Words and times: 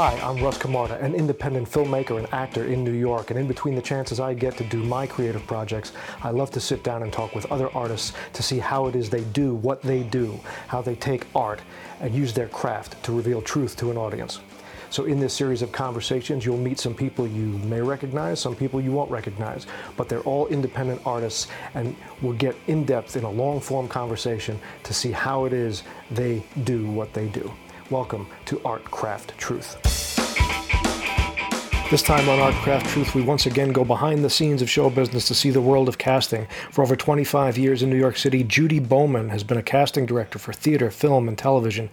Hi, 0.00 0.16
I'm 0.20 0.40
Russ 0.40 0.58
Camarda, 0.58 0.96
an 1.00 1.12
independent 1.12 1.68
filmmaker 1.68 2.18
and 2.18 2.32
actor 2.32 2.66
in 2.66 2.84
New 2.84 2.92
York. 2.92 3.32
And 3.32 3.40
in 3.40 3.48
between 3.48 3.74
the 3.74 3.82
chances 3.82 4.20
I 4.20 4.32
get 4.32 4.56
to 4.58 4.62
do 4.62 4.84
my 4.84 5.08
creative 5.08 5.44
projects, 5.44 5.90
I 6.22 6.30
love 6.30 6.52
to 6.52 6.60
sit 6.60 6.84
down 6.84 7.02
and 7.02 7.12
talk 7.12 7.34
with 7.34 7.50
other 7.50 7.68
artists 7.76 8.12
to 8.34 8.40
see 8.40 8.60
how 8.60 8.86
it 8.86 8.94
is 8.94 9.10
they 9.10 9.24
do 9.24 9.56
what 9.56 9.82
they 9.82 10.04
do, 10.04 10.38
how 10.68 10.82
they 10.82 10.94
take 10.94 11.26
art 11.34 11.60
and 11.98 12.14
use 12.14 12.32
their 12.32 12.46
craft 12.46 13.02
to 13.02 13.12
reveal 13.12 13.42
truth 13.42 13.74
to 13.78 13.90
an 13.90 13.96
audience. 13.96 14.38
So, 14.88 15.06
in 15.06 15.18
this 15.18 15.34
series 15.34 15.62
of 15.62 15.72
conversations, 15.72 16.46
you'll 16.46 16.58
meet 16.58 16.78
some 16.78 16.94
people 16.94 17.26
you 17.26 17.58
may 17.66 17.80
recognize, 17.80 18.38
some 18.38 18.54
people 18.54 18.80
you 18.80 18.92
won't 18.92 19.10
recognize, 19.10 19.66
but 19.96 20.08
they're 20.08 20.20
all 20.20 20.46
independent 20.46 21.02
artists, 21.06 21.48
and 21.74 21.96
we'll 22.22 22.34
get 22.34 22.54
in 22.68 22.84
depth 22.84 23.16
in 23.16 23.24
a 23.24 23.30
long 23.30 23.58
form 23.58 23.88
conversation 23.88 24.60
to 24.84 24.94
see 24.94 25.10
how 25.10 25.44
it 25.44 25.52
is 25.52 25.82
they 26.12 26.44
do 26.62 26.88
what 26.88 27.12
they 27.12 27.26
do. 27.26 27.52
Welcome 27.90 28.26
to 28.44 28.60
Art 28.66 28.84
Craft 28.84 29.32
Truth. 29.38 29.78
This 31.90 32.02
time 32.02 32.28
on 32.28 32.38
Art 32.38 32.54
Craft 32.56 32.84
Truth, 32.90 33.14
we 33.14 33.22
once 33.22 33.46
again 33.46 33.72
go 33.72 33.82
behind 33.82 34.22
the 34.22 34.28
scenes 34.28 34.60
of 34.60 34.68
show 34.68 34.90
business 34.90 35.26
to 35.28 35.34
see 35.34 35.48
the 35.48 35.62
world 35.62 35.88
of 35.88 35.96
casting. 35.96 36.46
For 36.70 36.82
over 36.82 36.94
25 36.96 37.56
years 37.56 37.82
in 37.82 37.88
New 37.88 37.96
York 37.96 38.18
City, 38.18 38.44
Judy 38.44 38.78
Bowman 38.78 39.30
has 39.30 39.42
been 39.42 39.56
a 39.56 39.62
casting 39.62 40.04
director 40.04 40.38
for 40.38 40.52
theater, 40.52 40.90
film, 40.90 41.28
and 41.28 41.38
television. 41.38 41.88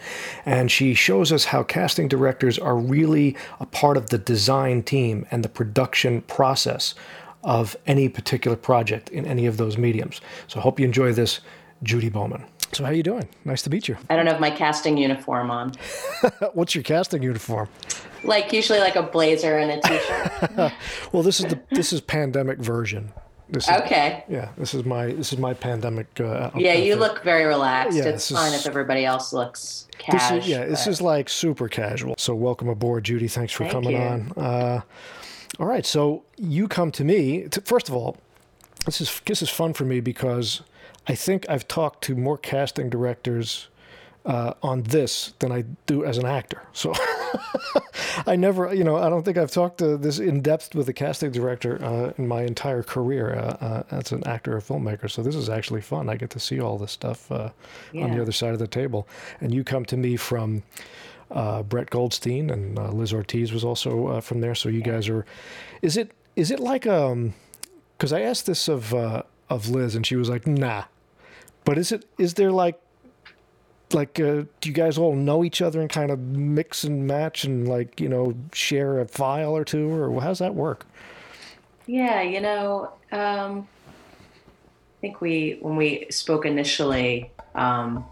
And 0.45 0.70
she 0.70 0.95
shows 0.95 1.31
us 1.31 1.45
how 1.45 1.63
casting 1.63 2.09
directors 2.09 2.59
are 2.59 2.75
really 2.75 3.38
a 3.62 3.66
part 3.66 3.95
of 3.95 4.09
the 4.09 4.17
design 4.17 4.84
team 4.84 5.25
and 5.31 5.45
the 5.45 5.50
production 5.50 6.23
process 6.23 6.94
of 7.41 7.77
any 7.88 8.09
particular 8.09 8.58
project 8.58 9.08
in 9.08 9.25
any 9.25 9.45
of 9.45 9.55
those 9.55 9.77
mediums. 9.77 10.20
So 10.48 10.59
I 10.59 10.64
hope 10.64 10.77
you 10.77 10.86
enjoy 10.86 11.14
this, 11.14 11.39
Judy 11.84 12.09
Bowman. 12.09 12.44
So 12.75 12.84
how 12.84 12.89
are 12.89 12.93
you 12.93 13.03
doing? 13.03 13.29
Nice 13.45 13.61
to 13.61 13.70
meet 13.70 13.88
you. 13.88 13.95
I 14.09 14.17
don't 14.17 14.27
have 14.27 14.41
my 14.41 14.52
casting 14.52 14.97
uniform 14.97 15.49
on. 15.49 15.71
What's 16.53 16.75
your 16.75 16.83
casting 16.83 17.23
uniform? 17.23 17.70
Like 18.25 18.52
usually 18.52 18.79
like 18.79 18.97
a 18.97 19.03
blazer 19.03 19.58
and 19.58 19.72
a 19.72 19.81
t-shirt. 19.81 20.73
well, 21.13 21.23
this 21.23 21.39
is 21.39 21.45
the 21.45 21.58
this 21.72 21.94
is 21.94 22.02
pandemic 22.02 22.58
version. 22.59 23.13
This 23.47 23.69
is, 23.69 23.80
okay. 23.81 24.25
Yeah, 24.27 24.50
this 24.58 24.73
is 24.73 24.83
my 24.83 25.05
this 25.05 25.31
is 25.31 25.39
my 25.39 25.53
pandemic. 25.53 26.19
Uh, 26.19 26.52
yeah, 26.53 26.73
you 26.73 26.97
look 26.97 27.23
very 27.23 27.45
relaxed. 27.45 27.97
Yeah, 27.97 28.09
it's 28.09 28.30
fine 28.30 28.52
is, 28.52 28.59
if 28.59 28.67
everybody 28.67 29.05
else 29.05 29.31
looks 29.31 29.88
casual. 29.97 30.39
yeah, 30.39 30.59
but... 30.59 30.69
this 30.72 30.85
is 30.85 31.00
like 31.00 31.30
super 31.30 31.69
casual. 31.69 32.16
So 32.17 32.35
welcome 32.35 32.67
aboard, 32.67 33.05
Judy. 33.05 33.30
Thanks 33.30 33.53
for 33.53 33.63
Thank 33.63 33.72
coming 33.72 33.91
you. 33.91 34.00
on. 34.00 34.33
Uh, 34.35 34.81
all 35.61 35.67
right, 35.67 35.85
so 35.85 36.25
you 36.35 36.67
come 36.67 36.91
to 36.91 37.05
me. 37.05 37.47
To, 37.47 37.61
first 37.61 37.88
of 37.88 37.95
all, 37.95 38.17
this 38.85 39.00
is 39.00 39.22
this 39.25 39.41
is 39.41 39.50
fun 39.50 39.72
for 39.72 39.85
me 39.85 40.02
because 40.02 40.61
I 41.08 41.16
think 41.16 41.45
I've 41.50 41.67
talked 41.67 42.03
to 42.06 42.16
more 42.16 42.38
casting 42.38 42.89
directors 42.89 43.67
uh, 44.25 44.53
on 44.64 44.84
this 44.84 45.34
than 45.39 45.52
I 45.52 45.64
do 45.86 46.03
as 46.03 46.17
an 46.17 46.25
actor. 46.25 46.64
So 46.73 46.94
I 48.25 48.36
never, 48.36 48.73
you 48.73 48.84
know, 48.84 48.95
I 48.95 49.09
don't 49.09 49.23
think 49.23 49.38
I've 49.38 49.52
talked 49.52 49.78
to 49.80 49.97
this 49.97 50.20
in 50.20 50.42
depth 50.42 50.73
with 50.73 50.89
a 50.89 50.94
casting 50.94 51.31
director 51.31 51.84
uh, 51.84 52.14
in 52.17 52.28
my 52.28 52.42
entire 52.42 52.81
career 52.81 53.36
uh, 53.36 53.66
uh 53.66 53.84
as 53.92 54.12
an 54.12 54.25
actor 54.28 54.58
or 54.58 54.62
filmmaker. 54.62 55.09
So 55.09 55.22
this 55.22 55.36
is 55.36 55.50
actually 55.50 55.81
fun. 55.81 56.09
I 56.09 56.16
get 56.16 56.31
to 56.31 56.39
see 56.39 56.59
all 56.59 56.78
this 56.78 56.92
stuff 56.92 57.28
yeah. 57.30 57.38
Uh, 57.38 58.03
on 58.03 58.16
the 58.16 58.22
other 58.22 58.31
side 58.31 58.53
of 58.53 58.59
the 58.59 58.67
table. 58.67 59.08
And 59.42 59.53
you 59.53 59.64
come 59.64 59.86
to 59.86 59.97
me 59.97 60.17
from. 60.17 60.64
Uh, 61.31 61.64
Brett 61.64 61.90
Goldstein 61.90 62.52
and 62.52 62.78
Liz 62.95 63.12
Ortiz 63.12 63.52
was 63.52 63.66
also 63.66 64.22
from 64.22 64.42
there. 64.42 64.53
So 64.53 64.69
you 64.69 64.84
guys 64.84 65.09
are. 65.09 65.25
Is 65.81 65.97
it 65.97 66.12
is 66.36 66.52
it 66.52 66.59
like 66.59 66.86
um? 66.86 67.34
Because 67.97 68.14
I 68.14 68.22
asked 68.22 68.45
this 68.45 68.67
of 68.67 68.94
of 68.94 69.67
Liz 69.67 69.95
and 69.95 70.06
she 70.06 70.16
was 70.16 70.30
like, 70.30 70.45
"Nah." 70.45 70.84
But 71.66 71.77
is 71.77 71.91
it 71.91 72.05
is 72.17 72.35
there 72.35 72.52
like 72.52 72.80
like 73.94 74.19
uh, 74.19 74.44
do 74.61 74.69
you 74.69 74.73
guys 74.73 74.97
all 74.97 75.16
know 75.16 75.44
each 75.44 75.61
other 75.61 75.81
and 75.81 75.89
kind 75.89 76.11
of 76.11 76.19
mix 76.19 76.83
and 76.83 77.05
match 77.05 77.44
and 77.44 77.67
like 77.67 77.99
you 77.99 78.09
know 78.09 78.33
share 78.53 78.99
a 78.99 79.07
file 79.07 79.55
or 79.55 79.66
two 79.66 79.91
or 79.91 80.22
how 80.22 80.30
does 80.30 80.39
that 80.39 80.55
work? 80.55 80.85
Yeah 81.88 82.22
you 82.22 82.41
know 82.41 82.91
um, 83.12 83.67
i 83.94 85.01
think 85.01 85.22
we 85.22 85.57
when 85.62 85.75
we 85.75 86.07
spoke 86.09 86.45
initially 86.45 87.31
um, 87.53 88.06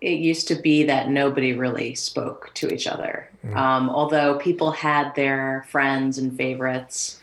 it 0.00 0.18
used 0.18 0.48
to 0.48 0.54
be 0.54 0.84
that 0.84 1.10
nobody 1.10 1.52
really 1.52 1.94
spoke 1.94 2.50
to 2.54 2.72
each 2.72 2.86
other. 2.86 3.28
Mm. 3.44 3.56
um, 3.56 3.90
although 3.90 4.38
people 4.38 4.70
had 4.70 5.14
their 5.14 5.66
friends 5.70 6.18
and 6.18 6.36
favorites 6.36 7.18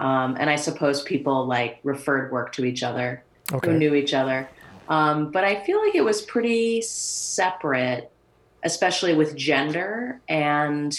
um, 0.00 0.36
and 0.40 0.50
i 0.50 0.56
suppose 0.56 1.00
people 1.02 1.46
like 1.46 1.78
referred 1.84 2.32
work 2.32 2.50
to 2.52 2.64
each 2.64 2.82
other 2.82 3.22
okay. 3.52 3.70
who 3.70 3.78
knew 3.78 3.94
each 3.94 4.14
other 4.14 4.48
um, 4.90 5.30
but 5.30 5.44
I 5.44 5.64
feel 5.64 5.80
like 5.82 5.94
it 5.94 6.04
was 6.04 6.20
pretty 6.20 6.82
separate, 6.82 8.10
especially 8.64 9.14
with 9.14 9.36
gender 9.36 10.20
and, 10.28 10.92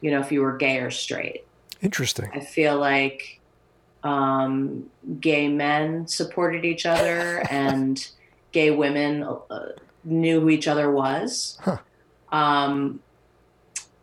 you 0.00 0.12
know, 0.12 0.20
if 0.20 0.30
you 0.30 0.42
were 0.42 0.56
gay 0.56 0.78
or 0.78 0.92
straight. 0.92 1.44
Interesting. 1.82 2.30
I 2.32 2.38
feel 2.38 2.78
like 2.78 3.40
um, 4.04 4.88
gay 5.18 5.48
men 5.48 6.06
supported 6.06 6.64
each 6.64 6.86
other 6.86 7.42
and 7.50 8.08
gay 8.52 8.70
women 8.70 9.24
uh, 9.24 9.72
knew 10.04 10.40
who 10.40 10.48
each 10.48 10.68
other 10.68 10.92
was. 10.92 11.58
Huh. 11.62 11.78
Um, 12.30 13.00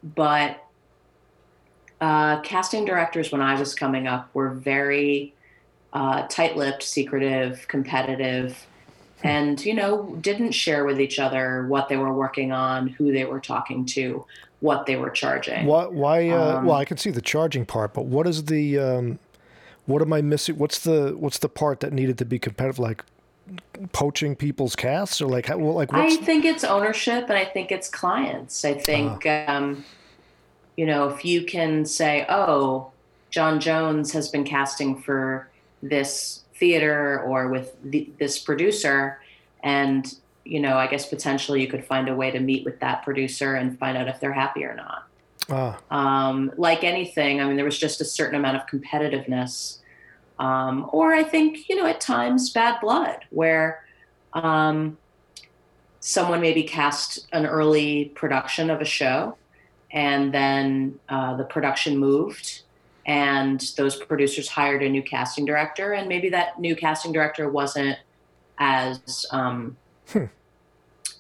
but 0.04 0.68
uh, 2.02 2.42
casting 2.42 2.84
directors, 2.84 3.32
when 3.32 3.42
I 3.42 3.58
was 3.58 3.74
coming 3.74 4.06
up, 4.06 4.30
were 4.34 4.50
very 4.50 5.34
uh, 5.94 6.28
tight 6.28 6.58
lipped, 6.58 6.84
secretive, 6.84 7.68
competitive 7.68 8.66
and 9.24 9.66
you 9.66 9.74
know 9.74 10.16
didn't 10.22 10.52
share 10.52 10.86
with 10.86 11.00
each 11.00 11.18
other 11.18 11.66
what 11.68 11.90
they 11.90 11.98
were 11.98 12.14
working 12.14 12.52
on 12.52 12.88
who 12.88 13.12
they 13.12 13.26
were 13.26 13.40
talking 13.40 13.86
to 13.86 14.26
what 14.60 14.86
they 14.86 14.96
were 14.96 15.10
charging. 15.10 15.66
Why, 15.66 15.86
why 15.86 16.30
uh, 16.30 16.58
um, 16.58 16.66
well 16.66 16.76
i 16.76 16.86
can 16.86 16.98
see 16.98 17.10
the 17.10 17.22
charging 17.22 17.66
part 17.66 17.94
but 17.94 18.06
what 18.06 18.28
is 18.28 18.46
the 18.46 18.78
um, 18.80 19.20
what 19.86 20.02
am 20.02 20.14
i 20.14 20.22
missing? 20.22 20.58
What's 20.58 20.80
the 20.80 21.16
what's 21.18 21.40
the 21.40 21.50
part 21.50 21.80
that 21.80 21.94
needed 21.94 22.18
to 22.20 22.26
be 22.26 22.38
competitive 22.38 22.80
like 22.80 23.04
poaching 23.92 24.38
people's 24.38 24.76
casts 24.76 25.22
or 25.22 25.28
like 25.28 25.48
how, 25.48 25.58
well, 25.58 25.74
like 25.74 25.94
i 25.94 26.16
think 26.18 26.46
it's 26.46 26.64
ownership 26.64 27.26
and 27.26 27.34
i 27.34 27.44
think 27.46 27.72
it's 27.72 27.90
clients. 27.90 28.64
I 28.64 28.74
think 28.74 29.26
uh, 29.26 29.46
um, 29.48 29.84
you 30.78 30.86
know 30.86 31.10
if 31.10 31.26
you 31.26 31.46
can 31.46 31.86
say 31.86 32.26
oh 32.30 32.92
John 33.32 33.60
jones 33.60 34.12
has 34.14 34.30
been 34.30 34.44
casting 34.44 35.02
for 35.02 35.50
this 35.90 36.44
theater 36.56 37.22
or 37.22 37.50
with 37.50 37.76
the, 37.84 38.12
this 38.18 38.40
producer. 38.40 39.20
And 39.64 40.14
you 40.46 40.60
know 40.60 40.78
i 40.78 40.88
guess 40.88 41.06
potentially 41.08 41.62
you 41.62 41.68
could 41.68 41.86
find 41.86 42.10
a 42.10 42.16
way 42.16 42.32
to 42.32 42.40
meet 42.40 42.66
with 42.66 42.80
that 42.80 43.04
producer 43.04 43.56
and 43.56 43.78
find 43.80 43.98
out 43.98 44.08
if 44.08 44.20
they're 44.20 44.34
happy 44.34 44.64
or 44.64 44.76
not. 44.76 45.08
Ah. 45.50 45.78
um, 45.92 46.52
like 46.58 46.84
anything 46.84 47.42
i 47.42 47.46
mean 47.46 47.56
there 47.56 47.66
was 47.66 47.78
just 47.78 48.02
a 48.02 48.06
certain 48.06 48.36
amount 48.36 48.58
of 48.58 48.66
competitiveness. 48.68 49.80
Um, 50.40 50.90
or 50.92 51.14
i 51.14 51.24
think 51.24 51.70
you 51.70 51.76
know 51.76 51.86
at 51.86 52.02
times 52.02 52.50
bad 52.50 52.80
blood 52.82 53.20
where 53.30 53.86
um, 54.34 54.98
someone 56.00 56.42
maybe 56.42 56.64
cast 56.64 57.28
an 57.34 57.46
early 57.46 58.06
production 58.16 58.70
of 58.70 58.82
a 58.82 58.86
show 58.86 59.38
and 59.92 60.34
then 60.34 61.00
uh, 61.08 61.36
the 61.36 61.44
production 61.44 61.98
moved 61.98 62.63
and 63.06 63.60
those 63.78 63.96
producers 63.96 64.48
hired 64.48 64.82
a 64.82 64.90
new 64.90 65.04
casting 65.04 65.46
director 65.46 65.94
and 65.94 66.08
maybe 66.08 66.30
that 66.30 66.60
new 66.60 66.76
casting 66.76 67.12
director 67.12 67.50
wasn't 67.50 67.98
as 68.60 69.26
um, 69.32 69.76
hmm. 70.08 70.26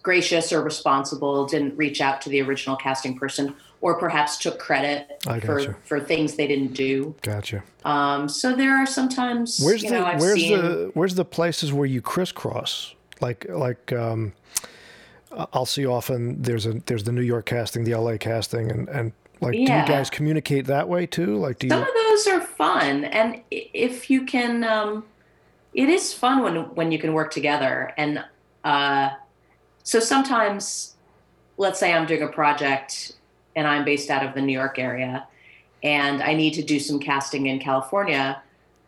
gracious 0.01 0.53
or 0.53 0.61
responsible 0.61 1.45
didn't 1.45 1.75
reach 1.75 1.99
out 1.99 2.21
to 2.21 2.29
the 2.29 2.41
original 2.41 2.75
casting 2.75 3.17
person 3.17 3.55
or 3.81 3.99
perhaps 3.99 4.37
took 4.37 4.59
credit 4.59 5.21
for, 5.41 5.73
for 5.83 5.99
things 5.99 6.35
they 6.35 6.47
didn't 6.47 6.73
do. 6.73 7.13
Gotcha. 7.21 7.63
Um, 7.83 8.29
so 8.29 8.55
there 8.55 8.73
are 8.77 8.85
sometimes 8.85 9.59
where's 9.61 9.81
the 9.81 9.89
know, 9.89 10.03
where's 10.17 10.35
seen, 10.35 10.57
the 10.57 10.91
where's 10.93 11.15
the 11.15 11.25
places 11.25 11.73
where 11.73 11.85
you 11.85 12.01
crisscross? 12.01 12.95
Like 13.19 13.45
like 13.49 13.91
um, 13.91 14.31
I'll 15.51 15.65
see 15.65 15.85
often 15.85 16.41
there's 16.41 16.65
a 16.65 16.75
there's 16.85 17.03
the 17.03 17.11
New 17.11 17.21
York 17.21 17.45
casting, 17.45 17.83
the 17.83 17.93
LA 17.95 18.15
casting, 18.17 18.71
and 18.71 18.87
and 18.87 19.11
like, 19.43 19.55
yeah. 19.55 19.85
do 19.85 19.91
you 19.91 19.97
guys 19.97 20.09
communicate 20.09 20.65
that 20.65 20.87
way 20.87 21.05
too? 21.05 21.37
Like, 21.37 21.59
do 21.59 21.67
you? 21.67 21.71
some 21.71 21.81
of 21.81 21.93
those 21.93 22.27
are 22.27 22.41
fun, 22.41 23.05
and 23.05 23.41
if 23.51 24.09
you 24.09 24.25
can, 24.25 24.63
um, 24.63 25.05
it 25.73 25.89
is 25.89 26.13
fun 26.13 26.43
when 26.43 26.55
when 26.75 26.91
you 26.91 26.99
can 26.99 27.13
work 27.13 27.31
together. 27.31 27.93
And 27.97 28.23
uh, 28.63 29.09
so 29.83 29.99
sometimes, 29.99 30.95
let's 31.57 31.79
say 31.79 31.93
I'm 31.93 32.05
doing 32.05 32.23
a 32.23 32.27
project 32.27 33.13
and 33.55 33.67
I'm 33.67 33.85
based 33.85 34.09
out 34.09 34.25
of 34.25 34.33
the 34.33 34.41
New 34.41 34.53
York 34.53 34.79
area, 34.79 35.27
and 35.83 36.21
I 36.21 36.33
need 36.33 36.53
to 36.55 36.63
do 36.63 36.79
some 36.79 36.99
casting 36.99 37.47
in 37.47 37.59
California. 37.59 38.41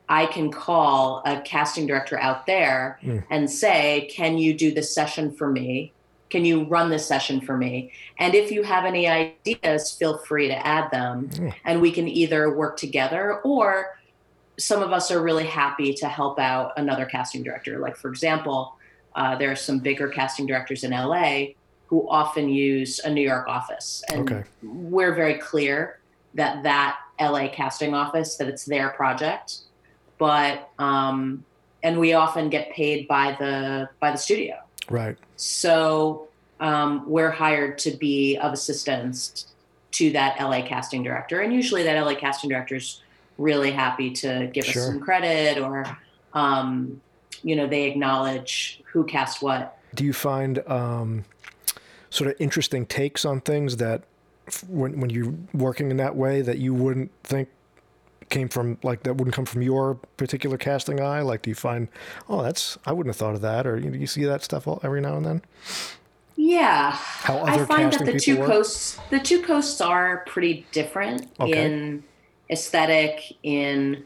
I 0.07 0.27
can 0.27 0.51
call 0.51 1.23
a 1.25 1.41
casting 1.41 1.87
director 1.87 2.19
out 2.19 2.45
there 2.45 2.99
mm. 3.01 3.23
and 3.29 3.49
say, 3.49 4.09
"Can 4.11 4.37
you 4.37 4.53
do 4.53 4.73
this 4.73 4.93
session 4.93 5.31
for 5.31 5.49
me?" 5.49 5.93
Can 6.29 6.43
you 6.43 6.65
run 6.65 6.89
this 6.89 7.07
session 7.07 7.39
for 7.41 7.55
me? 7.57 7.91
And 8.19 8.33
if 8.33 8.51
you 8.51 8.63
have 8.63 8.85
any 8.85 9.07
ideas, 9.07 9.91
feel 9.91 10.17
free 10.17 10.47
to 10.47 10.67
add 10.67 10.89
them. 10.91 11.29
Mm. 11.29 11.53
And 11.65 11.81
we 11.81 11.91
can 11.91 12.07
either 12.07 12.55
work 12.55 12.77
together 12.77 13.41
or 13.41 13.97
some 14.57 14.81
of 14.81 14.91
us 14.91 15.11
are 15.11 15.21
really 15.21 15.45
happy 15.45 15.93
to 15.93 16.07
help 16.07 16.39
out 16.39 16.73
another 16.77 17.05
casting 17.05 17.43
director. 17.43 17.79
Like, 17.79 17.97
for 17.97 18.09
example, 18.09 18.75
uh, 19.15 19.35
there 19.35 19.51
are 19.51 19.55
some 19.55 19.79
bigger 19.79 20.07
casting 20.07 20.45
directors 20.45 20.83
in 20.83 20.91
LA 20.91 21.47
who 21.87 22.07
often 22.09 22.49
use 22.49 22.99
a 22.99 23.09
New 23.09 23.21
York 23.21 23.47
office. 23.47 24.03
And 24.09 24.29
Okay. 24.31 24.43
we're 24.63 25.13
very 25.13 25.35
clear 25.35 25.99
that 26.33 26.63
that 26.63 26.97
LA 27.19 27.47
casting 27.49 27.93
office, 27.93 28.35
that 28.37 28.47
it's 28.47 28.65
their 28.65 28.89
project. 28.89 29.59
But, 30.17 30.69
um, 30.79 31.45
and 31.83 31.99
we 31.99 32.13
often 32.13 32.49
get 32.49 32.71
paid 32.71 33.07
by 33.07 33.35
the, 33.39 33.89
by 33.99 34.11
the 34.11 34.17
studio. 34.17 34.55
Right. 34.89 35.17
So 35.35 36.27
um, 36.59 37.03
we're 37.09 37.31
hired 37.31 37.77
to 37.79 37.91
be 37.91 38.37
of 38.37 38.53
assistance 38.53 39.47
to 39.91 40.11
that 40.11 40.39
LA 40.41 40.61
casting 40.61 41.03
director. 41.03 41.41
And 41.41 41.53
usually 41.53 41.83
that 41.83 42.01
LA 42.01 42.15
casting 42.15 42.49
director 42.49 42.75
is 42.75 43.01
really 43.37 43.71
happy 43.71 44.11
to 44.11 44.47
give 44.53 44.65
Sure. 44.65 44.81
us 44.81 44.87
some 44.87 44.99
credit 44.99 45.57
or, 45.57 45.85
um, 46.33 47.01
you 47.43 47.55
know, 47.55 47.67
they 47.67 47.83
acknowledge 47.83 48.81
who 48.85 49.03
cast 49.05 49.41
what. 49.41 49.77
Do 49.93 50.03
you 50.03 50.13
find 50.13 50.59
um, 50.69 51.25
sort 52.09 52.29
of 52.29 52.35
interesting 52.39 52.85
takes 52.85 53.25
on 53.25 53.41
things 53.41 53.77
that 53.77 54.03
f- 54.47 54.63
when 54.69 54.99
when 54.99 55.09
you're 55.09 55.33
working 55.53 55.91
in 55.91 55.97
that 55.97 56.15
way 56.15 56.41
that 56.41 56.57
you 56.57 56.73
wouldn't 56.73 57.11
think 57.23 57.49
came 58.29 58.49
from 58.49 58.77
like 58.83 59.03
that 59.03 59.15
wouldn't 59.15 59.35
come 59.35 59.45
from 59.45 59.61
your 59.61 59.95
particular 60.17 60.57
casting 60.57 60.99
eye? 61.01 61.21
Like, 61.21 61.41
do 61.43 61.49
you 61.49 61.55
find, 61.55 61.87
oh, 62.29 62.41
that's 62.41 62.77
I 62.85 62.91
wouldn't 62.91 63.13
have 63.13 63.19
thought 63.19 63.35
of 63.35 63.41
that, 63.41 63.65
or 63.67 63.77
you, 63.77 63.91
you 63.91 64.07
see 64.07 64.23
that 64.25 64.43
stuff 64.43 64.67
all, 64.67 64.79
every 64.83 65.01
now 65.01 65.17
and 65.17 65.25
then? 65.25 65.41
Yeah. 66.35 66.91
How 66.91 67.39
I 67.43 67.63
find 67.65 67.93
that 67.93 68.05
the 68.05 68.19
two 68.19 68.37
work? 68.39 68.49
coasts 68.49 68.99
the 69.09 69.19
two 69.19 69.41
coasts 69.41 69.79
are 69.81 70.23
pretty 70.27 70.65
different 70.71 71.29
Okay. 71.39 71.63
in 71.65 72.03
aesthetic, 72.49 73.33
in 73.43 74.03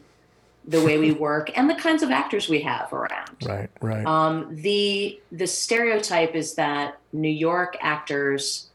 the 0.66 0.80
way 0.82 0.98
we 0.98 1.12
work, 1.28 1.50
and 1.58 1.68
the 1.68 1.74
kinds 1.74 2.02
of 2.02 2.10
actors 2.10 2.48
we 2.48 2.60
have 2.60 2.92
around. 2.92 3.36
Right. 3.44 3.70
Right. 3.80 4.06
Um, 4.06 4.54
the 4.54 5.20
the 5.32 5.46
stereotype 5.46 6.34
is 6.34 6.54
that 6.54 6.98
New 7.12 7.28
York 7.28 7.76
actors, 7.80 8.68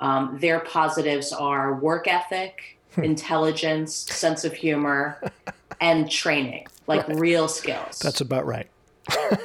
um, 0.00 0.38
their 0.40 0.60
positives 0.60 1.32
are 1.32 1.74
work 1.74 2.06
ethic. 2.06 2.75
Intelligence, 3.02 3.96
sense 3.96 4.44
of 4.44 4.52
humor, 4.54 5.20
and 5.80 6.10
training, 6.10 6.66
like 6.86 7.06
real 7.08 7.48
skills. 7.48 7.98
that's 8.00 8.20
about 8.20 8.46
right. 8.46 8.70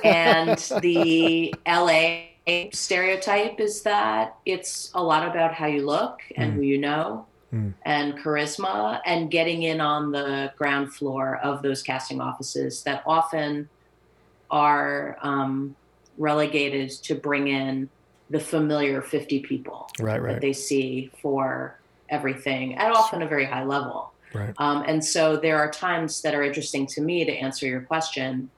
and 0.03 0.57
the 0.81 1.61
LA 1.67 2.25
stereotype 2.73 3.59
is 3.59 3.83
that 3.83 4.33
it's 4.45 4.89
a 4.95 5.03
lot 5.03 5.27
about 5.27 5.53
how 5.53 5.67
you 5.67 5.85
look 5.85 6.17
and 6.35 6.53
Mm. 6.53 6.55
who 6.55 6.61
you 6.61 6.77
know 6.79 7.27
Mm. 7.53 7.73
and 7.85 8.17
charisma 8.17 9.01
and 9.05 9.29
getting 9.29 9.63
in 9.63 9.81
on 9.81 10.11
the 10.13 10.53
ground 10.57 10.93
floor 10.93 11.35
of 11.43 11.61
those 11.61 11.83
casting 11.83 12.21
offices 12.21 12.81
that 12.83 13.03
often 13.05 13.69
are 14.49 15.17
um, 15.21 15.75
relegated 16.17 16.89
to 17.03 17.15
bring 17.15 17.49
in 17.49 17.89
the 18.29 18.39
familiar 18.39 19.01
50 19.01 19.41
people 19.41 19.87
Right. 19.99 20.13
that 20.21 20.21
Right. 20.23 20.41
they 20.41 20.53
see 20.53 21.11
for 21.21 21.80
everything 22.11 22.75
at 22.75 22.91
often 22.91 23.21
a 23.21 23.27
very 23.27 23.45
high 23.45 23.63
level. 23.63 24.13
Right. 24.33 24.53
Um, 24.57 24.83
and 24.87 25.03
so 25.03 25.35
there 25.37 25.57
are 25.57 25.69
times 25.71 26.21
that 26.21 26.35
are 26.35 26.43
interesting 26.43 26.85
to 26.87 27.01
me 27.01 27.25
to 27.25 27.31
answer 27.31 27.65
your 27.65 27.81
question 27.81 28.49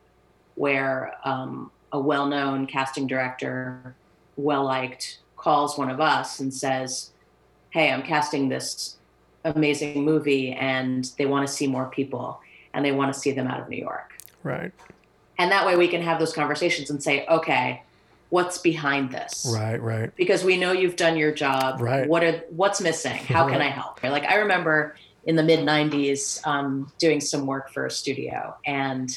where 0.56 1.16
um, 1.24 1.72
a 1.92 2.00
well 2.00 2.28
known 2.28 2.68
casting 2.68 3.08
director, 3.08 3.96
well 4.36 4.66
liked, 4.66 5.20
calls 5.38 5.78
one 5.78 5.90
of 5.90 6.00
us 6.00 6.40
and 6.40 6.54
says, 6.54 7.12
Hey, 7.70 7.92
I'm 7.92 8.04
casting 8.04 8.50
this 8.50 8.98
amazing 9.46 10.04
movie 10.04 10.54
and 10.54 11.10
they 11.18 11.26
want 11.26 11.48
to 11.48 11.52
see 11.52 11.68
more 11.68 11.88
people 11.88 12.40
and 12.74 12.86
they 12.86 12.92
want 12.92 13.14
to 13.14 13.20
see 13.20 13.32
them 13.32 13.48
out 13.48 13.60
of 13.60 13.70
New 13.70 13.78
York. 13.78 14.18
Right. 14.44 14.72
And 15.40 15.52
that 15.52 15.66
way 15.66 15.76
we 15.76 15.88
can 15.88 16.02
have 16.02 16.20
those 16.20 16.34
conversations 16.34 16.90
and 16.90 17.02
say, 17.02 17.26
Okay, 17.28 17.84
what's 18.34 18.58
behind 18.58 19.12
this? 19.12 19.46
Right. 19.54 19.80
Right. 19.80 20.16
because 20.16 20.44
we 20.44 20.58
know 20.58 20.72
you've 20.72 20.96
done 20.96 21.18
your 21.18 21.32
job. 21.32 21.80
Right. 21.80 22.10
What 22.10 22.24
are 22.24 22.44
what's 22.50 22.82
missing? 22.82 23.16
How 23.16 23.48
can 23.48 23.62
I 23.62 23.70
help? 23.70 24.02
Like 24.02 24.26
I 24.26 24.38
remember 24.38 24.96
in 25.26 25.36
the 25.36 25.44
mid 25.44 25.60
'90s 25.60 26.46
um, 26.46 26.92
doing 26.98 27.22
some 27.22 27.46
work 27.46 27.70
for 27.70 27.86
a 27.86 27.92
studio, 27.92 28.56
and 28.66 29.16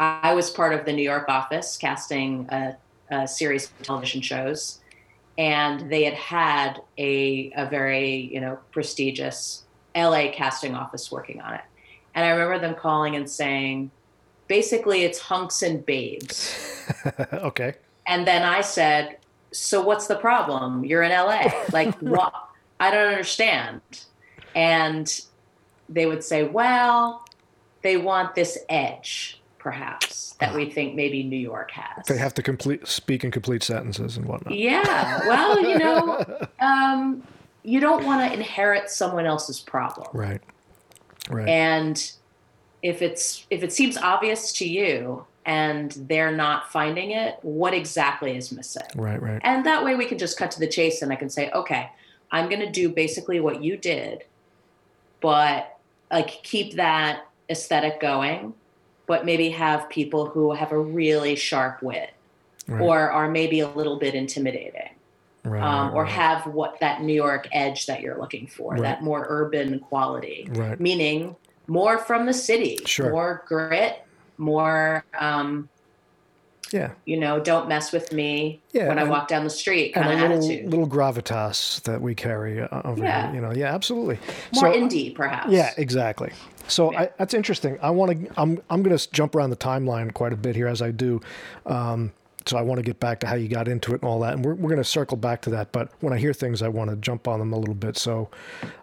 I 0.00 0.34
was 0.34 0.50
part 0.50 0.74
of 0.74 0.84
the 0.84 0.92
New 0.92 1.04
York 1.04 1.28
office 1.28 1.76
casting 1.76 2.48
a, 2.50 2.76
a 3.12 3.28
series 3.28 3.66
of 3.66 3.82
television 3.82 4.22
shows, 4.22 4.80
and 5.38 5.88
they 5.88 6.02
had 6.02 6.14
had 6.14 6.82
a 6.98 7.52
a 7.56 7.66
very 7.66 8.28
you 8.34 8.40
know 8.40 8.58
prestigious 8.72 9.62
LA 9.94 10.32
casting 10.32 10.74
office 10.74 11.12
working 11.12 11.40
on 11.40 11.54
it, 11.54 11.62
and 12.16 12.24
I 12.24 12.30
remember 12.30 12.58
them 12.58 12.74
calling 12.74 13.14
and 13.14 13.30
saying, 13.30 13.92
basically 14.48 15.04
it's 15.04 15.20
hunks 15.20 15.62
and 15.62 15.86
babes. 15.86 16.84
okay. 17.32 17.76
And 18.10 18.26
then 18.26 18.42
I 18.42 18.60
said, 18.60 19.18
So 19.52 19.80
what's 19.80 20.08
the 20.08 20.16
problem? 20.16 20.84
You're 20.84 21.02
in 21.02 21.12
LA. 21.12 21.50
Like, 21.72 21.94
what? 22.00 22.34
I 22.80 22.90
don't 22.90 23.08
understand. 23.08 23.80
And 24.54 25.20
they 25.88 26.06
would 26.06 26.24
say, 26.24 26.44
Well, 26.44 27.24
they 27.82 27.96
want 27.96 28.34
this 28.34 28.58
edge, 28.68 29.40
perhaps, 29.58 30.34
that 30.40 30.52
we 30.54 30.68
think 30.68 30.96
maybe 30.96 31.22
New 31.22 31.38
York 31.38 31.70
has. 31.70 32.06
They 32.06 32.18
have 32.18 32.34
to 32.34 32.42
complete 32.42 32.86
speak 32.88 33.22
in 33.22 33.30
complete 33.30 33.62
sentences 33.62 34.16
and 34.16 34.26
whatnot. 34.26 34.54
Yeah. 34.54 35.20
Well, 35.28 35.60
you 35.62 35.78
know, 35.78 36.48
um, 36.60 37.22
you 37.62 37.78
don't 37.78 38.04
want 38.04 38.28
to 38.28 38.36
inherit 38.36 38.90
someone 38.90 39.24
else's 39.24 39.60
problem. 39.60 40.08
Right. 40.12 40.40
Right. 41.30 41.48
And 41.48 42.12
if 42.82 43.02
it's 43.02 43.46
if 43.50 43.62
it 43.62 43.72
seems 43.72 43.96
obvious 43.96 44.52
to 44.54 44.68
you 44.68 45.24
and 45.50 45.90
they're 46.08 46.30
not 46.30 46.70
finding 46.70 47.10
it, 47.10 47.36
what 47.42 47.74
exactly 47.74 48.36
is 48.36 48.52
missing? 48.52 48.86
right. 48.94 49.20
Right. 49.20 49.40
And 49.42 49.66
that 49.66 49.84
way 49.84 49.96
we 49.96 50.06
can 50.06 50.16
just 50.16 50.38
cut 50.38 50.52
to 50.52 50.60
the 50.60 50.68
chase 50.68 51.02
and 51.02 51.12
I 51.12 51.16
can 51.16 51.28
say, 51.28 51.50
okay, 51.50 51.90
I'm 52.30 52.48
going 52.48 52.60
to 52.60 52.70
do 52.70 52.88
basically 52.88 53.40
what 53.40 53.60
you 53.62 53.76
did, 53.76 54.22
but 55.20 55.76
like 56.12 56.28
keep 56.44 56.74
that 56.76 57.26
aesthetic 57.50 58.00
going, 58.00 58.54
but 59.06 59.24
maybe 59.24 59.50
have 59.50 59.88
people 59.88 60.26
who 60.26 60.52
have 60.52 60.70
a 60.70 60.78
really 60.78 61.34
sharp 61.34 61.82
wit 61.82 62.10
Right. 62.68 62.82
or 62.82 63.10
are 63.10 63.28
maybe 63.28 63.58
a 63.60 63.68
little 63.68 63.98
bit 63.98 64.14
intimidating 64.14 64.90
right. 65.42 65.60
um, 65.60 65.92
or 65.92 66.04
right. 66.04 66.12
have 66.12 66.46
what 66.46 66.78
that 66.78 67.02
New 67.02 67.14
York 67.14 67.48
edge 67.50 67.86
that 67.86 68.00
you're 68.00 68.18
looking 68.20 68.46
for, 68.46 68.78
that 68.78 69.02
more 69.02 69.26
urban 69.28 69.80
quality, 69.80 70.46
Right. 70.52 70.78
meaning 70.78 71.34
more 71.66 71.98
from 71.98 72.26
the 72.26 72.32
city, 72.34 72.78
Sure. 72.84 73.10
more 73.10 73.42
grit, 73.48 74.04
more, 74.40 75.04
um, 75.18 75.68
Yeah. 76.72 76.90
you 77.04 77.18
know, 77.18 77.40
don't 77.40 77.68
mess 77.68 77.92
with 77.92 78.12
me 78.12 78.60
Yeah, 78.72 78.88
when 78.88 78.98
I 78.98 79.04
walk 79.04 79.26
down 79.28 79.42
the 79.44 79.50
street 79.50 79.92
kind 79.92 80.08
of 80.08 80.20
little 80.20 80.36
attitude. 80.38 80.70
little 80.70 80.86
gravitas 80.88 81.82
that 81.82 82.00
we 82.00 82.14
carry 82.14 82.60
uh, 82.62 82.82
over 82.84 83.02
Yeah. 83.04 83.26
here. 83.26 83.34
You 83.34 83.40
know, 83.40 83.52
yeah, 83.52 83.74
absolutely. 83.74 84.18
more 84.54 84.72
so, 84.72 84.80
indie, 84.80 85.14
perhaps. 85.14 85.50
Yeah, 85.50 85.72
exactly. 85.76 86.32
So 86.68 86.92
Yeah. 86.92 87.00
I, 87.02 87.10
that's 87.18 87.34
interesting. 87.34 87.76
I 87.82 87.90
want 87.90 88.12
to. 88.26 88.32
I'm 88.40 88.60
I'm 88.70 88.82
going 88.84 88.96
to 88.96 89.10
jump 89.12 89.34
around 89.34 89.50
the 89.50 89.56
timeline 89.56 90.14
quite 90.14 90.32
a 90.32 90.36
bit 90.36 90.54
here 90.54 90.68
as 90.68 90.80
I 90.80 90.92
do. 90.92 91.20
Um, 91.66 92.12
so 92.46 92.56
I 92.56 92.62
want 92.62 92.78
to 92.78 92.82
get 92.82 92.98
back 93.00 93.20
to 93.20 93.26
how 93.26 93.34
you 93.34 93.48
got 93.48 93.68
into 93.68 93.92
it 93.92 94.00
and 94.02 94.04
all 94.08 94.20
that, 94.20 94.32
and 94.34 94.44
we're 94.44 94.54
we're 94.54 94.70
going 94.70 94.76
to 94.82 94.84
circle 94.84 95.16
back 95.16 95.42
to 95.42 95.50
that. 95.50 95.72
But 95.72 95.90
when 96.00 96.12
I 96.12 96.18
hear 96.18 96.32
things, 96.32 96.62
I 96.62 96.68
want 96.68 96.88
to 96.90 96.96
jump 96.96 97.26
on 97.26 97.38
them 97.40 97.52
a 97.52 97.58
little 97.58 97.74
bit. 97.74 97.98
So 97.98 98.30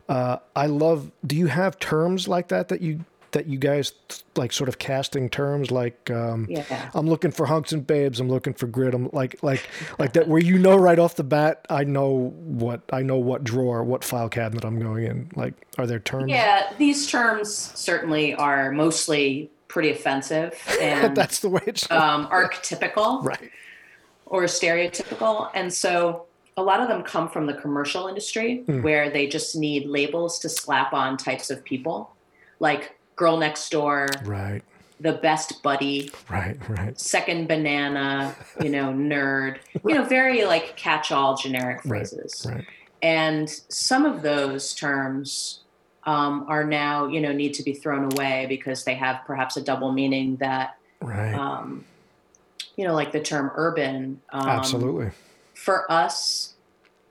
uh, 0.10 0.38
I 0.55 0.65
love. 0.67 1.10
Do 1.25 1.36
you 1.38 1.48
have 1.48 1.79
terms 1.79 2.27
like 2.27 2.50
that 2.50 2.67
that 2.67 2.82
you 2.82 3.05
that 3.31 3.48
you 3.48 3.57
guys 3.57 3.91
like 4.36 4.51
sort 4.53 4.69
of 4.69 4.77
casting 4.79 5.29
terms 5.29 5.69
like 5.72 6.10
um, 6.12 6.48
Yeah. 6.50 6.89
I'm 6.93 7.07
looking 7.07 7.31
for 7.31 7.46
hunks 7.46 7.72
and 7.72 7.86
babes. 7.86 8.19
I'm 8.19 8.29
looking 8.29 8.53
for 8.53 8.67
grit. 8.67 8.93
I'm 8.93 9.10
like 9.12 9.41
like 9.43 9.67
like 10.00 10.13
that 10.13 10.27
where 10.27 10.41
you 10.41 10.57
know 10.57 10.75
right 10.77 10.98
off 11.00 11.15
the 11.15 11.24
bat. 11.24 11.65
I 11.69 11.84
know 11.84 12.34
what 12.36 12.81
I 12.93 13.01
know 13.01 13.17
what 13.17 13.43
drawer, 13.43 13.84
what 13.84 14.03
file 14.03 14.29
cabinet 14.29 14.63
I'm 14.63 14.79
going 14.79 15.05
in. 15.05 15.29
Like, 15.36 15.53
are 15.77 15.86
there 15.88 16.00
terms? 16.00 16.29
Yeah, 16.29 16.72
these 16.77 17.07
terms 17.07 17.53
certainly 17.75 18.34
are 18.36 18.72
mostly 18.72 19.50
pretty 19.67 19.91
offensive 19.91 20.53
and 20.81 21.15
That's 21.15 21.39
the 21.39 21.50
way 21.50 21.62
it's 21.67 21.89
um, 21.91 22.27
archetypical 22.27 23.24
right. 23.25 23.51
or 24.25 24.43
stereotypical. 24.43 25.50
And 25.53 25.74
so 25.74 26.25
a 26.55 26.63
lot 26.63 26.79
of 26.79 26.88
them 26.88 27.03
come 27.03 27.29
from 27.29 27.46
the 27.46 27.53
commercial 27.53 28.07
industry 28.07 28.63
Hmm. 28.65 28.81
where 28.81 29.10
they 29.10 29.27
just 29.27 29.55
need 29.55 29.86
labels 29.86 30.39
to 30.39 30.50
slap 30.50 30.93
on 30.93 31.17
types 31.17 31.50
of 31.50 31.63
people 31.63 32.15
like 32.60 32.97
girl 33.17 33.36
next 33.36 33.69
door, 33.69 34.07
Right. 34.24 34.62
the 35.01 35.13
best 35.13 35.62
buddy, 35.62 36.09
Right. 36.29 36.57
Right. 36.69 36.97
second 36.97 37.47
banana, 37.50 38.33
you 38.62 38.69
know, 38.69 38.86
nerd, 38.93 39.57
you 39.86 39.93
know, 39.95 40.03
very 40.05 40.45
like 40.45 40.77
catch 40.77 41.12
all 41.12 41.36
generic 41.36 41.77
Right, 41.83 41.89
phrases. 42.07 42.45
Right. 42.50 42.63
And 43.01 43.50
some 43.50 44.05
of 44.05 44.21
those 44.21 44.74
terms 44.74 45.62
um, 46.05 46.45
are 46.47 46.63
now, 46.63 47.07
you 47.07 47.19
know, 47.19 47.33
need 47.33 47.53
to 47.55 47.63
be 47.63 47.74
thrown 47.74 48.09
away 48.13 48.45
because 48.47 48.86
they 48.86 48.95
have 48.95 49.19
perhaps 49.27 49.57
a 49.57 49.62
double 49.62 49.91
meaning 49.91 50.38
that, 50.38 50.77
Right. 51.01 51.33
um, 51.33 51.83
you 52.77 52.88
know, 52.88 52.93
like 52.93 53.12
the 53.12 53.19
term 53.19 53.51
urban. 53.55 54.21
Um, 54.31 54.47
Absolutely. 54.47 55.09
For 55.53 55.91
us 55.91 56.53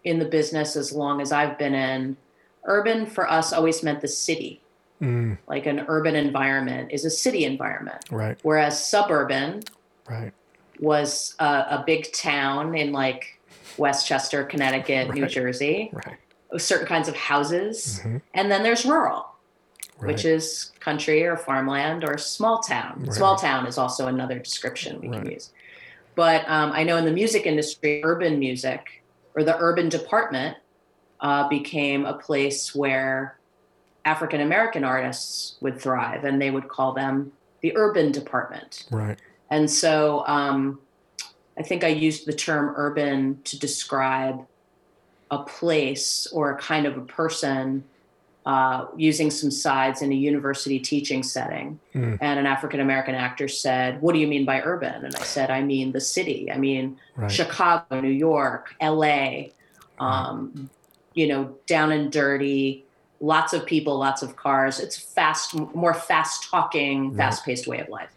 in 0.02 0.18
the 0.18 0.24
business, 0.24 0.76
as 0.76 0.92
long 0.92 1.20
as 1.20 1.30
I've 1.30 1.58
been 1.58 1.74
in, 1.74 2.16
urban 2.64 3.06
for 3.06 3.28
us 3.30 3.52
always 3.52 3.82
meant 3.82 4.00
the 4.00 4.08
city. 4.08 4.60
Mm, 5.02 5.36
Like 5.46 5.66
an 5.66 5.84
urban 5.88 6.16
environment 6.16 6.90
is 6.92 7.04
a 7.04 7.10
city 7.10 7.44
environment, 7.44 8.04
right. 8.10 8.38
whereas 8.42 8.84
suburban 8.84 9.62
Right. 10.08 10.32
was 10.80 11.34
a, 11.38 11.44
a 11.44 11.84
big 11.86 12.12
town 12.12 12.74
in 12.76 12.92
like 12.92 13.40
Westchester, 13.76 14.44
Connecticut, 14.44 15.12
New 15.14 15.26
Jersey, 15.26 15.90
Right. 15.92 16.16
certain 16.58 16.86
kinds 16.86 17.08
of 17.08 17.16
houses. 17.16 18.00
Mhm. 18.04 18.22
And 18.32 18.50
then 18.50 18.62
there's 18.62 18.86
rural, 18.86 19.26
Right. 19.98 20.08
which 20.14 20.24
is 20.24 20.72
country 20.80 21.24
or 21.24 21.36
farmland 21.36 22.04
or 22.04 22.16
small 22.18 22.60
town. 22.60 23.02
Right. 23.04 23.12
Small 23.14 23.36
town 23.36 23.66
is 23.66 23.76
also 23.78 24.06
another 24.06 24.38
description 24.38 25.00
we 25.00 25.08
can 25.08 25.30
use. 25.30 25.52
But 26.14 26.48
um, 26.48 26.72
I 26.72 26.84
know 26.84 26.96
in 26.96 27.04
the 27.04 27.12
music 27.12 27.44
industry, 27.44 28.00
urban 28.02 28.38
music 28.38 29.04
or 29.34 29.44
the 29.44 29.58
urban 29.58 29.90
department 29.90 30.56
uh, 31.20 31.48
became 31.48 32.06
a 32.06 32.14
place 32.14 32.74
where 32.74 33.38
African 34.06 34.40
American 34.40 34.84
artists 34.84 35.56
would 35.60 35.80
thrive, 35.80 36.24
and 36.24 36.40
they 36.40 36.50
would 36.50 36.68
call 36.68 36.94
them 36.94 37.32
the 37.60 37.76
urban 37.76 38.12
department. 38.12 38.86
right. 38.90 39.18
And 39.50 39.70
so 39.70 40.24
um, 40.26 40.80
I 41.58 41.62
think 41.62 41.84
I 41.84 41.88
used 41.88 42.26
the 42.26 42.32
term 42.32 42.72
urban 42.76 43.40
to 43.44 43.58
describe 43.58 44.46
a 45.30 45.38
place 45.38 46.26
or 46.32 46.52
a 46.52 46.58
kind 46.58 46.86
of 46.86 46.96
a 46.96 47.00
person 47.00 47.84
uh, 48.46 48.86
using 48.96 49.28
some 49.28 49.50
sides 49.50 50.02
in 50.02 50.12
a 50.12 50.14
university 50.14 50.78
teaching 50.78 51.24
setting. 51.24 51.80
Mm. 51.94 52.18
And 52.20 52.38
an 52.38 52.46
African 52.46 52.78
American 52.78 53.16
actor 53.16 53.48
said, 53.48 54.00
What 54.00 54.12
do 54.12 54.20
you 54.20 54.28
mean 54.28 54.44
by 54.44 54.60
urban? 54.60 55.04
And 55.04 55.16
I 55.16 55.22
said, 55.22 55.50
I 55.50 55.62
mean 55.62 55.90
the 55.90 56.00
city. 56.00 56.50
I 56.50 56.56
mean 56.56 56.96
Right. 57.16 57.30
Chicago, 57.30 58.00
New 58.00 58.08
York, 58.10 58.74
LA, 58.80 59.46
um, 59.98 60.70
you 61.14 61.26
know, 61.26 61.56
down 61.66 61.90
and 61.90 62.12
dirty, 62.12 62.85
lots 63.20 63.52
of 63.52 63.66
people, 63.66 63.98
lots 63.98 64.22
of 64.22 64.36
cars. 64.36 64.80
It's 64.80 64.96
fast, 64.98 65.54
more 65.54 65.94
fast 65.94 66.48
talking, 66.50 67.08
Right. 67.08 67.16
fast 67.16 67.44
paced 67.44 67.66
way 67.66 67.78
of 67.80 67.88
life. 67.88 68.10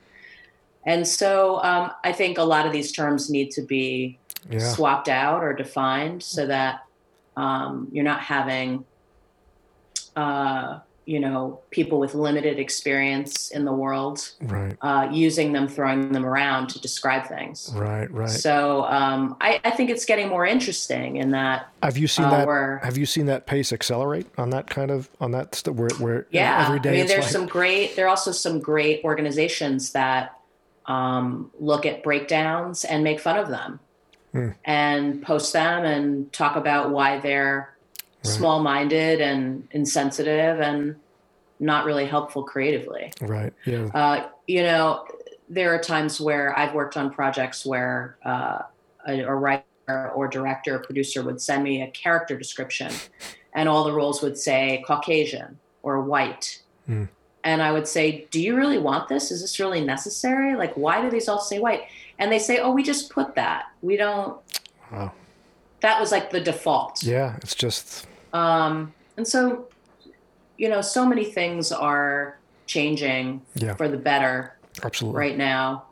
And 0.85 1.07
so 1.07 1.61
um, 1.63 1.91
I 2.03 2.11
think 2.11 2.37
a 2.37 2.43
lot 2.43 2.65
of 2.65 2.71
these 2.71 2.91
terms 2.91 3.29
need 3.29 3.51
to 3.51 3.61
be 3.61 4.19
Yeah. 4.49 4.59
swapped 4.59 5.09
out 5.09 5.43
or 5.43 5.53
defined 5.53 6.23
so 6.23 6.47
that 6.47 6.81
um, 7.35 7.89
you're 7.91 8.03
not 8.03 8.21
having, 8.21 8.85
uh, 10.15 10.79
you 11.09 11.19
know, 11.19 11.59
people 11.71 11.99
with 11.99 12.13
limited 12.13 12.59
experience 12.59 13.49
in 13.49 13.65
the 13.65 13.73
world 13.73 14.29
Right. 14.41 14.77
uh, 14.81 15.09
using 15.11 15.53
them, 15.53 15.67
throwing 15.67 16.11
them 16.11 16.23
around 16.23 16.67
to 16.69 16.79
describe 16.79 17.25
things. 17.25 17.71
Right. 17.73 18.09
Right. 18.11 18.29
So 18.29 18.83
um, 18.83 19.35
I, 19.41 19.59
I 19.65 19.71
think 19.71 19.89
it's 19.89 20.05
getting 20.05 20.27
more 20.29 20.45
interesting 20.45 21.17
in 21.17 21.31
that 21.31 21.67
have 21.81 21.97
you 21.97 22.07
seen 22.07 22.25
uh, 22.25 22.29
that? 22.31 22.47
we're 22.47 22.77
Have 22.83 22.95
you 22.95 23.07
seen 23.07 23.25
that 23.25 23.47
pace 23.47 23.73
accelerate 23.73 24.27
on 24.37 24.51
that 24.51 24.69
kind 24.69 24.91
of 24.91 25.09
on 25.19 25.31
that 25.31 25.55
st- 25.55 25.75
where 25.75 25.89
where 25.97 26.27
yeah. 26.29 26.63
every 26.67 26.79
day 26.79 26.89
I 26.89 26.93
mean, 26.97 27.07
there's 27.07 27.23
like, 27.25 27.31
some 27.31 27.47
great. 27.47 27.95
There 27.95 28.05
are 28.05 28.09
also 28.09 28.31
some 28.31 28.59
great 28.59 29.03
organizations 29.03 29.91
that 29.93 30.39
um, 30.85 31.49
look 31.59 31.87
at 31.87 32.03
breakdowns 32.03 32.85
and 32.85 33.03
make 33.03 33.19
fun 33.19 33.37
of 33.37 33.47
them, 33.49 33.79
Hmm. 34.31 34.49
and 34.63 35.23
post 35.23 35.53
them 35.53 35.85
and 35.85 36.31
talk 36.31 36.55
about 36.55 36.91
why 36.91 37.17
they're 37.19 37.73
Right. 38.23 38.33
small-minded 38.33 39.21
and 39.21 39.67
insensitive 39.71 40.59
and 40.59 40.95
not 41.61 41.85
really 41.85 42.05
helpful 42.05 42.43
creatively. 42.43 43.13
right. 43.21 43.53
Yeah. 43.65 43.85
Uh, 43.93 44.27
you 44.47 44.61
know, 44.63 45.05
there 45.49 45.73
are 45.73 45.79
times 45.79 46.19
where 46.19 46.57
I've 46.57 46.73
worked 46.73 46.97
on 46.97 47.11
projects 47.11 47.65
where 47.65 48.17
uh, 48.25 48.63
a, 49.07 49.21
a 49.21 49.33
writer 49.33 49.63
or 50.13 50.27
director 50.27 50.75
or 50.75 50.79
producer 50.79 51.23
would 51.23 51.41
send 51.41 51.63
me 51.63 51.81
a 51.81 51.87
character 51.91 52.37
description, 52.37 52.91
and 53.53 53.67
all 53.69 53.83
the 53.85 53.93
roles 53.93 54.21
would 54.21 54.37
say 54.37 54.83
Caucasian 54.85 55.57
or 55.81 56.01
white. 56.01 56.61
Hmm. 56.85 57.05
And 57.45 57.61
I 57.61 57.71
would 57.71 57.87
say, 57.87 58.27
Do 58.31 58.41
you 58.41 58.55
really 58.57 58.77
want 58.77 59.07
this? 59.07 59.31
Is 59.31 59.39
this 59.41 59.59
really 59.61 59.79
necessary? 59.81 60.55
Like, 60.57 60.73
why 60.75 61.01
do 61.01 61.09
these 61.09 61.29
all 61.29 61.39
say 61.39 61.57
white? 61.59 61.83
And 62.19 62.29
they 62.31 62.37
say, 62.39 62.59
Oh, 62.59 62.71
we 62.71 62.83
just 62.83 63.09
put 63.09 63.33
that. 63.35 63.67
We 63.81 63.95
don't, 63.95 64.37
Wow. 64.91 65.13
that 65.79 65.99
was 66.01 66.11
like 66.11 66.31
the 66.31 66.41
default. 66.41 67.01
Yeah. 67.01 67.37
It's 67.37 67.55
just 67.55 68.07
Um, 68.33 68.93
and 69.17 69.27
so, 69.27 69.67
you 70.57 70.69
know, 70.69 70.81
so 70.81 71.05
many 71.05 71.25
things 71.25 71.71
are 71.71 72.37
changing 72.67 73.41
Yeah. 73.55 73.75
for 73.75 73.87
the 73.87 73.97
better 73.97 74.57
absolutely 74.83 75.19
right 75.19 75.37
now. 75.37 75.85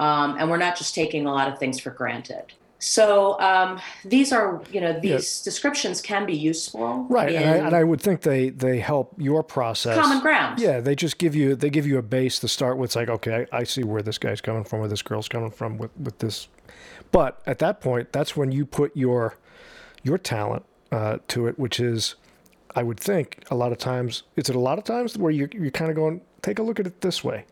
Um, 0.00 0.36
and 0.38 0.50
we're 0.50 0.56
not 0.56 0.76
just 0.76 0.94
taking 0.94 1.26
a 1.26 1.32
lot 1.32 1.48
of 1.48 1.58
things 1.58 1.78
for 1.78 1.90
granted. 1.90 2.52
So 2.80 3.40
um, 3.40 3.80
these 4.04 4.30
are, 4.30 4.60
you 4.70 4.80
know, 4.80 4.98
these 5.00 5.40
descriptions 5.40 6.02
can 6.02 6.26
be 6.26 6.36
useful. 6.36 7.06
Right, 7.08 7.34
and 7.34 7.48
I, 7.48 7.56
and 7.66 7.74
I 7.74 7.82
would 7.82 8.00
think 8.00 8.20
they 8.20 8.50
they 8.50 8.78
help 8.78 9.14
your 9.16 9.42
process. 9.42 9.98
common 9.98 10.20
ground. 10.20 10.60
Yeah, 10.60 10.80
they 10.80 10.94
just 10.94 11.16
give 11.16 11.34
you 11.34 11.56
they 11.56 11.70
give 11.70 11.86
you 11.86 11.96
a 11.96 12.02
base 12.02 12.38
to 12.40 12.48
start 12.48 12.76
with. 12.76 12.88
It's 12.88 12.96
like, 12.96 13.08
okay, 13.08 13.46
I, 13.52 13.60
I 13.60 13.64
see 13.64 13.84
where 13.84 14.02
this 14.02 14.18
guy's 14.18 14.42
coming 14.42 14.64
from, 14.64 14.80
where 14.80 14.88
this 14.88 15.00
girl's 15.00 15.28
coming 15.28 15.50
from 15.50 15.78
with 15.78 15.92
with 15.98 16.18
this. 16.18 16.48
But 17.10 17.40
at 17.46 17.58
that 17.60 17.80
point, 17.80 18.12
that's 18.12 18.36
when 18.36 18.52
you 18.52 18.66
put 18.66 18.94
your 18.94 19.36
your 20.02 20.18
talent 20.18 20.66
uh, 20.94 21.18
to 21.28 21.48
it, 21.48 21.58
which 21.58 21.80
is, 21.80 22.14
I 22.76 22.82
would 22.82 23.00
think, 23.00 23.44
a 23.50 23.56
lot 23.56 23.72
of 23.72 23.78
times. 23.78 24.22
Is 24.36 24.48
it 24.48 24.56
a 24.56 24.60
lot 24.60 24.78
of 24.78 24.84
times 24.84 25.18
where 25.18 25.32
you're 25.32 25.50
you're 25.52 25.70
kind 25.70 25.90
of 25.90 25.96
going, 25.96 26.20
take 26.42 26.58
a 26.60 26.62
look 26.62 26.78
at 26.78 26.86
it 26.86 27.00
this 27.00 27.24
way. 27.24 27.44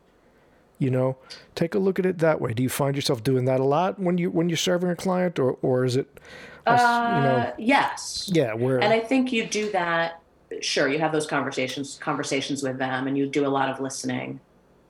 You 0.78 0.90
know, 0.90 1.16
take 1.54 1.74
a 1.74 1.78
look 1.78 1.98
at 1.98 2.06
it 2.06 2.18
that 2.18 2.40
way. 2.40 2.52
Do 2.52 2.62
you 2.62 2.68
find 2.68 2.94
yourself 2.96 3.22
doing 3.22 3.44
that 3.46 3.60
a 3.60 3.64
lot 3.64 3.98
when 3.98 4.18
you 4.18 4.30
when 4.30 4.48
you're 4.48 4.56
serving 4.56 4.90
a 4.90 4.96
client, 4.96 5.38
or 5.38 5.58
or 5.62 5.84
is 5.84 5.96
it, 5.96 6.06
a 6.66 6.70
Uh, 6.70 7.16
you 7.16 7.22
know, 7.22 7.52
yes. 7.58 8.30
yeah, 8.32 8.52
where 8.54 8.78
And 8.82 8.92
I 8.92 9.00
think 9.00 9.32
you 9.32 9.46
do 9.46 9.70
that. 9.72 10.20
Sure, 10.60 10.88
you 10.88 10.98
have 10.98 11.12
those 11.12 11.26
conversations 11.26 11.98
conversations 12.00 12.62
with 12.62 12.78
them, 12.78 13.06
and 13.06 13.16
you 13.18 13.26
do 13.26 13.46
a 13.46 13.52
lot 13.58 13.68
of 13.68 13.80
listening. 13.80 14.40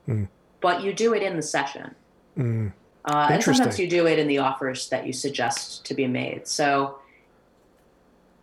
Mm. 0.09 0.29
But 0.61 0.83
you 0.83 0.93
do 0.93 1.15
it 1.15 1.23
in 1.23 1.37
the 1.37 1.43
session. 1.43 1.95
Mm, 2.37 2.73
Uh, 3.05 3.29
and 3.31 3.43
sometimes 3.43 3.79
you 3.79 3.89
do 3.89 4.07
it 4.07 4.19
in 4.19 4.29
the 4.29 4.39
offers 4.39 4.89
that 4.89 5.07
you 5.07 5.13
suggest 5.13 5.85
to 5.87 5.95
be 5.95 6.07
made. 6.07 6.47
So 6.47 6.99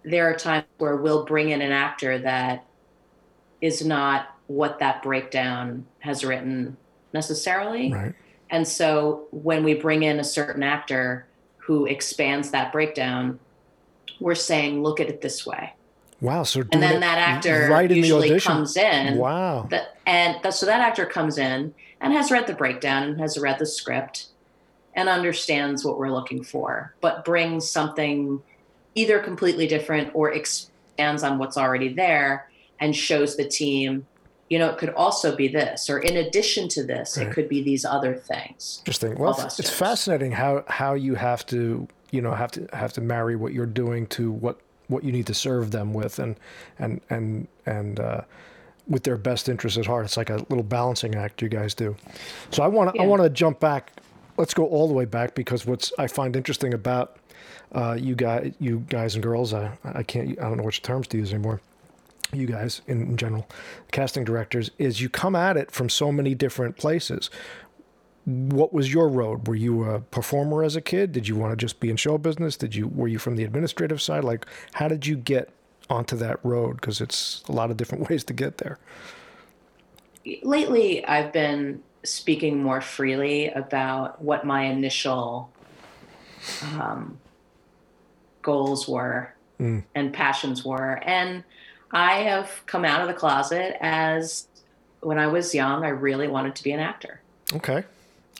there 0.04 0.30
are 0.30 0.36
times 0.36 0.66
where 0.78 0.96
we'll 0.96 1.26
bring 1.26 1.50
in 1.50 1.62
an 1.62 1.72
actor 1.72 2.18
that 2.20 2.66
is 3.62 3.86
not 3.86 4.36
what 4.48 4.80
that 4.80 5.04
breakdown 5.04 5.86
has 6.00 6.24
written 6.24 6.78
necessarily. 7.14 7.92
right, 7.92 8.14
And 8.50 8.68
so 8.68 9.28
when 9.32 9.64
we 9.64 9.74
bring 9.74 10.04
in 10.04 10.20
a 10.20 10.24
certain 10.24 10.64
actor 10.64 11.28
who 11.58 11.86
expands 11.86 12.52
that 12.52 12.72
breakdown, 12.72 13.40
we're 14.20 14.36
saying, 14.36 14.82
look 14.82 15.00
at 15.00 15.08
it 15.08 15.22
this 15.22 15.46
way. 15.46 15.74
wow. 16.22 16.44
So 16.44 16.62
And 16.72 16.82
then 16.82 17.00
that 17.02 17.18
actor 17.18 17.68
right 17.70 17.90
usually 17.92 18.40
comes 18.40 18.76
in. 18.76 19.18
Wow. 19.18 19.68
That, 19.70 19.98
and 20.06 20.42
that, 20.44 20.54
so 20.54 20.66
that 20.66 20.82
actor 20.82 21.06
comes 21.06 21.38
in 21.38 21.74
and 22.02 22.14
has 22.14 22.32
read 22.32 22.48
the 22.48 22.54
breakdown 22.54 23.04
and 23.04 23.20
has 23.20 23.38
read 23.38 23.60
the 23.60 23.66
script 23.66 24.28
and 24.96 25.08
understands 25.08 25.86
what 25.86 25.98
we're 26.00 26.12
looking 26.12 26.44
for, 26.44 26.96
but 27.02 27.24
brings 27.24 27.70
something 27.70 28.42
either 28.96 29.20
completely 29.20 29.68
different 29.68 30.12
or 30.14 30.32
expands 30.32 31.24
on 31.24 31.38
what's 31.38 31.58
already 31.58 31.94
there 31.94 32.50
and 32.80 32.96
shows 32.96 33.36
the 33.36 33.48
team, 33.48 34.06
you 34.50 34.58
know, 34.58 34.70
it 34.70 34.78
could 34.78 34.90
also 34.90 35.36
be 35.36 35.48
this, 35.48 35.90
or 35.90 36.00
in 36.00 36.18
addition 36.18 36.68
to 36.70 36.84
this, 36.84 37.18
Right. 37.18 37.28
it 37.28 37.34
could 37.34 37.48
be 37.48 37.62
these 37.62 37.86
other 37.86 38.16
things. 38.16 38.80
Interesting. 38.82 39.16
Well, 39.18 39.34
All 39.34 39.46
it's 39.46 39.70
fascinating 39.70 40.32
how 40.32 40.64
how 40.68 40.94
you 40.96 41.16
have 41.16 41.46
to 41.48 41.88
you 42.12 42.22
know 42.22 42.34
have 42.34 42.52
to 42.52 42.68
have 42.74 42.92
to 42.94 43.02
marry 43.02 43.36
what 43.36 43.54
you're 43.54 43.68
doing 43.68 44.08
to 44.08 44.32
what 44.32 44.60
what 44.88 45.04
you 45.04 45.12
need 45.12 45.28
to 45.28 45.36
serve 45.36 45.70
them 45.70 45.94
with, 45.94 46.18
and 46.18 46.36
and 46.80 47.00
and 47.12 47.48
and 47.68 48.00
uh, 48.00 48.22
with 48.88 49.04
their 49.04 49.18
best 49.18 49.48
interests 49.50 49.78
at 49.78 49.86
heart. 49.86 50.06
It's 50.06 50.18
like 50.18 50.32
a 50.32 50.38
little 50.50 50.64
balancing 50.64 51.14
act 51.14 51.44
you 51.44 51.50
guys 51.50 51.76
do. 51.76 51.96
So 52.50 52.64
I 52.64 52.68
want 52.68 52.96
to 52.96 53.02
I 53.02 53.06
want 53.06 53.22
to 53.22 53.30
jump 53.30 53.60
back. 53.60 53.92
Let's 54.38 54.56
go 54.56 54.66
all 54.66 54.88
the 54.88 54.94
way 54.96 55.06
back 55.06 55.36
because 55.36 55.68
what's 55.68 55.94
I 56.00 56.08
find 56.08 56.36
interesting 56.36 56.74
about 56.74 57.18
uh, 57.74 57.98
you 58.00 58.16
guys 58.16 58.54
you 58.60 58.80
guys 58.90 59.16
and 59.16 59.24
girls 59.24 59.54
I 59.54 59.78
I 59.84 60.04
can't 60.04 60.40
I 60.40 60.44
don't 60.44 60.58
know 60.58 60.64
which 60.64 60.82
terms 60.82 61.08
to 61.10 61.18
use 61.18 61.34
anymore. 61.34 61.62
You 62.32 62.46
guys 62.46 62.82
in, 62.88 63.02
in 63.02 63.18
general, 63.18 63.48
casting 63.92 64.24
directors, 64.24 64.70
is 64.78 65.02
you 65.02 65.10
come 65.10 65.36
at 65.36 65.58
it 65.58 65.72
from 65.72 65.90
so 65.90 66.12
many 66.12 66.36
different 66.36 66.78
places 66.78 67.30
what 68.30 68.74
was 68.74 68.94
your 68.94 69.10
road? 69.10 69.48
Were 69.48 69.56
you 69.56 69.84
a 69.86 70.00
performer 70.00 70.64
as 70.64 70.76
a 70.76 70.82
kid? 70.82 71.12
Did 71.12 71.28
you 71.28 71.36
want 71.36 71.52
to 71.52 71.56
just 71.56 71.80
be 71.80 71.90
in 71.90 71.96
show 71.96 72.18
business? 72.18 72.56
Did 72.56 72.76
you 72.76 72.88
were 72.88 73.08
you 73.08 73.18
from 73.18 73.36
the 73.36 73.44
administrative 73.44 74.02
side? 74.02 74.24
Like, 74.24 74.46
how 74.74 74.88
did 74.88 75.08
you 75.08 75.16
get 75.16 75.50
onto 75.90 76.16
that 76.18 76.40
road? 76.44 76.76
Because 76.76 77.02
it's 77.02 77.44
a 77.48 77.52
lot 77.52 77.72
of 77.72 77.78
different 77.78 78.10
ways 78.10 78.24
to 78.26 78.34
get 78.34 78.60
there. 78.60 78.78
Lately, 80.44 81.06
I've 81.06 81.34
been 81.34 81.82
speaking 82.04 82.62
more 82.62 82.82
freely 82.82 83.50
about 83.50 84.22
what 84.22 84.46
my 84.46 84.64
initial 84.64 85.52
um, 86.74 87.18
goals 88.42 88.88
were 88.88 89.34
Mm. 89.60 89.84
and 89.94 90.14
passions 90.14 90.64
were. 90.64 91.02
And 91.04 91.44
I 91.92 92.20
have 92.20 92.50
come 92.66 92.86
out 92.86 93.02
of 93.02 93.08
the 93.08 93.14
closet 93.14 93.76
as 93.82 94.48
when 95.02 95.18
I 95.18 95.28
was 95.28 95.54
young, 95.54 95.84
I 95.84 95.90
really 95.90 96.28
wanted 96.28 96.56
to 96.56 96.64
be 96.64 96.72
an 96.72 96.80
actor. 96.80 97.20
Okay, 97.54 97.84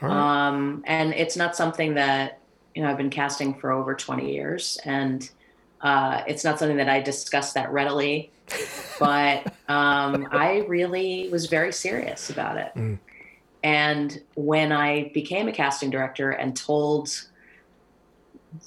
right. 0.02 0.48
Um, 0.48 0.84
and 0.88 1.14
it's 1.14 1.36
not 1.36 1.56
something 1.56 1.96
that, 1.96 2.40
you 2.74 2.82
know, 2.82 2.90
I've 2.90 2.98
been 2.98 3.10
casting 3.10 3.54
for 3.54 3.72
over 3.72 3.96
20 3.96 4.32
years. 4.32 4.80
And 4.86 5.30
uh, 5.82 6.24
it's 6.28 6.44
not 6.44 6.60
something 6.60 6.78
that 6.78 6.90
I 6.90 7.02
discuss 7.02 7.54
that 7.54 7.72
readily. 7.72 8.32
But 9.00 9.54
um, 9.70 10.28
I 10.30 10.66
really 10.68 11.30
was 11.32 11.46
very 11.46 11.72
serious 11.72 12.30
about 12.30 12.58
it. 12.58 12.74
Mm. 12.76 13.00
And 13.64 14.22
when 14.36 14.74
I 14.74 15.10
became 15.14 15.48
a 15.48 15.54
casting 15.54 15.90
director 15.90 16.32
and 16.32 16.54
told 16.54 17.10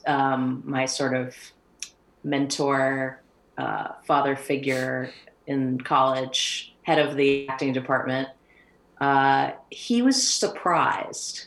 um, 0.06 0.62
my 0.64 0.86
sort 0.86 1.14
of 1.14 1.34
mentor, 2.24 3.20
uh, 3.58 3.88
father 4.04 4.36
figure 4.36 5.10
in 5.46 5.80
college, 5.80 6.74
head 6.82 6.98
of 6.98 7.16
the 7.16 7.48
acting 7.48 7.72
department, 7.72 8.28
uh, 9.00 9.52
he 9.70 10.02
was 10.02 10.22
surprised 10.22 11.46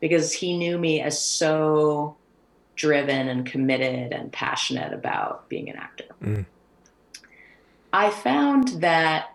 because 0.00 0.32
he 0.32 0.56
knew 0.56 0.78
me 0.78 1.00
as 1.00 1.22
so 1.22 2.16
driven 2.74 3.28
and 3.28 3.46
committed 3.46 4.12
and 4.12 4.32
passionate 4.32 4.92
about 4.92 5.48
being 5.48 5.68
an 5.68 5.76
actor. 5.76 6.04
Mm. 6.22 6.46
I 7.92 8.10
found 8.10 8.68
that 8.80 9.34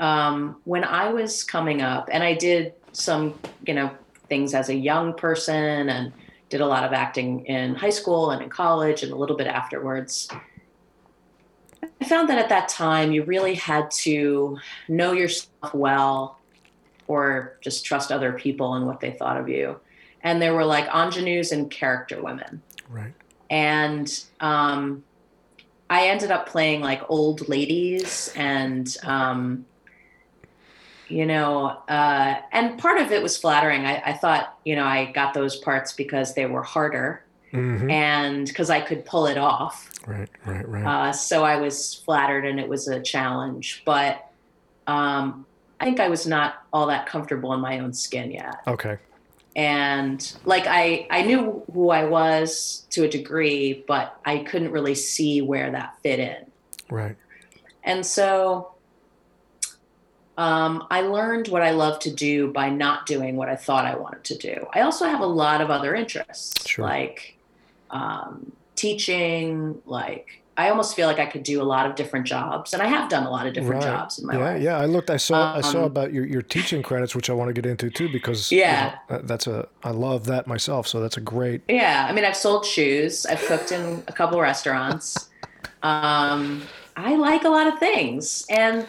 um, 0.00 0.56
when 0.64 0.84
I 0.84 1.12
was 1.12 1.44
coming 1.44 1.80
up, 1.80 2.08
and 2.12 2.22
I 2.22 2.34
did 2.34 2.74
some, 2.92 3.38
you 3.66 3.72
know, 3.72 3.90
things 4.28 4.54
as 4.54 4.68
a 4.68 4.74
young 4.74 5.14
person 5.14 5.88
and 5.88 6.12
did 6.52 6.60
a 6.60 6.66
lot 6.66 6.84
of 6.84 6.92
acting 6.92 7.46
in 7.46 7.74
high 7.74 7.88
school 7.88 8.30
and 8.30 8.42
in 8.42 8.50
college 8.50 9.02
and 9.02 9.10
a 9.10 9.16
little 9.16 9.38
bit 9.38 9.46
afterwards. 9.46 10.28
I 11.98 12.04
found 12.04 12.28
that 12.28 12.36
at 12.36 12.50
that 12.50 12.68
time, 12.68 13.10
you 13.10 13.24
really 13.24 13.54
had 13.54 13.90
to 14.02 14.58
know 14.86 15.12
yourself 15.12 15.72
well 15.72 16.38
or 17.08 17.56
just 17.62 17.86
trust 17.86 18.12
other 18.12 18.34
people 18.34 18.74
and 18.74 18.86
what 18.86 19.00
they 19.00 19.12
thought 19.12 19.38
of 19.38 19.48
you. 19.48 19.80
And 20.22 20.42
there 20.42 20.52
were 20.54 20.66
like 20.66 20.94
ingenues 20.94 21.52
and 21.52 21.70
character 21.70 22.22
women. 22.22 22.60
Right. 22.90 23.14
And 23.48 24.22
um, 24.38 25.04
I 25.88 26.08
ended 26.08 26.30
up 26.30 26.50
playing 26.50 26.82
like 26.82 27.00
old 27.08 27.48
ladies 27.48 28.30
and, 28.36 28.94
um, 29.04 29.64
you 31.12 31.26
know, 31.26 31.76
uh, 31.88 32.36
and 32.52 32.78
part 32.78 33.00
of 33.00 33.12
it 33.12 33.22
was 33.22 33.36
flattering. 33.36 33.84
I, 33.84 34.02
I, 34.06 34.12
thought, 34.14 34.58
you 34.64 34.76
know, 34.76 34.84
I 34.84 35.12
got 35.12 35.34
those 35.34 35.56
parts 35.56 35.92
because 35.92 36.34
they 36.34 36.46
were 36.46 36.62
harder 36.62 37.22
mm-hmm. 37.52 37.90
and 37.90 38.46
because 38.46 38.70
I 38.70 38.80
could 38.80 39.04
pull 39.04 39.26
it 39.26 39.38
off. 39.38 39.90
Right, 40.06 40.28
right, 40.46 40.68
right. 40.68 40.84
Uh, 40.84 41.12
so 41.12 41.44
I 41.44 41.56
was 41.56 41.94
flattered 41.94 42.46
and 42.46 42.58
it 42.58 42.68
was 42.68 42.88
a 42.88 43.00
challenge. 43.00 43.82
But 43.84 44.26
um, 44.86 45.46
I 45.78 45.84
think 45.84 46.00
I 46.00 46.08
was 46.08 46.26
not 46.26 46.64
all 46.72 46.86
that 46.86 47.06
comfortable 47.06 47.52
in 47.52 47.60
my 47.60 47.78
own 47.80 47.92
skin 47.92 48.32
yet. 48.32 48.56
Okay 48.66 48.98
and 49.54 50.34
like 50.44 50.64
I 50.66 51.06
I 51.10 51.22
knew 51.22 51.62
who 51.72 51.90
I 51.90 52.04
was 52.04 52.86
to 52.90 53.04
a 53.04 53.08
degree, 53.08 53.84
but 53.86 54.18
I 54.24 54.38
couldn't 54.38 54.70
really 54.70 54.94
see 54.94 55.42
where 55.42 55.70
that 55.70 55.98
fit 56.02 56.20
in. 56.20 56.46
Right. 56.90 57.16
And 57.84 58.04
so 58.06 58.71
um, 60.38 60.86
I 60.90 61.02
learned 61.02 61.48
what 61.48 61.62
I 61.62 61.70
love 61.70 61.98
to 62.00 62.10
do 62.10 62.50
by 62.52 62.70
not 62.70 63.06
doing 63.06 63.36
what 63.36 63.48
I 63.48 63.56
thought 63.56 63.84
I 63.84 63.96
wanted 63.96 64.24
to 64.24 64.38
do. 64.38 64.66
I 64.72 64.80
also 64.80 65.06
have 65.06 65.20
a 65.20 65.26
lot 65.26 65.60
of 65.60 65.70
other 65.70 65.94
interests, 65.94 66.68
sure. 66.68 66.84
like 66.84 67.36
um, 67.90 68.52
teaching, 68.74 69.80
like 69.84 70.42
I 70.56 70.68
almost 70.68 70.96
feel 70.96 71.06
like 71.06 71.18
I 71.18 71.26
could 71.26 71.42
do 71.42 71.62
a 71.62 71.64
lot 71.64 71.86
of 71.86 71.96
different 71.96 72.26
jobs, 72.26 72.72
and 72.74 72.82
I 72.82 72.86
have 72.86 73.08
done 73.08 73.24
a 73.24 73.30
lot 73.30 73.46
of 73.46 73.54
different 73.54 73.84
right. 73.84 73.90
jobs 73.90 74.18
in 74.18 74.26
my 74.26 74.34
yeah, 74.34 74.44
life. 74.44 74.62
Yeah, 74.62 74.78
I 74.78 74.86
looked. 74.86 75.10
I 75.10 75.16
saw. 75.16 75.52
Um, 75.52 75.58
I 75.58 75.60
saw 75.60 75.78
um, 75.78 75.84
about 75.84 76.12
your, 76.12 76.26
your 76.26 76.42
teaching 76.42 76.82
credits, 76.82 77.14
which 77.14 77.30
I 77.30 77.32
want 77.32 77.48
to 77.48 77.54
get 77.54 77.64
into 77.64 77.90
too, 77.90 78.10
because 78.10 78.52
yeah, 78.52 78.96
you 79.08 79.16
know, 79.16 79.22
that's 79.22 79.46
a. 79.46 79.68
I 79.82 79.90
love 79.90 80.26
that 80.26 80.46
myself, 80.46 80.86
so 80.86 81.00
that's 81.00 81.16
a 81.16 81.22
great. 81.22 81.62
Yeah, 81.68 82.06
I 82.08 82.12
mean, 82.12 82.24
I've 82.24 82.36
sold 82.36 82.66
shoes. 82.66 83.24
I've 83.26 83.40
cooked 83.40 83.72
in 83.72 84.02
a 84.08 84.12
couple 84.12 84.40
restaurants. 84.40 85.28
Um, 85.84 86.62
I 86.94 87.16
like 87.16 87.42
a 87.42 87.48
lot 87.48 87.66
of 87.66 87.80
things, 87.80 88.46
and 88.48 88.86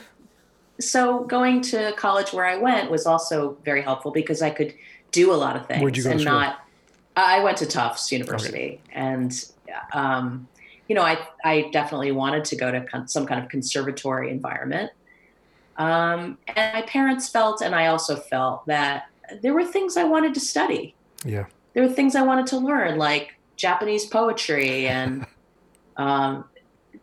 so 0.89 1.23
going 1.23 1.61
to 1.61 1.93
college 1.93 2.33
where 2.33 2.45
I 2.45 2.57
went 2.57 2.91
was 2.91 3.05
also 3.05 3.57
very 3.65 3.81
helpful 3.81 4.11
because 4.11 4.41
I 4.41 4.49
could 4.49 4.73
do 5.11 5.31
a 5.31 5.35
lot 5.35 5.55
of 5.55 5.67
things 5.67 5.81
Where'd 5.81 5.97
you 5.97 6.03
go 6.03 6.11
and 6.11 6.19
to 6.19 6.25
not. 6.25 6.59
I 7.15 7.43
went 7.43 7.57
to 7.57 7.67
Tufts 7.67 8.11
University, 8.11 8.81
okay. 8.85 8.91
and 8.91 9.45
um, 9.93 10.47
you 10.87 10.95
know, 10.95 11.03
I, 11.03 11.19
I 11.43 11.69
definitely 11.71 12.11
wanted 12.11 12.45
to 12.45 12.55
go 12.55 12.71
to 12.71 12.81
con- 12.81 13.07
some 13.07 13.25
kind 13.25 13.41
of 13.41 13.49
conservatory 13.49 14.29
environment. 14.29 14.91
Um, 15.77 16.37
and 16.48 16.74
my 16.74 16.81
parents 16.83 17.29
felt, 17.29 17.61
and 17.61 17.74
I 17.74 17.87
also 17.87 18.15
felt, 18.15 18.65
that 18.67 19.05
there 19.41 19.53
were 19.53 19.65
things 19.65 19.98
I 19.98 20.03
wanted 20.03 20.33
to 20.35 20.39
study. 20.39 20.93
Yeah. 21.25 21.46
There 21.74 21.83
were 21.83 21.91
things 21.91 22.15
I 22.15 22.22
wanted 22.22 22.48
to 22.48 22.57
learn, 22.57 22.98
like 22.98 23.35
Japanese 23.55 24.05
poetry 24.05 24.87
and 24.87 25.25
um, 25.98 26.46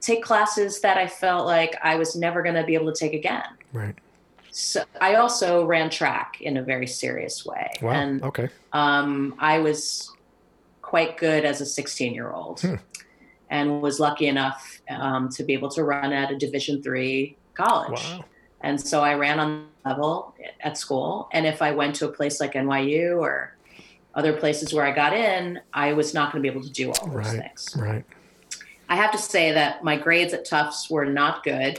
take 0.01 0.23
classes 0.23 0.81
that 0.83 0.97
I 0.97 1.07
felt 1.07 1.47
like 1.47 1.77
I 1.83 1.97
was 1.97 2.15
never 2.15 2.43
going 2.43 2.55
to 2.55 2.65
be 2.65 2.75
able 2.75 2.93
to 2.93 2.99
take 2.99 3.13
again. 3.13 3.45
Right. 3.73 3.95
So 4.51 4.85
I 5.01 5.15
also 5.15 5.65
ran 5.65 5.91
track 5.91 6.41
in 6.41 6.57
a 6.57 6.63
very 6.63 6.87
serious 6.87 7.47
way. 7.47 7.71
Wow. 7.81 7.91
And, 7.93 8.23
okay. 8.25 8.49
Um, 8.73 9.37
I 9.39 9.59
was 9.59 10.13
quite 10.83 11.17
good 11.19 11.45
as 11.45 11.61
a 11.61 11.67
16 11.67 12.15
year 12.15 12.33
old. 12.33 12.61
Hmm 12.61 12.77
and 13.51 13.83
was 13.83 14.01
lucky 14.01 14.29
enough 14.29 14.81
um, 14.89 15.29
to 15.29 15.43
be 15.45 15.53
able 15.53 15.69
to 15.69 15.85
run 15.85 16.13
at 16.13 16.31
a 16.31 16.37
Division 16.39 16.83
three 16.83 17.37
college. 17.55 18.01
Wow. 18.01 18.25
And 18.63 18.81
so 18.81 19.03
I 19.03 19.15
ran 19.15 19.41
on 19.41 19.67
level 19.85 20.35
at 20.61 20.79
school. 20.79 21.29
And 21.33 21.47
if 21.47 21.61
I 21.61 21.73
went 21.73 21.97
to 21.97 22.09
a 22.09 22.13
place 22.13 22.41
like 22.41 22.53
NYU 22.53 23.19
or 23.19 23.57
other 24.15 24.33
places 24.35 24.73
where 24.73 24.87
I 24.87 24.93
got 24.93 25.13
in, 25.13 25.61
I 25.73 25.93
was 25.93 26.15
not 26.15 26.33
going 26.33 26.43
to 26.43 26.49
be 26.49 26.53
able 26.53 26.65
to 26.67 26.73
do 26.73 26.93
all 26.93 27.07
those 27.09 27.17
right, 27.17 27.41
things. 27.41 27.77
Right. 27.77 28.05
I 28.91 28.97
have 28.97 29.13
to 29.13 29.19
say 29.19 29.53
that 29.53 29.85
my 29.85 29.97
grades 29.97 30.35
at 30.35 30.45
Tufts 30.45 30.91
were 30.91 31.07
not 31.07 31.45
good. 31.45 31.79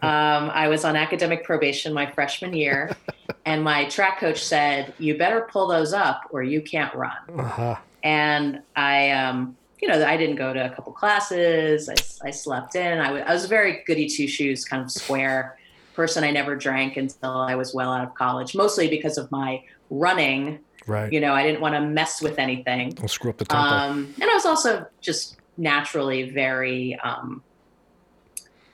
um, 0.00 0.48
I 0.54 0.68
was 0.68 0.84
on 0.84 0.94
academic 0.94 1.42
probation 1.42 1.92
my 1.92 2.06
freshman 2.06 2.54
year, 2.54 2.96
and 3.44 3.64
my 3.64 3.86
track 3.86 4.20
coach 4.20 4.44
said, 4.44 4.94
"You 5.00 5.18
better 5.18 5.48
pull 5.50 5.66
those 5.66 5.92
up, 5.92 6.22
or 6.30 6.44
you 6.44 6.62
can't 6.62 6.94
run." 6.94 7.16
Uh-huh. 7.36 7.76
And 8.04 8.62
I, 8.76 9.10
um, 9.10 9.56
you 9.82 9.88
know, 9.88 10.06
I 10.06 10.16
didn't 10.16 10.36
go 10.36 10.54
to 10.54 10.66
a 10.66 10.70
couple 10.70 10.92
classes. 10.92 11.88
I, 11.88 12.28
I 12.28 12.30
slept 12.30 12.76
in. 12.76 13.00
I, 13.00 13.06
w- 13.06 13.24
I 13.24 13.34
was 13.34 13.44
a 13.44 13.48
very 13.48 13.82
goody 13.84 14.08
two 14.08 14.28
shoes 14.28 14.64
kind 14.64 14.80
of 14.80 14.92
square 14.92 15.58
person. 15.94 16.22
I 16.22 16.30
never 16.30 16.54
drank 16.54 16.96
until 16.96 17.32
I 17.32 17.56
was 17.56 17.74
well 17.74 17.92
out 17.92 18.06
of 18.06 18.14
college, 18.14 18.54
mostly 18.54 18.88
because 18.88 19.18
of 19.18 19.28
my 19.32 19.64
running. 19.90 20.60
Right. 20.86 21.12
You 21.12 21.18
know, 21.18 21.34
I 21.34 21.42
didn't 21.42 21.60
want 21.60 21.74
to 21.74 21.80
mess 21.80 22.22
with 22.22 22.38
anything. 22.38 22.96
Screw 23.08 23.30
up 23.30 23.38
the 23.38 23.46
tempo. 23.46 23.66
Um, 23.66 24.14
and 24.20 24.30
I 24.30 24.34
was 24.34 24.46
also 24.46 24.86
just 25.00 25.38
naturally 25.56 26.30
very, 26.30 26.98
um, 27.02 27.42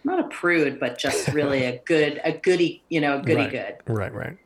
not 0.04 0.20
a 0.20 0.28
prude, 0.28 0.80
but 0.80 0.98
just 0.98 1.28
really 1.28 1.64
a 1.64 1.78
good, 1.84 2.20
a 2.24 2.32
goody, 2.32 2.82
you 2.88 3.00
know, 3.00 3.20
goody 3.20 3.36
right. 3.36 3.50
good. 3.50 3.76
Right, 3.86 4.12
right. 4.12 4.36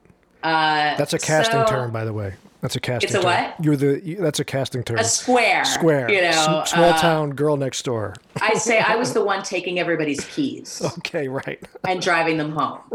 Uh, 0.43 0.97
That's 0.97 1.13
a 1.13 1.19
casting 1.19 1.67
so, 1.67 1.67
term, 1.67 1.91
by 1.91 2.05
the 2.05 2.13
way. 2.13 2.35
That's 2.61 2.77
a 2.77 2.81
casting. 2.81 3.09
It's 3.09 3.15
a 3.15 3.23
term. 3.23 3.25
what? 3.25 3.65
You're 3.65 3.77
the. 3.77 4.01
You, 4.05 4.17
that's 4.17 4.41
a 4.41 4.45
casting 4.45 4.83
term. 4.83 4.99
A 4.99 5.05
square. 5.05 5.65
Square. 5.65 6.11
You 6.11 6.23
know, 6.23 6.61
S- 6.61 6.71
small 6.71 6.91
uh, 6.91 6.99
town 6.99 7.31
girl 7.31 7.57
next 7.57 7.85
door. 7.85 8.15
I 8.41 8.55
say 8.55 8.79
I 8.81 8.97
was 8.97 9.13
the 9.15 9.23
one 9.25 9.43
taking 9.43 9.79
everybody's 9.79 10.25
keys. 10.25 10.83
Okay, 10.99 11.29
right. 11.29 11.63
and 11.87 12.01
driving 12.01 12.37
them 12.39 12.53
home. 12.53 12.81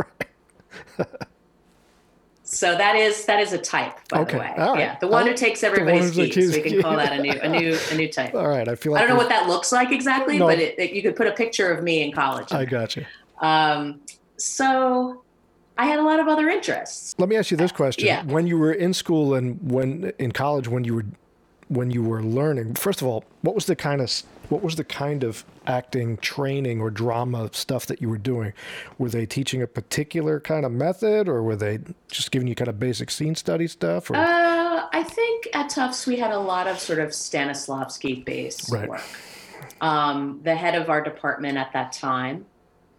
Right. 0.97 1.07
So 2.53 2.75
that 2.75 2.97
is 2.97 3.23
that 3.25 3.39
is 3.39 3.53
a 3.53 3.57
type, 3.57 3.97
by 4.09 4.19
okay. 4.19 4.33
the 4.33 4.39
way. 4.39 4.53
Right. 4.57 4.79
Yeah, 4.79 4.97
the 4.99 5.07
one 5.07 5.23
I'll, 5.23 5.29
who 5.29 5.37
takes 5.37 5.63
everybody's 5.63 6.11
keys. 6.11 6.35
keys. 6.35 6.53
We 6.53 6.61
can 6.61 6.81
call 6.81 6.97
that 6.97 7.13
a 7.13 7.21
new 7.21 7.31
a 7.31 7.47
new 7.47 7.77
a 7.89 7.95
new 7.95 8.09
type. 8.09 8.35
All 8.35 8.49
right. 8.49 8.67
I 8.67 8.75
feel. 8.75 8.91
Like 8.91 9.03
I 9.03 9.07
don't 9.07 9.15
know 9.15 9.17
what 9.17 9.29
that 9.29 9.47
looks 9.47 9.71
like 9.71 9.91
exactly, 9.91 10.37
no. 10.37 10.47
but 10.47 10.59
it, 10.59 10.77
it, 10.77 10.91
you 10.91 11.01
could 11.01 11.15
put 11.15 11.27
a 11.27 11.31
picture 11.31 11.71
of 11.71 11.81
me 11.81 12.03
in 12.03 12.11
college. 12.11 12.51
I 12.51 12.65
got 12.65 12.97
you. 12.97 13.05
Um, 13.39 14.01
so 14.35 15.23
I 15.77 15.85
had 15.85 15.97
a 15.97 16.03
lot 16.03 16.19
of 16.19 16.27
other 16.27 16.49
interests. 16.49 17.15
Let 17.17 17.29
me 17.29 17.37
ask 17.37 17.51
you 17.51 17.57
this 17.57 17.71
question: 17.71 18.05
Yeah. 18.05 18.25
When 18.25 18.47
you 18.47 18.57
were 18.57 18.73
in 18.73 18.93
school 18.93 19.33
and 19.33 19.71
when 19.71 20.11
in 20.19 20.33
college, 20.33 20.67
when 20.67 20.83
you 20.83 20.95
were 20.95 21.05
when 21.69 21.89
you 21.89 22.03
were 22.03 22.21
learning, 22.21 22.75
first 22.75 23.01
of 23.01 23.07
all, 23.07 23.23
what 23.43 23.55
was 23.55 23.65
the 23.65 23.77
kind 23.77 24.01
of 24.01 24.11
what 24.51 24.61
was 24.61 24.75
the 24.75 24.83
kind 24.83 25.23
of 25.23 25.45
acting 25.65 26.17
training 26.17 26.81
or 26.81 26.91
drama 26.91 27.49
stuff 27.53 27.85
that 27.85 28.01
you 28.01 28.09
were 28.09 28.17
doing? 28.17 28.51
Were 28.97 29.07
they 29.07 29.25
teaching 29.25 29.61
a 29.61 29.67
particular 29.67 30.41
kind 30.41 30.65
of 30.65 30.73
method, 30.73 31.29
or 31.29 31.41
were 31.41 31.55
they 31.55 31.79
just 32.11 32.31
giving 32.31 32.49
you 32.49 32.55
kind 32.55 32.67
of 32.67 32.77
basic 32.77 33.09
scene 33.11 33.33
study 33.35 33.67
stuff? 33.67 34.11
Or? 34.11 34.17
Uh, 34.17 34.87
I 34.91 35.03
think 35.03 35.47
at 35.53 35.69
Tufts 35.69 36.05
we 36.05 36.17
had 36.17 36.31
a 36.31 36.39
lot 36.39 36.67
of 36.67 36.79
sort 36.79 36.99
of 36.99 37.09
Stanislavski 37.09 38.25
based 38.25 38.69
Right. 38.69 38.89
work. 38.89 39.01
Um, 39.79 40.41
the 40.43 40.53
head 40.53 40.75
of 40.75 40.89
our 40.89 41.01
department 41.01 41.57
at 41.57 41.71
that 41.71 41.93
time 41.93 42.45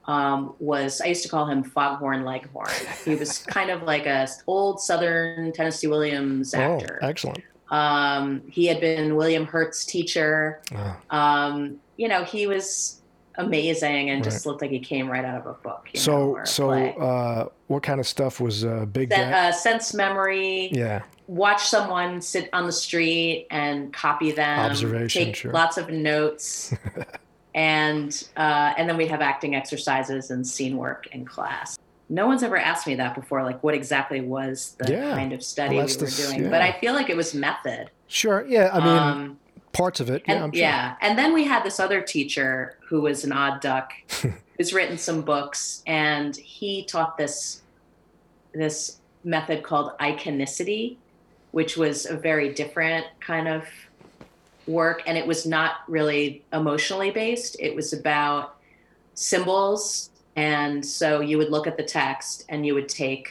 um, 0.07 0.55
was 0.59 1.03
I 1.03 1.07
used 1.07 1.23
to 1.25 1.29
call 1.29 1.47
him 1.47 1.63
Foghorn 1.63 2.25
Leghorn. 2.25 2.71
He 3.05 3.15
was 3.15 3.39
kind 3.47 3.71
of 3.71 3.83
like 3.83 4.07
a 4.07 4.27
old 4.47 4.81
Southern 4.81 5.53
Tennessee 5.53 5.87
Williams 5.87 6.55
actor. 6.55 6.99
Oh, 7.03 7.07
excellent. 7.07 7.43
Um, 7.73 8.43
he 8.51 8.67
had 8.67 8.81
been 8.81 9.17
William 9.17 9.47
Hurt's 9.47 9.85
teacher. 9.85 10.61
Oh, 10.75 10.97
Um, 11.11 11.79
you 11.97 12.07
know, 12.07 12.23
he 12.23 12.47
was 12.47 13.01
amazing 13.37 14.11
and 14.11 14.23
just 14.23 14.45
looked 14.45 14.61
like 14.61 14.71
he 14.71 14.79
came 14.79 15.09
right 15.09 15.25
out 15.25 15.41
of 15.41 15.47
a 15.47 15.55
book. 15.55 15.89
You 15.93 15.99
know, 15.99 16.03
so, 16.03 16.37
a 16.37 16.47
so, 16.47 16.71
uh, 16.71 17.49
what 17.69 17.83
kind 17.83 17.99
of 17.99 18.07
stuff 18.07 18.41
was 18.41 18.65
uh, 18.65 18.85
big? 18.85 19.11
Sen- 19.11 19.33
uh, 19.33 19.53
sense 19.53 19.95
memory. 19.95 20.69
yeah, 20.73 21.03
Watch 21.29 21.67
someone 21.67 22.21
sit 22.21 22.51
on 22.53 22.67
the 22.67 22.73
street 22.73 23.47
and 23.51 23.91
copy 23.93 24.33
them. 24.33 24.59
Observation, 24.59 25.25
Take 25.27 25.37
sure. 25.37 25.53
lots 25.53 25.79
of 25.79 25.89
notes. 25.89 26.75
and 27.55 28.29
uh, 28.37 28.75
and 28.77 28.87
then 28.89 28.99
we'd 28.99 29.09
have 29.11 29.23
acting 29.23 29.55
exercises 29.55 30.31
and 30.31 30.47
scene 30.47 30.77
work 30.77 31.07
in 31.13 31.25
class. 31.25 31.79
No 32.13 32.27
one's 32.27 32.43
ever 32.43 32.59
asked 32.59 32.87
me 32.87 32.95
that 32.97 33.15
before. 33.15 33.43
Like, 33.43 33.63
what 33.65 33.75
exactly 33.75 34.21
was 34.21 34.77
the 34.79 34.93
Yeah. 34.93 35.15
kind 35.15 35.33
of 35.33 35.43
study 35.43 35.77
Well, 35.77 35.87
we 35.87 35.93
were 35.95 35.99
the 36.07 36.11
doing? 36.29 36.45
yeah. 36.45 36.51
But 36.51 36.61
I 36.61 36.73
feel 36.73 36.93
like 36.93 37.09
it 37.09 37.17
was 37.17 37.33
method. 37.35 37.91
sure. 38.07 38.45
Yeah, 38.47 38.69
I 38.71 38.79
mean, 38.81 38.89
um, 38.99 39.39
parts 39.73 39.99
of 40.01 40.11
it. 40.11 40.23
And, 40.27 40.37
yeah, 40.39 40.45
I'm 40.45 40.53
sure. 40.53 40.61
yeah. 40.61 40.95
And 41.01 41.19
then 41.19 41.33
we 41.33 41.45
had 41.45 41.65
this 41.65 41.81
other 41.81 42.03
teacher 42.03 42.77
who 42.89 43.01
was 43.01 43.25
an 43.25 43.33
odd 43.33 43.61
duck, 43.63 43.93
who's 44.59 44.75
written 44.75 44.99
some 44.99 45.23
books, 45.23 45.83
and 45.87 46.37
he 46.37 46.85
taught 46.85 47.17
this 47.17 47.63
this 48.55 48.99
method 49.25 49.63
called 49.63 49.93
iconicity, 49.99 50.97
which 51.53 51.79
was 51.79 52.05
a 52.05 52.15
very 52.15 52.53
different 52.53 53.07
kind 53.21 53.49
of 53.49 53.65
work, 54.67 55.03
and 55.07 55.17
it 55.17 55.27
was 55.27 55.47
not 55.47 55.77
really 55.89 56.45
emotionally 56.53 57.11
based. 57.11 57.57
It 57.59 57.75
was 57.75 57.95
about 57.95 58.57
symbols, 59.15 60.11
and 60.37 60.85
so 60.85 61.21
you 61.21 61.39
would 61.39 61.51
look 61.51 61.67
at 61.67 61.77
the 61.77 61.83
text 61.83 62.45
and 62.49 62.65
you 62.67 62.75
would 62.75 62.89
take 62.89 63.29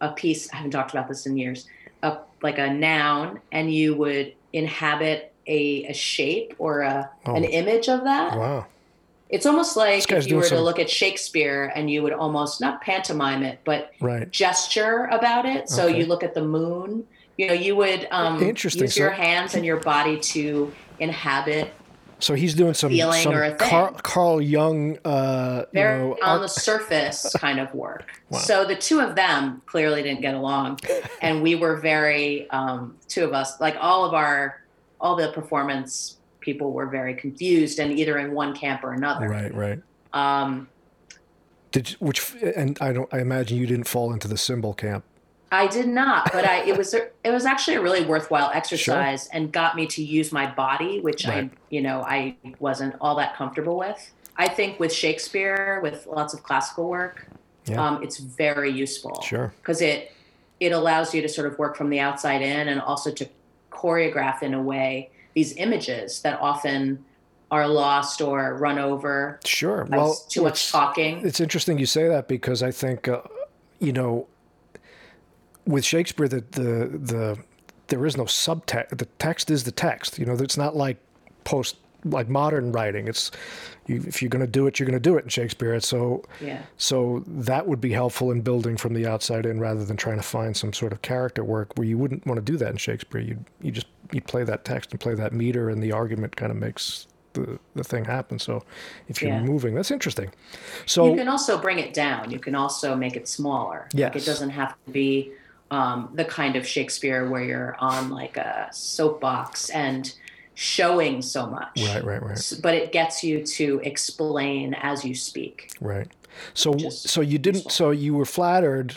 a 0.00 0.12
piece. 0.12 0.52
I 0.52 0.56
haven't 0.56 0.72
talked 0.72 0.92
about 0.92 1.08
this 1.08 1.26
in 1.26 1.36
years. 1.36 1.66
A, 2.02 2.18
like 2.42 2.58
a 2.58 2.72
noun, 2.72 3.40
and 3.50 3.72
you 3.72 3.96
would 3.96 4.34
inhabit 4.52 5.34
a, 5.46 5.84
a 5.86 5.92
shape 5.94 6.54
or 6.58 6.82
a, 6.82 7.10
Oh. 7.26 7.34
an 7.34 7.44
image 7.44 7.88
of 7.88 8.04
that. 8.04 8.36
Wow. 8.36 8.66
It's 9.28 9.44
almost 9.44 9.76
like 9.76 10.10
if 10.10 10.26
you 10.28 10.36
were 10.36 10.48
to 10.48 10.60
look 10.60 10.78
at 10.78 10.88
Shakespeare 10.88 11.70
and 11.74 11.90
you 11.90 12.02
would 12.02 12.14
almost 12.14 12.60
not 12.60 12.80
pantomime 12.80 13.42
it, 13.42 13.60
but 13.64 13.90
Right. 14.00 14.30
gesture 14.30 15.04
about 15.10 15.44
it. 15.44 15.68
So 15.68 15.86
Okay. 15.86 15.98
you 15.98 16.06
look 16.06 16.22
at 16.22 16.34
the 16.34 16.44
moon. 16.44 17.04
You 17.36 17.48
know, 17.48 17.52
you 17.52 17.76
would 17.76 18.08
um, 18.10 18.42
use 18.42 18.96
your 18.96 19.10
hands 19.10 19.54
and 19.54 19.64
your 19.64 19.80
body 19.80 20.18
to 20.18 20.72
inhabit 20.98 21.77
So 22.20 22.34
he's 22.34 22.54
doing 22.54 22.74
some 22.74 22.94
some 22.96 23.32
or 23.32 23.44
a 23.44 23.50
thing. 23.50 23.68
Carl, 23.68 23.92
Carl 24.02 24.40
Jung, 24.40 24.98
uh, 25.04 25.64
you 25.72 25.80
very 25.80 25.98
know, 25.98 26.12
on 26.14 26.18
art- 26.22 26.42
the 26.42 26.48
surface 26.48 27.32
kind 27.38 27.60
of 27.60 27.72
work. 27.74 28.10
Wow. 28.30 28.38
So 28.38 28.64
the 28.64 28.74
two 28.74 29.00
of 29.00 29.14
them 29.14 29.62
clearly 29.66 30.02
didn't 30.02 30.22
get 30.22 30.34
along, 30.34 30.80
and 31.22 31.42
we 31.42 31.54
were 31.54 31.76
very 31.76 32.50
um, 32.50 32.96
two 33.08 33.24
of 33.24 33.32
us 33.32 33.60
like 33.60 33.76
all 33.80 34.04
of 34.04 34.14
our 34.14 34.62
all 35.00 35.14
the 35.14 35.30
performance 35.32 36.16
people 36.40 36.72
were 36.72 36.86
very 36.86 37.14
confused 37.14 37.78
and 37.78 37.96
either 37.98 38.18
in 38.18 38.32
one 38.32 38.54
camp 38.54 38.82
or 38.82 38.92
another. 38.92 39.28
right, 39.28 39.54
right. 39.54 39.80
Um, 40.12 40.68
Did 41.70 41.90
which 42.00 42.34
and 42.42 42.76
I 42.80 42.92
don't. 42.92 43.12
I 43.12 43.20
imagine 43.20 43.58
you 43.58 43.66
didn't 43.66 43.86
fall 43.86 44.12
into 44.12 44.26
the 44.26 44.38
symbol 44.38 44.74
camp. 44.74 45.04
I 45.50 45.66
did 45.66 45.88
not, 45.88 46.30
but 46.32 46.44
I 46.46 46.64
it 46.64 46.76
was 46.76 46.94
it 46.94 47.12
was 47.30 47.46
actually 47.46 47.76
a 47.76 47.80
really 47.80 48.04
worthwhile 48.04 48.50
exercise 48.52 49.28
and 49.28 49.50
got 49.52 49.76
me 49.76 49.86
to 49.88 50.02
use 50.02 50.30
my 50.32 50.50
body, 50.54 51.00
which 51.00 51.26
Right. 51.26 51.44
I 51.44 51.50
you 51.70 51.80
know 51.80 52.02
I 52.02 52.36
wasn't 52.58 52.94
all 53.00 53.14
that 53.16 53.34
comfortable 53.36 53.76
with. 53.78 54.12
I 54.36 54.48
think 54.48 54.78
with 54.78 54.92
Shakespeare, 54.92 55.80
with 55.82 56.06
lots 56.06 56.32
of 56.34 56.42
classical 56.42 56.88
work, 56.88 57.26
Yeah. 57.66 57.84
um, 57.84 58.02
it's 58.02 58.18
very 58.18 58.70
useful 58.70 59.20
Sure. 59.22 59.52
because 59.60 59.80
it 59.80 60.12
it 60.60 60.72
allows 60.72 61.14
you 61.14 61.22
to 61.22 61.28
sort 61.28 61.46
of 61.50 61.58
work 61.58 61.76
from 61.76 61.88
the 61.88 62.00
outside 62.00 62.42
in 62.42 62.68
and 62.68 62.80
also 62.80 63.10
to 63.12 63.26
choreograph 63.70 64.42
in 64.42 64.54
a 64.54 64.62
way 64.62 65.10
these 65.34 65.54
images 65.56 66.20
that 66.22 66.38
often 66.40 67.04
are 67.50 67.66
lost 67.68 68.20
or 68.20 68.54
run 68.56 68.78
over 68.78 69.38
Sure. 69.44 69.86
Well, 69.88 70.14
too 70.28 70.42
much 70.42 70.70
talking. 70.70 71.24
It's 71.24 71.40
interesting 71.40 71.78
you 71.78 71.86
say 71.86 72.06
that 72.08 72.28
because 72.28 72.62
I 72.62 72.70
think, 72.72 73.08
uh, 73.08 73.22
you 73.78 73.92
know, 73.92 74.26
with 75.68 75.84
Shakespeare, 75.84 76.26
the 76.28 76.40
the 76.50 76.98
the 76.98 77.38
there 77.88 78.04
is 78.06 78.16
no 78.16 78.24
subtext. 78.24 78.96
The 78.98 79.06
text 79.18 79.50
is 79.50 79.64
the 79.64 79.70
text. 79.72 80.18
You 80.18 80.26
know, 80.26 80.32
it's 80.34 80.56
not 80.56 80.74
like 80.74 80.96
post 81.44 81.76
like 82.04 82.28
modern 82.28 82.72
writing. 82.72 83.06
It's 83.08 83.30
you, 83.86 84.02
if 84.06 84.22
you're 84.22 84.28
going 84.30 84.44
to 84.44 84.50
do 84.50 84.66
it, 84.66 84.78
you're 84.78 84.86
going 84.86 85.02
to 85.02 85.10
do 85.10 85.16
it 85.18 85.24
in 85.24 85.28
Shakespeare. 85.30 85.72
And 85.74 85.82
so 85.82 86.22
Yeah. 86.40 86.62
so 86.76 87.22
that 87.26 87.66
would 87.66 87.80
be 87.80 87.92
helpful 87.92 88.30
in 88.30 88.40
building 88.40 88.76
from 88.76 88.94
the 88.94 89.06
outside 89.06 89.44
in 89.46 89.58
rather 89.60 89.84
than 89.84 89.96
trying 89.96 90.16
to 90.16 90.22
find 90.22 90.56
some 90.56 90.72
sort 90.72 90.92
of 90.92 91.02
character 91.02 91.42
work 91.44 91.76
where 91.76 91.86
you 91.86 91.98
wouldn't 91.98 92.24
want 92.26 92.38
to 92.38 92.52
do 92.52 92.56
that 92.58 92.70
in 92.70 92.76
Shakespeare. 92.76 93.20
You 93.20 93.44
you 93.60 93.70
just 93.72 93.88
you 94.12 94.20
play 94.22 94.44
that 94.44 94.64
text 94.64 94.92
and 94.92 95.00
play 95.00 95.14
that 95.14 95.32
meter, 95.32 95.68
and 95.68 95.82
the 95.82 95.92
argument 95.92 96.36
kind 96.36 96.50
of 96.50 96.56
makes 96.58 97.06
the 97.34 97.58
the 97.74 97.84
thing 97.84 98.04
happen. 98.06 98.38
So 98.38 98.62
if 99.08 99.20
you're 99.22 99.32
Yeah. 99.32 99.40
moving, 99.40 99.74
that's 99.74 99.90
interesting. 99.90 100.30
So 100.86 101.10
you 101.10 101.16
can 101.16 101.28
also 101.28 101.58
bring 101.60 101.78
it 101.78 101.92
down. 101.94 102.30
You 102.30 102.38
can 102.38 102.54
also 102.54 102.94
make 102.94 103.16
it 103.16 103.26
smaller. 103.28 103.88
Like 103.92 104.16
it 104.16 104.24
doesn't 104.24 104.50
have 104.50 104.74
to 104.86 104.92
be 104.92 105.32
um, 105.70 106.10
the 106.14 106.24
kind 106.24 106.56
of 106.56 106.66
Shakespeare 106.66 107.28
where 107.28 107.42
you're 107.42 107.76
on 107.78 108.10
like 108.10 108.36
a 108.36 108.68
soapbox 108.72 109.70
and 109.70 110.14
showing 110.54 111.22
so 111.22 111.46
much. 111.46 111.80
right, 111.88 112.04
right, 112.04 112.22
right. 112.22 112.52
But 112.62 112.74
it 112.74 112.92
gets 112.92 113.22
you 113.22 113.44
to 113.44 113.80
explain 113.84 114.74
as 114.74 115.04
you 115.04 115.14
speak. 115.14 115.70
Right. 115.80 116.08
So 116.54 116.76
so 116.76 117.20
you 117.20 117.38
didn't 117.38 117.64
useful. 117.64 117.70
so 117.70 117.90
you 117.90 118.14
were 118.14 118.24
flattered 118.24 118.96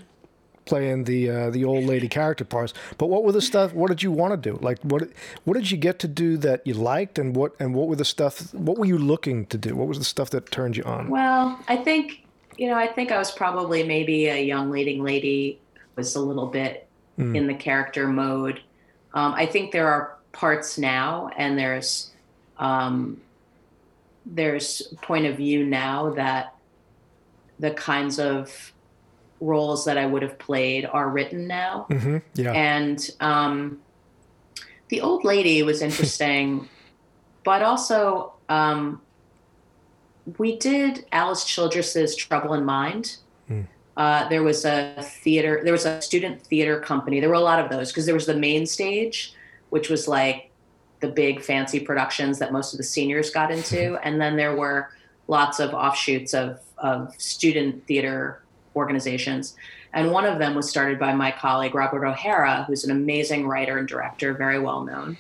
playing 0.66 1.04
the 1.06 1.30
uh, 1.30 1.50
the 1.50 1.64
old 1.66 1.86
lady 1.86 2.08
character 2.08 2.46
parts, 2.46 2.74
but 2.98 3.08
what 3.08 3.24
were 3.24 3.32
the 3.32 3.42
stuff 3.42 3.74
what 3.74 3.90
did 3.90 4.02
you 4.02 4.12
want 4.12 4.32
to 4.34 4.50
do? 4.50 4.58
Like 4.62 4.80
what 4.82 5.10
what 5.44 5.54
did 5.54 5.70
you 5.70 5.78
get 5.78 6.00
to 6.00 6.08
do 6.08 6.38
that 6.38 6.66
you 6.66 6.74
liked 6.74 7.20
and 7.20 7.36
what 7.36 7.56
and 7.60 7.76
what 7.76 7.88
were 7.88 7.96
the 7.96 8.06
stuff 8.06 8.54
what 8.54 8.78
were 8.78 8.86
you 8.86 8.98
looking 8.98 9.46
to 9.48 9.58
do? 9.58 9.76
What 9.76 9.88
was 9.88 10.00
the 10.00 10.04
stuff 10.04 10.32
that 10.32 10.52
turned 10.52 10.78
you 10.78 10.84
on? 10.84 11.10
Well, 11.10 11.60
I 11.68 11.78
think, 11.78 12.26
you 12.58 12.68
know, 12.68 12.76
I 12.76 12.88
think 12.88 13.12
I 13.12 13.18
was 13.18 13.32
probably 13.32 13.84
maybe 13.84 14.28
a 14.28 14.42
young 14.42 14.72
leading 14.72 15.04
lady 15.04 15.61
was 15.96 16.16
a 16.16 16.20
little 16.22 16.48
bit 16.48 16.88
Mm. 17.20 17.36
in 17.36 17.48
the 17.48 17.54
character 17.54 18.08
mode. 18.08 18.62
Um, 19.14 19.34
I 19.34 19.46
think 19.46 19.74
there 19.74 19.90
are 19.90 20.16
parts 20.32 20.78
now, 20.78 21.30
and 21.38 21.60
there's 21.60 22.10
um, 22.58 23.20
there's 24.26 24.82
point 25.02 25.26
of 25.26 25.36
view 25.36 25.66
now 25.66 26.12
that 26.12 26.56
the 27.60 27.72
kinds 27.72 28.18
of 28.18 28.72
roles 29.42 29.84
that 29.86 29.98
I 29.98 30.06
would 30.06 30.22
have 30.22 30.40
played 30.40 30.86
are 30.86 31.10
written 31.10 31.48
now. 31.48 31.86
hmm 31.90 32.18
Yeah. 32.36 32.54
And 32.54 33.10
um, 33.20 33.82
the 34.88 35.02
old 35.02 35.26
lady 35.26 35.62
was 35.64 35.82
interesting, 35.90 36.70
but 37.44 37.62
also 37.62 38.34
um, 38.48 39.02
we 40.38 40.56
did 40.58 41.06
Alice 41.12 41.44
Childress's 41.44 42.16
Trouble 42.16 42.54
in 42.54 42.64
Mind. 42.64 43.18
Hmm. 43.48 43.62
Uh, 43.98 44.28
there 44.30 44.44
was 44.44 44.66
a 44.66 44.96
theater, 45.02 45.62
there 45.64 45.74
was 45.74 45.86
a 45.86 46.02
student 46.02 46.42
theater 46.42 46.80
company. 46.80 47.20
There 47.20 47.30
were 47.30 47.36
a 47.36 47.40
lot 47.40 47.60
of 47.60 47.70
those 47.70 47.92
because 47.92 48.06
there 48.06 48.16
was 48.16 48.26
the 48.26 48.36
main 48.36 48.66
stage, 48.66 49.34
which 49.70 49.90
was 49.90 50.08
like 50.08 50.52
the 51.02 51.08
big 51.08 51.42
fancy 51.42 51.80
productions 51.80 52.40
that 52.40 52.54
most 52.54 52.74
of 52.74 52.78
the 52.78 52.84
seniors 52.84 53.32
got 53.32 53.52
into. 53.52 53.98
and 54.06 54.22
then 54.22 54.38
there 54.38 54.56
were 54.56 54.90
lots 55.28 55.60
of 55.60 55.74
offshoots 55.74 56.34
of, 56.34 56.60
of 56.78 57.14
student 57.18 57.86
theater 57.88 58.42
organizations. 58.76 59.56
And 59.94 60.12
one 60.12 60.26
of 60.26 60.40
them 60.40 60.56
was 60.56 60.70
started 60.70 61.00
by 61.00 61.14
my 61.14 61.32
colleague, 61.32 61.76
Robert 61.76 62.06
O'Hara, 62.06 62.64
who's 62.68 62.84
an 62.84 62.92
amazing 62.92 63.48
writer 63.48 63.78
and 63.78 63.88
director, 63.88 64.34
very 64.34 64.60
well 64.60 64.84
known. 64.84 65.18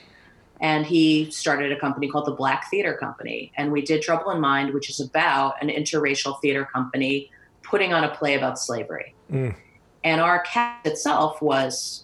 And 0.62 0.86
he 0.86 1.29
started 1.31 1.71
a 1.71 1.79
company 1.79 2.07
called 2.07 2.27
the 2.27 2.34
Black 2.34 2.69
Theater 2.69 2.93
Company. 2.93 3.51
And 3.57 3.71
we 3.71 3.81
did 3.81 4.01
Trouble 4.01 4.31
in 4.31 4.39
Mind, 4.39 4.73
which 4.73 4.89
is 4.89 4.99
about 4.99 5.62
an 5.62 5.69
interracial 5.69 6.39
theater 6.39 6.65
company 6.65 7.31
putting 7.71 7.93
on 7.93 8.03
a 8.03 8.10
play 8.13 8.36
about 8.36 8.60
slavery. 8.60 9.15
Mm. 9.31 9.55
And 10.03 10.19
our 10.21 10.39
cast 10.39 10.86
itself 10.86 11.41
was 11.41 12.03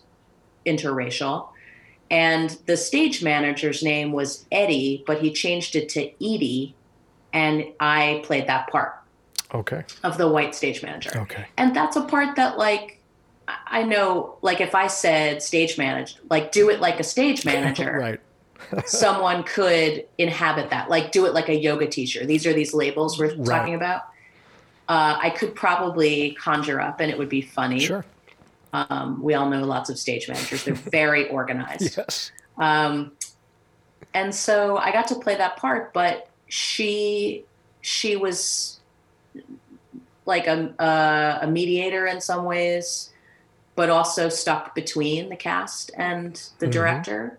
interracial. 0.65 1.49
And 2.09 2.57
the 2.67 2.77
stage 2.77 3.21
manager's 3.21 3.83
name 3.83 4.13
was 4.13 4.45
Eddie, 4.51 5.03
but 5.05 5.19
he 5.21 5.31
changed 5.33 5.75
it 5.75 5.89
to 5.89 6.01
Edie. 6.23 6.73
And 7.33 7.65
I 7.81 8.21
played 8.23 8.47
that 8.47 8.69
part 8.69 8.93
Okay. 9.53 9.83
of 10.03 10.17
the 10.17 10.27
white 10.29 10.55
stage 10.55 10.81
manager 10.83 11.11
Okay. 11.21 11.45
and 11.57 11.73
that's 11.73 11.95
a 11.95 12.01
part 12.01 12.35
that 12.35 12.57
like 12.57 12.99
I- 13.47 13.83
know 13.83 14.35
like 14.41 14.59
if 14.59 14.75
i 14.75 14.87
said 14.87 15.41
stage 15.41 15.77
manage 15.77 16.17
like 16.29 16.51
do 16.51 16.69
it 16.69 16.81
like 16.81 16.99
a 16.99 17.03
stage 17.03 17.45
manager 17.51 17.93
right. 17.97 18.19
someone 18.85 19.43
could 19.43 20.03
inhabit 20.17 20.69
that 20.71 20.89
like 20.89 21.13
do 21.13 21.25
it 21.27 21.33
like 21.33 21.47
a 21.47 21.55
yoga 21.55 21.87
teacher 21.87 22.25
these 22.25 22.45
are 22.45 22.51
these 22.51 22.73
labels 22.73 23.17
we're 23.17 23.33
Right. 23.35 23.45
talking 23.45 23.75
about 23.75 24.01
uh, 24.89 25.17
i 25.21 25.29
could 25.29 25.53
probably 25.55 26.31
conjure 26.39 26.79
up 26.79 26.99
and 26.99 27.09
it 27.11 27.17
would 27.17 27.29
be 27.29 27.41
funny 27.41 27.79
Sure. 27.79 28.05
um, 28.73 29.21
we 29.21 29.33
all 29.33 29.49
know 29.49 29.63
lots 29.63 29.89
of 29.89 29.97
stage 29.99 30.27
managers 30.27 30.63
they're 30.63 30.73
very 30.91 31.27
organized 31.29 31.97
Yes. 31.97 32.31
um, 32.57 33.11
and 34.13 34.33
so 34.33 34.77
I 34.77 34.91
got 34.91 35.07
to 35.09 35.15
play 35.15 35.35
that 35.35 35.57
part, 35.57 35.93
but 35.93 36.29
she 36.47 37.43
she 37.81 38.15
was 38.15 38.79
like 40.25 40.47
a, 40.47 40.73
a 40.79 41.45
a 41.45 41.47
mediator 41.47 42.07
in 42.07 42.19
some 42.21 42.45
ways, 42.45 43.11
but 43.75 43.89
also 43.89 44.29
stuck 44.29 44.73
between 44.73 45.29
the 45.29 45.35
cast 45.35 45.91
and 45.97 46.41
the 46.59 46.65
Mhm. 46.67 46.71
director, 46.71 47.37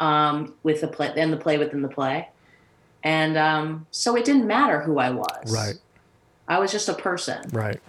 um, 0.00 0.54
with 0.62 0.80
the 0.80 0.88
play 0.88 1.12
and 1.16 1.32
the 1.32 1.36
play 1.36 1.58
within 1.58 1.82
the 1.82 1.88
play, 1.88 2.28
and 3.04 3.36
um, 3.36 3.86
so 3.90 4.16
it 4.16 4.24
didn't 4.24 4.46
matter 4.46 4.80
who 4.80 4.98
I 4.98 5.10
was. 5.10 5.52
Right. 5.52 5.74
I 6.48 6.58
was 6.58 6.72
just 6.72 6.88
a 6.88 6.94
person 6.94 7.48
Right. 7.52 7.80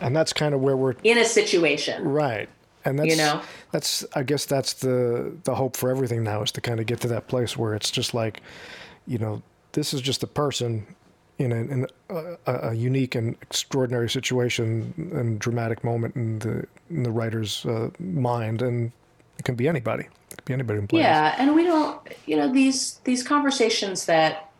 And 0.00 0.16
that's 0.16 0.32
kind 0.32 0.54
of 0.54 0.60
where 0.60 0.76
we're 0.76 0.94
in 1.04 1.18
a 1.18 1.24
situation. 1.24 2.04
right. 2.04 2.48
And 2.84 2.98
that's 2.98 3.10
You 3.10 3.16
know? 3.16 3.42
that's 3.70 4.04
I 4.14 4.22
guess 4.22 4.46
that's 4.46 4.72
the 4.74 5.32
the 5.44 5.54
hope 5.54 5.76
for 5.76 5.90
everything 5.90 6.24
now 6.24 6.42
is 6.42 6.52
to 6.52 6.60
kind 6.60 6.80
of 6.80 6.86
get 6.86 7.00
to 7.02 7.08
that 7.08 7.28
place 7.28 7.56
where 7.56 7.74
it's 7.74 7.90
just 7.90 8.14
like, 8.14 8.40
you 9.06 9.18
know, 9.18 9.42
this 9.72 9.92
is 9.92 10.00
just 10.00 10.22
a 10.22 10.26
person 10.26 10.86
in, 11.38 11.52
a, 11.52 11.56
in 11.56 11.86
a, 12.10 12.70
a 12.70 12.74
unique 12.74 13.14
and 13.14 13.36
extraordinary 13.42 14.10
situation 14.10 15.10
and 15.14 15.38
dramatic 15.38 15.84
moment 15.84 16.16
in 16.16 16.38
the 16.40 16.66
in 16.90 17.02
the 17.02 17.10
writer's 17.10 17.64
uh, 17.66 17.90
mind, 17.98 18.62
and 18.62 18.90
It 19.38 19.44
can 19.44 19.54
be 19.54 19.68
anybody. 19.68 20.04
It 20.04 20.36
can 20.36 20.44
be 20.44 20.52
anybody 20.54 20.78
in 20.80 20.88
plays. 20.88 21.02
Yeah, 21.02 21.34
and 21.38 21.54
we 21.54 21.62
don't, 21.64 22.00
you 22.26 22.36
know, 22.36 22.52
these 22.52 23.00
these 23.04 23.22
conversations 23.22 24.06
that 24.06 24.50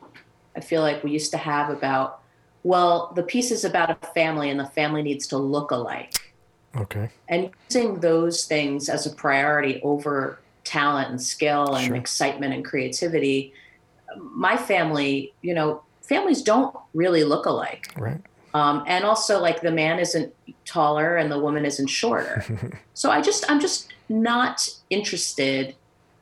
I 0.54 0.60
feel 0.60 0.82
like 0.82 1.02
we 1.02 1.10
used 1.10 1.32
to 1.32 1.38
have 1.38 1.70
about, 1.70 2.20
well, 2.68 3.12
the 3.16 3.22
piece 3.22 3.50
is 3.50 3.64
about 3.64 3.88
a 3.88 3.94
family 4.08 4.50
and 4.50 4.60
the 4.60 4.66
family 4.66 5.02
needs 5.02 5.26
to 5.28 5.38
look 5.38 5.70
alike. 5.70 6.34
Okay. 6.76 7.08
And 7.26 7.48
using 7.70 8.00
those 8.00 8.44
things 8.44 8.90
as 8.90 9.06
a 9.06 9.10
priority 9.10 9.80
over 9.82 10.38
talent 10.64 11.08
and 11.08 11.20
skill 11.20 11.74
and 11.76 11.86
Sure. 11.86 11.96
excitement 11.96 12.52
and 12.52 12.62
creativity, 12.62 13.54
my 14.18 14.58
family, 14.58 15.32
you 15.40 15.54
know, 15.54 15.82
families 16.02 16.42
don't 16.42 16.76
really 16.92 17.24
look 17.24 17.46
alike. 17.46 17.90
Right. 17.96 18.20
Um, 18.52 18.84
and 18.86 19.02
also 19.02 19.40
like 19.40 19.62
the 19.62 19.70
man 19.70 19.98
isn't 19.98 20.34
taller 20.66 21.16
and 21.16 21.32
the 21.32 21.38
woman 21.38 21.64
isn't 21.64 21.86
shorter 21.86 22.44
so 22.94 23.10
i 23.10 23.20
just 23.20 23.50
i'm 23.50 23.60
just 23.60 23.92
not 24.08 24.68
interested 24.90 25.74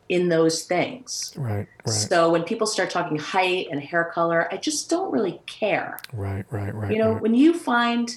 in 0.09 0.29
those 0.29 0.63
things 0.65 1.33
Right. 1.37 1.67
Right. 1.85 1.89
so 1.89 2.31
when 2.31 2.43
people 2.45 2.67
start 2.67 2.91
talking 2.91 3.19
height 3.19 3.69
and 3.71 3.81
hair 3.81 4.05
color 4.05 4.49
i 4.53 4.57
just 4.57 4.89
don't 4.89 5.11
really 5.13 5.41
care 5.47 5.99
right. 6.13 6.45
Right. 6.51 6.75
Right. 6.75 6.93
you 6.93 6.99
know 6.99 7.13
right. 7.13 7.23
when 7.23 7.35
you 7.35 7.53
find 7.59 8.09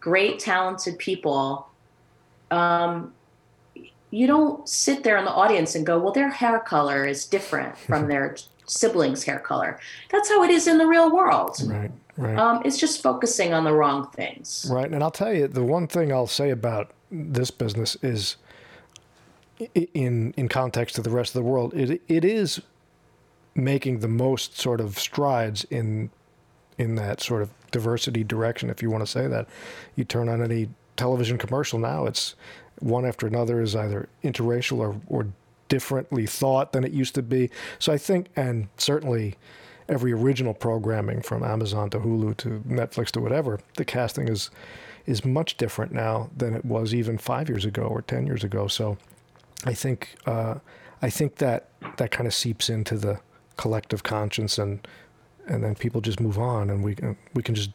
great 0.00 0.38
talented 0.40 0.98
people 0.98 1.68
um, 2.50 3.12
you 4.10 4.26
don't 4.26 4.68
sit 4.68 5.02
there 5.02 5.16
in 5.18 5.24
the 5.24 5.30
audience 5.32 5.74
and 5.74 5.84
go 5.84 5.98
well 5.98 6.12
their 6.12 6.30
hair 6.30 6.58
color 6.60 7.06
is 7.06 7.26
different 7.26 7.76
from 7.88 8.08
their 8.08 8.36
siblings 8.66 9.22
hair 9.24 9.38
color 9.38 9.78
that's 10.10 10.28
how 10.28 10.42
it 10.42 10.50
is 10.50 10.66
in 10.66 10.78
the 10.78 10.86
real 10.86 11.14
world 11.14 11.56
Right. 11.64 11.90
Right. 12.16 12.36
um, 12.38 12.62
it's 12.64 12.78
just 12.78 13.02
focusing 13.02 13.52
on 13.52 13.62
the 13.64 13.72
wrong 13.72 14.08
things 14.10 14.66
Right. 14.70 14.90
And 14.90 15.02
I'll 15.02 15.10
tell 15.10 15.32
you, 15.32 15.46
the 15.48 15.62
one 15.62 15.86
thing 15.86 16.12
I'll 16.12 16.26
say 16.26 16.50
about 16.50 16.92
this 17.10 17.50
business 17.50 17.96
is 18.02 18.36
in 19.74 20.34
in 20.36 20.48
context 20.48 20.96
to 20.96 21.02
the 21.02 21.10
rest 21.10 21.34
of 21.34 21.42
the 21.42 21.48
world, 21.48 21.74
it 21.74 22.02
it 22.08 22.24
is 22.24 22.60
making 23.54 24.00
the 24.00 24.08
most 24.08 24.58
sort 24.58 24.80
of 24.80 24.98
strides 24.98 25.64
in 25.70 26.10
in 26.78 26.94
that 26.96 27.22
sort 27.22 27.42
of 27.42 27.50
diversity 27.70 28.22
direction, 28.22 28.68
if 28.70 28.82
you 28.82 28.90
want 28.90 29.04
to 29.04 29.10
say 29.10 29.26
that. 29.26 29.48
You 29.94 30.04
turn 30.04 30.28
on 30.28 30.42
any 30.42 30.68
television 30.96 31.38
commercial 31.38 31.78
now, 31.78 32.06
it's 32.06 32.34
one 32.80 33.06
after 33.06 33.26
another 33.26 33.62
is 33.62 33.74
either 33.74 34.08
interracial 34.22 34.78
or, 34.78 35.00
or 35.08 35.26
differently 35.68 36.26
thought 36.26 36.72
than 36.72 36.84
it 36.84 36.92
used 36.92 37.14
to 37.14 37.22
be. 37.22 37.50
So 37.78 37.92
I 37.92 37.98
think, 37.98 38.28
and 38.36 38.68
certainly 38.76 39.36
every 39.88 40.12
original 40.12 40.52
programming 40.52 41.22
from 41.22 41.42
Amazon 41.42 41.90
to 41.90 41.98
Hulu 42.00 42.36
to 42.38 42.62
Netflix 42.68 43.10
to 43.12 43.20
whatever, 43.20 43.60
the 43.76 43.84
casting 43.84 44.28
is 44.28 44.50
is 45.06 45.24
much 45.24 45.56
different 45.56 45.92
now 45.92 46.28
than 46.36 46.52
it 46.52 46.64
was 46.64 46.92
even 46.92 47.16
five 47.16 47.48
years 47.48 47.64
ago 47.64 47.82
or 47.82 48.02
ten 48.02 48.26
years 48.26 48.42
ago. 48.42 48.66
So 48.66 48.98
I 49.66 49.74
think 49.74 50.14
uh, 50.26 50.54
I 51.02 51.10
think 51.10 51.36
that 51.36 51.68
that 51.96 52.10
kind 52.10 52.26
of 52.26 52.34
seeps 52.34 52.70
into 52.70 52.96
the 52.96 53.20
collective 53.56 54.02
conscience, 54.02 54.58
and 54.58 54.86
and 55.46 55.62
then 55.62 55.74
people 55.74 56.00
just 56.00 56.20
move 56.20 56.38
on, 56.38 56.70
and 56.70 56.82
we 56.84 56.94
can 56.94 57.16
we 57.34 57.42
can 57.42 57.54
just 57.54 57.70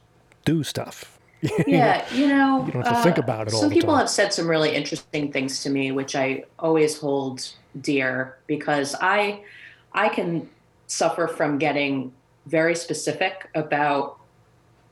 do 0.46 0.64
stuff. 0.64 1.18
yeah 1.66 2.06
you 2.14 2.28
know 2.28 2.64
You 2.68 2.72
don't 2.74 2.86
have 2.86 2.98
to 2.98 3.02
think 3.04 3.18
about 3.18 3.48
it 3.48 3.54
all 3.56 3.62
some 3.62 3.72
people 3.72 3.96
have 3.96 4.12
said 4.12 4.32
some 4.32 4.48
really 4.48 4.76
interesting 4.76 5.32
things 5.32 5.64
to 5.64 5.72
me 5.72 5.92
which 5.92 6.16
i 6.16 6.44
always 6.60 7.00
hold 7.00 7.50
dear 7.82 8.38
because 8.46 8.96
i 9.02 9.42
i 9.94 10.08
can 10.08 10.48
suffer 10.86 11.26
from 11.28 11.58
getting 11.58 12.14
very 12.46 12.76
specific 12.76 13.50
about 13.56 14.20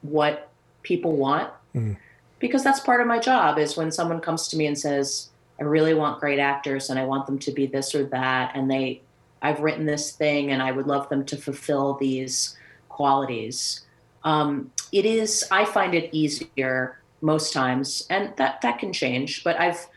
what 0.01 0.49
people 0.81 1.15
want 1.17 1.51
Mm. 1.75 1.97
because 2.39 2.63
that's 2.63 2.79
part 2.79 2.99
of 2.99 3.05
my 3.05 3.19
job 3.19 3.59
is 3.59 3.77
when 3.77 3.91
someone 3.91 4.19
comes 4.19 4.47
to 4.47 4.57
me 4.57 4.65
and 4.65 4.75
says 4.75 5.29
i 5.59 5.63
really 5.63 5.93
want 5.93 6.19
great 6.19 6.39
actors 6.39 6.89
and 6.89 6.99
i 6.99 7.05
want 7.05 7.25
them 7.25 7.37
to 7.39 7.51
be 7.51 7.65
this 7.65 7.93
or 7.93 8.05
that. 8.05 8.55
And 8.55 8.69
they 8.69 9.01
i've 9.41 9.59
written 9.59 9.85
this 9.85 10.11
thing 10.11 10.51
and 10.51 10.61
i 10.61 10.71
would 10.71 10.87
love 10.87 11.09
them 11.09 11.25
to 11.25 11.37
fulfill 11.37 11.95
these 11.95 12.57
qualities. 12.89 13.85
Um, 14.23 14.71
it 14.91 15.05
is 15.05 15.47
i 15.51 15.63
find 15.65 15.95
it 15.95 16.09
easier 16.11 16.99
most 17.21 17.53
times 17.53 18.05
and 18.09 18.33
that 18.37 18.61
that 18.61 18.79
can 18.79 18.93
change 18.93 19.43
but 19.43 19.59
i've 19.59 19.87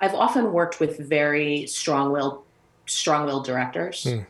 i've 0.00 0.14
often 0.14 0.52
worked 0.52 0.80
with 0.80 0.98
very 0.98 1.66
strong-willed 1.66 2.42
strong-willed 2.86 3.44
directors. 3.44 4.04
Hmm. 4.04 4.20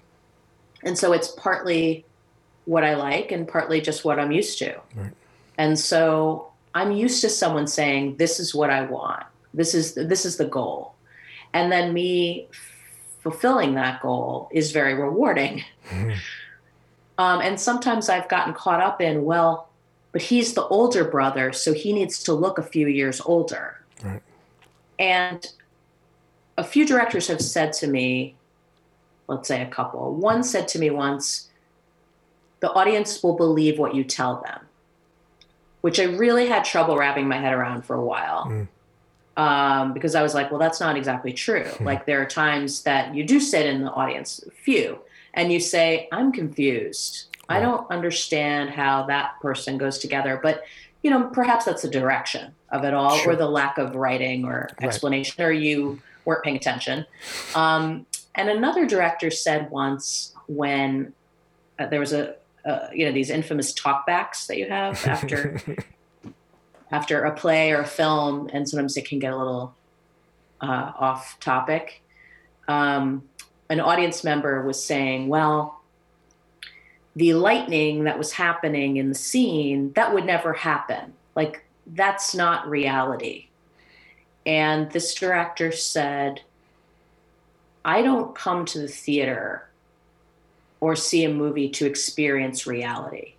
and 0.82 0.98
so 0.98 1.12
it's 1.12 1.28
partly 1.28 2.04
what 2.64 2.84
i 2.84 2.94
like 2.94 3.32
and 3.32 3.46
partly 3.46 3.80
just 3.80 4.04
what 4.04 4.18
i'm 4.18 4.32
used 4.32 4.58
to. 4.58 4.78
Right. 4.94 5.12
and 5.58 5.78
so 5.78 6.50
i'm 6.74 6.92
used 6.92 7.20
to 7.22 7.28
someone 7.28 7.66
saying 7.66 8.16
this 8.16 8.40
is 8.40 8.54
what 8.54 8.70
i 8.70 8.82
want 8.82 9.24
this 9.54 9.74
is 9.74 9.94
this 9.94 10.24
is 10.24 10.36
the 10.36 10.46
goal 10.46 10.94
and 11.52 11.70
then 11.70 11.92
me 11.92 12.48
fulfilling 13.22 13.74
that 13.74 14.00
goal 14.00 14.48
is 14.52 14.72
very 14.72 14.94
rewarding 14.94 15.64
um, 17.20 17.42
and 17.42 17.60
sometimes 17.60 18.08
I've 18.08 18.30
gotten 18.30 18.54
caught 18.54 18.80
up 18.80 19.02
in, 19.02 19.24
well, 19.24 19.68
but 20.12 20.22
he's 20.22 20.54
the 20.54 20.64
older 20.64 21.04
brother, 21.04 21.52
so 21.52 21.74
he 21.74 21.92
needs 21.92 22.22
to 22.24 22.32
look 22.32 22.56
a 22.56 22.62
few 22.62 22.86
years 22.88 23.20
older. 23.20 23.78
Right. 24.02 24.22
And 24.98 25.46
a 26.56 26.64
few 26.64 26.86
directors 26.86 27.28
have 27.28 27.42
said 27.42 27.74
to 27.74 27.86
me, 27.88 28.36
let's 29.28 29.48
say 29.48 29.60
a 29.60 29.66
couple, 29.66 30.14
one 30.14 30.42
said 30.42 30.66
to 30.68 30.78
me 30.78 30.88
once, 30.88 31.50
the 32.60 32.72
audience 32.72 33.22
will 33.22 33.36
believe 33.36 33.78
what 33.78 33.94
you 33.94 34.02
tell 34.02 34.40
them, 34.40 34.66
which 35.82 36.00
I 36.00 36.04
really 36.04 36.46
had 36.46 36.64
trouble 36.64 36.96
wrapping 36.96 37.28
my 37.28 37.36
head 37.36 37.52
around 37.52 37.82
for 37.82 37.96
a 37.96 38.04
while. 38.04 38.46
Mm. 38.46 38.68
Um, 39.40 39.94
because 39.94 40.14
I 40.14 40.22
was 40.22 40.34
like, 40.34 40.50
well, 40.50 40.60
that's 40.60 40.80
not 40.80 40.96
exactly 40.96 41.32
true. 41.32 41.64
like, 41.80 42.04
there 42.04 42.20
are 42.20 42.26
times 42.26 42.82
that 42.82 43.14
you 43.14 43.24
do 43.24 43.40
sit 43.40 43.64
in 43.64 43.82
the 43.84 43.90
audience, 43.90 44.44
few, 44.64 44.98
and 45.34 45.50
you 45.52 45.60
say, 45.60 46.08
I'm 46.12 46.30
confused. 46.30 47.26
I 47.48 47.58
don't 47.60 47.90
understand 47.90 48.70
how 48.70 49.06
that 49.06 49.40
person 49.40 49.78
goes 49.78 49.98
together. 49.98 50.38
But, 50.42 50.62
you 51.02 51.10
know, 51.10 51.24
perhaps 51.32 51.64
that's 51.64 51.82
the 51.82 51.88
direction 51.88 52.54
of 52.70 52.84
it 52.84 52.92
all, 52.92 53.16
Sure. 53.16 53.32
or 53.32 53.36
the 53.36 53.48
lack 53.48 53.78
of 53.78 53.94
writing 53.96 54.44
or 54.44 54.68
Right. 54.78 54.86
explanation, 54.88 55.42
or 55.42 55.50
you 55.52 56.00
weren't 56.26 56.44
paying 56.44 56.56
attention. 56.56 57.06
Um, 57.54 58.06
and 58.34 58.48
another 58.50 58.84
director 58.86 59.30
said 59.30 59.70
once 59.70 60.34
when 60.48 61.12
uh, 61.78 61.86
there 61.86 61.98
was 62.00 62.12
a, 62.12 62.34
uh, 62.66 62.88
you 62.92 63.06
know, 63.06 63.12
these 63.12 63.30
infamous 63.30 63.72
talkbacks 63.72 64.46
that 64.48 64.58
you 64.58 64.68
have 64.68 65.04
after 65.06 65.58
after 66.92 67.22
a 67.22 67.34
play 67.34 67.72
or 67.72 67.80
a 67.80 67.86
film, 67.86 68.50
and 68.52 68.68
sometimes 68.68 68.96
it 68.96 69.08
can 69.08 69.18
get 69.18 69.32
a 69.32 69.36
little 69.36 69.74
uh, 70.60 70.92
off 70.98 71.38
topic. 71.40 72.02
Um, 72.68 73.22
an 73.68 73.80
audience 73.80 74.24
member 74.24 74.62
was 74.62 74.82
saying, 74.84 75.28
"Well, 75.28 75.80
the 77.14 77.34
lightning 77.34 78.04
that 78.04 78.18
was 78.18 78.32
happening 78.32 78.96
in 78.96 79.08
the 79.08 79.14
scene 79.14 79.92
that 79.92 80.12
would 80.12 80.24
never 80.24 80.52
happen. 80.52 81.12
Like 81.34 81.64
that's 81.86 82.34
not 82.34 82.68
reality." 82.68 83.48
And 84.44 84.90
this 84.90 85.14
director 85.14 85.70
said, 85.70 86.40
"I 87.84 88.02
don't 88.02 88.34
come 88.34 88.64
to 88.66 88.80
the 88.80 88.88
theater 88.88 89.68
or 90.80 90.96
see 90.96 91.24
a 91.24 91.28
movie 91.28 91.68
to 91.68 91.86
experience 91.86 92.66
reality. 92.66 93.34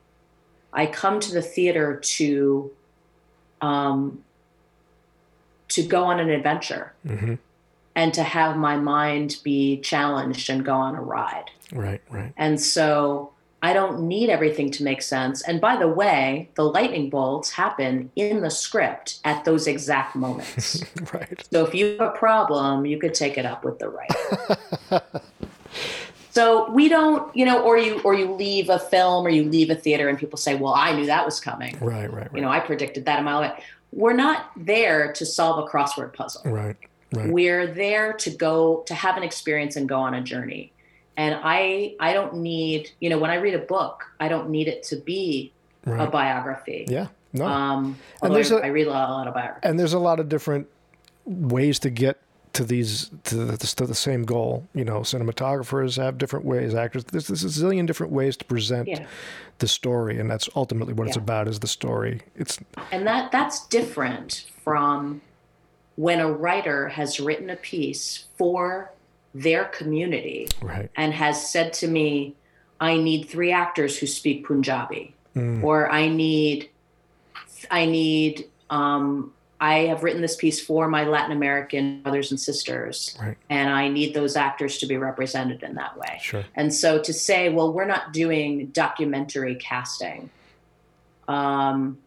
I 0.72 0.86
come 0.86 1.20
to 1.20 1.34
the 1.34 1.42
theater 1.42 2.00
to." 2.02 2.72
Um, 3.62 4.24
to 5.70 5.84
go 5.84 6.04
on 6.06 6.20
an 6.20 6.30
adventure 6.30 6.94
hmm 7.08 7.36
and 7.96 8.14
to 8.14 8.24
have 8.24 8.58
my 8.58 8.78
mind 8.78 9.38
be 9.44 9.78
challenged 9.82 10.50
and 10.50 10.64
go 10.64 10.74
on 10.74 10.96
a 10.96 11.02
ride. 11.02 11.52
Right. 11.72 12.02
Right. 12.10 12.34
And 12.38 12.60
so 12.60 13.34
I 13.62 13.74
don't 13.74 14.08
need 14.08 14.30
everything 14.30 14.72
to 14.72 14.84
make 14.84 15.02
sense. 15.02 15.42
And 15.42 15.62
by 15.62 15.76
the 15.76 15.88
way, 15.88 16.50
the 16.56 16.64
lightning 16.64 17.10
bolts 17.10 17.52
happen 17.52 18.12
in 18.16 18.42
the 18.42 18.50
script 18.50 19.20
at 19.24 19.46
those 19.46 19.68
exact 19.68 20.16
moments. 20.16 20.84
Right. 21.14 21.46
so 21.52 21.66
if 21.66 21.76
you 21.76 21.98
have 22.00 22.02
a 22.02 22.12
problem, 22.12 22.86
you 22.86 22.98
could 22.98 23.14
take 23.14 23.38
it 23.38 23.46
up 23.46 23.66
with 23.66 23.80
the 23.80 23.90
writer. 23.90 25.02
so 26.32 26.70
we 26.72 26.88
don't, 26.90 27.34
you 27.36 27.46
know, 27.46 27.62
or 27.62 27.78
you 27.78 28.00
or 28.02 28.14
you 28.14 28.34
leave 28.34 28.70
a 28.70 28.80
film 28.80 29.26
or 29.26 29.30
you 29.30 29.44
leave 29.44 29.70
a 29.70 29.76
theater 29.76 30.10
and 30.10 30.18
people 30.18 30.38
say, 30.38 30.56
"Well, 30.56 30.74
I 30.74 30.94
knew 30.96 31.06
that 31.06 31.26
was 31.26 31.40
coming." 31.40 31.78
Right. 31.80 32.12
Right. 32.12 32.14
Right. 32.14 32.30
You 32.36 32.42
know, 32.42 32.50
I 32.50 32.60
predicted 32.60 33.06
that 33.06 33.20
a 33.20 33.22
mile 33.22 33.40
away. 33.40 33.64
We're 33.92 34.14
not 34.14 34.52
there 34.56 35.12
to 35.14 35.26
solve 35.26 35.64
a 35.64 35.68
crossword 35.70 36.14
puzzle. 36.14 36.44
Right. 36.46 36.78
Right. 37.14 37.30
We're 37.30 37.68
there 37.68 38.14
to 38.14 38.30
go 38.30 38.84
to 38.88 38.94
have 38.96 39.18
an 39.18 39.24
experience 39.24 39.76
and 39.76 39.88
go 39.90 40.00
on 40.00 40.14
a 40.14 40.22
journey. 40.22 40.72
And 41.18 41.36
I 41.44 41.96
I 42.00 42.14
don't 42.14 42.38
need, 42.38 42.90
you 43.02 43.10
know, 43.10 43.18
when 43.20 43.30
I 43.32 43.36
read 43.36 43.54
a 43.54 43.60
book, 43.60 44.06
I 44.20 44.30
don't 44.30 44.50
need 44.50 44.68
it 44.70 44.84
to 44.84 44.96
be 44.96 45.52
a 45.86 46.08
biography. 46.08 46.86
Yeah. 46.88 47.08
No. 47.34 47.46
Um 47.46 47.98
And 48.24 48.34
there's 48.34 48.52
I, 48.52 48.60
a- 48.60 48.64
I 48.64 48.68
read 48.68 48.88
a 48.88 48.92
lot, 48.92 49.10
a 49.10 49.12
lot 49.12 49.28
of 49.28 49.34
biographies. 49.34 49.70
and 49.70 49.78
there's 49.80 49.94
a 49.94 50.00
lot 50.00 50.20
of 50.22 50.30
different 50.30 50.68
ways 51.26 51.80
to 51.80 51.90
get 51.90 52.20
to 52.54 52.64
these 52.64 53.10
to 53.26 53.36
the, 53.36 53.58
to 53.58 53.86
the 53.86 53.96
same 53.96 54.24
goal. 54.24 54.68
You 54.74 54.84
know, 54.86 55.00
cinematographers 55.02 55.98
have 56.02 56.18
different 56.18 56.46
ways. 56.46 56.74
Actors, 56.76 57.04
there's, 57.06 57.28
there's 57.28 57.44
a 57.44 57.48
zillion 57.48 57.86
different 57.88 58.12
ways 58.12 58.36
to 58.38 58.46
present 58.46 58.88
Yeah. 58.88 59.06
the 59.60 59.68
story, 59.68 60.20
and 60.20 60.30
that's 60.30 60.50
ultimately 60.56 60.94
what 60.94 61.08
it's 61.08 61.18
about. 61.18 61.48
Is 61.48 61.60
the 61.60 61.68
story? 61.68 62.22
It's 62.36 62.60
And 62.92 63.06
that 63.08 63.32
that's 63.32 63.68
different 63.68 64.46
from 64.64 65.22
when 65.96 66.20
a 66.20 66.32
writer 66.32 66.90
has 66.90 67.20
written 67.20 67.50
a 67.50 67.56
piece 67.56 68.26
for 68.38 68.92
their 69.34 69.66
community 69.66 70.48
Right. 70.62 70.90
and 70.96 71.14
has 71.14 71.50
said 71.50 71.74
to 71.74 71.88
me, 71.88 72.36
I 72.82 72.98
need 72.98 73.30
three 73.30 73.52
actors 73.52 73.98
who 73.98 74.08
speak 74.08 74.46
Punjabi, 74.46 75.14
Mm. 75.36 75.64
or 75.64 75.90
I 75.90 76.10
need, 76.10 76.70
I 77.70 77.86
need, 77.86 78.50
um, 78.70 79.32
I 79.62 79.86
have 79.86 80.02
written 80.02 80.22
this 80.22 80.36
piece 80.36 80.60
for 80.60 80.88
my 80.88 81.04
Latin 81.06 81.32
American 81.32 82.02
brothers 82.02 82.32
and 82.32 82.40
sisters, 82.40 83.16
Right. 83.22 83.38
and 83.48 83.70
I 83.70 83.90
need 83.90 84.16
those 84.16 84.36
actors 84.36 84.80
to 84.80 84.88
be 84.88 84.98
represented 84.98 85.62
in 85.62 85.76
that 85.76 85.96
way. 85.96 86.18
Sure. 86.20 86.44
And 86.56 86.74
so 86.74 87.00
to 87.00 87.14
say, 87.14 87.50
well, 87.50 87.72
we're 87.72 87.86
not 87.86 88.12
doing 88.12 88.68
documentary 88.74 89.54
casting, 89.56 90.32
um, 91.28 92.00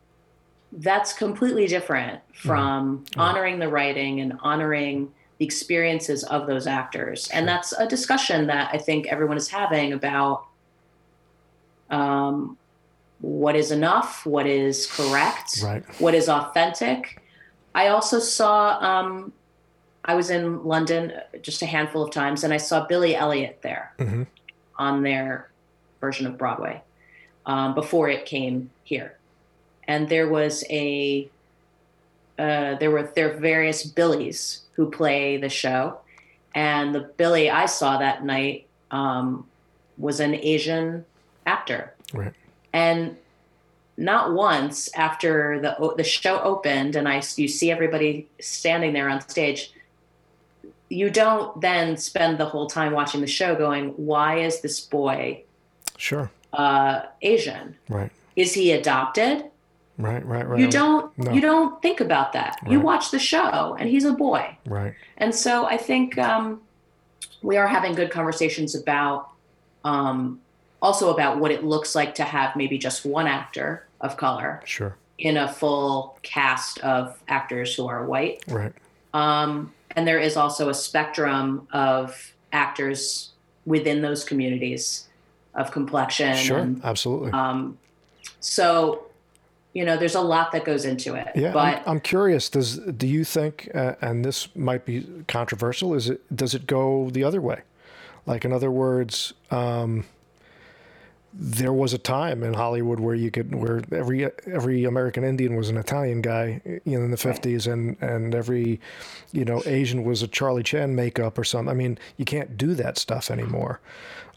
that's 0.73 1.13
completely 1.13 1.69
different 1.69 2.21
from 2.33 3.05
honoring 3.17 3.61
the 3.61 3.69
writing 3.69 4.21
and 4.21 4.33
honoring 4.41 5.13
the 5.39 5.45
experiences 5.45 6.25
of 6.25 6.49
those 6.49 6.67
actors. 6.67 7.29
And 7.33 7.47
that's 7.47 7.73
a 7.73 7.87
discussion 7.87 8.49
that 8.49 8.71
I 8.73 8.79
think 8.79 9.07
everyone 9.07 9.37
is 9.37 9.49
having 9.49 9.93
about 9.93 10.47
um, 11.89 12.59
what 13.21 13.55
is 13.55 13.71
enough, 13.71 14.27
what 14.27 14.47
is 14.49 14.87
correct, 14.91 15.63
Right. 15.63 15.85
what 16.01 16.15
is 16.15 16.29
authentic. 16.29 17.21
I 17.75 17.89
also 17.89 18.19
saw, 18.19 18.79
um, 18.81 19.33
I 20.05 20.15
was 20.15 20.31
in 20.31 20.65
London 20.65 21.13
just 21.43 21.63
a 21.63 21.67
handful 21.67 22.03
of 22.03 22.11
times, 22.11 22.45
and 22.45 22.53
I 22.53 22.59
saw 22.59 22.87
Billy 22.87 23.17
Elliot 23.17 23.61
there 23.63 23.93
Mhm. 23.99 24.27
on 24.79 25.03
their 25.03 25.51
version 26.01 26.27
of 26.27 26.39
Broadway 26.39 26.83
um, 27.47 27.75
before 27.75 28.09
it 28.09 28.27
came 28.27 28.71
here. 28.85 29.17
And 29.89 30.09
there 30.09 30.29
was 30.29 30.65
a, 30.71 31.29
uh, 32.39 32.75
there 32.77 32.91
were 32.91 33.03
there 33.15 33.35
various 33.35 33.85
Billies 33.85 34.63
who 34.75 34.91
play 34.91 35.37
the 35.37 35.49
show, 35.49 35.99
and 36.55 36.95
the 36.95 37.01
Billy 37.01 37.51
I 37.51 37.67
saw 37.67 37.99
that 37.99 38.25
night 38.25 38.67
um, 38.91 39.47
was 39.99 40.21
an 40.21 40.35
Asian 40.35 41.05
actor, 41.47 41.93
Right. 42.13 42.33
and 42.73 43.17
not 43.97 44.33
once 44.35 44.89
after 44.95 45.61
the 45.61 45.95
the 45.97 46.05
show 46.05 46.41
opened 46.41 46.97
and 46.97 47.09
I 47.09 47.23
you 47.37 47.47
see 47.49 47.71
everybody 47.71 48.29
standing 48.41 48.93
there 48.93 49.09
on 49.09 49.21
stage 49.21 49.73
you 50.89 51.11
don't 51.11 51.61
then 51.61 51.97
spend 51.97 52.39
the 52.39 52.45
whole 52.47 52.67
time 52.69 52.93
watching 52.93 53.21
the 53.21 53.27
show 53.27 53.55
going 53.55 53.91
why 53.91 54.39
is 54.41 54.61
this 54.61 54.81
boy 54.81 55.43
Sure. 55.97 56.31
uh, 56.53 57.03
Asian 57.23 57.77
Right. 57.89 58.11
is 58.37 58.53
he 58.55 58.73
adopted 58.73 59.45
Right. 59.97 60.27
Right. 60.27 60.47
Right. 60.47 60.59
you 60.59 60.69
don't 60.69 61.17
No. 61.17 61.33
you 61.33 61.41
don't 61.41 61.81
think 61.81 62.01
about 62.01 62.33
that 62.33 62.57
you 62.69 62.81
watch 62.81 63.13
the 63.13 63.19
show 63.21 63.77
and 63.79 63.89
he's 63.89 64.05
a 64.05 64.13
boy 64.13 64.57
Right. 64.67 64.95
and 65.19 65.33
so 65.33 65.67
I 65.67 65.77
think 65.77 66.19
um, 66.19 66.63
we 67.43 67.57
are 67.57 67.69
having 67.69 67.95
good 67.95 68.11
conversations 68.11 68.75
about 68.75 69.29
um, 69.85 70.41
also 70.83 71.13
about 71.15 71.39
what 71.39 71.51
it 71.53 71.63
looks 71.63 71.95
like 71.95 72.15
to 72.17 72.25
have 72.25 72.57
maybe 72.57 72.77
just 72.77 73.07
one 73.07 73.27
actor 73.29 73.84
of 74.05 74.17
color 74.17 74.61
Sure. 74.65 74.97
in 75.19 75.37
a 75.37 75.49
full 75.49 76.19
cast 76.23 76.79
of 76.81 77.19
actors 77.27 77.75
who 77.75 77.89
are 77.89 78.05
white. 78.07 78.45
Right. 78.47 78.73
Um, 79.15 79.73
and 79.97 80.07
there 80.07 80.19
is 80.19 80.37
also 80.37 80.69
a 80.69 80.75
spectrum 80.75 81.67
of 81.73 82.35
actors 82.53 83.31
within 83.65 84.03
those 84.03 84.25
communities 84.25 85.09
of 85.55 85.71
complexion. 85.71 86.37
Sure. 86.37 86.59
and, 86.59 86.85
Absolutely. 86.85 87.33
um, 87.33 87.79
so, 88.41 89.07
you 89.73 89.85
know, 89.85 89.97
there's 89.97 90.15
a 90.17 90.21
lot 90.21 90.53
that 90.53 90.65
goes 90.65 90.85
into 90.85 91.15
it. 91.15 91.29
Yeah, 91.35 91.53
but 91.53 91.79
I'm, 91.79 91.83
I'm 91.87 92.01
curious. 92.01 92.49
Does 92.51 92.79
do 92.79 93.07
you 93.07 93.25
think, 93.25 93.71
uh, 93.75 93.95
and 94.03 94.25
this 94.25 94.55
might 94.55 94.85
be 94.85 95.07
controversial, 95.29 95.95
is 95.95 96.11
it 96.11 96.37
does 96.37 96.55
it 96.55 96.67
go 96.67 97.09
the 97.11 97.25
other 97.25 97.41
way? 97.41 97.63
Like 98.27 98.45
in 98.45 98.53
other 98.53 98.71
words, 98.71 99.33
um, 99.51 100.05
there 101.37 101.73
was 101.73 101.93
a 101.93 101.99
time 101.99 102.45
in 102.45 102.55
Hollywood 102.55 103.01
where 103.01 103.15
you 103.15 103.31
could 103.31 103.55
where 103.55 103.83
every 103.91 104.31
every 104.47 104.85
American 104.85 105.25
Indian 105.25 105.57
was 105.57 105.69
an 105.69 105.77
Italian 105.77 106.23
guy, 106.23 106.61
you 106.65 106.97
know, 106.99 107.05
in 107.05 107.11
the 107.11 107.17
fifties, 107.17 107.67
and 107.67 107.97
and 108.01 108.35
every 108.35 108.81
you 109.33 109.45
know 109.45 109.61
Asian 109.67 110.05
was 110.05 110.23
a 110.23 110.29
Charlie 110.29 110.63
Chan 110.63 110.95
makeup 110.95 111.37
or 111.37 111.45
something. 111.45 111.71
I 111.71 111.75
mean, 111.75 111.99
you 112.17 112.25
can't 112.25 112.57
do 112.57 112.75
that 112.75 112.99
stuff 112.99 113.33
anymore, 113.33 113.81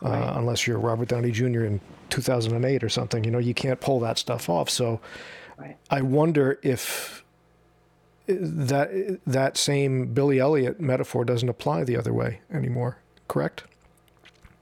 uh, 0.04 0.34
unless 0.36 0.66
you're 0.66 0.80
Robert 0.80 1.10
Downey 1.10 1.32
Jr. 1.32 1.66
in 1.66 1.82
2008 2.10 2.84
or 2.84 2.90
something. 2.90 3.24
You 3.24 3.32
know, 3.32 3.40
you 3.40 3.54
can't 3.54 3.80
pull 3.80 4.00
that 4.02 4.18
stuff 4.18 4.50
off. 4.50 4.70
So. 4.70 5.00
Right. 5.60 5.76
I 5.90 6.02
wonder 6.04 6.60
if 6.62 7.24
that 8.28 9.20
that 9.26 9.58
same 9.58 10.14
Billy 10.14 10.40
Elliot 10.40 10.80
metaphor 10.80 11.26
doesn't 11.26 11.50
apply 11.50 11.84
the 11.84 11.98
other 11.98 12.14
way 12.14 12.42
anymore. 12.52 13.00
Correct? 13.28 13.64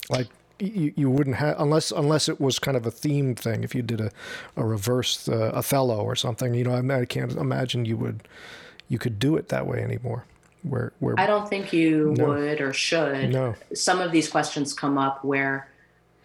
Like 0.09 0.27
you, 0.59 0.93
you 0.95 1.09
wouldn't 1.09 1.35
have 1.37 1.59
unless 1.59 1.91
unless 1.91 2.29
it 2.29 2.39
was 2.39 2.59
kind 2.59 2.77
of 2.77 2.85
a 2.85 2.91
theme 2.91 3.35
thing. 3.35 3.63
If 3.63 3.75
you 3.75 3.81
did 3.81 4.01
a 4.01 4.11
a 4.55 4.65
reverse 4.65 5.27
uh, 5.27 5.51
Othello 5.53 6.03
or 6.03 6.15
something, 6.15 6.53
you 6.53 6.63
know, 6.63 6.73
I, 6.73 7.01
I 7.01 7.05
can't 7.05 7.31
imagine 7.33 7.85
you 7.85 7.97
would 7.97 8.27
you 8.87 8.97
could 8.99 9.19
do 9.19 9.35
it 9.35 9.49
that 9.49 9.67
way 9.67 9.79
anymore. 9.81 10.25
Where 10.63 10.93
where 10.99 11.19
I 11.19 11.27
don't 11.27 11.47
think 11.49 11.73
you 11.73 12.13
No. 12.17 12.27
would 12.29 12.61
or 12.61 12.73
should. 12.73 13.31
no 13.31 13.55
Some 13.73 13.99
of 14.01 14.11
these 14.11 14.27
questions 14.29 14.73
come 14.73 14.97
up 14.97 15.23
where 15.23 15.67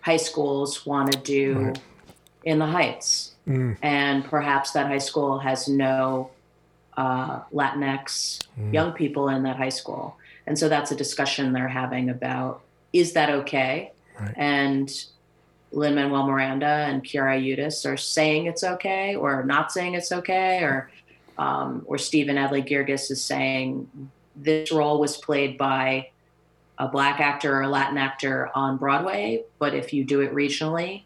high 0.01 0.17
schools 0.17 0.87
want 0.87 1.13
to 1.13 1.19
do 1.19 1.59
Right. 1.59 1.81
in 2.45 2.59
the 2.59 2.67
Heights. 2.67 3.33
Mm. 3.47 3.77
And 3.83 4.25
perhaps 4.25 4.71
that 4.73 4.87
high 4.87 4.99
school 4.99 5.39
has 5.41 5.69
no 5.69 6.31
uh, 6.97 7.41
Latinx 7.53 8.39
Mm. 8.61 8.73
young 8.75 8.93
people 8.93 9.29
in 9.29 9.43
that 9.45 9.57
high 9.57 9.69
school. 9.71 10.17
And 10.47 10.59
so 10.59 10.69
that's 10.69 10.91
a 10.91 10.97
discussion 10.97 11.53
they're 11.53 11.69
having 11.69 12.11
about 12.11 12.63
is 12.93 13.13
that 13.13 13.31
okay? 13.31 13.93
Right. 14.21 14.35
And 14.37 15.05
Lin 15.73 15.95
Manuel 15.95 16.27
Miranda 16.27 16.67
and 16.67 17.03
Quiara 17.05 17.41
Hudes 17.41 17.87
are 17.91 17.97
saying 17.97 18.47
it's 18.47 18.65
okay 18.65 19.15
or 19.17 19.45
not 19.45 19.73
saying 19.73 19.95
it's 19.95 20.13
okay, 20.13 20.63
or 20.63 20.91
um, 21.39 21.83
or 21.87 21.97
Stephen 21.97 22.37
Adly 22.37 22.67
Guirgis 22.69 23.11
is 23.11 23.23
saying 23.23 23.89
this 24.37 24.71
role 24.73 25.01
was 25.01 25.17
played 25.17 25.57
by 25.57 26.11
a 26.79 26.89
black 26.89 27.21
actor 27.21 27.55
or 27.57 27.63
a 27.63 27.69
Latin 27.69 27.99
actor 27.99 28.51
on 28.55 28.77
Broadway, 28.79 29.45
but 29.59 29.75
if 29.75 29.93
you 29.93 30.03
do 30.05 30.21
it 30.23 30.35
regionally, 30.35 31.03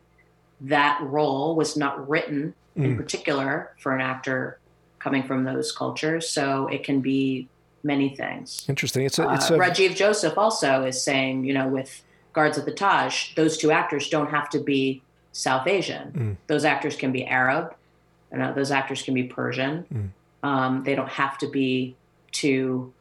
that 0.61 1.01
role 1.03 1.57
was 1.57 1.77
not 1.77 2.09
written 2.09 2.55
in 2.77 2.95
Mm. 2.95 2.97
particular 2.97 3.73
for 3.79 3.93
an 3.95 4.01
actor 4.01 4.59
coming 4.99 5.23
from 5.25 5.45
those 5.45 5.73
cultures. 5.73 6.29
So 6.29 6.69
it 6.69 6.83
can 6.85 7.01
be 7.01 7.49
many 7.83 8.15
things. 8.17 8.65
interesting. 8.69 9.05
It's 9.05 9.19
a 9.19 9.33
it's 9.35 9.51
Uh, 9.51 9.55
a 9.55 9.59
Rajiv 9.59 9.95
Joseph 9.95 10.39
also 10.39 10.85
is 10.85 11.03
saying, 11.03 11.45
you 11.45 11.53
know, 11.55 11.69
with 11.69 12.03
Guards 12.35 12.59
of 12.59 12.67
the 12.67 12.73
Taj, 12.73 13.35
those 13.35 13.57
two 13.57 13.71
actors 13.71 14.09
don't 14.11 14.31
have 14.31 14.51
to 14.51 14.59
be 14.59 15.03
South 15.33 15.67
Asian. 15.67 16.13
Mm. 16.13 16.37
Those 16.47 16.65
actors 16.65 16.97
can 16.97 17.11
be 17.11 17.25
Arab, 17.25 17.75
and 18.31 18.43
uh, 18.43 18.53
those 18.53 18.71
actors 18.71 19.03
can 19.03 19.15
be 19.15 19.25
Persian. 19.25 19.87
Mm. 19.93 20.49
Um, 20.49 20.85
they 20.85 20.95
don't 20.95 21.09
have 21.09 21.39
to 21.39 21.49
be 21.49 21.97
two 22.33 22.93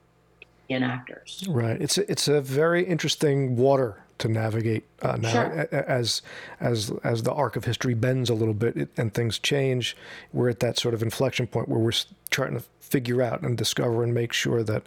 Indian 0.70 0.90
actors. 0.90 1.44
Right. 1.50 1.82
It's 1.82 1.98
a, 1.98 2.10
it's 2.10 2.28
a 2.28 2.42
very 2.42 2.84
interesting 2.86 3.56
water 3.56 4.00
to 4.20 4.28
navigate 4.28 4.86
uh, 5.02 5.18
now 5.18 5.32
Sure. 5.32 5.68
as 5.72 6.22
as 6.60 6.92
as 7.04 7.24
the 7.24 7.34
arc 7.34 7.56
of 7.56 7.66
history 7.66 7.94
bends 7.94 8.30
a 8.30 8.34
little 8.34 8.54
bit 8.54 8.78
it, 8.78 8.90
and 8.96 9.14
things 9.14 9.40
change. 9.40 9.98
We're 10.32 10.50
at 10.50 10.60
that 10.60 10.78
sort 10.80 10.94
of 10.94 11.02
inflection 11.02 11.48
point 11.48 11.68
where 11.68 11.80
we're 11.80 11.92
trying 12.30 12.54
to 12.54 12.64
figure 12.80 13.22
out 13.22 13.42
and 13.42 13.58
discover 13.58 14.04
and 14.04 14.14
make 14.14 14.32
sure 14.32 14.64
that 14.64 14.84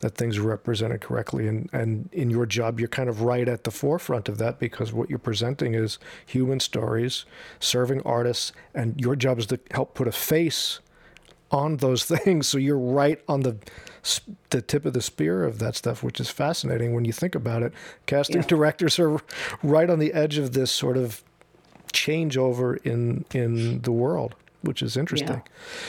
that 0.00 0.16
things 0.16 0.38
are 0.38 0.42
represented 0.42 1.00
correctly. 1.00 1.46
And 1.48 1.68
and 1.72 2.08
in 2.12 2.30
your 2.30 2.46
job, 2.46 2.78
you're 2.80 2.88
kind 2.88 3.08
of 3.08 3.22
right 3.22 3.48
at 3.48 3.64
the 3.64 3.70
forefront 3.70 4.28
of 4.28 4.38
that 4.38 4.58
because 4.58 4.92
what 4.92 5.08
you're 5.10 5.18
presenting 5.18 5.74
is 5.74 5.98
human 6.26 6.60
stories, 6.60 7.24
serving 7.60 8.02
artists, 8.02 8.52
and 8.74 9.00
your 9.00 9.16
job 9.16 9.38
is 9.38 9.46
to 9.46 9.60
help 9.70 9.94
put 9.94 10.08
a 10.08 10.12
face 10.12 10.80
on 11.50 11.78
those 11.78 12.04
things. 12.16 12.48
So 12.48 12.58
you're 12.58 12.78
right 12.78 13.20
on 13.28 13.40
the 13.40 13.56
the 14.48 14.62
tip 14.62 14.86
of 14.86 14.94
the 14.94 15.02
spear 15.02 15.44
of 15.44 15.58
that 15.58 15.76
stuff, 15.76 16.02
which 16.02 16.20
is 16.20 16.30
fascinating 16.30 16.94
when 16.94 17.04
you 17.04 17.12
think 17.12 17.34
about 17.34 17.62
it. 17.62 17.72
Casting 18.06 18.36
Yeah. 18.36 18.46
directors 18.48 18.98
are 18.98 19.20
right 19.62 19.90
on 19.90 19.98
the 19.98 20.14
edge 20.14 20.38
of 20.38 20.52
this 20.52 20.70
sort 20.70 20.96
of 20.96 21.22
changeover 21.92 22.78
in 22.86 23.24
in 23.34 23.82
the 23.82 23.92
world, 23.92 24.34
which 24.62 24.82
is 24.82 24.96
interesting. 24.96 25.42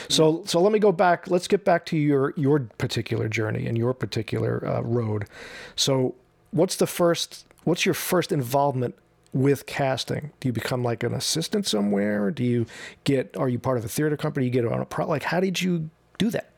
So 0.08 0.42
so 0.46 0.60
let 0.60 0.72
me 0.72 0.78
go 0.78 0.92
back. 0.92 1.28
Let's 1.28 1.48
get 1.48 1.64
back 1.64 1.86
to 1.86 1.96
your 1.96 2.32
your 2.36 2.60
particular 2.78 3.28
journey 3.28 3.66
and 3.66 3.76
your 3.76 3.94
particular 3.94 4.66
uh, 4.66 4.80
road. 4.82 5.26
So 5.76 6.14
what's 6.50 6.76
the 6.76 6.86
first? 6.86 7.46
What's 7.64 7.84
your 7.84 7.94
first 7.94 8.32
involvement? 8.32 8.94
With 9.34 9.64
casting, 9.64 10.30
do 10.40 10.48
you 10.48 10.52
become 10.52 10.82
like 10.82 11.02
an 11.02 11.14
assistant 11.14 11.66
somewhere? 11.66 12.30
Do 12.30 12.44
you 12.44 12.66
get? 13.04 13.34
Are 13.38 13.48
you 13.48 13.58
part 13.58 13.78
of 13.78 13.84
a 13.84 13.88
theater 13.88 14.14
company? 14.14 14.44
You 14.44 14.52
get 14.52 14.66
on 14.66 14.78
a 14.78 14.84
pro? 14.84 15.06
Like, 15.06 15.22
how 15.22 15.40
did 15.40 15.62
you 15.62 15.88
do 16.18 16.28
that? 16.32 16.51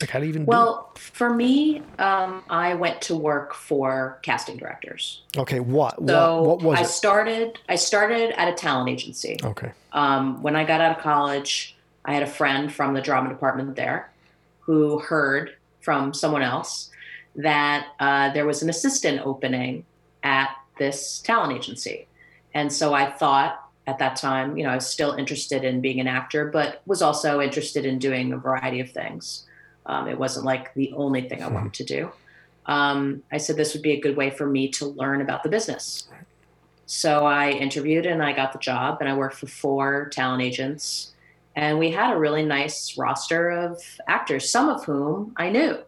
Like, 0.00 0.10
how 0.10 0.18
do 0.18 0.24
you 0.24 0.30
even 0.30 0.46
Well, 0.46 0.92
for 0.94 1.28
me, 1.28 1.82
um, 1.98 2.42
I 2.48 2.74
went 2.74 3.02
to 3.02 3.16
work 3.16 3.54
for 3.54 4.18
casting 4.22 4.56
directors. 4.56 5.22
Okay, 5.36 5.60
what? 5.60 5.96
So 6.06 6.42
what, 6.42 6.48
what 6.58 6.62
was 6.62 6.78
I 6.78 6.82
it? 6.82 6.86
started. 6.86 7.58
I 7.68 7.76
started 7.76 8.32
at 8.40 8.48
a 8.48 8.54
talent 8.54 8.88
agency. 8.88 9.36
Okay. 9.42 9.72
Um, 9.92 10.42
when 10.42 10.56
I 10.56 10.64
got 10.64 10.80
out 10.80 10.96
of 10.96 11.02
college, 11.02 11.76
I 12.04 12.14
had 12.14 12.22
a 12.22 12.26
friend 12.26 12.72
from 12.72 12.94
the 12.94 13.02
drama 13.02 13.28
department 13.28 13.76
there 13.76 14.10
who 14.60 15.00
heard 15.00 15.54
from 15.80 16.14
someone 16.14 16.42
else 16.42 16.90
that 17.36 17.88
uh, 18.00 18.32
there 18.32 18.46
was 18.46 18.62
an 18.62 18.70
assistant 18.70 19.20
opening 19.24 19.84
at 20.22 20.50
this 20.78 21.18
talent 21.20 21.52
agency. 21.52 22.06
And 22.54 22.72
so 22.72 22.94
I 22.94 23.10
thought 23.10 23.68
at 23.86 23.98
that 23.98 24.16
time, 24.16 24.56
you 24.56 24.64
know, 24.64 24.70
I 24.70 24.74
was 24.76 24.86
still 24.86 25.12
interested 25.12 25.64
in 25.64 25.80
being 25.80 26.00
an 26.00 26.06
actor, 26.06 26.46
but 26.46 26.82
was 26.86 27.02
also 27.02 27.40
interested 27.40 27.84
in 27.84 27.98
doing 27.98 28.32
a 28.32 28.38
variety 28.38 28.80
of 28.80 28.90
things. 28.90 29.46
Um, 29.86 30.08
it 30.08 30.18
wasn't 30.18 30.46
like 30.46 30.72
the 30.74 30.92
only 30.94 31.28
thing 31.28 31.42
I 31.42 31.48
Hmm. 31.48 31.54
wanted 31.54 31.74
to 31.74 31.84
do. 31.84 32.12
Um, 32.66 33.22
I 33.32 33.38
said 33.38 33.56
this 33.56 33.72
would 33.74 33.82
be 33.82 33.92
a 33.92 34.00
good 34.00 34.16
way 34.16 34.30
for 34.30 34.46
me 34.46 34.68
to 34.72 34.86
learn 34.86 35.20
about 35.20 35.42
the 35.42 35.48
business. 35.48 36.06
So 36.86 37.24
I 37.24 37.50
interviewed 37.50 38.04
and 38.06 38.22
I 38.22 38.32
got 38.32 38.52
the 38.52 38.58
job, 38.58 38.98
and 39.00 39.08
I 39.08 39.16
worked 39.16 39.36
for 39.36 39.46
four 39.46 40.08
talent 40.12 40.42
agents. 40.42 41.12
And 41.56 41.78
we 41.78 41.90
had 41.90 42.12
a 42.12 42.18
really 42.18 42.44
nice 42.44 42.96
roster 42.96 43.50
of 43.50 43.80
actors, 44.08 44.50
some 44.50 44.68
of 44.68 44.84
whom 44.84 45.32
I 45.36 45.50
knew. 45.50 45.78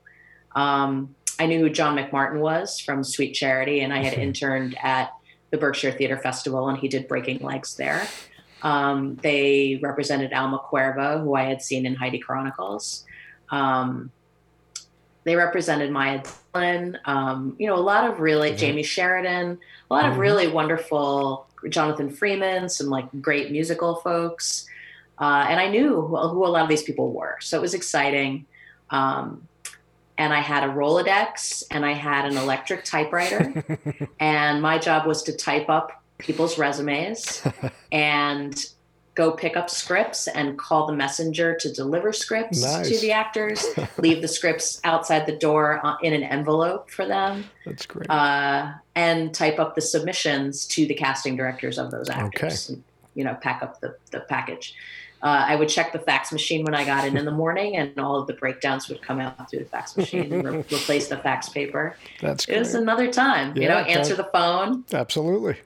Um, 0.56 1.14
I 1.38 1.46
knew 1.46 1.60
who 1.60 1.70
John 1.70 1.96
McMartin 1.96 2.40
was 2.40 2.78
from 2.80 3.04
Sweet 3.04 3.32
Charity, 3.32 3.80
and 3.80 3.92
I 3.92 4.02
had 4.02 4.14
interned 4.18 4.76
at 4.82 5.10
the 5.50 5.58
Berkshire 5.58 5.92
Theater 5.92 6.18
Festival, 6.18 6.68
and 6.68 6.78
he 6.78 6.88
did 6.88 7.08
Breaking 7.08 7.38
Legs 7.38 7.76
there. 7.76 8.02
Um, 8.62 9.18
they 9.22 9.80
represented 9.82 10.32
Alma 10.32 10.60
Cuervo, 10.70 11.22
who 11.22 11.34
I 11.34 11.44
had 11.44 11.62
seen 11.62 11.84
in 11.84 11.94
Heidi 11.94 12.18
Chronicles. 12.18 13.04
Um, 13.52 14.10
they 15.24 15.36
represented 15.36 15.92
Maya 15.92 16.20
Dillon, 16.52 16.98
um, 17.04 17.54
you 17.58 17.68
know, 17.68 17.76
a 17.76 17.80
lot 17.80 18.10
of 18.10 18.18
really 18.18 18.56
Jamie 18.56 18.82
Sheridan, 18.82 19.58
a 19.88 19.94
lot 19.94 20.04
of 20.06 20.14
Mhm. 20.14 20.18
really 20.18 20.48
wonderful 20.48 21.46
Jonathan 21.68 22.10
Freeman, 22.10 22.68
some 22.68 22.88
like 22.88 23.06
great 23.20 23.52
musical 23.52 23.96
folks. 23.96 24.66
Uh, 25.20 25.46
and 25.48 25.60
I 25.60 25.68
knew 25.68 26.00
who, 26.00 26.16
who 26.16 26.44
a 26.44 26.48
lot 26.48 26.62
of 26.64 26.68
these 26.68 26.82
people 26.82 27.12
were. 27.12 27.36
So 27.40 27.56
it 27.56 27.60
was 27.60 27.74
exciting. 27.74 28.46
Um, 28.90 29.46
and 30.18 30.32
I 30.32 30.40
had 30.40 30.64
a 30.64 30.72
Rolodex 30.72 31.62
and 31.70 31.86
I 31.86 31.92
had 31.92 32.24
an 32.24 32.36
electric 32.36 32.84
typewriter. 32.84 33.62
and 34.18 34.60
my 34.60 34.78
job 34.78 35.06
was 35.06 35.22
to 35.24 35.32
type 35.36 35.68
up 35.68 36.02
people's 36.18 36.58
resumes 36.58 37.42
and 37.92 38.56
go 39.14 39.30
pick 39.32 39.56
up 39.56 39.68
scripts 39.68 40.26
and 40.28 40.58
call 40.58 40.86
the 40.86 40.92
messenger 40.94 41.54
to 41.54 41.70
deliver 41.72 42.12
scripts 42.12 42.62
Nice. 42.62 42.88
to 42.88 42.98
the 43.00 43.12
actors, 43.12 43.64
leave 43.98 44.22
the 44.22 44.28
scripts 44.28 44.80
outside 44.84 45.26
the 45.26 45.36
door 45.36 45.80
uh, 45.84 45.96
in 46.02 46.12
an 46.14 46.22
envelope 46.22 46.90
for 46.90 47.04
them, 47.06 47.44
That's 47.66 47.84
great. 47.84 48.08
uh, 48.08 48.72
and 48.94 49.34
type 49.34 49.58
up 49.58 49.74
the 49.74 49.82
submissions 49.82 50.66
to 50.68 50.86
the 50.86 50.94
casting 50.94 51.36
directors 51.36 51.78
of 51.78 51.90
those 51.90 52.08
actors. 52.08 52.70
And, 52.70 52.82
you 53.14 53.24
know, 53.24 53.34
pack 53.34 53.62
up 53.62 53.80
the, 53.80 53.96
the 54.10 54.20
package. 54.20 54.74
Uh, 55.22 55.44
I 55.46 55.54
would 55.56 55.68
check 55.68 55.92
the 55.92 56.00
fax 56.00 56.32
machine 56.32 56.64
when 56.64 56.74
I 56.74 56.84
got 56.84 57.06
in 57.06 57.16
in 57.16 57.24
the 57.24 57.30
morning, 57.30 57.76
and 57.76 57.96
all 58.00 58.16
of 58.16 58.26
the 58.26 58.32
breakdowns 58.32 58.88
would 58.88 59.02
come 59.02 59.20
out 59.20 59.48
through 59.50 59.60
the 59.60 59.64
fax 59.66 59.96
machine 59.96 60.32
and 60.32 60.42
re- 60.44 60.56
replace 60.72 61.06
the 61.08 61.18
fax 61.18 61.48
paper. 61.48 61.96
That's 62.20 62.44
great. 62.46 62.56
It 62.56 62.58
was 62.58 62.74
another 62.74 63.12
time, 63.12 63.56
you 63.56 63.68
know, 63.68 63.76
answer 63.76 64.16
does. 64.16 64.24
the 64.24 64.30
phone. 64.32 64.84
Absolutely. 64.92 65.58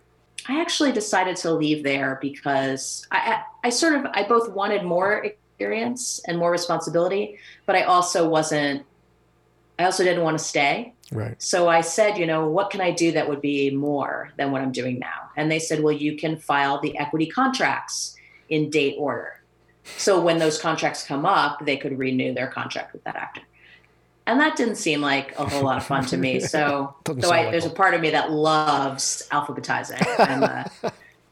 I 0.48 0.60
actually 0.60 0.92
decided 0.92 1.36
to 1.38 1.52
leave 1.52 1.82
there 1.82 2.18
because 2.20 3.06
I, 3.10 3.16
I, 3.16 3.66
I 3.66 3.70
sort 3.70 3.94
of 3.94 4.06
I 4.12 4.22
both 4.22 4.50
wanted 4.50 4.84
more 4.84 5.24
experience 5.24 6.20
and 6.26 6.38
more 6.38 6.50
responsibility, 6.50 7.38
but 7.64 7.76
I 7.76 7.82
also 7.82 8.28
wasn't. 8.28 8.84
I 9.78 9.84
also 9.84 10.04
didn't 10.04 10.22
want 10.22 10.38
to 10.38 10.44
stay. 10.44 10.94
Right. 11.12 11.40
So 11.40 11.68
I 11.68 11.82
said, 11.82 12.16
you 12.16 12.26
know, 12.26 12.48
what 12.48 12.70
can 12.70 12.80
I 12.80 12.90
do 12.90 13.12
that 13.12 13.28
would 13.28 13.42
be 13.42 13.70
more 13.70 14.32
than 14.38 14.50
what 14.50 14.62
I'm 14.62 14.72
doing 14.72 14.98
now? 14.98 15.30
And 15.36 15.50
they 15.50 15.58
said, 15.58 15.82
well, 15.82 15.92
you 15.92 16.16
can 16.16 16.38
file 16.38 16.80
the 16.80 16.96
equity 16.98 17.26
contracts 17.26 18.16
in 18.48 18.70
date 18.70 18.96
order. 18.98 19.42
So 19.98 20.20
when 20.20 20.38
those 20.38 20.58
contracts 20.58 21.04
come 21.04 21.26
up, 21.26 21.64
they 21.64 21.76
could 21.76 21.98
renew 21.98 22.34
their 22.34 22.48
contract 22.48 22.92
with 22.92 23.04
that 23.04 23.16
actor. 23.16 23.42
And 24.26 24.40
that 24.40 24.56
didn't 24.56 24.74
seem 24.76 25.00
like 25.00 25.38
a 25.38 25.48
whole 25.48 25.62
lot 25.62 25.76
of 25.76 25.84
fun 25.86 26.04
to 26.06 26.16
me. 26.16 26.40
So, 26.46 26.94
so 27.06 27.14
I, 27.30 27.42
like 27.42 27.50
there's 27.52 27.64
a 27.66 27.70
part 27.70 27.94
of 27.94 28.00
me 28.00 28.10
that 28.10 28.32
loves 28.32 29.26
alphabetizing. 29.30 30.02
I'm 30.18 30.42
a, 30.42 30.70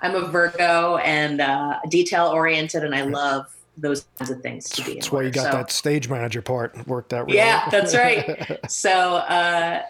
I'm 0.00 0.14
a 0.14 0.26
Virgo 0.28 0.96
and 0.98 1.40
uh, 1.40 1.80
detail 1.88 2.26
oriented, 2.28 2.84
and 2.84 2.94
I 2.94 3.02
love 3.02 3.46
those 3.76 4.06
kinds 4.18 4.30
of 4.30 4.40
things 4.42 4.68
to 4.70 4.84
be. 4.84 4.92
in 4.92 4.98
That's 4.98 5.10
why 5.10 5.22
you 5.22 5.30
got 5.30 5.50
So- 5.50 5.56
that 5.58 5.70
stage 5.72 6.08
manager 6.08 6.42
part 6.42 6.86
worked 6.86 7.12
out 7.12 7.26
really 7.26 7.38
Yeah, 7.38 7.68
that's 7.70 7.94
right. 7.96 8.58
so 8.70 8.90
uh, 9.16 9.82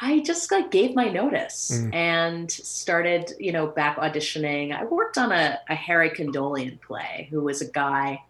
I 0.00 0.20
just 0.20 0.50
like 0.50 0.70
gave 0.72 0.94
my 0.96 1.08
notice 1.08 1.70
Mm. 1.72 1.94
and 1.94 2.50
started, 2.50 3.32
you 3.38 3.52
know, 3.52 3.66
back 3.68 3.98
auditioning. 3.98 4.74
I 4.76 4.84
worked 4.84 5.18
on 5.18 5.30
a, 5.30 5.58
a 5.68 5.74
Harry 5.74 6.10
Kondoleon 6.10 6.80
play, 6.80 7.28
who 7.30 7.42
was 7.42 7.60
a 7.60 7.70
guy. 7.70 8.22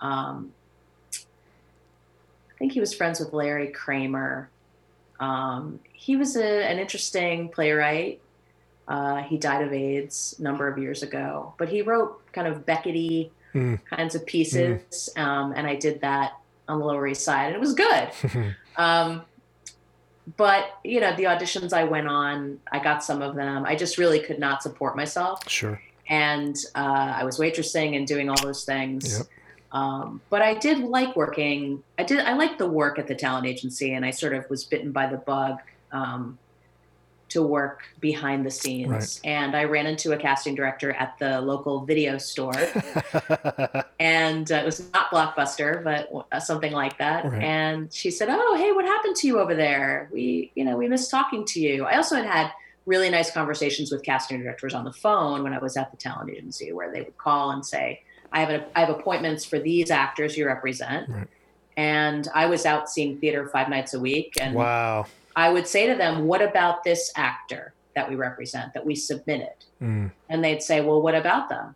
Um, 0.00 0.52
I 2.56 2.58
think 2.58 2.72
he 2.72 2.80
was 2.80 2.94
friends 2.94 3.20
with 3.20 3.32
Larry 3.32 3.68
Kramer. 3.68 4.48
Um, 5.20 5.80
he 5.92 6.16
was 6.16 6.36
a, 6.36 6.64
an 6.64 6.78
interesting 6.78 7.48
playwright. 7.50 8.20
Uh, 8.88 9.22
he 9.22 9.36
died 9.36 9.62
of 9.62 9.72
AIDS 9.72 10.34
a 10.38 10.42
number 10.42 10.66
of 10.68 10.78
years 10.78 11.02
ago, 11.02 11.54
but 11.58 11.68
he 11.68 11.82
wrote 11.82 12.20
kind 12.32 12.48
of 12.48 12.64
Beckety 12.66 13.30
Mm. 13.54 13.80
kinds 13.86 14.14
of 14.14 14.26
pieces, 14.26 15.08
um, 15.16 15.54
and 15.56 15.66
I 15.66 15.76
did 15.76 16.02
that 16.02 16.32
on 16.68 16.78
the 16.78 16.84
Lower 16.84 17.06
East 17.06 17.22
Side, 17.24 17.46
and 17.46 17.54
it 17.54 17.60
was 17.60 17.72
good. 17.72 18.54
Um, 18.76 19.22
but 20.36 20.78
you 20.84 21.00
know, 21.00 21.16
the 21.16 21.22
auditions 21.24 21.72
I 21.72 21.84
went 21.84 22.06
on, 22.06 22.60
I 22.70 22.78
got 22.80 23.02
some 23.02 23.22
of 23.22 23.34
them. 23.34 23.64
I 23.64 23.74
just 23.74 23.96
really 23.96 24.18
could 24.20 24.38
not 24.38 24.62
support 24.62 24.94
myself, 24.94 25.48
sure. 25.48 25.80
and 26.10 26.54
uh, 26.74 27.14
I 27.16 27.24
was 27.24 27.38
waitressing 27.38 27.96
and 27.96 28.06
doing 28.06 28.28
all 28.28 28.36
those 28.42 28.64
things. 28.66 29.18
Yep. 29.20 29.26
Um, 29.76 30.22
but 30.30 30.40
I 30.40 30.54
did 30.54 30.78
like 30.78 31.14
working. 31.16 31.82
I 31.98 32.04
did. 32.04 32.20
I 32.20 32.32
liked 32.32 32.58
the 32.58 32.66
work 32.66 32.98
at 32.98 33.06
the 33.06 33.14
talent 33.14 33.46
agency, 33.46 33.92
and 33.92 34.06
I 34.06 34.10
sort 34.10 34.32
of 34.32 34.48
was 34.48 34.64
bitten 34.64 34.90
by 34.90 35.06
the 35.06 35.18
bug 35.18 35.58
um, 35.92 36.38
to 37.28 37.42
work 37.42 37.82
behind 38.00 38.46
the 38.46 38.50
scenes. 38.50 38.90
Right. 38.90 39.20
And 39.24 39.54
I 39.54 39.64
ran 39.64 39.86
into 39.86 40.12
a 40.12 40.16
casting 40.16 40.54
director 40.54 40.92
at 40.92 41.18
the 41.18 41.42
local 41.42 41.84
video 41.84 42.16
store 42.16 42.54
and 44.00 44.50
uh, 44.50 44.54
it 44.56 44.64
was 44.64 44.90
not 44.92 45.10
blockbuster 45.10 45.82
but 45.82 46.08
uh, 46.32 46.40
something 46.40 46.72
like 46.72 46.96
that 46.98 47.24
Right. 47.24 47.42
and 47.42 47.92
she 47.92 48.10
said 48.10 48.28
oh 48.30 48.56
hey 48.56 48.72
what 48.72 48.84
happened 48.84 49.16
to 49.16 49.26
you 49.26 49.40
over 49.40 49.54
there 49.54 50.08
we 50.12 50.52
you 50.54 50.64
know 50.64 50.76
we 50.76 50.88
missed 50.88 51.10
talking 51.10 51.44
to 51.46 51.60
you 51.60 51.84
i 51.84 51.96
also 51.96 52.16
had 52.16 52.26
had 52.26 52.50
really 52.84 53.10
nice 53.10 53.30
conversations 53.30 53.90
with 53.90 54.02
casting 54.02 54.40
directors 54.40 54.74
on 54.74 54.84
the 54.84 54.92
phone 54.92 55.42
when 55.42 55.52
i 55.52 55.58
was 55.58 55.76
at 55.76 55.90
the 55.90 55.96
talent 55.96 56.30
agency 56.30 56.72
where 56.72 56.92
they 56.92 57.02
would 57.02 57.16
call 57.18 57.50
and 57.50 57.64
say 57.64 58.00
i 58.32 58.40
have, 58.40 58.50
a, 58.50 58.66
I 58.76 58.80
have 58.80 58.90
appointments 58.90 59.44
for 59.44 59.58
these 59.58 59.90
actors 59.90 60.36
you 60.36 60.46
represent 60.46 61.08
Right. 61.08 61.28
and 61.76 62.28
i 62.34 62.46
was 62.46 62.66
out 62.66 62.88
seeing 62.88 63.18
theater 63.18 63.48
five 63.48 63.68
nights 63.68 63.94
a 63.94 64.00
week 64.00 64.34
and 64.40 64.54
wow. 64.54 65.06
i 65.36 65.48
would 65.50 65.66
say 65.66 65.86
to 65.86 65.94
them 65.94 66.26
what 66.26 66.42
about 66.42 66.84
this 66.84 67.12
actor 67.16 67.72
that 67.94 68.08
we 68.08 68.14
represent 68.16 68.74
that 68.74 68.84
we 68.84 68.94
submitted 68.94 69.52
Mm. 69.82 70.10
and 70.30 70.42
they'd 70.42 70.62
say, 70.62 70.80
Well, 70.80 71.02
what 71.02 71.14
about 71.14 71.50
them? 71.50 71.74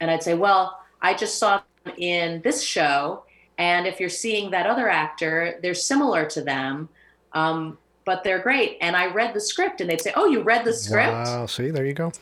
And 0.00 0.10
I'd 0.10 0.22
say, 0.22 0.32
Well, 0.32 0.80
I 1.02 1.12
just 1.12 1.38
saw 1.38 1.60
them 1.84 1.94
in 1.98 2.40
this 2.42 2.62
show. 2.62 3.24
And 3.58 3.86
if 3.86 4.00
you're 4.00 4.08
seeing 4.08 4.50
that 4.52 4.66
other 4.66 4.88
actor, 4.88 5.58
they're 5.62 5.74
similar 5.74 6.24
to 6.30 6.40
them, 6.40 6.88
um, 7.32 7.76
but 8.06 8.24
they're 8.24 8.38
great. 8.38 8.78
And 8.80 8.96
I 8.96 9.06
read 9.12 9.34
the 9.34 9.40
script. 9.42 9.82
And 9.82 9.90
they'd 9.90 10.00
say, 10.00 10.12
Oh, 10.16 10.26
you 10.26 10.40
read 10.42 10.64
the 10.64 10.72
script? 10.72 11.12
Wow. 11.12 11.44
See, 11.46 11.70
there 11.70 11.84
you 11.84 11.92
go. 11.92 12.12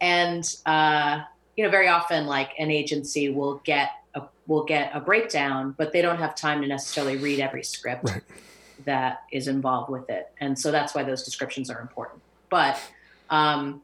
And, 0.00 0.42
uh, 0.64 1.20
you 1.56 1.64
know, 1.64 1.70
very 1.70 1.88
often, 1.88 2.26
like 2.26 2.50
an 2.58 2.70
agency 2.70 3.28
will 3.28 3.56
get 3.64 3.90
a, 4.14 4.22
will 4.46 4.64
get 4.64 4.90
a 4.94 5.00
breakdown, 5.00 5.74
but 5.76 5.92
they 5.92 6.02
don't 6.02 6.18
have 6.18 6.34
time 6.34 6.62
to 6.62 6.66
necessarily 6.68 7.16
read 7.16 7.40
every 7.40 7.62
script 7.62 8.04
Right. 8.04 8.22
that 8.84 9.22
is 9.32 9.48
involved 9.48 9.90
with 9.90 10.08
it. 10.10 10.30
And 10.40 10.58
so 10.58 10.70
that's 10.70 10.94
why 10.94 11.02
those 11.02 11.22
descriptions 11.22 11.70
are 11.70 11.80
important. 11.80 12.22
But 12.48 12.78
um, 13.30 13.82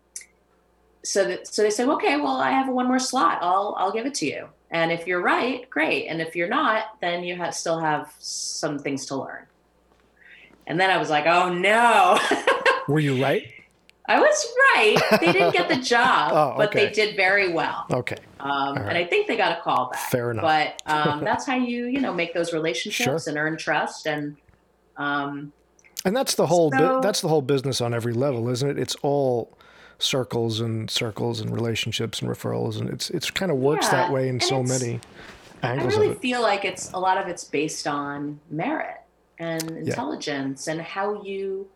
so 1.04 1.24
that, 1.24 1.46
so 1.46 1.62
they 1.62 1.70
said, 1.70 1.88
okay, 1.88 2.16
well, 2.16 2.36
I 2.36 2.50
have 2.50 2.68
one 2.68 2.86
more 2.86 2.98
slot. 2.98 3.38
I'll 3.42 3.74
I'll 3.78 3.92
give 3.92 4.06
it 4.06 4.14
to 4.14 4.26
you. 4.26 4.48
And 4.70 4.92
if 4.92 5.06
you're 5.06 5.22
right, 5.22 5.68
great. 5.70 6.08
And 6.08 6.20
if 6.20 6.36
you're 6.36 6.48
not, 6.48 7.00
then 7.00 7.24
you 7.24 7.36
have, 7.36 7.54
still 7.54 7.80
have 7.80 8.12
some 8.18 8.78
things 8.78 9.06
to 9.06 9.16
learn. 9.16 9.46
And 10.66 10.78
then 10.78 10.90
I 10.90 10.98
was 10.98 11.08
like, 11.08 11.24
oh 11.26 11.52
no, 11.54 12.18
Were 12.88 13.00
you 13.00 13.22
right? 13.22 13.46
I 14.08 14.18
was 14.18 14.46
right. 14.74 14.96
They 15.20 15.32
didn't 15.32 15.52
get 15.52 15.68
the 15.68 15.76
job, 15.94 16.32
Oh, 16.32 16.54
but 16.56 16.72
they 16.72 16.88
did 16.90 17.14
very 17.14 17.52
well. 17.52 17.84
Okay. 17.90 18.16
Um, 18.40 18.76
right. 18.76 18.88
And 18.88 18.98
I 18.98 19.04
think 19.04 19.26
they 19.28 19.36
got 19.36 19.58
a 19.58 19.60
call 19.60 19.90
back. 19.90 20.10
Fair 20.10 20.30
enough. 20.30 20.42
But 20.42 20.82
um, 20.86 21.22
that's 21.24 21.44
how 21.46 21.56
you 21.56 21.86
you 21.86 22.00
know 22.00 22.12
make 22.14 22.32
those 22.34 22.52
relationships 22.52 23.24
Sure. 23.24 23.30
and 23.30 23.38
earn 23.38 23.56
trust 23.56 24.06
and. 24.06 24.36
Um, 24.96 25.52
And 26.04 26.16
that's 26.16 26.34
the 26.36 26.46
whole 26.46 26.70
So- 26.72 27.00
that's 27.02 27.20
the 27.20 27.28
whole 27.28 27.42
business 27.42 27.80
on 27.80 27.92
every 27.94 28.12
level, 28.14 28.48
isn't 28.48 28.68
it? 28.68 28.78
It's 28.78 28.96
all 29.02 29.56
circles 29.98 30.60
and 30.60 30.88
circles 30.90 31.40
and 31.40 31.52
relationships 31.52 32.20
and 32.22 32.30
referrals, 32.30 32.80
and 32.80 32.88
it's 32.88 33.10
it's 33.10 33.30
kind 33.30 33.50
of 33.52 33.58
works 33.58 33.86
Yeah, 33.86 33.92
that 34.02 34.12
way 34.12 34.28
in 34.28 34.40
so 34.40 34.62
many 34.62 35.00
I 35.62 35.74
really 35.74 36.14
feel 36.14 36.40
like 36.40 36.64
it's 36.64 36.92
a 36.92 36.98
lot 36.98 37.18
of 37.18 37.26
it's 37.26 37.42
based 37.44 37.86
on 37.88 38.38
merit 38.48 38.96
and 39.40 39.62
intelligence 39.72 40.68
and 40.68 40.80
how 40.80 41.20
you 41.24 41.66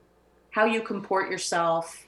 how 0.51 0.65
you 0.67 0.83
comport 0.83 1.31
yourself. 1.31 2.07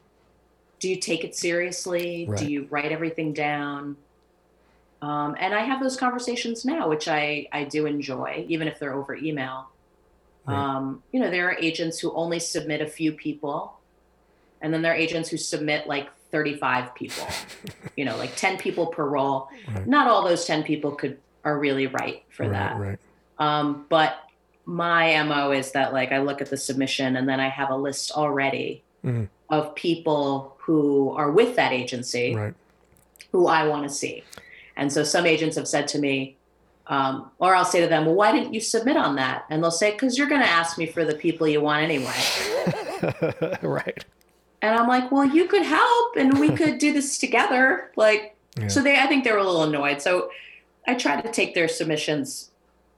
Do 0.85 0.91
you 0.91 0.97
take 0.97 1.25
it 1.25 1.35
seriously? 1.35 2.27
Right. 2.29 2.39
Do 2.39 2.47
you 2.47 2.67
write 2.69 2.93
everything 2.93 3.33
down? 3.33 3.97
Um, 5.01 5.35
and 5.41 5.55
I 5.55 5.61
have 5.61 5.83
those 5.83 5.97
conversations 5.97 6.67
now, 6.67 6.91
which 6.91 7.09
I 7.09 7.49
I 7.53 7.65
do 7.65 7.87
enjoy, 7.87 8.45
even 8.49 8.69
if 8.69 8.79
they're 8.79 8.93
over 8.93 9.15
email. 9.15 9.71
Right. 10.45 10.55
Um, 10.55 11.03
you 11.11 11.21
know, 11.21 11.31
there 11.31 11.49
are 11.49 11.57
agents 11.59 11.99
who 11.99 12.13
only 12.13 12.39
submit 12.39 12.83
a 12.83 12.87
few 12.87 13.13
people, 13.13 13.79
and 14.61 14.75
then 14.75 14.83
there 14.83 14.93
are 14.93 14.95
agents 14.95 15.31
who 15.31 15.39
submit 15.39 15.87
like 15.87 16.11
35 16.31 16.95
people. 16.95 17.29
you 17.97 18.05
know, 18.05 18.19
like 18.19 18.37
10 18.37 18.59
people 18.59 18.89
per 18.89 19.07
role. 19.07 19.49
Right. 19.75 19.87
Not 19.87 20.07
all 20.07 20.23
those 20.23 20.45
10 20.45 20.65
people 20.65 20.91
could 20.91 21.17
are 21.45 21.59
really 21.59 21.87
right 21.87 22.25
for 22.29 22.47
that. 22.47 22.79
Right. 22.79 22.99
Um, 23.39 23.87
but 23.89 24.19
my 24.67 25.23
mo 25.23 25.51
is 25.51 25.73
that 25.73 25.95
like 25.95 26.13
I 26.13 26.19
look 26.19 26.43
at 26.43 26.51
the 26.51 26.59
submission 26.59 27.17
and 27.17 27.27
then 27.27 27.41
I 27.41 27.49
have 27.49 27.71
a 27.71 27.77
list 27.77 28.13
already 28.13 28.83
Mhm. 29.03 29.29
of 29.49 29.75
people 29.75 30.54
who 30.67 31.11
are 31.13 31.31
with 31.31 31.57
that 31.57 31.73
agency 31.73 32.35
Right. 32.35 32.55
who 33.33 33.47
I 33.47 33.67
want 33.67 33.87
to 33.89 33.95
see. 33.95 34.25
And 34.77 34.93
so 34.93 35.05
some 35.05 35.27
agents 35.27 35.57
have 35.57 35.69
said 35.69 35.87
to 35.89 35.99
me, 35.99 36.37
um, 36.87 37.31
or 37.39 37.55
I'll 37.55 37.65
say 37.65 37.81
to 37.81 37.87
them, 37.87 38.07
well, 38.07 38.15
why 38.15 38.33
didn't 38.33 38.53
you 38.55 38.61
submit 38.61 38.97
on 38.97 39.17
that? 39.17 39.45
And 39.51 39.63
they'll 39.63 39.71
say, 39.71 39.93
because 39.93 40.19
you're 40.19 40.27
going 40.29 40.41
to 40.41 40.49
ask 40.49 40.77
me 40.79 40.87
for 40.87 41.05
the 41.05 41.15
people 41.15 41.47
you 41.49 41.61
want 41.61 41.83
anyway. 41.83 42.13
right. 43.63 44.05
And 44.63 44.75
I'm 44.75 44.89
like, 44.89 45.11
well, 45.13 45.25
you 45.25 45.47
could 45.47 45.63
help 45.63 46.17
and 46.17 46.39
we 46.39 46.49
could 46.57 46.79
do 46.79 46.93
this 46.93 47.19
together. 47.19 47.91
Like, 47.97 48.37
Yeah. 48.59 48.69
so 48.69 48.83
they, 48.83 48.99
I 48.99 49.07
think 49.07 49.25
they 49.25 49.33
were 49.33 49.39
a 49.39 49.45
little 49.45 49.65
annoyed. 49.65 50.01
So 50.03 50.31
I 50.87 50.95
try 50.95 51.21
to 51.21 51.31
take 51.31 51.55
their 51.55 51.69
submissions 51.69 52.51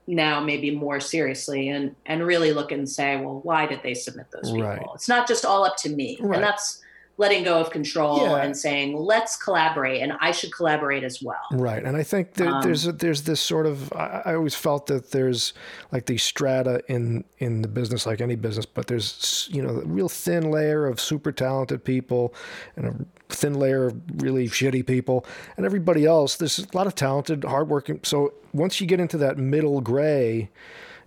now 0.09 0.39
maybe 0.39 0.71
more 0.71 1.01
seriously 1.01 1.67
and, 1.69 1.93
and 2.05 2.25
really 2.25 2.53
look 2.53 2.71
and 2.71 2.87
say, 2.89 3.17
well, 3.17 3.41
why 3.43 3.65
did 3.65 3.83
they 3.83 3.93
submit 3.93 4.27
those 4.31 4.51
people? 4.51 4.67
Right. 4.67 4.81
It's 4.95 5.09
not 5.09 5.27
just 5.27 5.43
all 5.45 5.65
up 5.65 5.75
to 5.77 5.89
me. 5.89 6.17
Right. 6.21 6.35
And 6.35 6.43
that's 6.43 6.81
letting 7.19 7.43
go 7.43 7.59
of 7.59 7.71
control 7.71 8.21
Yeah. 8.21 8.43
and 8.43 8.55
saying, 8.55 8.95
let's 8.95 9.35
collaborate 9.37 10.01
and 10.03 10.13
I 10.21 10.31
should 10.31 10.53
collaborate 10.53 11.03
as 11.03 11.21
well. 11.21 11.39
Right, 11.51 11.83
and 11.83 11.97
I 11.97 12.03
think 12.03 12.35
there, 12.35 12.47
Um, 12.49 12.61
there's 12.61 12.85
a, 12.85 12.91
there's 12.91 13.23
this 13.23 13.39
sort 13.41 13.65
of 13.65 13.91
I, 13.93 14.21
I 14.25 14.35
always 14.35 14.53
felt 14.55 14.85
that 14.87 15.11
there's 15.11 15.53
like 15.91 16.05
these 16.05 16.21
strata 16.23 16.81
in 16.87 17.23
in 17.39 17.61
the 17.63 17.67
business, 17.67 18.05
like 18.05 18.21
any 18.21 18.35
business, 18.35 18.65
but 18.67 18.85
there's 18.87 19.49
you 19.51 19.61
know 19.63 19.69
a 19.81 19.85
real 19.85 20.09
thin 20.09 20.51
layer 20.51 20.85
of 20.85 20.99
super 21.01 21.31
talented 21.31 21.83
people 21.83 22.33
and 22.75 22.85
a 22.85 23.33
thin 23.33 23.55
layer 23.55 23.87
of 23.87 23.95
really 24.21 24.47
shitty 24.47 24.85
people, 24.85 25.25
and 25.57 25.65
everybody 25.65 26.05
else. 26.05 26.35
There's 26.37 26.59
a 26.59 26.67
lot 26.77 26.87
of 26.87 26.93
talented, 26.95 27.43
hardworking. 27.43 27.99
So 28.03 28.33
once 28.53 28.79
you 28.79 28.85
get 28.87 28.99
into 28.99 29.17
that 29.17 29.37
middle 29.37 29.81
gray, 29.81 30.49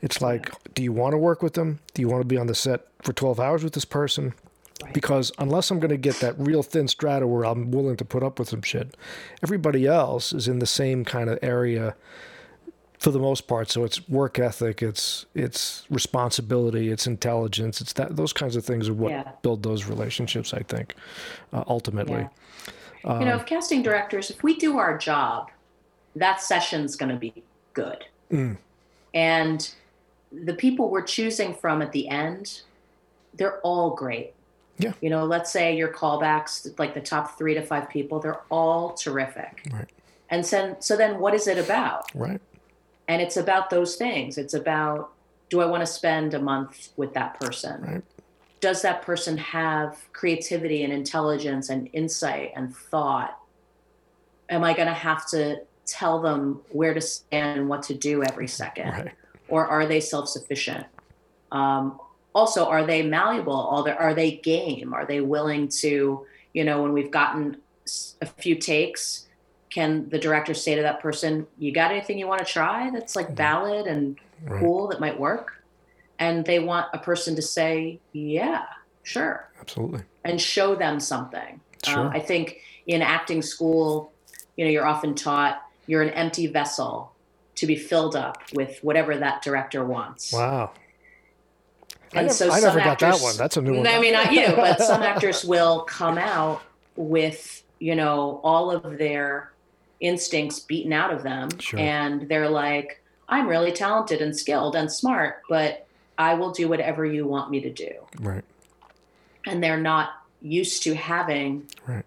it's 0.03 0.21
like, 0.21 0.51
do 0.75 0.83
you 0.83 0.93
want 0.93 1.13
to 1.13 1.19
work 1.19 1.41
with 1.43 1.55
them? 1.55 1.79
Do 1.95 2.03
you 2.03 2.09
want 2.09 2.21
to 2.23 2.27
be 2.27 2.37
on 2.37 2.47
the 2.47 2.55
set 2.55 2.87
for 3.03 3.13
12 3.13 3.39
hours 3.41 3.63
with 3.65 3.73
this 3.75 3.85
person? 3.85 4.35
Right. 4.83 4.95
Because 4.95 5.31
unless 5.39 5.71
I'm 5.71 5.79
going 5.79 5.91
to 5.91 5.97
get 5.97 6.17
that 6.17 6.35
real 6.39 6.63
thin 6.63 6.89
strata 6.89 7.27
where 7.27 7.45
I'm 7.45 7.71
willing 7.71 7.97
to 7.99 8.05
put 8.05 8.23
up 8.23 8.39
with 8.39 8.49
some 8.49 8.63
shit, 8.63 8.97
everybody 9.43 9.87
else 9.87 10.33
is 10.33 10.49
in 10.49 10.59
the 10.59 10.67
same 10.67 11.05
kind 11.05 11.29
of 11.29 11.39
area 11.43 11.95
for 12.99 13.11
the 13.11 13.19
most 13.19 13.47
part. 13.47 13.71
So 13.71 13.85
it's 13.85 14.07
work 14.09 14.39
ethic, 14.39 14.83
it's 14.83 15.27
it's 15.35 15.87
responsibility, 15.91 16.91
it's 16.91 17.07
intelligence, 17.07 17.81
it's 17.81 17.95
that 17.95 18.17
those 18.17 18.33
kinds 18.33 18.57
of 18.57 18.65
things 18.65 18.89
are 18.89 18.95
what 18.95 19.11
Yeah. 19.11 19.33
build 19.43 19.63
those 19.63 19.87
relationships. 19.87 20.53
I 20.55 20.61
think 20.61 20.95
uh, 21.53 21.65
ultimately. 21.67 22.29
Yeah. 23.05 23.19
you 23.19 23.25
know, 23.25 23.37
if 23.37 23.47
casting 23.47 23.83
directors, 23.83 24.31
if 24.31 24.43
we 24.43 24.57
do 24.57 24.79
our 24.79 24.99
job, 24.99 25.51
that 26.17 26.43
session's 26.43 26.97
going 26.97 27.11
to 27.11 27.17
be 27.17 27.43
good. 27.73 28.05
Mm. 28.31 28.59
And 29.15 29.71
the 30.31 30.55
people 30.55 30.91
we're 30.91 31.03
choosing 31.03 31.55
from 31.55 31.83
at 31.83 31.93
the 31.93 32.09
end, 32.09 32.61
they're 33.35 33.59
all 33.61 33.91
great. 33.91 34.35
Yeah. 34.83 34.93
You 35.01 35.11
know, 35.11 35.25
let's 35.25 35.53
say 35.53 35.77
your 35.77 35.93
callbacks, 35.93 36.79
like 36.79 36.95
the 36.95 37.01
top 37.01 37.37
three 37.39 37.55
to 37.55 37.63
five 37.63 37.89
people, 37.89 38.21
they're 38.21 38.43
all 38.51 38.93
terrific. 38.95 39.63
Right. 39.73 39.89
And 40.31 40.45
so, 40.45 40.77
so 40.81 40.97
then 40.97 41.19
what 41.19 41.35
is 41.35 41.47
it 41.47 41.59
about? 41.59 42.11
Right. 42.15 42.41
And 43.09 43.21
it's 43.21 43.37
about 43.37 43.71
those 43.71 43.97
things. 43.97 44.39
It's 44.39 44.55
about 44.55 45.13
do 45.51 45.61
I 45.61 45.67
want 45.67 45.83
to 45.83 45.87
spend 45.87 46.33
a 46.33 46.41
month 46.41 46.91
with 46.97 47.13
that 47.15 47.39
person? 47.41 47.83
Right. 47.83 48.03
Does 48.61 48.83
that 48.83 49.03
person 49.03 49.37
have 49.37 49.99
creativity 50.13 50.85
and 50.85 50.93
intelligence 50.93 51.69
and 51.69 51.91
insight 51.93 52.53
and 52.55 52.75
thought? 52.75 53.39
Am 54.49 54.63
I 54.65 54.73
going 54.75 54.87
to 54.87 54.95
have 54.95 55.27
to 55.31 55.63
tell 55.87 56.21
them 56.21 56.61
where 56.71 56.95
to 56.95 57.01
stand 57.01 57.59
and 57.59 57.69
what 57.69 57.83
to 57.85 57.95
do 57.95 58.23
every 58.23 58.47
second? 58.47 58.91
Right. 58.91 59.13
Or 59.49 59.67
are 59.67 59.87
they 59.87 60.01
self 60.01 60.29
sufficient? 60.29 60.87
Um, 61.51 61.99
also, 62.35 62.67
are 62.67 62.85
they 62.87 63.03
malleable? 63.03 63.69
Are 63.69 63.85
they, 63.85 63.91
are 63.93 64.15
they 64.15 64.33
game? 64.37 64.95
Are 64.95 65.05
they 65.07 65.21
willing 65.21 65.69
to, 65.69 66.27
you 66.55 66.65
know, 66.65 66.83
when 66.83 66.93
we've 66.93 67.11
gotten 67.11 67.57
a 68.21 68.27
few 68.27 68.55
takes, 68.55 69.27
can 69.71 70.09
the 70.09 70.19
director 70.19 70.55
say 70.55 70.75
to 70.75 70.83
that 70.83 71.01
person, 71.01 71.47
"You 71.59 71.73
got 71.73 71.91
anything 71.91 72.19
you 72.19 72.27
want 72.27 72.45
to 72.45 72.53
try 72.53 72.91
that's 72.91 73.17
like 73.17 73.31
valid 73.37 73.87
and 73.87 74.17
Right. 74.45 74.61
cool 74.61 74.89
that 74.89 75.01
might 75.01 75.19
work?" 75.19 75.63
And 76.19 76.45
they 76.45 76.59
want 76.61 76.87
a 76.93 76.99
person 76.99 77.35
to 77.37 77.43
say, 77.43 77.99
"Yeah, 78.13 78.65
sure," 79.03 79.49
Absolutely. 79.61 80.03
and 80.25 80.41
show 80.41 80.75
them 80.75 80.99
something. 81.01 81.61
Sure. 81.85 81.99
Um, 81.99 82.09
I 82.09 82.21
think 82.21 82.59
in 82.87 83.01
acting 83.03 83.43
school, 83.43 84.13
you 84.57 84.65
know, 84.65 84.71
you're 84.71 84.87
often 84.87 85.15
taught 85.15 85.63
you're 85.87 86.03
an 86.03 86.11
empty 86.11 86.47
vessel 86.47 87.13
to 87.57 87.67
be 87.67 87.75
filled 87.77 88.15
up 88.17 88.39
with 88.55 88.79
whatever 88.83 89.17
that 89.17 89.43
director 89.43 89.85
wants. 89.85 90.33
Wow. 90.33 90.71
I 92.15 92.19
And 92.19 92.27
nev- 92.29 92.35
so 92.37 92.51
I 92.51 92.61
never 92.61 92.79
got 92.81 92.99
that 93.01 93.21
one. 93.21 93.37
That's 93.37 93.57
a 93.57 93.63
new 93.63 93.75
one. 93.77 93.87
I 93.87 94.01
mean, 94.01 94.13
not 94.13 94.33
you, 94.33 94.47
but 94.57 94.81
some 94.81 95.03
actors 95.03 95.45
will 95.45 95.83
come 95.83 96.19
out 96.19 96.63
with, 96.97 97.63
you 97.79 97.95
know, 97.95 98.41
all 98.43 98.71
of 98.71 98.99
their 98.99 99.53
instincts 100.01 100.61
beaten 100.61 100.93
out 100.93 101.13
of 101.13 101.23
them. 101.23 101.49
Sure. 101.61 101.79
And 101.79 102.29
they're 102.29 102.49
like, 102.51 103.03
I'm 103.29 103.47
really 103.47 103.71
talented 103.73 104.21
and 104.23 104.37
skilled 104.37 104.75
and 104.75 104.91
smart, 104.91 105.43
but 105.49 105.87
I 106.19 106.35
will 106.35 106.51
do 106.51 106.69
whatever 106.69 107.07
you 107.07 107.27
want 107.27 107.51
me 107.51 107.61
to 107.61 107.71
do. 107.73 107.93
Right. 108.19 108.45
And 109.47 109.63
they're 109.63 109.81
not 109.81 110.11
used 110.43 110.83
to 110.83 110.95
having 110.95 111.69
Right. 111.87 112.05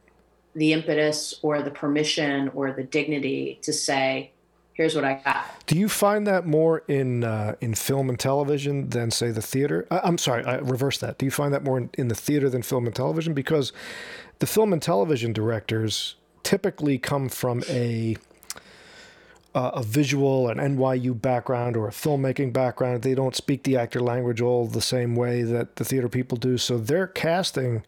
the 0.54 0.74
impetus 0.74 1.36
or 1.42 1.62
the 1.62 1.72
permission 1.72 2.50
or 2.54 2.74
the 2.74 2.84
dignity 2.84 3.58
to 3.62 3.72
say, 3.72 4.32
here's 4.74 4.96
what 4.96 5.06
I 5.06 5.22
got. 5.24 5.46
Do 5.66 5.78
you 5.78 5.88
find 5.88 6.28
that 6.28 6.46
more 6.46 6.80
in 6.88 7.24
uh, 7.24 7.56
in 7.62 7.74
film 7.76 8.10
and 8.10 8.20
television 8.20 8.90
than 8.90 9.12
say 9.12 9.32
the 9.32 9.42
theater? 9.42 9.88
I, 9.90 10.02
I'm 10.04 10.18
sorry, 10.18 10.44
I 10.44 10.56
reverse 10.58 10.98
that. 11.00 11.18
Do 11.18 11.26
you 11.26 11.32
find 11.32 11.54
that 11.54 11.64
more 11.64 11.78
in, 11.78 11.90
in 11.98 12.08
the 12.08 12.16
theater 12.16 12.50
than 12.50 12.62
film 12.62 12.86
and 12.86 12.96
television? 12.96 13.34
Because 13.34 13.72
the 14.40 14.48
film 14.48 14.74
and 14.74 14.82
television 14.82 15.34
directors 15.34 16.16
typically 16.44 16.98
come 16.98 17.30
from 17.30 17.64
a 17.70 18.18
uh, 19.56 19.72
a 19.76 19.84
visual, 19.84 20.50
an 20.50 20.58
NYU 20.58 21.20
background, 21.20 21.78
or 21.78 21.88
a 21.88 21.92
filmmaking 21.92 22.52
background. 22.52 23.04
They 23.04 23.14
don't 23.14 23.36
speak 23.36 23.64
the 23.64 23.78
actor 23.78 24.00
language 24.00 24.42
all 24.42 24.66
the 24.66 24.82
same 24.82 25.16
way 25.16 25.44
that 25.44 25.76
the 25.76 25.86
theater 25.86 26.10
people 26.10 26.38
do. 26.38 26.58
So 26.58 26.78
their 26.78 27.06
casting 27.06 27.84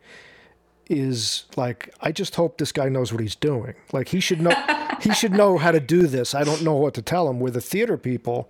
is 0.88 1.46
like, 1.56 1.94
I 2.02 2.12
just 2.12 2.36
hope 2.36 2.58
this 2.58 2.72
guy 2.72 2.90
knows 2.90 3.12
what 3.12 3.22
he's 3.22 3.36
doing. 3.36 3.74
Like 3.92 4.10
he 4.10 4.20
should 4.20 4.42
know, 4.42 4.54
he 5.02 5.14
should 5.14 5.32
know 5.32 5.58
how 5.58 5.72
to 5.72 5.80
do 5.80 6.08
this. 6.08 6.36
I 6.36 6.44
don't 6.44 6.62
know 6.64 6.76
what 6.76 6.94
to 6.96 7.02
tell 7.02 7.30
him. 7.30 7.40
With 7.40 7.54
the 7.56 7.62
theater 7.62 7.98
people, 7.98 8.50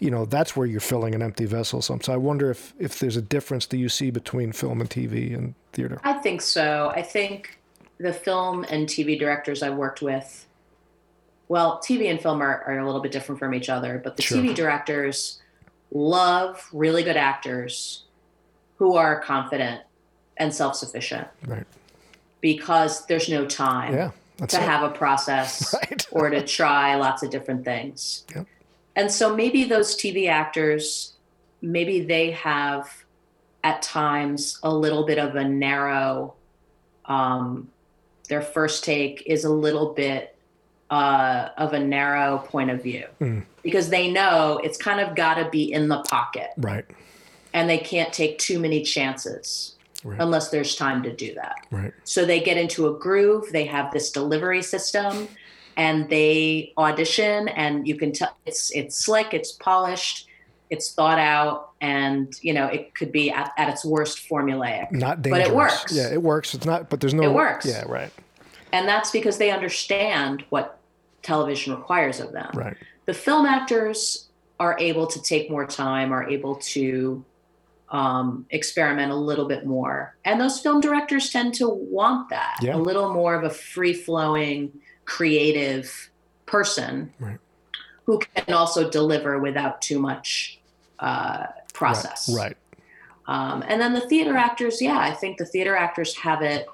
you 0.00 0.10
know, 0.10 0.24
that's 0.24 0.56
where 0.56 0.66
you're 0.66 0.80
filling 0.80 1.14
an 1.14 1.22
empty 1.22 1.44
vessel. 1.44 1.82
So 1.82 1.98
I 2.12 2.16
wonder 2.16 2.50
if 2.50 2.74
if 2.78 2.98
there's 2.98 3.16
a 3.16 3.22
difference 3.22 3.66
that 3.66 3.76
you 3.76 3.88
see 3.88 4.10
between 4.10 4.52
film 4.52 4.80
and 4.80 4.88
TV 4.90 5.34
and 5.34 5.54
theater. 5.72 6.00
I 6.04 6.14
think 6.14 6.40
so. 6.40 6.92
I 6.94 7.02
think 7.02 7.58
the 7.98 8.12
film 8.12 8.64
and 8.68 8.88
TV 8.88 9.18
directors 9.18 9.62
I've 9.62 9.76
worked 9.76 10.02
with, 10.02 10.46
well, 11.48 11.80
TV 11.84 12.10
and 12.10 12.20
film 12.20 12.42
are, 12.42 12.62
are 12.66 12.78
a 12.78 12.84
little 12.84 13.00
bit 13.00 13.12
different 13.12 13.38
from 13.38 13.54
each 13.54 13.68
other, 13.68 14.00
but 14.02 14.16
the 14.16 14.22
Sure. 14.22 14.38
TV 14.38 14.54
directors 14.54 15.40
love 15.92 16.68
really 16.72 17.04
good 17.04 17.16
actors 17.16 18.02
who 18.78 18.96
are 18.96 19.20
confident 19.20 19.82
and 20.36 20.54
self 20.54 20.76
sufficient 20.76 21.26
Right. 21.46 21.66
because 22.40 23.06
there's 23.06 23.28
no 23.28 23.46
time 23.46 23.94
Yeah. 23.94 24.10
To 24.38 24.44
it. 24.56 24.62
have 24.62 24.82
a 24.82 24.90
process 24.90 25.72
Right. 25.90 26.06
or 26.10 26.30
to 26.30 26.44
try 26.44 26.96
lots 26.96 27.22
of 27.22 27.30
different 27.30 27.64
things. 27.64 28.24
Yep. 28.34 28.46
And 28.96 29.10
so 29.10 29.34
maybe 29.34 29.64
those 29.64 29.96
TV 29.96 30.28
actors, 30.28 31.12
maybe 31.62 32.00
they 32.00 32.32
have 32.32 33.04
at 33.62 33.80
times 33.82 34.58
a 34.62 34.72
little 34.74 35.04
bit 35.06 35.18
of 35.18 35.36
a 35.36 35.44
narrow, 35.44 36.34
um, 37.06 37.68
their 38.28 38.42
first 38.42 38.84
take 38.84 39.22
is 39.26 39.44
a 39.44 39.50
little 39.50 39.92
bit 39.94 40.36
uh, 40.90 41.48
of 41.56 41.72
a 41.72 41.78
narrow 41.78 42.38
point 42.38 42.70
of 42.70 42.82
view 42.82 43.04
Mm. 43.20 43.44
because 43.62 43.88
they 43.88 44.10
know 44.10 44.60
it's 44.62 44.76
kind 44.76 45.00
of 45.00 45.16
got 45.16 45.34
to 45.36 45.48
be 45.48 45.72
in 45.72 45.88
the 45.88 45.98
pocket 46.02 46.50
Right. 46.58 46.84
and 47.52 47.68
they 47.70 47.78
can't 47.78 48.12
take 48.12 48.38
too 48.38 48.58
many 48.58 48.82
chances 48.82 49.73
Right. 50.04 50.20
unless 50.20 50.50
there's 50.50 50.76
time 50.76 51.02
to 51.04 51.12
do 51.12 51.34
that. 51.34 51.66
Right. 51.70 51.92
So 52.04 52.26
they 52.26 52.40
get 52.40 52.58
into 52.58 52.88
a 52.88 52.98
groove, 52.98 53.50
they 53.52 53.64
have 53.64 53.90
this 53.90 54.10
delivery 54.10 54.62
system 54.62 55.28
and 55.76 56.08
they 56.10 56.72
audition 56.76 57.48
and 57.48 57.88
you 57.88 57.96
can 57.96 58.12
tell 58.12 58.36
it's 58.44 58.70
it's 58.72 58.96
slick, 58.96 59.32
it's 59.32 59.52
polished, 59.52 60.28
it's 60.68 60.92
thought 60.92 61.18
out 61.18 61.70
and 61.80 62.34
you 62.42 62.52
know, 62.52 62.66
it 62.66 62.94
could 62.94 63.12
be 63.12 63.30
at, 63.30 63.52
at 63.56 63.68
its 63.68 63.84
worst 63.84 64.28
formulaic. 64.28 64.92
Not 64.92 65.22
dangerous. 65.22 65.44
But 65.44 65.50
it 65.50 65.56
works. 65.56 65.92
Yeah, 65.92 66.12
it 66.12 66.22
works. 66.22 66.54
It's 66.54 66.66
not, 66.66 66.90
but 66.90 67.00
there's 67.00 67.14
no. 67.14 67.22
It 67.22 67.32
works. 67.32 67.66
Yeah. 67.66 67.84
Right. 67.86 68.10
And 68.72 68.88
that's 68.88 69.10
because 69.10 69.38
they 69.38 69.50
understand 69.50 70.44
what 70.50 70.78
television 71.22 71.74
requires 71.74 72.20
of 72.20 72.32
them. 72.32 72.50
Right. 72.54 72.76
The 73.06 73.14
film 73.14 73.46
actors 73.46 74.28
are 74.58 74.76
able 74.78 75.06
to 75.06 75.22
take 75.22 75.50
more 75.50 75.66
time, 75.66 76.12
are 76.12 76.28
able 76.28 76.56
to 76.56 77.24
um, 77.94 78.44
experiment 78.50 79.12
a 79.12 79.14
little 79.14 79.46
bit 79.46 79.64
more. 79.64 80.16
And 80.24 80.40
those 80.40 80.58
film 80.58 80.80
directors 80.80 81.30
tend 81.30 81.54
to 81.54 81.68
want 81.68 82.28
that 82.30 82.56
Yeah. 82.60 82.74
a 82.74 82.76
little 82.76 83.14
more 83.14 83.36
of 83.36 83.44
a 83.44 83.50
free 83.50 83.92
flowing, 83.92 84.72
creative 85.04 86.10
person 86.44 87.12
Right. 87.20 87.38
who 88.06 88.18
can 88.18 88.52
also 88.52 88.90
deliver 88.90 89.38
without 89.38 89.80
too 89.80 90.00
much 90.00 90.58
uh, 90.98 91.46
process. 91.72 92.28
Right. 92.34 92.56
Um, 93.26 93.62
and 93.68 93.80
then 93.80 93.94
the 93.94 94.00
theater 94.00 94.36
actors, 94.36 94.82
yeah, 94.82 94.98
I 94.98 95.12
think 95.12 95.38
the 95.38 95.46
theater 95.46 95.76
actors 95.76 96.16
have 96.18 96.42
it 96.42 96.66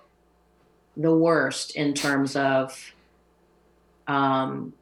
the 0.97 1.15
worst 1.15 1.77
in 1.77 1.93
terms 1.93 2.35
of, 2.35 2.93
um, 4.09 4.73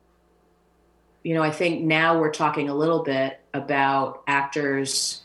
you 1.24 1.34
know, 1.34 1.42
I 1.42 1.50
think 1.50 1.82
now 1.82 2.20
we're 2.20 2.32
talking 2.32 2.68
a 2.68 2.74
little 2.74 3.02
bit 3.02 3.40
about 3.54 4.22
actors 4.26 5.22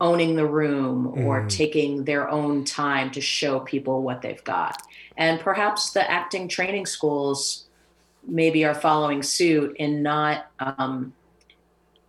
owning 0.00 0.36
the 0.36 0.46
room 0.46 1.06
or 1.26 1.42
Mm. 1.42 1.48
taking 1.48 2.04
their 2.04 2.28
own 2.28 2.64
time 2.64 3.10
to 3.12 3.20
show 3.20 3.60
people 3.60 4.02
what 4.02 4.22
they've 4.22 4.42
got. 4.44 4.80
And 5.16 5.40
perhaps 5.40 5.90
the 5.92 6.08
acting 6.10 6.48
training 6.48 6.86
schools 6.86 7.64
maybe 8.26 8.64
are 8.64 8.74
following 8.74 9.22
suit 9.22 9.76
in 9.78 10.02
not 10.02 10.46
um, 10.58 11.12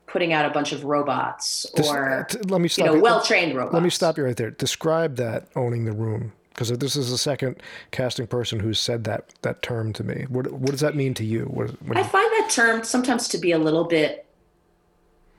putting 0.07 0.33
out 0.33 0.45
a 0.45 0.49
bunch 0.49 0.71
of 0.71 0.83
robots 0.85 1.65
or 1.77 2.25
t- 2.29 2.39
let 2.47 2.59
me 2.61 2.65
you 2.65 2.69
stop. 2.69 2.85
know, 2.87 2.95
you. 2.95 3.01
well 3.01 3.21
trained 3.21 3.55
robots. 3.55 3.73
Let 3.73 3.83
me 3.83 3.89
stop 3.89 4.17
you 4.17 4.23
right 4.23 4.35
there. 4.37 4.51
Describe 4.51 5.17
that 5.17 5.47
owning 5.55 5.85
the 5.85 5.91
room, 5.91 6.31
because 6.49 6.69
this 6.69 6.95
is 6.95 7.11
the 7.11 7.17
second 7.17 7.61
casting 7.91 8.27
person 8.27 8.59
who's 8.61 8.79
said 8.79 9.03
that 9.03 9.33
that 9.41 9.61
term 9.61 9.91
to 9.93 10.03
me. 10.03 10.25
What 10.29 10.51
what 10.53 10.71
does 10.71 10.79
that 10.79 10.95
mean 10.95 11.13
to 11.15 11.25
you? 11.25 11.43
What, 11.45 11.69
what 11.83 11.97
I 11.97 12.03
find 12.03 12.31
that 12.39 12.49
term 12.49 12.83
sometimes 12.83 13.27
to 13.29 13.37
be 13.37 13.51
a 13.51 13.57
little 13.59 13.83
bit 13.83 14.24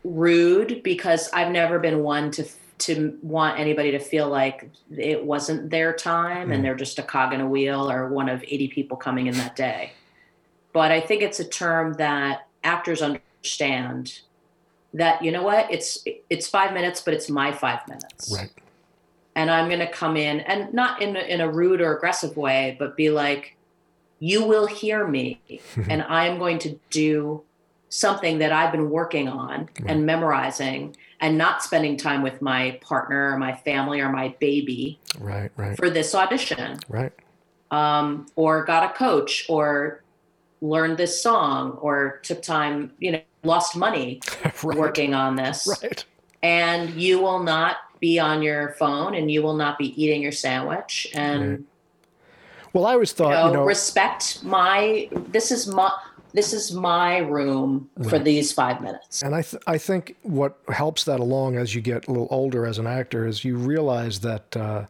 rude 0.06 0.82
because 0.82 1.28
I've 1.32 1.50
never 1.50 1.78
been 1.78 2.02
one 2.02 2.30
to 2.32 2.44
to 2.78 3.18
want 3.22 3.58
anybody 3.58 3.90
to 3.92 3.98
feel 3.98 4.28
like 4.28 4.68
it 4.94 5.24
wasn't 5.24 5.70
their 5.70 5.94
time 5.94 6.50
and 6.52 6.60
Mm. 6.60 6.62
they're 6.62 6.74
just 6.74 6.98
a 6.98 7.02
cog 7.02 7.32
in 7.32 7.40
a 7.40 7.48
wheel 7.48 7.90
or 7.90 8.08
one 8.08 8.28
of 8.28 8.44
80 8.46 8.68
people 8.68 8.98
coming 8.98 9.28
in 9.28 9.34
that 9.34 9.56
day. 9.56 9.92
But 10.74 10.90
I 10.92 11.00
think 11.00 11.22
it's 11.22 11.40
a 11.40 11.48
term 11.48 11.94
that 11.94 12.46
actors 12.62 13.00
understand 13.00 14.20
that 14.92 15.22
you 15.24 15.32
know 15.32 15.42
what 15.42 15.70
it's 15.72 16.04
it's 16.28 16.46
5 16.48 16.72
minutes 16.74 17.00
but 17.00 17.14
it's 17.14 17.28
my 17.30 17.50
5 17.52 17.88
minutes. 17.88 18.30
right. 18.36 18.50
and 19.34 19.50
I'm 19.50 19.68
going 19.68 19.80
to 19.80 19.90
come 19.90 20.16
in 20.16 20.40
and 20.40 20.72
not 20.74 21.00
in 21.02 21.16
a, 21.16 21.20
in 21.20 21.40
a 21.40 21.50
rude 21.50 21.80
or 21.80 21.96
aggressive 21.96 22.36
way, 22.36 22.76
but 22.78 22.96
be 22.96 23.10
like, 23.10 23.56
you 24.18 24.44
will 24.44 24.66
hear 24.66 25.06
me, 25.06 25.40
and 25.90 26.02
I'm 26.02 26.38
going 26.38 26.58
to 26.60 26.78
do 26.90 27.42
something 27.96 28.38
that 28.38 28.52
I've 28.52 28.72
been 28.72 28.90
working 28.90 29.26
on 29.28 29.68
and 29.86 30.04
memorizing, 30.04 30.94
and 31.20 31.38
not 31.38 31.62
spending 31.62 31.96
time 31.96 32.22
with 32.22 32.42
my 32.42 32.78
partner 32.82 33.32
or 33.32 33.38
my 33.38 33.54
family 33.54 34.00
or 34.00 34.10
my 34.10 34.34
baby 34.38 35.00
Right. 35.18 35.50
Right. 35.56 35.76
for 35.76 35.88
this 35.88 36.14
audition, 36.14 36.78
Right. 36.90 37.12
um, 37.70 38.26
or 38.36 38.64
got 38.64 38.90
a 38.90 38.92
coach, 38.94 39.46
or 39.48 40.02
learned 40.60 40.98
this 40.98 41.22
song, 41.22 41.72
or 41.80 42.20
took 42.22 42.42
time, 42.42 42.92
you 42.98 43.12
know, 43.12 43.20
lost 43.44 43.76
money 43.76 44.20
right. 44.44 44.76
working 44.76 45.14
on 45.14 45.36
this 45.36 45.66
Right. 45.82 46.04
and 46.42 46.90
you 46.90 47.18
will 47.20 47.38
not 47.42 47.76
be 48.00 48.18
on 48.18 48.42
your 48.42 48.74
phone 48.78 49.14
and 49.14 49.30
you 49.30 49.42
will 49.42 49.56
not 49.56 49.78
be 49.78 50.00
eating 50.02 50.20
your 50.20 50.32
sandwich 50.32 51.06
and 51.14 51.50
Right. 51.50 51.60
Well, 52.72 52.84
I 52.86 52.92
always 52.92 53.12
you 53.12 53.16
thought, 53.16 53.30
know, 53.30 53.46
you 53.46 53.52
know, 53.54 53.64
respect 53.64 54.42
my 54.44 55.08
this 55.28 55.50
is 55.50 55.66
my 55.66 55.90
this 56.36 56.52
is 56.52 56.72
my 56.72 57.18
room 57.18 57.88
for 58.08 58.18
these 58.18 58.52
five 58.52 58.80
minutes 58.80 59.22
And 59.22 59.34
I, 59.34 59.42
th- 59.42 59.62
I 59.66 59.78
think 59.78 60.16
what 60.22 60.58
helps 60.68 61.04
that 61.04 61.18
along 61.18 61.56
as 61.56 61.74
you 61.74 61.80
get 61.80 62.06
a 62.06 62.10
little 62.12 62.28
older 62.30 62.66
as 62.66 62.78
an 62.78 62.86
actor 62.86 63.26
is 63.26 63.44
you 63.44 63.56
realize 63.56 64.20
that 64.20 64.56
uh, 64.56 64.84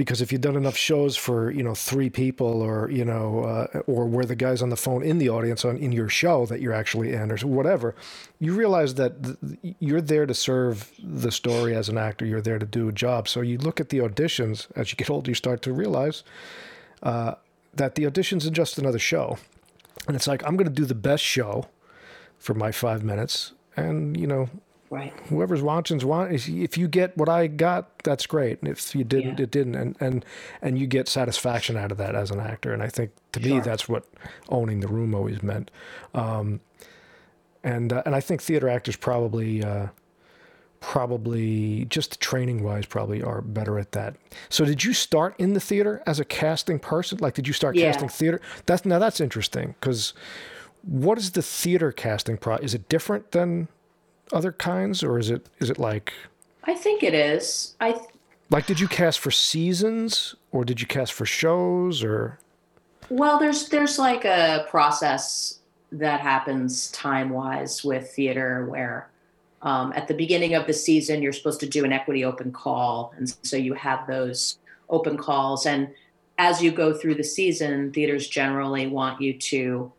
because 0.00 0.22
if 0.22 0.32
you've 0.32 0.40
done 0.40 0.56
enough 0.56 0.78
shows 0.78 1.14
for 1.14 1.50
you 1.50 1.62
know 1.62 1.74
three 1.74 2.08
people 2.08 2.62
or 2.62 2.90
you 2.90 3.04
know 3.04 3.40
uh, 3.40 3.80
or 3.86 4.06
where 4.06 4.24
the 4.24 4.34
guy's 4.34 4.62
on 4.62 4.70
the 4.70 4.76
phone 4.76 5.02
in 5.02 5.18
the 5.18 5.28
audience 5.28 5.62
on 5.62 5.76
in 5.76 5.92
your 5.92 6.08
show 6.08 6.46
that 6.46 6.60
you're 6.62 6.72
actually 6.72 7.12
in 7.12 7.30
or 7.30 7.36
whatever, 7.46 7.94
you 8.38 8.54
realize 8.54 8.94
that 8.94 9.12
th- 9.22 9.74
you're 9.78 10.00
there 10.00 10.24
to 10.24 10.32
serve 10.32 10.90
the 11.02 11.30
story 11.30 11.76
as 11.76 11.90
an 11.90 11.98
actor. 11.98 12.24
You're 12.24 12.40
there 12.40 12.58
to 12.58 12.64
do 12.64 12.88
a 12.88 12.92
job. 12.92 13.28
So 13.28 13.42
you 13.42 13.58
look 13.58 13.78
at 13.78 13.90
the 13.90 13.98
auditions 13.98 14.68
as 14.74 14.90
you 14.90 14.96
get 14.96 15.10
older, 15.10 15.30
you 15.30 15.34
start 15.34 15.60
to 15.62 15.72
realize 15.72 16.24
uh, 17.02 17.34
that 17.74 17.94
the 17.94 18.04
auditions 18.04 18.46
are 18.46 18.50
just 18.62 18.78
another 18.78 18.98
show, 18.98 19.36
and 20.06 20.16
it's 20.16 20.26
like 20.26 20.42
I'm 20.46 20.56
going 20.56 20.68
to 20.68 20.72
do 20.72 20.84
the 20.84 20.94
best 20.94 21.22
show 21.24 21.66
for 22.38 22.54
my 22.54 22.72
five 22.72 23.02
minutes. 23.04 23.52
And, 23.76 24.16
you 24.16 24.26
know, 24.26 24.48
right 24.90 25.12
whoever's 25.28 25.62
watching's 25.62 26.04
want 26.04 26.32
if 26.32 26.76
you 26.76 26.88
get 26.88 27.16
what 27.16 27.28
I 27.28 27.46
got, 27.46 28.02
that's 28.02 28.26
great. 28.26 28.60
And 28.60 28.68
if 28.68 28.94
you 28.94 29.04
didn't, 29.04 29.38
Yeah. 29.38 29.44
it 29.44 29.50
didn't. 29.50 29.76
And, 29.76 29.96
and, 30.00 30.24
and 30.60 30.78
you 30.78 30.86
get 30.86 31.08
satisfaction 31.08 31.76
out 31.76 31.92
of 31.92 31.98
that 31.98 32.14
as 32.16 32.30
an 32.30 32.40
actor. 32.40 32.72
And 32.72 32.82
I 32.82 32.88
think 32.88 33.12
to 33.32 33.40
me, 33.40 33.60
that's 33.60 33.88
what 33.88 34.04
owning 34.48 34.80
the 34.80 34.88
room 34.88 35.14
always 35.14 35.42
meant. 35.42 35.70
Um, 36.14 36.60
and, 37.62 37.92
uh, 37.92 38.02
and 38.06 38.14
I 38.16 38.20
think 38.20 38.42
theater 38.42 38.68
actors 38.68 38.96
probably, 38.96 39.62
uh, 39.62 39.88
probably 40.80 41.84
just 41.86 42.20
training 42.20 42.62
wise 42.62 42.86
probably 42.86 43.22
are 43.22 43.40
better 43.42 43.78
at 43.78 43.92
that. 43.92 44.16
So 44.48 44.64
did 44.64 44.82
you 44.82 44.92
start 44.92 45.34
in 45.38 45.52
the 45.52 45.60
theater 45.60 46.02
as 46.06 46.18
a 46.18 46.24
casting 46.24 46.78
person? 46.78 47.18
Like 47.20 47.34
did 47.34 47.46
you 47.46 47.52
start 47.52 47.76
Yeah. 47.76 47.92
casting 47.92 48.08
theater? 48.08 48.40
That's 48.66 48.84
now 48.84 48.98
that's 48.98 49.20
interesting 49.20 49.74
because 49.80 50.14
what 50.82 51.18
is 51.18 51.32
the 51.32 51.42
theater 51.42 51.92
casting 51.92 52.38
pro? 52.38 52.56
Is 52.56 52.74
it 52.74 52.88
different 52.88 53.32
than 53.32 53.68
other 54.32 54.52
kinds, 54.52 55.02
or 55.02 55.18
is 55.18 55.28
it 55.30 55.46
is 55.58 55.70
it 55.70 55.78
like 55.78 56.12
i 56.64 56.74
think 56.74 57.02
it 57.02 57.14
is 57.14 57.74
i 57.80 57.98
like 58.50 58.64
did 58.66 58.78
you 58.78 58.86
cast 58.86 59.18
for 59.18 59.30
seasons, 59.30 60.34
or 60.52 60.64
did 60.64 60.80
you 60.80 60.86
cast 60.86 61.12
for 61.12 61.26
shows, 61.26 62.02
or 62.04 62.38
well 63.08 63.38
there's 63.40 63.68
there's 63.70 63.98
like 63.98 64.24
a 64.24 64.66
process 64.70 65.58
that 65.92 66.20
happens 66.20 66.90
time 66.92 67.30
wise 67.30 67.82
with 67.84 68.12
theater 68.12 68.66
where 68.66 69.08
um, 69.62 69.92
at 69.94 70.08
the 70.08 70.14
beginning 70.14 70.54
of 70.54 70.66
the 70.66 70.72
season 70.72 71.22
you're 71.22 71.32
supposed 71.32 71.60
to 71.60 71.66
do 71.68 71.84
an 71.84 71.92
equity 71.92 72.24
open 72.24 72.52
call 72.52 73.12
and 73.16 73.34
so 73.42 73.56
you 73.56 73.74
have 73.74 74.06
those 74.06 74.58
open 74.88 75.16
calls 75.16 75.66
and 75.66 75.88
as 76.38 76.62
you 76.62 76.70
go 76.70 76.92
through 76.94 77.14
the 77.14 77.24
season 77.24 77.92
theaters 77.92 78.26
generally 78.28 78.86
want 78.86 79.20
you 79.20 79.32
to 79.34 79.92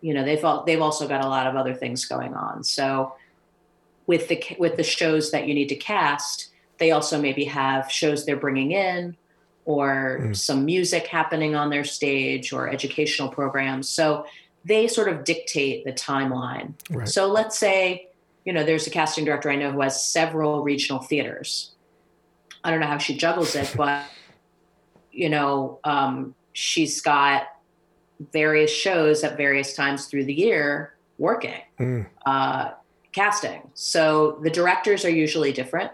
you 0.00 0.12
know 0.14 0.24
they've 0.24 0.44
al- 0.44 0.64
they've 0.64 0.82
also 0.82 1.06
got 1.08 1.24
a 1.24 1.28
lot 1.28 1.46
of 1.46 1.56
other 1.56 1.74
things 1.74 2.04
going 2.04 2.34
on 2.34 2.62
so 2.64 3.14
with 4.06 4.28
the 4.28 4.42
with 4.58 4.76
the 4.76 4.82
shows 4.82 5.30
that 5.30 5.46
you 5.48 5.54
need 5.54 5.68
to 5.68 5.76
cast 5.76 6.50
they 6.78 6.90
also 6.90 7.20
maybe 7.20 7.44
have 7.44 7.90
shows 7.90 8.26
they're 8.26 8.36
bringing 8.36 8.72
in 8.72 9.16
or 9.64 10.20
Mm. 10.22 10.36
some 10.36 10.64
music 10.64 11.06
happening 11.08 11.56
on 11.56 11.70
their 11.70 11.82
stage 11.84 12.52
or 12.52 12.68
educational 12.68 13.28
programs 13.28 13.88
so 13.88 14.26
they 14.64 14.86
sort 14.88 15.08
of 15.08 15.24
dictate 15.24 15.84
the 15.84 15.92
timeline 15.92 16.72
right? 16.90 17.08
so 17.08 17.26
let's 17.28 17.56
say, 17.58 18.08
you 18.46 18.52
know, 18.52 18.64
there's 18.64 18.86
a 18.86 18.90
casting 18.90 19.24
director 19.24 19.50
I 19.50 19.56
know 19.56 19.72
who 19.72 19.80
has 19.82 20.02
several 20.02 20.62
regional 20.62 21.02
theaters. 21.02 21.72
I 22.64 22.70
don't 22.70 22.80
know 22.80 22.86
how 22.86 22.98
she 22.98 23.16
juggles 23.16 23.54
it, 23.56 23.74
but 23.76 24.04
you 25.12 25.28
know, 25.28 25.80
um, 25.84 26.34
she's 26.52 27.00
got 27.00 27.48
various 28.32 28.70
shows 28.70 29.24
at 29.24 29.36
various 29.36 29.74
times 29.74 30.06
through 30.06 30.24
the 30.24 30.34
year 30.34 30.94
working, 31.18 31.60
Mm, 31.80 32.06
uh, 32.24 32.70
casting. 33.12 33.62
So 33.74 34.38
the 34.42 34.50
directors 34.50 35.04
are 35.04 35.10
usually 35.10 35.52
different. 35.52 35.90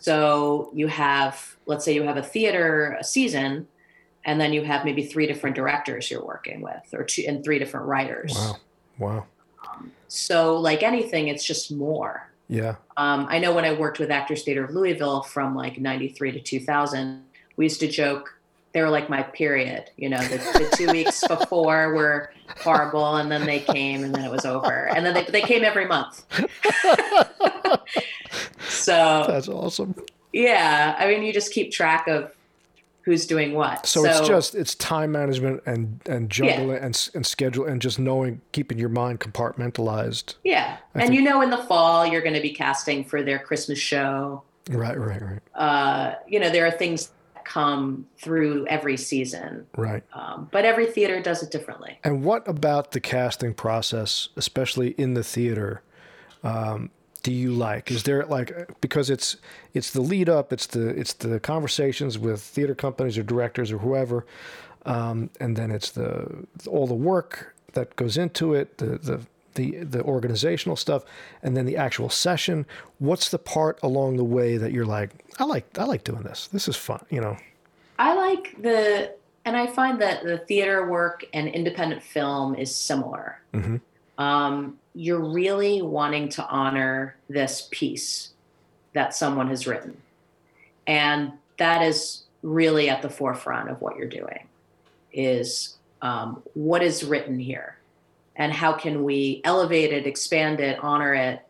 So 0.00 0.70
you 0.74 0.86
have, 0.88 1.56
let's 1.66 1.84
say, 1.84 1.94
you 1.94 2.02
have 2.04 2.16
a 2.16 2.22
theater 2.22 2.96
a 2.98 3.04
season, 3.04 3.68
and 4.24 4.40
then 4.40 4.52
you 4.52 4.64
have 4.64 4.84
maybe 4.84 5.04
three 5.04 5.26
different 5.26 5.54
directors 5.56 6.10
you're 6.10 6.24
working 6.24 6.60
with, 6.60 6.82
or 6.92 7.04
two 7.04 7.24
and 7.28 7.44
three 7.44 7.58
different 7.58 7.86
writers. 7.86 8.34
wow, 8.34 8.56
wow, 8.98 9.26
So, 10.08 10.56
like 10.56 10.82
anything, 10.82 11.28
it's 11.28 11.44
just 11.44 11.72
more. 11.72 12.30
yeah, 12.48 12.76
Um, 12.96 13.26
I 13.28 13.38
know 13.38 13.54
when 13.54 13.64
I 13.64 13.72
worked 13.72 13.98
with 13.98 14.10
Actors 14.10 14.42
Theatre 14.44 14.64
of 14.64 14.70
Louisville 14.70 15.22
from 15.22 15.56
like 15.56 15.80
93 15.80 16.32
to 16.32 16.40
2000, 16.40 17.22
we 17.56 17.64
used 17.64 17.80
to 17.80 17.88
joke 17.88 18.34
they 18.74 18.82
were 18.82 18.90
like 18.90 19.08
my 19.08 19.22
period. 19.22 19.90
You 19.96 20.10
know, 20.10 20.18
the, 20.18 20.36
the 20.36 20.76
two 20.76 20.90
weeks 20.90 21.24
before 21.28 21.94
were 21.94 22.32
horrible, 22.58 23.16
and 23.16 23.30
then 23.30 23.46
they 23.46 23.60
came, 23.60 24.02
and 24.02 24.12
then 24.12 24.24
it 24.24 24.30
was 24.30 24.44
over. 24.44 24.88
And 24.88 25.06
then 25.06 25.14
they, 25.14 25.24
they 25.24 25.40
came 25.40 25.64
every 25.64 25.86
month. 25.86 26.24
so, 28.68 29.24
that's 29.28 29.48
awesome. 29.48 29.94
yeah, 30.32 30.96
I 30.98 31.06
mean, 31.06 31.22
you 31.22 31.32
just 31.32 31.52
keep 31.52 31.70
track 31.72 32.08
of 32.08 32.32
who's 33.04 33.26
doing 33.26 33.52
what. 33.54 33.86
So, 33.86 34.04
it's 34.04 34.26
just 34.26 34.54
it's 34.54 34.74
time 34.74 35.12
management 35.12 35.62
and 35.66 36.00
and 36.06 36.30
juggling 36.30 36.78
and 36.78 37.10
and 37.14 37.26
schedule 37.26 37.66
and 37.66 37.80
just 37.82 37.98
knowing 37.98 38.40
keeping 38.52 38.78
your 38.78 38.88
mind 38.88 39.20
compartmentalized. 39.20 40.34
yeah. 40.42 40.78
I 40.94 41.00
And 41.00 41.08
think- 41.08 41.14
you 41.14 41.22
know, 41.22 41.42
in 41.42 41.50
the 41.50 41.58
fall, 41.58 42.06
you're 42.06 42.22
going 42.22 42.34
to 42.34 42.40
be 42.40 42.50
casting 42.52 43.04
for 43.04 43.22
their 43.22 43.38
Christmas 43.38 43.78
show. 43.78 44.42
Right, 44.70 44.98
right, 44.98 45.20
right, 45.20 45.40
uh, 45.54 46.14
you 46.26 46.40
know, 46.40 46.48
there 46.48 46.66
are 46.66 46.70
things 46.70 47.10
that 47.34 47.44
come 47.44 48.06
through 48.16 48.66
every 48.68 48.96
season, 48.96 49.66
right. 49.76 50.02
um, 50.14 50.48
but 50.50 50.64
every 50.64 50.86
theater 50.86 51.20
does 51.20 51.42
it 51.42 51.50
differently. 51.50 51.98
And 52.02 52.24
what 52.24 52.48
about 52.48 52.92
the 52.92 53.00
casting 53.00 53.52
process, 53.52 54.30
especially 54.36 54.92
in 54.92 55.12
the 55.12 55.22
theater? 55.22 55.82
Um, 56.42 56.90
do 57.24 57.32
you 57.32 57.52
like? 57.52 57.90
Is 57.90 58.04
there 58.04 58.24
like 58.26 58.52
because 58.80 59.10
it's 59.10 59.38
it's 59.72 59.90
the 59.90 60.02
lead 60.02 60.28
up, 60.28 60.52
it's 60.52 60.66
the 60.66 60.88
it's 60.88 61.14
the 61.14 61.40
conversations 61.40 62.18
with 62.18 62.40
theater 62.40 62.74
companies 62.74 63.18
or 63.18 63.24
directors 63.24 63.72
or 63.72 63.78
whoever, 63.78 64.26
um, 64.84 65.30
and 65.40 65.56
then 65.56 65.72
it's 65.72 65.90
the 65.90 66.46
all 66.68 66.86
the 66.86 66.94
work 66.94 67.56
that 67.72 67.96
goes 67.96 68.16
into 68.18 68.52
it, 68.52 68.76
the 68.76 68.98
the 68.98 69.20
the 69.54 69.84
the 69.84 70.02
organizational 70.02 70.76
stuff, 70.76 71.02
and 71.42 71.56
then 71.56 71.64
the 71.64 71.78
actual 71.78 72.10
session. 72.10 72.66
What's 72.98 73.30
the 73.30 73.38
part 73.38 73.78
along 73.82 74.18
the 74.18 74.24
way 74.24 74.58
that 74.58 74.72
you're 74.72 74.86
like, 74.86 75.10
I 75.38 75.44
like 75.44 75.78
I 75.78 75.84
like 75.84 76.04
doing 76.04 76.22
this. 76.22 76.48
This 76.48 76.68
is 76.68 76.76
fun, 76.76 77.04
you 77.08 77.22
know. 77.22 77.38
I 77.98 78.14
like 78.14 78.60
the 78.60 79.14
and 79.46 79.56
I 79.56 79.66
find 79.66 79.98
that 80.02 80.24
the 80.24 80.38
theater 80.38 80.86
work 80.86 81.24
and 81.32 81.48
independent 81.48 82.02
film 82.02 82.54
is 82.54 82.74
similar. 82.74 83.40
Mm-hmm. 83.54 83.76
Um, 84.18 84.78
you're 84.94 85.24
really 85.24 85.82
wanting 85.82 86.28
to 86.30 86.46
honor 86.46 87.16
this 87.28 87.68
piece 87.70 88.30
that 88.92 89.14
someone 89.14 89.48
has 89.48 89.66
written. 89.66 89.96
And 90.86 91.32
that 91.58 91.82
is 91.82 92.22
really 92.42 92.88
at 92.88 93.02
the 93.02 93.10
forefront 93.10 93.70
of 93.70 93.80
what 93.80 93.96
you're 93.96 94.08
doing 94.08 94.46
is 95.12 95.76
um, 96.02 96.42
what 96.54 96.82
is 96.82 97.02
written 97.02 97.38
here 97.38 97.78
and 98.36 98.52
how 98.52 98.72
can 98.72 99.04
we 99.04 99.40
elevate 99.44 99.92
it, 99.92 100.06
expand 100.06 100.60
it, 100.60 100.78
honor 100.82 101.14
it. 101.14 101.40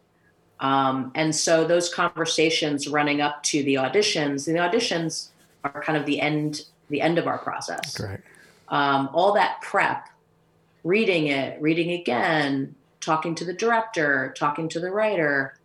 Um, 0.61 1.11
and 1.15 1.35
so 1.35 1.67
those 1.67 1.93
conversations 1.93 2.89
running 2.89 3.21
up 3.21 3.43
to 3.45 3.63
the 3.65 3.75
auditions, 3.75 4.47
the 4.47 4.53
auditions 4.53 5.29
are 5.65 5.83
kind 5.83 5.99
of 5.99 6.07
the 6.07 6.21
end, 6.21 6.67
the 6.91 7.01
end 7.01 7.19
of 7.19 7.27
our 7.27 7.39
process. 7.39 7.99
Right. 8.01 8.21
Um, 8.69 9.11
all 9.13 9.33
that 9.35 9.61
prep, 9.63 10.09
reading 10.85 11.27
it, 11.27 11.61
reading 11.61 11.91
again, 11.93 12.75
talking 13.01 13.35
to 13.35 13.45
the 13.45 13.53
director, 13.53 14.35
talking 14.37 14.69
to 14.69 14.81
the 14.81 14.91
writer. 14.91 15.59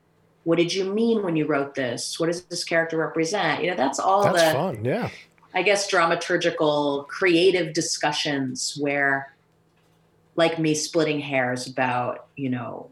What 0.46 0.58
did 0.58 0.74
you 0.74 0.86
mean 0.86 1.22
when 1.22 1.36
you 1.36 1.46
wrote 1.46 1.76
this? 1.76 2.20
What 2.20 2.28
does 2.28 2.44
this 2.44 2.64
character 2.64 2.98
represent? 2.98 3.62
You 3.62 3.72
know, 3.72 3.78
that's 3.78 4.00
all 4.00 4.24
that's 4.24 4.42
the 4.42 4.54
fun, 4.54 4.86
yeah. 4.86 5.10
I 5.54 5.62
guess 5.64 5.92
dramaturgical, 5.92 7.08
creative 7.08 7.74
discussions 7.74 8.78
where, 8.80 9.34
like 10.36 10.60
me, 10.60 10.74
splitting 10.74 11.20
hairs 11.20 11.68
about, 11.68 12.28
you 12.36 12.50
know, 12.50 12.90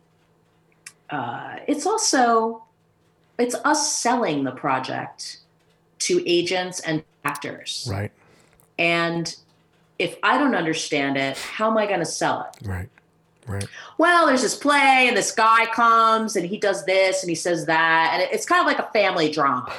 uh, 1.10 1.58
it's 1.68 1.86
also 1.86 2.64
it's 3.40 3.56
us 3.64 3.94
selling 3.94 4.44
the 4.44 4.52
project 4.52 5.40
to 6.00 6.24
agents 6.30 6.80
and 6.82 7.04
actors, 7.24 7.88
right? 7.90 8.12
And 8.78 9.36
if 10.00 10.18
I 10.24 10.38
don't 10.38 10.56
understand 10.56 11.18
it, 11.18 11.38
how 11.38 11.70
am 11.72 11.78
I 11.78 11.86
going 11.86 12.00
to 12.00 12.06
sell 12.06 12.50
it? 12.50 12.68
Right. 12.68 12.90
Right. 13.48 13.66
Well, 13.98 14.28
there's 14.28 14.42
this 14.42 14.56
play, 14.56 15.06
and 15.08 15.16
this 15.16 15.32
guy 15.32 15.68
comes, 15.68 16.36
and 16.36 16.46
he 16.46 16.58
does 16.58 16.86
this, 16.86 17.24
and 17.24 17.30
he 17.30 17.36
says 17.36 17.66
that, 17.68 18.12
and 18.14 18.30
it's 18.34 18.46
kind 18.46 18.60
of 18.60 18.68
like 18.68 18.78
a 18.78 18.92
family 18.92 19.32
drama, 19.32 19.74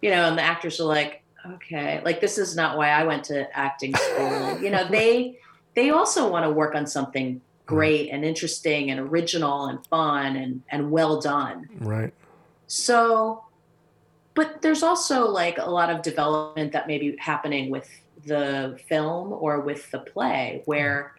you 0.00 0.10
know. 0.10 0.28
And 0.28 0.38
the 0.38 0.42
actors 0.42 0.78
are 0.78 0.84
like, 0.84 1.24
"Okay, 1.44 2.00
like 2.04 2.20
this 2.20 2.38
is 2.38 2.54
not 2.54 2.76
why 2.78 2.90
I 2.90 3.02
went 3.02 3.24
to 3.24 3.48
acting 3.56 3.96
school." 3.96 4.58
you 4.62 4.70
know, 4.70 4.86
they 4.88 5.40
they 5.74 5.90
also 5.90 6.30
want 6.30 6.44
to 6.44 6.50
work 6.50 6.76
on 6.76 6.86
something 6.86 7.40
great 7.66 8.10
and 8.10 8.24
interesting 8.24 8.92
and 8.92 9.00
original 9.00 9.66
and 9.66 9.84
fun 9.88 10.36
and 10.36 10.62
and 10.70 10.92
well 10.92 11.20
done. 11.20 11.68
Right. 11.80 12.14
So, 12.68 13.42
but 14.34 14.62
there's 14.62 14.84
also 14.84 15.26
like 15.26 15.58
a 15.58 15.68
lot 15.68 15.90
of 15.90 16.02
development 16.02 16.72
that 16.74 16.86
may 16.86 16.98
be 16.98 17.16
happening 17.18 17.70
with 17.70 17.90
the 18.26 18.78
film 18.88 19.32
or 19.32 19.60
with 19.60 19.90
the 19.90 19.98
play 19.98 20.62
where 20.64 21.14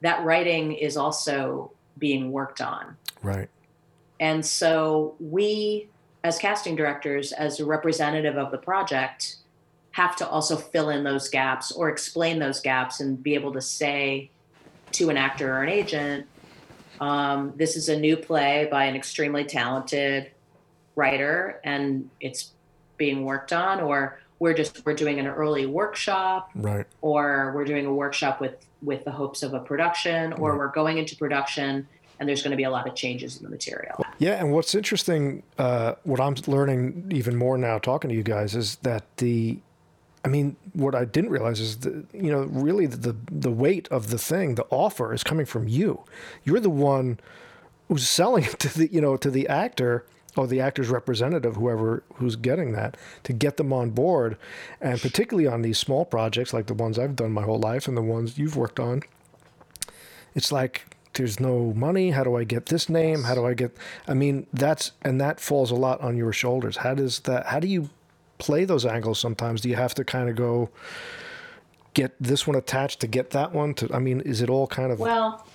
that 0.00 0.24
writing 0.24 0.72
is 0.72 0.96
also 0.96 1.72
being 1.98 2.30
worked 2.32 2.60
on. 2.60 2.96
Right. 3.22 3.48
And 4.20 4.44
so 4.44 5.16
we, 5.18 5.88
as 6.22 6.38
casting 6.38 6.76
directors, 6.76 7.32
as 7.32 7.60
a 7.60 7.64
representative 7.64 8.36
of 8.36 8.50
the 8.50 8.58
project, 8.58 9.36
have 9.92 10.16
to 10.16 10.28
also 10.28 10.56
fill 10.56 10.90
in 10.90 11.04
those 11.04 11.28
gaps 11.28 11.70
or 11.72 11.88
explain 11.88 12.38
those 12.38 12.60
gaps 12.60 13.00
and 13.00 13.22
be 13.22 13.34
able 13.34 13.52
to 13.52 13.60
say 13.60 14.30
to 14.92 15.10
an 15.10 15.16
actor 15.16 15.56
or 15.56 15.62
an 15.62 15.68
agent, 15.68 16.26
um, 17.00 17.52
this 17.56 17.76
is 17.76 17.88
a 17.88 17.98
new 17.98 18.16
play 18.16 18.68
by 18.70 18.84
an 18.84 18.94
extremely 18.94 19.44
talented 19.44 20.30
writer 20.96 21.60
and 21.64 22.08
it's 22.20 22.52
being 22.96 23.24
worked 23.24 23.52
on, 23.52 23.80
or 23.80 24.20
we're 24.44 24.52
just 24.52 24.84
we're 24.84 24.92
doing 24.92 25.18
an 25.18 25.26
early 25.26 25.64
workshop 25.64 26.50
right 26.54 26.86
or 27.00 27.50
we're 27.54 27.64
doing 27.64 27.86
a 27.86 27.92
workshop 27.92 28.42
with 28.42 28.66
with 28.82 29.02
the 29.06 29.10
hopes 29.10 29.42
of 29.42 29.54
a 29.54 29.58
production 29.58 30.34
or 30.34 30.50
right. 30.50 30.58
we're 30.58 30.68
going 30.68 30.98
into 30.98 31.16
production 31.16 31.88
and 32.20 32.28
there's 32.28 32.42
going 32.42 32.50
to 32.50 32.56
be 32.56 32.64
a 32.64 32.70
lot 32.70 32.86
of 32.86 32.94
changes 32.94 33.38
in 33.38 33.42
the 33.42 33.48
material 33.48 34.04
yeah 34.18 34.32
and 34.32 34.52
what's 34.52 34.74
interesting 34.74 35.42
uh, 35.56 35.94
what 36.02 36.20
i'm 36.20 36.34
learning 36.46 37.10
even 37.10 37.34
more 37.34 37.56
now 37.56 37.78
talking 37.78 38.10
to 38.10 38.14
you 38.14 38.22
guys 38.22 38.54
is 38.54 38.76
that 38.76 39.04
the 39.16 39.58
I 40.26 40.28
mean, 40.30 40.56
what 40.72 40.94
I 40.94 41.04
didn't 41.04 41.28
realize 41.28 41.60
is 41.60 41.80
that 41.80 42.06
you 42.14 42.32
know 42.32 42.44
really 42.44 42.86
the 42.86 43.14
the 43.30 43.50
weight 43.50 43.86
of 43.88 44.08
the 44.08 44.16
thing, 44.16 44.54
the 44.54 44.64
offer, 44.70 45.12
is 45.12 45.22
coming 45.22 45.44
from 45.44 45.68
you. 45.68 46.02
You're 46.44 46.60
the 46.60 46.70
one 46.70 47.20
who's 47.88 48.08
selling 48.08 48.44
it 48.50 48.58
to 48.60 48.78
the 48.78 48.90
you 48.90 49.02
know 49.02 49.18
to 49.18 49.30
the 49.30 49.46
actor, 49.48 50.06
or 50.36 50.46
the 50.46 50.60
actor's 50.60 50.88
representative, 50.88 51.56
whoever 51.56 52.02
who's 52.14 52.36
getting 52.36 52.72
that, 52.72 52.96
to 53.22 53.32
get 53.32 53.56
them 53.56 53.72
on 53.72 53.90
board, 53.90 54.36
and 54.80 55.00
particularly 55.00 55.46
on 55.46 55.62
these 55.62 55.78
small 55.78 56.04
projects 56.04 56.52
like 56.52 56.66
the 56.66 56.74
ones 56.74 56.98
I've 56.98 57.16
done 57.16 57.32
my 57.32 57.42
whole 57.42 57.58
life 57.58 57.88
and 57.88 57.96
the 57.96 58.02
ones 58.02 58.38
you've 58.38 58.56
worked 58.56 58.80
on. 58.80 59.02
It's 60.34 60.50
like 60.50 60.96
there's 61.14 61.38
no 61.38 61.72
money. 61.74 62.10
How 62.10 62.24
do 62.24 62.36
I 62.36 62.44
get 62.44 62.66
this 62.66 62.88
name? 62.88 63.24
How 63.24 63.34
do 63.34 63.46
I 63.46 63.54
get? 63.54 63.76
I 64.06 64.14
mean, 64.14 64.46
that's 64.52 64.92
and 65.02 65.20
that 65.20 65.40
falls 65.40 65.70
a 65.70 65.76
lot 65.76 66.00
on 66.00 66.16
your 66.16 66.32
shoulders. 66.32 66.78
How 66.78 66.94
does 66.94 67.20
that? 67.20 67.46
How 67.46 67.60
do 67.60 67.68
you 67.68 67.90
play 68.38 68.64
those 68.64 68.84
angles? 68.84 69.18
Sometimes 69.18 69.60
do 69.60 69.68
you 69.68 69.76
have 69.76 69.94
to 69.94 70.04
kind 70.04 70.28
of 70.28 70.36
go 70.36 70.70
get 71.94 72.14
this 72.20 72.46
one 72.46 72.56
attached 72.56 73.00
to 73.00 73.06
get 73.06 73.30
that 73.30 73.52
one 73.52 73.74
to? 73.74 73.88
I 73.94 74.00
mean, 74.00 74.20
is 74.20 74.42
it 74.42 74.50
all 74.50 74.66
kind 74.66 74.90
of 74.90 74.98
well? 74.98 75.46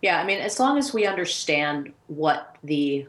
Yeah, 0.00 0.20
I 0.20 0.24
mean, 0.24 0.38
as 0.38 0.60
long 0.60 0.76
as 0.76 0.92
we 0.92 1.06
understand 1.06 1.92
what 2.08 2.56
the 2.62 3.06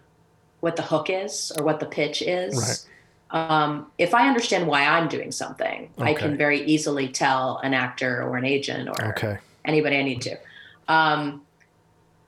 what 0.66 0.76
the 0.76 0.82
hook 0.82 1.12
is 1.12 1.52
or 1.56 1.64
what 1.64 1.80
the 1.80 1.86
pitch 1.86 2.24
is. 2.24 2.88
Right. 3.32 3.52
Um, 3.52 3.86
if 4.00 4.16
I 4.16 4.28
understand 4.28 4.66
why 4.66 4.84
I'm 4.84 5.08
doing 5.08 5.32
something, 5.32 5.92
okay. 6.00 6.10
I 6.10 6.16
can 6.16 6.36
very 6.38 6.66
easily 6.66 7.08
tell 7.08 7.60
an 7.60 7.76
actor 7.76 8.24
or 8.24 8.36
an 8.36 8.46
agent 8.46 8.90
or 8.90 9.10
okay. 9.10 9.38
anybody 9.64 9.98
I 9.98 10.02
need 10.02 10.24
to. 10.24 10.38
Um, 10.88 11.44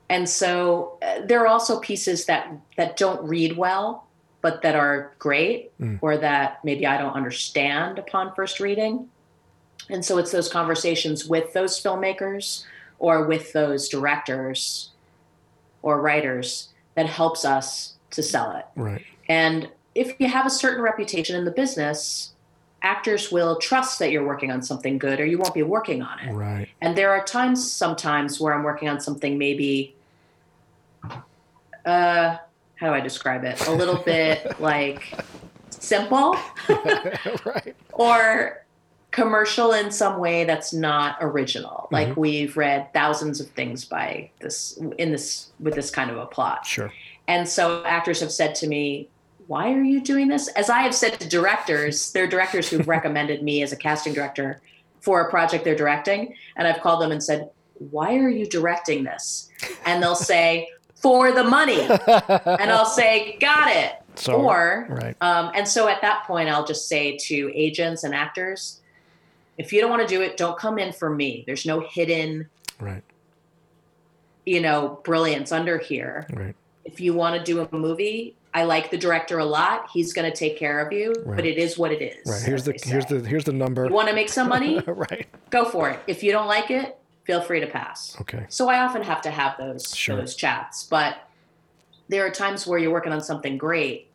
and 0.08 0.28
so 0.28 0.98
uh, 1.02 1.26
there 1.26 1.40
are 1.42 1.48
also 1.48 1.80
pieces 1.80 2.26
that 2.26 2.52
that 2.76 2.96
don't 2.96 3.20
read 3.28 3.56
well, 3.56 4.06
but 4.40 4.62
that 4.62 4.76
are 4.76 5.14
great, 5.18 5.76
mm. 5.80 5.98
or 6.00 6.16
that 6.16 6.64
maybe 6.64 6.86
I 6.86 6.96
don't 6.96 7.14
understand 7.14 7.98
upon 7.98 8.32
first 8.36 8.60
reading. 8.60 9.08
And 9.90 10.04
so 10.04 10.16
it's 10.16 10.30
those 10.30 10.48
conversations 10.48 11.26
with 11.26 11.52
those 11.54 11.82
filmmakers 11.82 12.64
or 13.00 13.26
with 13.26 13.52
those 13.52 13.88
directors 13.88 14.92
or 15.82 16.00
writers 16.00 16.68
that 16.94 17.06
helps 17.06 17.44
us 17.44 17.97
to 18.10 18.22
sell 18.22 18.56
it. 18.56 18.66
Right. 18.76 19.04
And 19.28 19.68
if 19.94 20.14
you 20.18 20.28
have 20.28 20.46
a 20.46 20.50
certain 20.50 20.82
reputation 20.82 21.36
in 21.36 21.44
the 21.44 21.50
business, 21.50 22.32
actors 22.82 23.32
will 23.32 23.56
trust 23.56 23.98
that 23.98 24.12
you're 24.12 24.26
working 24.26 24.50
on 24.50 24.62
something 24.62 24.98
good 24.98 25.20
or 25.20 25.26
you 25.26 25.38
won't 25.38 25.54
be 25.54 25.62
working 25.62 26.02
on 26.02 26.18
it. 26.20 26.32
Right. 26.32 26.68
And 26.80 26.96
there 26.96 27.10
are 27.10 27.24
times 27.24 27.70
sometimes 27.70 28.40
where 28.40 28.54
I'm 28.54 28.62
working 28.62 28.88
on 28.88 29.00
something 29.00 29.36
maybe 29.38 29.94
uh 31.84 32.36
how 32.76 32.86
do 32.86 32.92
I 32.92 33.00
describe 33.00 33.44
it? 33.44 33.66
A 33.66 33.72
little 33.72 33.96
bit 33.96 34.60
like 34.60 35.12
simple. 35.70 36.36
right. 36.68 37.74
Or 37.92 38.64
commercial 39.10 39.72
in 39.72 39.90
some 39.90 40.20
way 40.20 40.44
that's 40.44 40.72
not 40.72 41.16
original. 41.20 41.88
Like 41.90 42.10
mm-hmm. 42.10 42.20
we've 42.20 42.56
read 42.56 42.92
thousands 42.92 43.40
of 43.40 43.48
things 43.50 43.84
by 43.84 44.30
this 44.40 44.78
in 44.98 45.10
this 45.10 45.50
with 45.58 45.74
this 45.74 45.90
kind 45.90 46.10
of 46.10 46.18
a 46.18 46.26
plot. 46.26 46.64
Sure. 46.64 46.92
And 47.28 47.46
so 47.46 47.84
actors 47.84 48.20
have 48.20 48.32
said 48.32 48.54
to 48.56 48.66
me, 48.66 49.08
why 49.46 49.72
are 49.72 49.82
you 49.82 50.00
doing 50.00 50.28
this? 50.28 50.48
As 50.48 50.70
I 50.70 50.80
have 50.80 50.94
said 50.94 51.20
to 51.20 51.28
directors, 51.28 52.10
there 52.12 52.24
are 52.24 52.28
directors 52.28 52.68
who've 52.68 52.88
recommended 52.88 53.42
me 53.42 53.62
as 53.62 53.70
a 53.70 53.76
casting 53.76 54.14
director 54.14 54.60
for 55.00 55.20
a 55.20 55.30
project 55.30 55.64
they're 55.64 55.76
directing. 55.76 56.34
And 56.56 56.66
I've 56.66 56.80
called 56.80 57.02
them 57.02 57.12
and 57.12 57.22
said, 57.22 57.50
why 57.90 58.16
are 58.16 58.28
you 58.28 58.46
directing 58.46 59.04
this? 59.04 59.50
And 59.84 60.02
they'll 60.02 60.16
say, 60.16 60.68
for 60.96 61.30
the 61.30 61.44
money. 61.44 61.80
and 61.82 62.70
I'll 62.70 62.86
say, 62.86 63.38
got 63.38 63.70
it. 63.70 63.92
So, 64.16 64.34
or, 64.34 64.86
right. 64.90 65.16
um, 65.20 65.52
and 65.54 65.68
so 65.68 65.86
at 65.86 66.02
that 66.02 66.24
point, 66.24 66.48
I'll 66.48 66.66
just 66.66 66.88
say 66.88 67.16
to 67.18 67.52
agents 67.54 68.02
and 68.02 68.12
actors, 68.12 68.80
if 69.58 69.72
you 69.72 69.80
don't 69.80 69.90
want 69.90 70.02
to 70.02 70.08
do 70.08 70.22
it, 70.22 70.36
don't 70.36 70.58
come 70.58 70.78
in 70.78 70.92
for 70.92 71.08
me. 71.08 71.44
There's 71.46 71.64
no 71.64 71.80
hidden, 71.80 72.48
right. 72.80 73.04
you 74.44 74.60
know, 74.60 75.00
brilliance 75.04 75.52
under 75.52 75.78
here. 75.78 76.26
Right 76.32 76.56
if 76.92 77.00
you 77.00 77.12
want 77.14 77.36
to 77.36 77.42
do 77.42 77.60
a 77.60 77.76
movie, 77.76 78.34
I 78.54 78.64
like 78.64 78.90
the 78.90 78.98
director 78.98 79.38
a 79.38 79.44
lot. 79.44 79.88
He's 79.92 80.12
going 80.12 80.30
to 80.30 80.36
take 80.36 80.58
care 80.58 80.80
of 80.80 80.92
you, 80.92 81.12
right. 81.24 81.36
but 81.36 81.46
it 81.46 81.58
is 81.58 81.78
what 81.78 81.92
it 81.92 82.02
is. 82.02 82.26
Right. 82.26 82.42
Here's 82.42 82.64
the 82.64 82.78
here's 82.82 83.06
the 83.06 83.20
here's 83.20 83.44
the 83.44 83.52
number. 83.52 83.86
You 83.86 83.92
want 83.92 84.08
to 84.08 84.14
make 84.14 84.28
some 84.28 84.48
money? 84.48 84.80
right. 84.86 85.26
Go 85.50 85.64
for 85.66 85.90
it. 85.90 86.00
If 86.06 86.22
you 86.22 86.32
don't 86.32 86.46
like 86.46 86.70
it, 86.70 86.98
feel 87.24 87.42
free 87.42 87.60
to 87.60 87.66
pass. 87.66 88.16
Okay. 88.22 88.46
So 88.48 88.68
I 88.68 88.80
often 88.80 89.02
have 89.02 89.20
to 89.22 89.30
have 89.30 89.56
those 89.58 89.94
sure. 89.94 90.16
those 90.16 90.34
chats, 90.34 90.84
but 90.84 91.28
there 92.08 92.24
are 92.24 92.30
times 92.30 92.66
where 92.66 92.78
you're 92.78 92.90
working 92.90 93.12
on 93.12 93.20
something 93.20 93.58
great, 93.58 94.10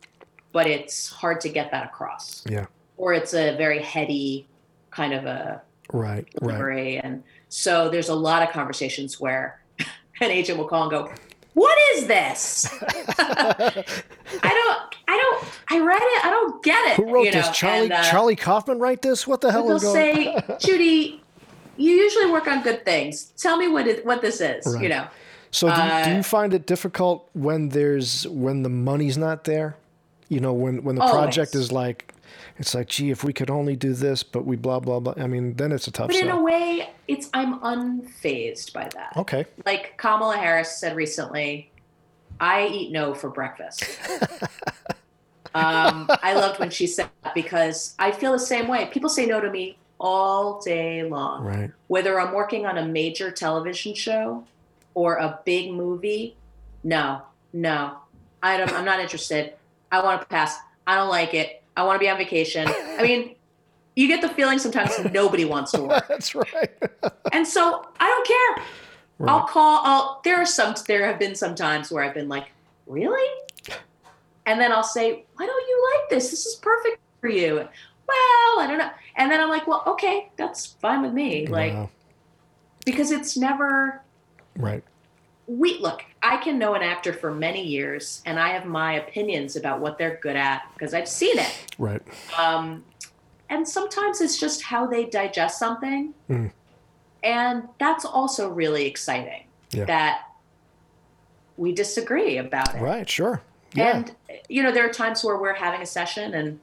but 0.51 0.65
it's 0.65 1.09
hard 1.09 1.39
to 1.41 1.49
get 1.49 1.69
that 1.71 1.85
across. 1.85 2.43
Yeah. 2.49 2.65
Or 2.97 3.13
it's 3.13 3.33
a 3.33 3.55
very 3.55 3.81
heady 3.81 4.47
kind 4.89 5.13
of 5.13 5.25
a 5.25 5.61
Right. 5.91 6.27
Right. 6.41 7.01
And 7.03 7.23
so 7.49 7.89
there's 7.89 8.09
a 8.09 8.15
lot 8.15 8.41
of 8.41 8.49
conversations 8.49 9.19
where 9.19 9.61
an 9.79 10.31
agent 10.31 10.57
will 10.57 10.67
call 10.67 10.83
and 10.83 10.91
go, 10.91 11.13
What 11.53 11.77
is 11.95 12.07
this? 12.07 12.67
I 12.81 13.83
don't, 14.41 14.95
I 15.07 15.17
don't, 15.17 15.45
I 15.69 15.79
read 15.79 16.01
it. 16.01 16.25
I 16.25 16.29
don't 16.29 16.63
get 16.63 16.91
it. 16.91 16.95
Who 16.95 17.13
wrote 17.13 17.25
you 17.25 17.31
this? 17.31 17.45
know? 17.47 17.51
Charlie 17.53 17.83
And, 17.85 17.93
uh, 17.93 18.03
Charlie 18.03 18.35
Kaufman 18.35 18.79
write 18.79 19.01
this? 19.01 19.27
What 19.27 19.41
the 19.41 19.51
hell 19.51 19.67
they'll 19.67 19.79
say, 19.79 20.35
Judy, 20.59 21.21
you 21.77 21.91
usually 21.91 22.31
work 22.31 22.47
on 22.47 22.63
good 22.63 22.83
things. 22.85 23.25
Tell 23.37 23.57
me 23.57 23.67
what 23.67 23.87
it, 23.87 24.05
what 24.05 24.21
this 24.21 24.41
is. 24.41 24.65
Right. 24.65 24.83
You 24.83 24.89
know, 24.89 25.07
So 25.51 25.67
do, 25.67 25.73
you, 25.81 25.87
do 25.87 25.93
uh, 26.11 26.15
you 26.17 26.23
find 26.23 26.53
it 26.53 26.65
difficult 26.65 27.29
when 27.33 27.69
there's 27.69 28.27
when 28.27 28.63
the 28.63 28.69
money's 28.69 29.17
not 29.17 29.43
there? 29.43 29.75
You 30.29 30.39
know, 30.39 30.53
when 30.53 30.83
when 30.83 30.95
the 30.95 31.05
project 31.07 31.53
is 31.53 31.71
like, 31.71 32.12
it's 32.57 32.75
like, 32.75 32.87
gee, 32.87 33.11
if 33.11 33.23
we 33.23 33.33
could 33.33 33.49
only 33.49 33.75
do 33.75 33.93
this, 33.93 34.23
but 34.23 34.45
we 34.45 34.55
blah 34.55 34.79
blah 34.79 34.99
blah. 34.99 35.13
I 35.17 35.27
mean, 35.27 35.55
then 35.55 35.71
it's 35.71 35.87
a 35.87 35.91
tough 35.91 36.07
but 36.07 36.15
in 36.15 36.29
a 36.29 36.41
way, 36.41 36.89
it's 37.07 37.29
I'm 37.33 37.59
unfazed 37.59 38.73
by 38.73 38.89
that. 38.93 39.13
Okay. 39.17 39.45
Like 39.65 39.97
Kamala 39.97 40.37
Harris 40.37 40.77
said 40.77 40.95
recently, 40.95 41.71
I 42.39 42.67
eat 42.67 42.91
no 42.91 43.13
for 43.13 43.29
breakfast. 43.29 43.83
um, 45.55 46.09
I 46.21 46.33
loved 46.33 46.59
when 46.59 46.69
she 46.69 46.87
said 46.87 47.09
that 47.23 47.33
because 47.33 47.95
I 47.99 48.11
feel 48.11 48.31
the 48.31 48.39
same 48.39 48.67
way. 48.67 48.89
People 48.91 49.09
say 49.09 49.25
no 49.25 49.39
to 49.39 49.49
me 49.49 49.77
all 49.99 50.59
day 50.61 51.03
long. 51.03 51.43
Right. 51.45 51.71
whether 51.87 52.19
I'm 52.19 52.33
working 52.33 52.65
on 52.65 52.77
a 52.77 52.85
major 52.85 53.31
television 53.31 53.93
show 53.93 54.43
or 54.93 55.15
a 55.15 55.39
big 55.45 55.71
movie, 55.71 56.35
no, 56.83 57.21
no, 57.53 57.97
I 58.41 58.57
don't, 58.57 58.71
I'm 58.73 58.85
not 58.85 58.99
interested. 58.99 59.53
I 59.91 60.03
want 60.03 60.21
to 60.21 60.27
pass. 60.27 60.57
I 60.85 60.95
don't 60.95 61.09
like 61.09 61.33
it. 61.33 61.62
I 61.75 61.83
want 61.83 61.95
to 61.95 61.99
be 61.99 62.09
on 62.09 62.17
vacation. 62.17 62.67
I 62.67 63.01
mean, 63.01 63.35
you 63.95 64.07
get 64.07 64.21
the 64.21 64.29
feeling 64.29 64.59
sometimes 64.59 64.91
nobody 65.11 65.45
wants 65.45 65.71
to 65.71 65.81
work, 65.83 66.07
That's 66.09 66.35
right. 66.35 66.71
and 67.33 67.47
so 67.47 67.87
I 67.99 68.07
don't 68.07 68.27
care. 68.27 68.65
I'll 69.27 69.45
call. 69.45 69.81
I'll. 69.85 70.21
There 70.23 70.35
are 70.37 70.45
some. 70.45 70.75
There 70.87 71.05
have 71.05 71.19
been 71.19 71.35
some 71.35 71.55
times 71.55 71.91
where 71.91 72.03
I've 72.03 72.13
been 72.13 72.27
like, 72.27 72.47
really, 72.87 73.29
and 74.45 74.59
then 74.59 74.71
I'll 74.71 74.83
say, 74.83 75.23
why 75.35 75.45
don't 75.45 75.67
you 75.67 75.91
like 75.95 76.09
this? 76.09 76.31
This 76.31 76.45
is 76.45 76.55
perfect 76.55 76.99
for 77.21 77.29
you. 77.29 77.55
Well, 77.55 78.59
I 78.59 78.65
don't 78.67 78.79
know. 78.79 78.89
And 79.15 79.31
then 79.31 79.39
I'm 79.39 79.49
like, 79.49 79.65
well, 79.65 79.83
okay, 79.87 80.29
that's 80.35 80.65
fine 80.65 81.01
with 81.03 81.13
me. 81.13 81.47
Like, 81.47 81.73
Wow. 81.73 81.89
because 82.85 83.11
it's 83.11 83.37
never 83.37 84.01
Right. 84.57 84.83
We 85.47 85.77
look 85.79 86.03
i 86.21 86.37
can 86.37 86.57
know 86.57 86.73
an 86.73 86.81
actor 86.81 87.11
for 87.11 87.33
many 87.33 87.61
years 87.65 88.21
and 88.25 88.39
i 88.39 88.49
have 88.49 88.65
my 88.65 88.93
opinions 88.93 89.55
about 89.57 89.79
what 89.81 89.97
they're 89.97 90.17
good 90.21 90.35
at 90.37 90.63
because 90.73 90.93
i've 90.93 91.07
seen 91.07 91.37
it 91.37 91.53
Right. 91.77 92.01
um, 92.37 92.83
and 93.49 93.67
sometimes 93.67 94.21
it's 94.21 94.39
just 94.39 94.63
how 94.63 94.87
they 94.87 95.05
digest 95.05 95.59
something 95.59 96.13
Mm. 96.29 96.51
and 97.23 97.63
that's 97.77 98.05
also 98.05 98.49
really 98.49 98.85
exciting 98.85 99.43
Yeah. 99.71 99.85
that 99.85 100.21
we 101.57 101.73
disagree 101.73 102.37
about 102.37 102.73
it 102.75 102.81
Right. 102.81 103.09
Sure. 103.09 103.41
Yeah. 103.73 103.97
and 103.97 104.15
you 104.49 104.63
know 104.63 104.71
there 104.71 104.85
are 104.87 104.93
times 104.93 105.23
where 105.25 105.37
we're 105.37 105.53
having 105.55 105.81
a 105.81 105.85
session 105.85 106.33
and 106.35 106.59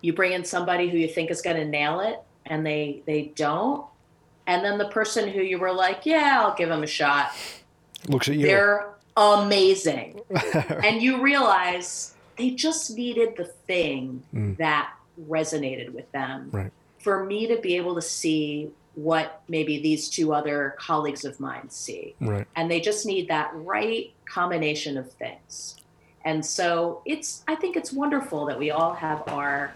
you 0.00 0.12
bring 0.12 0.32
in 0.32 0.44
somebody 0.44 0.88
who 0.88 0.96
you 0.96 1.06
think 1.08 1.30
is 1.30 1.42
going 1.42 1.56
to 1.56 1.64
nail 1.66 2.00
it 2.00 2.18
and 2.46 2.64
they 2.66 3.02
they 3.06 3.32
don't 3.36 3.84
and 4.46 4.64
then 4.64 4.78
the 4.78 4.88
person 4.88 5.28
who 5.28 5.40
you 5.40 5.58
were 5.58 5.72
like 5.72 6.04
yeah 6.04 6.40
i'll 6.42 6.54
give 6.54 6.70
him 6.70 6.82
a 6.82 6.86
shot 6.86 7.32
Looks 8.08 8.28
at 8.28 8.34
you. 8.36 8.46
they're 8.46 8.88
amazing. 9.16 10.20
and 10.84 11.00
you 11.02 11.20
realize 11.22 12.14
they 12.36 12.50
just 12.50 12.90
needed 12.96 13.36
the 13.36 13.44
thing 13.44 14.22
Mm. 14.34 14.56
that 14.56 14.94
resonated 15.28 15.90
with 15.92 16.10
them. 16.12 16.48
Right. 16.50 16.72
For 16.98 17.24
me 17.24 17.46
to 17.48 17.58
be 17.60 17.76
able 17.76 17.94
to 17.94 18.02
see 18.02 18.70
what 18.94 19.42
maybe 19.48 19.80
these 19.80 20.08
two 20.08 20.32
other 20.34 20.74
colleagues 20.78 21.24
of 21.24 21.38
mine 21.40 21.68
see. 21.70 22.14
right. 22.20 22.46
And 22.56 22.70
they 22.70 22.80
just 22.80 23.04
need 23.06 23.28
that 23.28 23.50
right 23.54 24.12
combination 24.24 24.96
of 24.96 25.12
things. 25.12 25.76
And 26.24 26.44
so 26.44 27.02
it's 27.04 27.44
I 27.46 27.54
think 27.54 27.76
it's 27.76 27.92
wonderful 27.92 28.46
that 28.46 28.58
we 28.58 28.70
all 28.70 28.94
have 28.94 29.22
our 29.28 29.72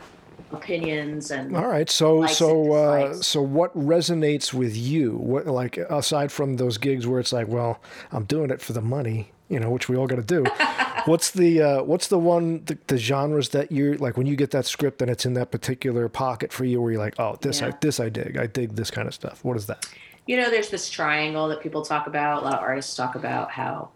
opinions 0.53 1.31
and 1.31 1.57
All 1.57 1.67
right. 1.67 1.89
So 1.91 2.27
so 2.27 2.73
uh, 2.73 3.15
so 3.15 3.43
what 3.43 3.77
resonates 3.77 4.53
with 4.53 4.77
you? 4.77 5.13
What 5.17 5.47
like 5.47 5.77
aside 5.77 6.33
from 6.33 6.57
those 6.57 6.79
gigs 6.79 7.07
where 7.07 7.21
it's 7.21 7.33
like, 7.33 7.49
well, 7.49 7.81
I'm 8.13 8.25
doing 8.25 8.51
it 8.51 8.61
for 8.61 8.73
the 8.73 8.81
money, 8.81 9.33
you 9.49 9.61
know, 9.61 9.71
which 9.71 9.89
we 9.89 9.97
all 9.97 10.07
got 10.07 10.17
to 10.17 10.23
do. 10.23 10.45
what's 11.07 11.31
the 11.31 11.63
uh, 11.63 11.83
what's 11.83 12.09
the 12.09 12.19
one 12.19 12.65
the, 12.65 12.79
the 12.87 12.99
genres 12.99 13.51
that 13.51 13.73
you're 13.73 13.97
like 13.99 14.17
when 14.17 14.27
you 14.27 14.37
get 14.37 14.51
that 14.53 14.67
script 14.67 15.03
and 15.03 15.11
it's 15.11 15.27
in 15.27 15.35
that 15.35 15.51
particular 15.51 16.09
pocket 16.09 16.53
for 16.53 16.65
you 16.65 16.81
where 16.81 16.93
you're 16.93 17.01
like, 17.01 17.19
oh, 17.19 17.37
this 17.41 17.63
I 17.63 17.73
this 17.81 18.01
I 18.01 18.09
dig. 18.09 18.37
I 18.37 18.47
dig 18.47 18.77
this 18.77 18.91
kind 18.91 19.09
of 19.09 19.15
stuff. 19.15 19.45
What 19.45 19.57
is 19.57 19.67
that? 19.67 19.87
you 20.27 20.37
know, 20.37 20.51
there's 20.51 20.71
this 20.71 20.91
triangle 20.91 21.49
that 21.49 21.61
people 21.61 21.83
talk 21.83 22.07
about. 22.07 22.43
A 22.43 22.45
lot 22.45 22.55
of 22.55 22.61
artists 22.61 22.95
talk 22.95 23.15
about 23.15 23.51
how 23.51 23.91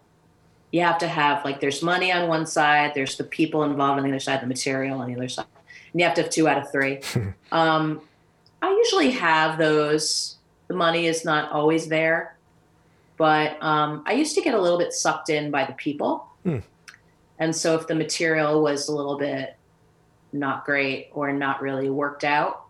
you 0.71 0.81
have 0.81 0.97
to 0.99 1.07
have 1.07 1.43
like 1.43 1.59
there's 1.59 1.83
money 1.83 2.11
on 2.11 2.27
one 2.29 2.45
side, 2.45 2.93
there's 2.95 3.17
the 3.17 3.25
people 3.25 3.63
involved 3.63 3.99
on 3.99 4.03
the 4.03 4.09
other 4.09 4.19
side, 4.19 4.41
the 4.41 4.47
material 4.47 5.01
on 5.01 5.07
the 5.07 5.15
other 5.15 5.27
side, 5.27 5.45
and 5.93 5.99
you 6.01 6.05
have 6.05 6.15
to 6.15 6.21
have 6.23 6.31
two 6.31 6.47
out 6.47 6.57
of 6.57 6.71
three. 6.71 7.01
um, 7.51 8.01
I 8.61 8.69
usually 8.71 9.11
have 9.11 9.57
those. 9.57 10.37
The 10.67 10.73
money 10.75 11.05
is 11.07 11.25
not 11.25 11.51
always 11.51 11.87
there, 11.87 12.35
but 13.17 13.61
um, 13.61 14.03
I 14.05 14.13
used 14.13 14.35
to 14.35 14.41
get 14.41 14.53
a 14.53 14.61
little 14.61 14.77
bit 14.77 14.93
sucked 14.93 15.29
in 15.29 15.51
by 15.51 15.65
the 15.65 15.73
people, 15.73 16.27
Hmm. 16.43 16.59
and 17.39 17.55
so 17.55 17.75
if 17.75 17.87
the 17.87 17.95
material 17.95 18.61
was 18.63 18.87
a 18.87 18.95
little 18.95 19.17
bit 19.17 19.55
not 20.33 20.65
great 20.65 21.09
or 21.13 21.31
not 21.33 21.61
really 21.61 21.89
worked 21.89 22.23
out, 22.23 22.61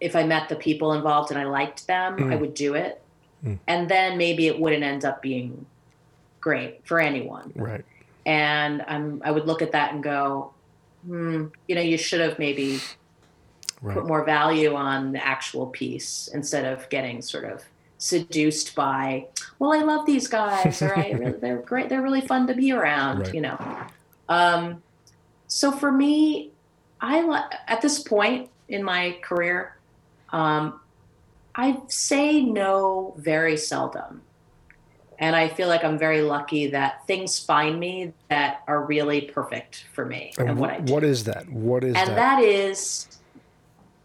if 0.00 0.14
I 0.14 0.24
met 0.24 0.48
the 0.50 0.56
people 0.56 0.92
involved 0.92 1.30
and 1.30 1.40
I 1.40 1.44
liked 1.44 1.86
them, 1.86 2.14
I 2.30 2.36
Mm. 2.36 2.40
would 2.40 2.54
do 2.54 2.74
it. 2.74 3.00
Mm. 3.44 3.58
And 3.66 3.88
then 3.88 4.18
maybe 4.18 4.46
it 4.48 4.60
wouldn't 4.60 4.82
end 4.84 5.04
up 5.04 5.22
being 5.22 5.64
great 6.40 6.86
for 6.86 7.00
anyone. 7.00 7.52
Right. 7.56 7.84
And 8.26 8.84
I'm, 8.86 9.22
I 9.24 9.30
would 9.30 9.46
look 9.46 9.62
at 9.62 9.72
that 9.72 9.94
and 9.94 10.02
go, 10.02 10.52
hmm, 11.04 11.46
you 11.68 11.74
know, 11.74 11.80
you 11.82 11.98
should 11.98 12.20
have 12.20 12.38
maybe 12.38 12.80
Right. 13.80 13.94
put 13.94 14.06
more 14.06 14.24
value 14.24 14.74
on 14.74 15.12
the 15.12 15.24
actual 15.26 15.66
piece 15.66 16.28
instead 16.32 16.64
of 16.64 16.88
getting 16.88 17.20
sort 17.20 17.44
of 17.44 17.64
seduced 17.98 18.74
by, 18.74 19.26
well, 19.58 19.72
I 19.72 19.82
love 19.82 20.06
these 20.06 20.28
guys, 20.28 20.80
right, 20.82 21.40
they're 21.40 21.62
great, 21.62 21.88
they're 21.88 22.02
really 22.02 22.20
fun 22.20 22.46
to 22.46 22.54
be 22.54 22.72
around, 22.72 23.20
Right. 23.20 23.34
you 23.34 23.40
know. 23.40 23.58
Um, 24.28 24.82
so 25.48 25.72
for 25.72 25.90
me, 25.90 26.52
I 27.00 27.48
at 27.66 27.80
this 27.80 28.02
point 28.02 28.50
in 28.68 28.82
my 28.84 29.18
career, 29.22 29.72
um, 30.32 30.80
I 31.54 31.78
say 31.88 32.40
no 32.42 33.14
very 33.18 33.56
seldom. 33.56 34.22
And 35.18 35.36
I 35.36 35.48
feel 35.48 35.68
like 35.68 35.84
I'm 35.84 35.98
very 35.98 36.22
lucky 36.22 36.68
that 36.68 37.06
things 37.06 37.38
find 37.38 37.78
me 37.78 38.12
that 38.28 38.62
are 38.66 38.84
really 38.84 39.20
perfect 39.20 39.84
for 39.92 40.04
me 40.04 40.32
and, 40.38 40.50
And 40.50 40.58
what 40.58 40.70
I 40.70 40.80
do. 40.80 40.92
what 40.92 41.04
is 41.04 41.24
that? 41.24 41.48
What 41.50 41.84
is 41.84 41.94
and 41.94 42.10
that? 42.10 42.16
that 42.16 42.42
is, 42.42 43.06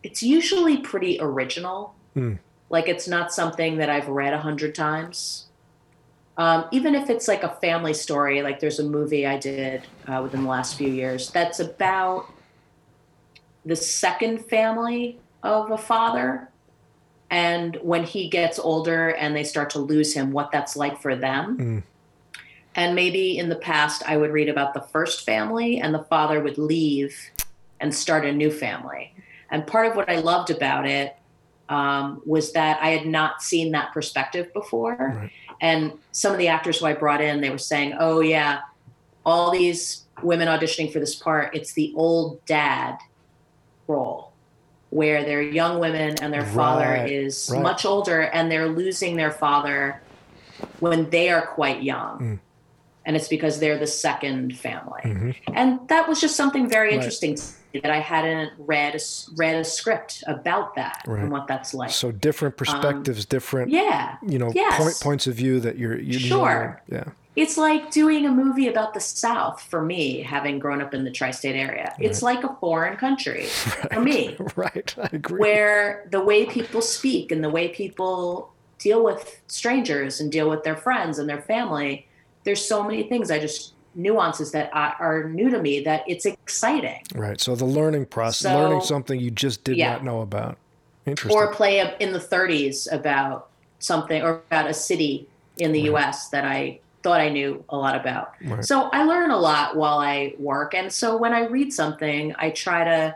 it's 0.04 0.22
usually 0.22 0.78
pretty 0.78 1.18
original. 1.20 1.96
Mm. 2.16 2.40
Like 2.70 2.88
it's 2.88 3.08
not 3.08 3.34
something 3.34 3.78
that 3.78 3.90
I've 3.90 4.08
read 4.08 4.34
a 4.34 4.40
hundred 4.40 4.76
times. 4.76 5.46
Um, 6.38 6.66
even 6.72 6.94
if 6.94 7.10
it's 7.10 7.28
like 7.28 7.42
a 7.44 7.50
family 7.50 7.96
story, 7.96 8.44
like 8.44 8.60
there's 8.60 8.80
a 8.80 8.84
movie 8.84 9.26
I 9.26 9.38
did 9.38 9.84
uh, 10.08 10.20
within 10.22 10.44
the 10.44 10.50
last 10.50 10.78
few 10.78 10.90
years 10.90 11.32
that's 11.32 11.60
about 11.60 12.32
the 13.66 13.76
second 13.76 14.46
family 14.46 15.20
of 15.42 15.72
a 15.72 15.78
father 15.78 16.50
and 17.30 17.78
when 17.82 18.04
he 18.04 18.30
gets 18.30 18.58
older 18.58 19.10
and 19.10 19.36
they 19.36 19.44
start 19.44 19.70
to 19.72 19.80
lose 19.80 20.14
him, 20.14 20.32
what 20.32 20.52
that's 20.52 20.76
like 20.76 21.02
for 21.02 21.16
them. 21.16 21.58
Mm. 21.58 21.84
And 22.76 22.96
maybe 22.96 23.38
in 23.38 23.50
the 23.50 23.56
past, 23.56 24.04
I 24.06 24.18
would 24.18 24.32
read 24.32 24.50
about 24.50 24.74
the 24.74 24.82
first 24.82 25.26
family 25.26 25.80
and 25.80 25.94
the 25.94 26.04
father 26.04 26.42
would 26.42 26.58
leave 26.58 27.18
and 27.80 27.94
start 27.94 28.26
a 28.26 28.32
new 28.32 28.52
family. 28.52 29.14
And 29.50 29.66
part 29.66 29.88
of 29.88 29.96
what 29.96 30.10
I 30.10 30.20
loved 30.20 30.52
about 30.52 30.86
it 30.86 31.16
um, 31.70 32.22
was 32.26 32.54
that 32.54 32.82
I 32.82 32.90
had 32.90 33.08
not 33.08 33.42
seen 33.42 33.72
that 33.72 33.94
perspective 33.94 34.54
before. 34.54 34.96
Right. 34.96 35.32
And 35.60 35.94
some 36.12 36.32
of 36.32 36.38
the 36.38 36.48
actors 36.48 36.80
who 36.80 36.86
I 36.86 36.94
brought 36.94 37.20
in, 37.20 37.42
they 37.42 37.50
were 37.50 37.58
saying, 37.58 37.96
oh, 38.00 38.20
yeah, 38.20 38.62
all 39.26 39.52
these 39.52 40.06
women 40.22 40.48
auditioning 40.48 40.94
for 40.94 41.00
this 41.00 41.16
part, 41.16 41.56
it's 41.56 41.74
the 41.74 41.94
old 41.96 42.46
dad 42.46 42.98
role 43.88 44.32
where 44.90 45.24
they're 45.24 45.42
young 45.42 45.80
women 45.80 46.16
and 46.22 46.34
their 46.34 46.46
father 46.46 46.86
Right, 46.86 47.12
is 47.12 47.50
right. 47.52 47.62
much 47.62 47.86
older 47.86 48.22
and 48.22 48.50
they're 48.52 48.70
losing 48.70 49.18
their 49.18 49.32
father 49.32 50.02
when 50.80 51.10
they 51.10 51.30
are 51.30 51.42
quite 51.46 51.84
young. 51.84 52.20
Mm. 52.20 52.40
And 53.06 53.16
it's 53.16 53.28
because 53.30 53.60
they're 53.60 53.78
the 53.78 53.88
second 53.88 54.58
family. 54.58 55.02
Mhm. 55.04 55.36
And 55.54 55.80
that 55.88 56.08
was 56.10 56.20
just 56.20 56.36
something 56.36 56.68
very 56.70 56.90
Right. 56.90 56.96
interesting 56.98 57.38
that 57.82 57.92
I 57.92 58.00
hadn't 58.00 58.52
read 58.58 58.96
a, 58.96 59.00
read 59.36 59.56
a 59.56 59.64
script 59.64 60.24
about 60.28 60.76
that 60.76 61.04
Right. 61.06 61.22
and 61.22 61.32
what 61.32 61.48
that's 61.48 61.74
like. 61.74 61.92
So 61.92 62.12
different 62.12 62.58
perspectives, 62.58 63.26
different 63.26 63.72
yeah. 63.72 64.16
you 64.26 64.40
know 64.40 64.52
Yes. 64.54 64.78
point, 64.82 65.00
points 65.02 65.28
of 65.28 65.36
view 65.36 65.60
that 65.62 65.78
you're 65.78 65.98
you 66.00 66.18
Sure. 66.20 66.82
know, 66.90 66.98
yeah 66.98 67.04
it's 67.38 67.56
like 67.56 67.92
doing 67.92 68.26
a 68.26 68.32
movie 68.32 68.68
about 68.68 68.94
the 68.96 69.00
South 69.00 69.62
for 69.62 69.82
me, 69.82 70.22
having 70.24 70.58
grown 70.60 70.82
up 70.82 70.94
in 70.94 71.04
the 71.04 71.12
tri 71.12 71.30
state 71.32 71.56
area. 71.56 71.96
It's 72.00 72.22
like 72.24 72.44
a 72.44 72.54
foreign 72.60 72.98
country 72.98 73.44
for 73.94 74.00
me, 74.02 74.36
Right. 74.56 74.94
I 74.98 75.10
agree. 75.14 75.40
where 75.40 76.08
the 76.12 76.20
way 76.22 76.46
people 76.48 76.82
speak 76.82 77.32
and 77.32 77.44
the 77.44 77.50
way 77.50 77.68
people 77.70 78.52
deal 78.80 79.04
with 79.04 79.40
strangers 79.48 80.20
and 80.20 80.32
deal 80.32 80.50
with 80.50 80.64
their 80.64 80.76
friends 80.76 81.20
and 81.20 81.30
their 81.30 81.42
family, 81.42 82.08
there's 82.44 82.64
so 82.66 82.82
many 82.84 83.04
things 83.04 83.30
I 83.32 83.40
just 83.40 83.74
nuances 83.94 84.52
that 84.52 84.70
are 84.74 85.24
new 85.30 85.50
to 85.50 85.60
me 85.62 85.80
that 85.84 86.04
it's 86.08 86.26
exciting. 86.26 87.02
Right. 87.16 87.40
So 87.40 87.56
the 87.56 87.66
learning 87.66 88.08
process, 88.08 88.52
So- 88.52 88.58
learning 88.60 88.82
something 88.82 89.20
you 89.20 89.32
just 89.32 89.64
did 89.64 89.78
Yeah. 89.78 89.94
not 89.94 90.04
know 90.04 90.22
about. 90.22 90.58
Interesting. 91.06 91.38
or 91.40 91.54
play 91.54 91.80
in 92.02 92.12
the 92.12 92.20
30s 92.20 92.86
about 92.92 93.48
something 93.80 94.22
or 94.22 94.42
about 94.52 94.68
a 94.70 94.74
city 94.74 95.26
in 95.58 95.72
the 95.72 95.82
US 95.84 96.28
that 96.30 96.44
I 96.44 96.80
thought 97.08 97.22
I 97.22 97.30
knew 97.30 97.64
a 97.70 97.78
lot 97.78 97.96
about. 97.96 98.34
Right. 98.44 98.66
So 98.66 98.90
I 98.92 99.04
learn 99.06 99.32
a 99.32 99.38
lot 99.40 99.78
while 99.78 100.00
I 100.00 100.34
work. 100.38 100.74
And 100.76 100.92
so 100.92 101.16
when 101.16 101.34
I 101.34 101.46
read 101.46 101.72
something, 101.72 102.36
I 102.38 102.50
try 102.50 102.84
to, 102.84 103.16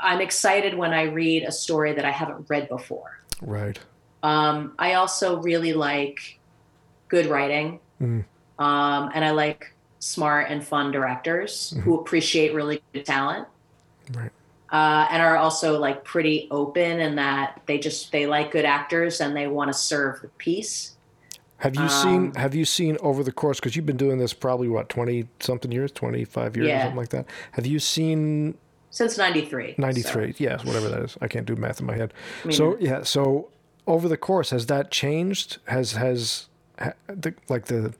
I'm 0.00 0.22
excited 0.22 0.72
when 0.74 0.94
I 0.94 1.02
read 1.02 1.42
a 1.44 1.52
story 1.52 1.92
that 1.92 2.06
I 2.06 2.10
haven't 2.10 2.48
read 2.48 2.68
before. 2.70 3.20
right. 3.42 3.78
Um, 4.22 4.72
I 4.78 4.94
also 4.94 5.40
really 5.42 5.74
like 5.74 6.40
good 7.08 7.26
writing. 7.26 7.78
Mm. 8.00 8.24
Um, 8.58 9.10
and 9.14 9.22
I 9.24 9.30
like 9.30 9.74
smart 9.98 10.46
and 10.50 10.64
fun 10.64 10.90
directors 10.90 11.72
Mm-hmm. 11.74 11.82
who 11.82 12.00
appreciate 12.00 12.54
really 12.54 12.82
good 12.94 13.04
talent 13.04 13.46
Right. 14.14 14.30
uh, 14.72 15.06
and 15.10 15.22
are 15.22 15.36
also 15.36 15.78
like 15.78 16.02
pretty 16.02 16.48
open 16.50 16.98
in 16.98 17.16
that 17.16 17.60
they 17.66 17.78
just 17.78 18.10
they 18.10 18.26
like 18.26 18.50
good 18.52 18.64
actors 18.64 19.20
and 19.20 19.36
they 19.36 19.46
want 19.46 19.68
to 19.70 19.74
serve 19.74 20.22
the 20.22 20.28
piece. 20.38 20.96
Have 21.58 21.74
you 21.74 21.82
Um, 21.82 21.88
seen 21.88 22.34
have 22.34 22.54
you 22.54 22.64
seen 22.64 22.96
over 23.00 23.22
the 23.24 23.32
course 23.32 23.58
because 23.58 23.74
you've 23.74 23.86
been 23.86 23.96
doing 23.96 24.18
this 24.18 24.32
probably 24.32 24.68
what 24.68 24.88
20 24.88 25.26
something 25.40 25.72
years, 25.72 25.90
25 25.92 26.56
years 26.56 26.68
Yeah. 26.68 26.82
something 26.82 26.96
like 26.96 27.08
that. 27.10 27.26
Have 27.52 27.66
you 27.66 27.78
seen 27.78 28.54
Since 28.90 29.18
'93. 29.18 29.74
93? 29.76 30.34
Yes, 30.38 30.64
whatever 30.64 30.88
that 30.88 31.02
is. 31.02 31.18
I 31.20 31.28
can't 31.28 31.46
do 31.46 31.56
math 31.56 31.80
in 31.80 31.86
my 31.86 31.94
head. 31.96 32.12
So, 32.50 32.76
yeah, 32.80 33.02
so 33.02 33.48
over 33.86 34.08
the 34.08 34.16
course 34.16 34.50
has 34.50 34.66
that 34.66 34.90
changed? 34.90 35.58
Has 35.66 35.92
has 35.92 36.46
ha, 36.78 36.92
the, 37.08 37.34
like 37.48 37.66
the 37.66 37.92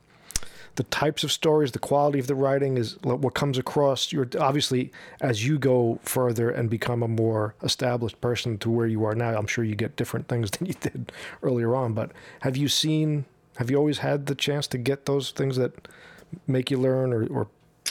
the 0.76 0.84
types 0.84 1.24
of 1.24 1.32
stories, 1.32 1.72
the 1.72 1.78
quality 1.80 2.20
of 2.20 2.28
the 2.28 2.36
writing 2.36 2.76
is 2.78 2.96
what 3.02 3.34
comes 3.34 3.58
across 3.58 4.12
your 4.12 4.28
obviously 4.38 4.92
as 5.20 5.44
you 5.44 5.58
go 5.58 5.98
further 6.04 6.48
and 6.50 6.70
become 6.70 7.02
a 7.02 7.08
more 7.08 7.54
established 7.64 8.20
person 8.20 8.56
to 8.58 8.70
where 8.70 8.86
you 8.86 9.04
are 9.04 9.16
now, 9.16 9.36
I'm 9.36 9.48
sure 9.48 9.64
you 9.64 9.74
get 9.74 9.96
different 9.96 10.28
things 10.28 10.50
than 10.52 10.68
you 10.68 10.74
did 10.74 11.10
earlier 11.42 11.74
on, 11.74 11.94
but 11.94 12.12
have 12.42 12.56
you 12.56 12.68
seen 12.68 13.24
have 13.58 13.70
you 13.70 13.76
always 13.76 13.98
had 13.98 14.26
the 14.26 14.36
chance 14.36 14.68
to 14.68 14.78
get 14.78 15.06
those 15.06 15.32
things 15.32 15.56
that 15.56 15.88
make 16.46 16.70
you 16.70 16.78
learn 16.78 17.12
or, 17.12 17.26
or 17.26 17.48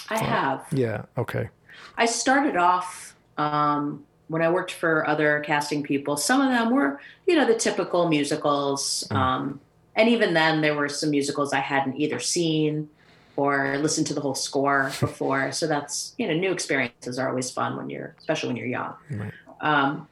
I 0.09 0.17
have. 0.17 0.65
yeah, 0.71 1.03
okay. 1.17 1.49
I 1.97 2.05
started 2.05 2.55
off 2.55 3.17
um, 3.37 4.05
when 4.29 4.41
I 4.41 4.49
worked 4.49 4.71
for 4.71 5.05
other 5.05 5.41
casting 5.45 5.83
people. 5.83 6.15
Some 6.15 6.39
of 6.39 6.49
them 6.49 6.71
were, 6.71 7.01
you 7.25 7.35
know, 7.35 7.45
the 7.45 7.55
typical 7.55 8.07
musicals. 8.07 9.05
Um, 9.11 9.59
and 9.97 10.07
even 10.07 10.33
then, 10.33 10.61
there 10.61 10.73
were 10.73 10.87
some 10.87 11.09
musicals 11.09 11.51
I 11.51 11.59
hadn't 11.59 11.97
either 11.97 12.19
seen 12.19 12.89
or 13.35 13.77
listened 13.79 14.07
to 14.07 14.13
the 14.13 14.21
whole 14.21 14.35
score 14.35 14.91
before. 15.01 15.51
so 15.51 15.67
that's, 15.67 16.13
you 16.17 16.29
know, 16.29 16.33
new 16.33 16.53
experiences 16.53 17.19
are 17.19 17.27
always 17.27 17.51
fun 17.51 17.75
when 17.75 17.89
you're, 17.89 18.15
especially 18.19 18.47
when 18.47 18.55
you're 18.55 18.67
young. 18.67 18.93
Right. 19.11 19.33
Um, 19.59 20.07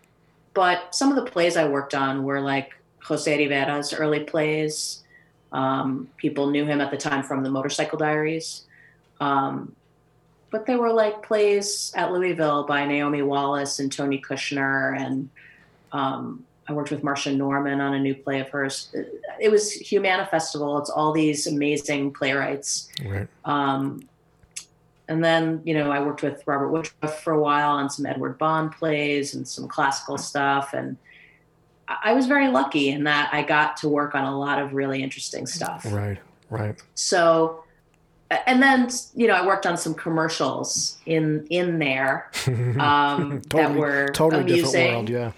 but 0.54 0.94
some 0.94 1.12
of 1.12 1.16
the 1.16 1.32
plays 1.32 1.56
I 1.56 1.66
worked 1.66 1.96
on 1.96 2.26
were 2.26 2.42
like 2.42 2.74
Jose 3.04 3.38
Rivera's 3.38 3.94
early 3.94 4.22
plays. 4.22 5.04
Um, 5.56 6.10
people 6.18 6.48
knew 6.48 6.66
him 6.66 6.82
at 6.82 6.92
the 6.92 6.98
time 6.98 7.24
from 7.24 7.42
the 7.42 7.50
Motorcycle 7.50 7.98
Diaries. 7.98 8.64
Um, 9.22 9.74
but 10.52 10.66
they 10.66 10.76
were 10.76 10.92
like 10.92 11.24
plays 11.24 11.94
at 11.96 12.12
Louisville 12.12 12.66
by 12.66 12.86
Naomi 12.86 13.22
Wallace 13.22 13.80
and 13.80 13.90
Tony 13.90 14.22
Kushner. 14.22 15.00
And 15.00 15.30
um, 15.94 16.46
I 16.68 16.74
worked 16.74 16.92
with 16.92 17.04
Marsha 17.04 17.36
Norman 17.36 17.80
on 17.80 17.94
a 17.94 18.00
new 18.00 18.14
play 18.14 18.42
of 18.42 18.50
hers. 18.50 18.94
It 19.40 19.50
was 19.50 19.72
Humana 19.72 20.28
Festival. 20.30 20.78
It's 20.78 20.90
all 20.90 21.14
these 21.14 21.48
amazing 21.48 22.12
playwrights. 22.12 22.90
Right. 23.06 23.28
Um, 23.46 24.08
and 25.08 25.24
then, 25.24 25.62
you 25.64 25.74
know, 25.74 25.90
I 25.90 26.02
worked 26.02 26.22
with 26.22 26.44
Robert 26.46 26.70
Woodruff 26.70 27.24
for 27.24 27.32
a 27.32 27.40
while 27.40 27.70
on 27.70 27.90
some 27.90 28.06
Edward 28.06 28.38
Bond 28.38 28.74
plays 28.74 29.36
and 29.36 29.48
some 29.48 29.70
classical 29.70 30.18
stuff. 30.18 30.74
And 30.74 30.98
I 31.88 32.14
was 32.14 32.26
very 32.26 32.48
lucky 32.48 32.90
in 32.90 33.04
that 33.04 33.30
I 33.34 33.44
got 33.44 33.78
to 33.78 33.90
work 33.90 34.16
on 34.16 34.24
a 34.24 34.38
lot 34.38 34.60
of 34.60 34.74
really 34.74 35.04
interesting 35.04 35.46
stuff. 35.46 35.86
Right. 35.90 36.18
Right. 36.50 36.82
So, 36.96 37.64
and 38.48 38.62
then, 38.62 38.90
you 39.16 39.28
know, 39.28 39.34
I 39.34 39.46
worked 39.46 39.66
on 39.66 39.78
some 39.78 39.94
commercials 39.94 40.98
in 41.06 41.46
in 41.50 41.80
there 41.80 42.32
um, 42.80 43.42
that 43.42 43.50
Totally- 43.50 43.80
were 43.80 44.08
totally 44.14 44.42
amusing, 44.44 44.72
different 44.72 44.94
world, 44.96 45.10
yeah. 45.10 45.32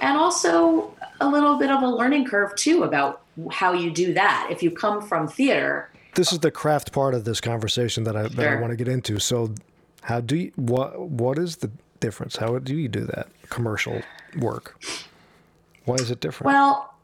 and 0.00 0.16
also 0.16 0.94
a 1.20 1.28
little 1.28 1.58
bit 1.58 1.70
of 1.70 1.82
a 1.82 1.88
learning 1.88 2.26
curve 2.26 2.54
too 2.56 2.82
about 2.82 3.22
how 3.50 3.72
you 3.72 3.90
do 3.90 4.14
that. 4.14 4.48
If 4.50 4.62
you 4.62 4.70
come 4.70 5.02
from 5.02 5.28
theater, 5.28 5.90
this 6.14 6.32
is 6.32 6.38
the 6.40 6.50
craft 6.50 6.92
part 6.92 7.14
of 7.14 7.24
this 7.24 7.40
conversation 7.40 8.04
that 8.04 8.16
I 8.16 8.28
that 8.28 8.48
I 8.48 8.56
want 8.60 8.70
to 8.70 8.76
get 8.76 8.88
into. 8.88 9.18
So, 9.18 9.54
how 10.02 10.20
do 10.20 10.36
you 10.36 10.52
what 10.56 10.98
what 10.98 11.38
is 11.38 11.56
the 11.56 11.70
difference? 12.00 12.36
How 12.36 12.58
do 12.58 12.74
you 12.74 12.88
do 12.88 13.04
that 13.04 13.28
commercial 13.50 14.00
work? 14.38 14.78
Why 15.84 15.96
is 15.96 16.10
it 16.10 16.20
different? 16.20 16.46
Well, 16.46 16.94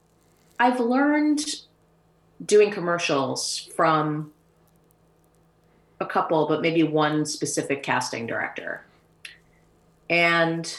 I've 0.59 0.81
learned 0.81 1.45
doing 2.45 2.71
commercials 2.71 3.71
from 3.75 4.33
a 6.01 6.07
couple, 6.07 6.47
but 6.47 6.61
maybe 6.61 6.83
one 6.83 7.25
specific 7.25 7.83
casting 7.83 8.27
director. 8.27 8.83
And 10.11 10.73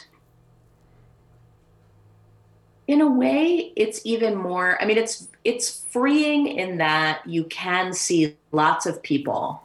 in 2.87 3.01
a 3.01 3.11
way, 3.11 3.73
it's 3.75 4.01
even 4.05 4.35
more 4.35 4.81
I 4.81 4.85
mean 4.85 4.97
it's 4.97 5.27
it's 5.43 5.83
freeing 5.91 6.47
in 6.47 6.77
that 6.77 7.21
you 7.25 7.43
can 7.45 7.93
see 7.93 8.35
lots 8.51 8.85
of 8.85 9.01
people 9.03 9.61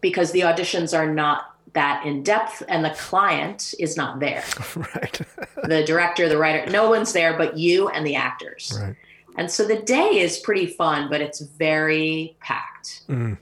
because 0.00 0.32
the 0.32 0.40
auditions 0.40 0.96
are 0.96 1.12
not 1.12 1.51
that 1.74 2.04
in 2.04 2.22
depth 2.22 2.62
and 2.68 2.84
the 2.84 2.90
client 2.90 3.74
is 3.78 3.96
not 3.96 4.20
there 4.20 4.44
right. 4.76 5.20
the 5.64 5.82
director, 5.84 6.28
the 6.28 6.36
writer, 6.36 6.70
no 6.70 6.90
one's 6.90 7.12
there 7.12 7.36
but 7.36 7.56
you 7.56 7.88
and 7.88 8.06
the 8.06 8.14
actors. 8.14 8.78
right. 8.80 8.96
And 9.36 9.50
so 9.50 9.66
the 9.66 9.76
day 9.76 10.18
is 10.18 10.38
pretty 10.38 10.66
fun, 10.66 11.08
but 11.08 11.20
it's 11.20 11.40
very 11.40 12.36
packed. 12.40 13.06
Mm. 13.08 13.38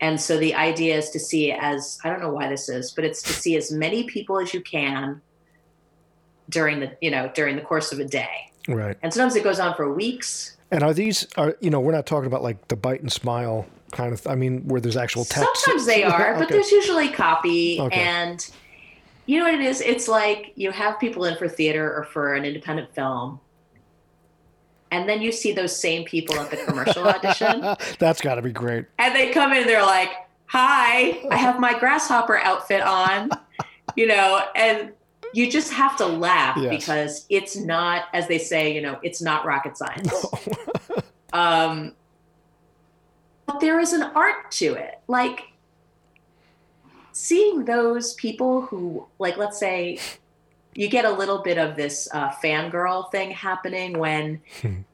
And 0.00 0.20
so 0.20 0.38
the 0.38 0.54
idea 0.54 0.96
is 0.96 1.10
to 1.10 1.18
see 1.18 1.52
as 1.52 1.98
I 2.04 2.10
don't 2.10 2.20
know 2.20 2.32
why 2.32 2.48
this 2.48 2.68
is, 2.68 2.90
but 2.90 3.04
it's 3.04 3.22
to 3.22 3.32
see 3.32 3.56
as 3.56 3.70
many 3.70 4.04
people 4.04 4.38
as 4.38 4.54
you 4.54 4.60
can 4.60 5.20
during 6.48 6.80
the 6.80 6.96
you 7.00 7.10
know 7.10 7.30
during 7.34 7.56
the 7.56 7.62
course 7.62 7.92
of 7.92 8.00
a 8.00 8.04
day. 8.04 8.50
Right. 8.68 8.96
And 9.02 9.12
sometimes 9.12 9.36
it 9.36 9.44
goes 9.44 9.60
on 9.60 9.74
for 9.74 9.92
weeks. 9.92 10.56
And 10.70 10.82
are 10.82 10.94
these 10.94 11.26
are 11.36 11.56
you 11.60 11.70
know 11.70 11.80
we're 11.80 11.92
not 11.92 12.06
talking 12.06 12.26
about 12.26 12.42
like 12.42 12.68
the 12.68 12.76
bite 12.76 13.00
and 13.00 13.12
smile 13.12 13.66
kind 13.92 14.12
of 14.12 14.26
I 14.26 14.34
mean 14.34 14.66
where 14.68 14.80
there's 14.80 14.96
actual 14.96 15.24
text. 15.24 15.64
Sometimes 15.64 15.86
they 15.86 16.02
are, 16.16 16.34
but 16.34 16.44
Okay. 16.44 16.54
there's 16.54 16.70
usually 16.70 17.08
copy 17.10 17.78
Okay. 17.80 18.00
and 18.00 18.48
you 19.26 19.38
know 19.38 19.44
what 19.44 19.54
it 19.54 19.60
is? 19.60 19.80
It's 19.80 20.08
like 20.08 20.52
you 20.56 20.70
have 20.72 20.98
people 20.98 21.24
in 21.24 21.36
for 21.36 21.48
theater 21.48 21.94
or 21.96 22.04
for 22.04 22.34
an 22.34 22.44
independent 22.44 22.94
film. 22.94 23.40
And 24.90 25.08
then 25.08 25.22
you 25.22 25.30
see 25.30 25.52
those 25.52 25.78
same 25.80 26.04
people 26.04 26.34
at 26.40 26.50
the 26.50 26.56
commercial 26.56 27.04
audition. 27.08 27.64
That's 28.00 28.20
got 28.20 28.36
to 28.36 28.42
be 28.42 28.50
great. 28.52 28.86
And 28.98 29.14
they 29.14 29.30
come 29.30 29.52
in 29.52 29.58
and 29.58 29.68
they're 29.68 29.82
like, 29.86 30.10
Hi, 30.46 31.22
I 31.30 31.36
have 31.36 31.60
my 31.60 31.78
grasshopper 31.78 32.36
outfit 32.38 32.80
on, 32.80 33.30
you 33.96 34.08
know, 34.08 34.42
and 34.56 34.92
you 35.32 35.48
just 35.48 35.72
have 35.72 35.96
to 35.98 36.06
laugh 36.06 36.56
Yes. 36.56 36.70
because 36.84 37.26
it's 37.30 37.54
not, 37.56 38.06
as 38.12 38.26
they 38.26 38.38
say, 38.38 38.74
you 38.74 38.80
know, 38.80 38.98
it's 39.04 39.22
not 39.22 39.46
rocket 39.46 39.76
science. 39.78 40.12
um, 41.32 41.94
but 43.50 43.60
there 43.60 43.80
is 43.80 43.92
an 43.92 44.02
art 44.02 44.50
to 44.52 44.74
it. 44.74 45.00
Like 45.08 45.48
seeing 47.12 47.64
those 47.64 48.14
people 48.14 48.62
who, 48.62 49.06
like, 49.18 49.36
let's 49.36 49.58
say, 49.58 49.98
you 50.74 50.88
get 50.88 51.04
a 51.04 51.10
little 51.10 51.42
bit 51.42 51.58
of 51.58 51.74
this 51.74 52.08
uh, 52.12 52.30
fangirl 52.30 53.10
thing 53.10 53.32
happening 53.32 53.98
when 53.98 54.40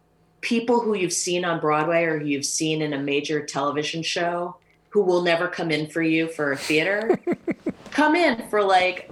people 0.40 0.80
who 0.80 0.94
you've 0.94 1.12
seen 1.12 1.44
on 1.44 1.61
Broadway 1.61 2.04
or 2.04 2.18
who 2.18 2.26
you've 2.26 2.46
seen 2.46 2.80
in 2.80 2.94
a 2.94 2.98
major 2.98 3.44
television 3.44 4.02
show 4.02 4.57
who 4.88 5.02
will 5.02 5.22
never 5.22 5.48
come 5.48 5.70
in 5.70 5.86
for 5.86 6.00
you 6.00 6.26
for 6.28 6.52
a 6.52 6.57
theater 6.57 7.20
come 7.90 8.16
in 8.16 8.48
for 8.48 8.62
like 8.62 9.11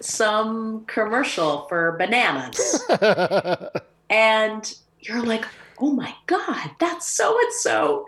some 0.00 0.84
commercial 0.86 1.66
for 1.68 1.96
bananas 1.98 2.82
and 4.10 4.76
you're 5.00 5.22
like 5.22 5.44
oh 5.78 5.90
my 5.92 6.14
god 6.26 6.70
that's 6.78 7.08
so 7.08 7.38
and 7.38 7.52
so 7.52 8.06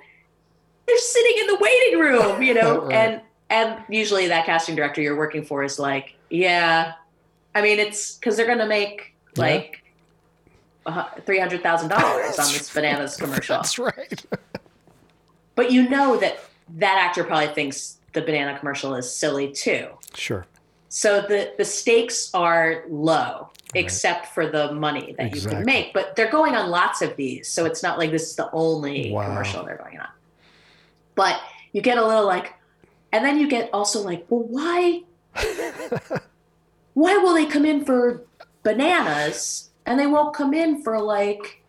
they're 0.89 0.99
sitting 0.99 1.35
in 1.41 1.47
the 1.47 1.57
waiting 1.61 1.99
room 2.01 2.43
you 2.43 2.55
know 2.55 2.81
Right. 2.87 2.95
and 2.95 3.21
and 3.51 3.79
usually 3.89 4.27
that 4.29 4.47
casting 4.47 4.75
director 4.75 5.01
you're 5.01 5.17
working 5.17 5.45
for 5.45 5.63
is 5.63 5.79
like 5.79 6.17
yeah 6.31 6.95
i 7.55 7.63
mean 7.63 7.79
it's 7.79 8.17
because 8.17 8.37
they're 8.37 8.47
gonna 8.47 8.67
make 8.67 9.15
Yeah. 9.37 9.45
like 9.45 9.85
uh, 10.87 11.05
$300000 11.27 11.93
on 11.93 11.93
this 12.53 12.73
bananas 12.75 13.17
commercial 13.21 13.57
That's 13.57 13.79
right. 13.79 14.25
but 15.55 15.71
you 15.71 15.89
know 15.89 16.17
that 16.17 16.41
that 16.77 16.97
actor 16.99 17.25
probably 17.25 17.49
thinks 17.55 17.99
the 18.13 18.23
banana 18.23 18.59
commercial 18.59 18.95
is 18.95 19.13
silly 19.15 19.53
too. 19.53 19.89
Sure. 20.15 20.47
So 20.89 21.21
the 21.21 21.53
the 21.59 21.65
stakes 21.65 22.31
are 22.35 22.85
low, 22.89 23.51
right. 23.75 23.85
except 23.85 24.27
for 24.29 24.47
the 24.47 24.73
money 24.73 25.15
that 25.19 25.27
exactly. 25.27 25.41
you 25.41 25.57
can 25.59 25.65
make. 25.67 25.93
But 25.93 26.17
they're 26.17 26.31
going 26.31 26.55
on 26.55 26.71
lots 26.71 27.03
of 27.03 27.15
these, 27.17 27.49
so 27.49 27.65
it's 27.67 27.83
not 27.83 27.99
like 27.99 28.11
this 28.11 28.31
is 28.31 28.37
the 28.37 28.51
only 28.53 29.13
wow. 29.13 29.27
commercial 29.27 29.65
they're 29.65 29.77
going 29.77 29.99
on. 29.99 30.09
But 31.19 31.41
you 31.73 31.83
get 31.83 31.99
a 31.99 32.07
little 32.07 32.25
like, 32.25 32.55
and 33.11 33.25
then 33.25 33.41
you 33.41 33.49
get 33.49 33.71
also 33.73 34.01
like, 34.03 34.25
well, 34.29 34.45
why? 34.45 35.03
why 36.95 37.17
will 37.17 37.35
they 37.35 37.45
come 37.45 37.65
in 37.65 37.85
for 37.85 38.23
bananas 38.63 39.71
and 39.85 39.99
they 39.99 40.07
won't 40.07 40.33
come 40.33 40.55
in 40.55 40.81
for 40.81 41.01
like 41.01 41.65